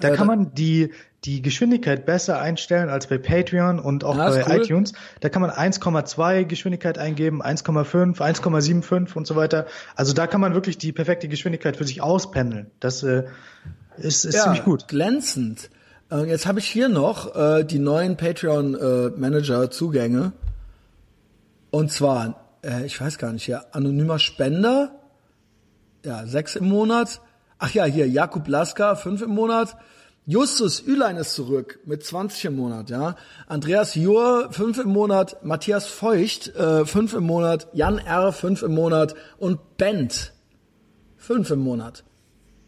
Da 0.00 0.10
äh, 0.10 0.16
kann 0.16 0.26
man 0.26 0.54
die 0.54 0.92
die 1.24 1.42
Geschwindigkeit 1.42 2.06
besser 2.06 2.40
einstellen 2.40 2.88
als 2.88 3.08
bei 3.08 3.18
Patreon 3.18 3.80
und 3.80 4.04
auch 4.04 4.16
ah, 4.16 4.30
bei 4.30 4.46
cool. 4.46 4.62
iTunes. 4.62 4.92
Da 5.20 5.28
kann 5.28 5.42
man 5.42 5.50
1,2 5.50 6.44
Geschwindigkeit 6.44 6.96
eingeben, 6.96 7.42
1,5, 7.42 8.18
1,75 8.18 9.14
und 9.14 9.26
so 9.26 9.34
weiter. 9.34 9.66
Also 9.96 10.12
da 10.12 10.28
kann 10.28 10.40
man 10.40 10.54
wirklich 10.54 10.78
die 10.78 10.92
perfekte 10.92 11.26
Geschwindigkeit 11.28 11.76
für 11.76 11.82
sich 11.84 12.02
auspendeln. 12.02 12.70
Das 12.78 13.02
äh, 13.02 13.24
ist, 13.96 14.24
ist 14.24 14.36
ja, 14.36 14.44
ziemlich 14.44 14.62
gut. 14.64 14.86
Glänzend. 14.86 15.70
Äh, 16.10 16.28
jetzt 16.28 16.46
habe 16.46 16.60
ich 16.60 16.66
hier 16.66 16.88
noch 16.88 17.34
äh, 17.34 17.64
die 17.64 17.80
neuen 17.80 18.16
Patreon-Manager-Zugänge. 18.16 20.30
und 21.70 21.90
zwar, 21.90 22.36
äh, 22.62 22.86
ich 22.86 23.00
weiß 23.00 23.18
gar 23.18 23.32
nicht, 23.32 23.48
ja, 23.48 23.64
anonymer 23.72 24.20
Spender, 24.20 24.92
ja, 26.04 26.26
sechs 26.26 26.54
im 26.54 26.68
Monat, 26.68 27.20
Ach 27.58 27.72
ja, 27.72 27.84
hier, 27.84 28.08
Jakub 28.08 28.46
Laska, 28.46 28.94
fünf 28.94 29.22
im 29.22 29.30
Monat. 29.30 29.76
Justus 30.30 30.80
Ülein 30.86 31.16
ist 31.16 31.32
zurück 31.32 31.78
mit 31.86 32.04
20 32.04 32.44
im 32.44 32.56
Monat, 32.56 32.90
ja. 32.90 33.16
Andreas 33.46 33.94
Jur, 33.94 34.52
fünf 34.52 34.78
im 34.78 34.90
Monat. 34.90 35.42
Matthias 35.42 35.86
Feucht, 35.86 36.54
äh, 36.54 36.84
fünf 36.84 37.14
im 37.14 37.24
Monat. 37.24 37.66
Jan 37.72 37.96
R., 37.96 38.30
fünf 38.34 38.60
im 38.60 38.74
Monat. 38.74 39.14
Und 39.38 39.78
Bent, 39.78 40.34
fünf 41.16 41.50
im 41.50 41.60
Monat. 41.60 42.04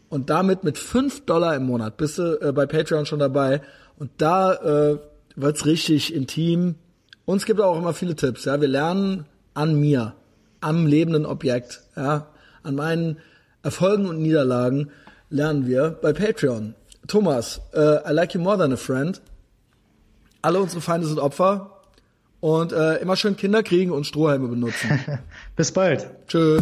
Und 0.09 0.31
damit 0.31 0.63
mit 0.63 0.79
fünf 0.79 1.27
Dollar 1.27 1.55
im 1.55 1.67
Monat 1.67 1.97
bist 1.97 2.17
du 2.17 2.41
äh, 2.41 2.51
bei 2.51 2.65
Patreon 2.65 3.05
schon 3.05 3.19
dabei. 3.19 3.61
Und 3.95 4.09
da 4.17 4.53
äh, 4.53 4.97
wird's 5.35 5.67
richtig 5.67 6.15
intim. 6.15 6.73
Uns 7.25 7.45
gibt 7.45 7.61
auch 7.61 7.77
immer 7.77 7.93
viele 7.93 8.15
Tipps, 8.15 8.45
ja. 8.45 8.59
Wir 8.59 8.69
lernen 8.69 9.27
an 9.53 9.79
mir, 9.79 10.15
am 10.61 10.87
lebenden 10.87 11.27
Objekt, 11.27 11.83
ja. 11.95 12.25
An 12.63 12.73
meinen 12.73 13.19
Erfolgen 13.61 14.07
und 14.07 14.19
Niederlagen 14.19 14.89
lernen 15.29 15.67
wir 15.67 15.91
bei 16.01 16.11
Patreon. 16.11 16.73
Thomas, 17.07 17.61
äh, 17.73 18.09
I 18.09 18.13
like 18.13 18.33
you 18.33 18.41
more 18.41 18.57
than 18.57 18.71
a 18.73 18.77
friend. 18.77 19.21
Alle 20.41 20.59
unsere 20.59 20.81
Feinde 20.81 21.07
sind 21.07 21.19
Opfer. 21.19 21.77
Und 22.39 22.73
äh, 22.73 22.95
immer 22.95 23.15
schön 23.15 23.37
Kinder 23.37 23.61
kriegen 23.61 23.91
und 23.91 24.05
Strohhalme 24.05 24.47
benutzen. 24.47 24.99
Bis 25.55 25.71
bald. 25.71 26.09
Tschö. 26.27 26.59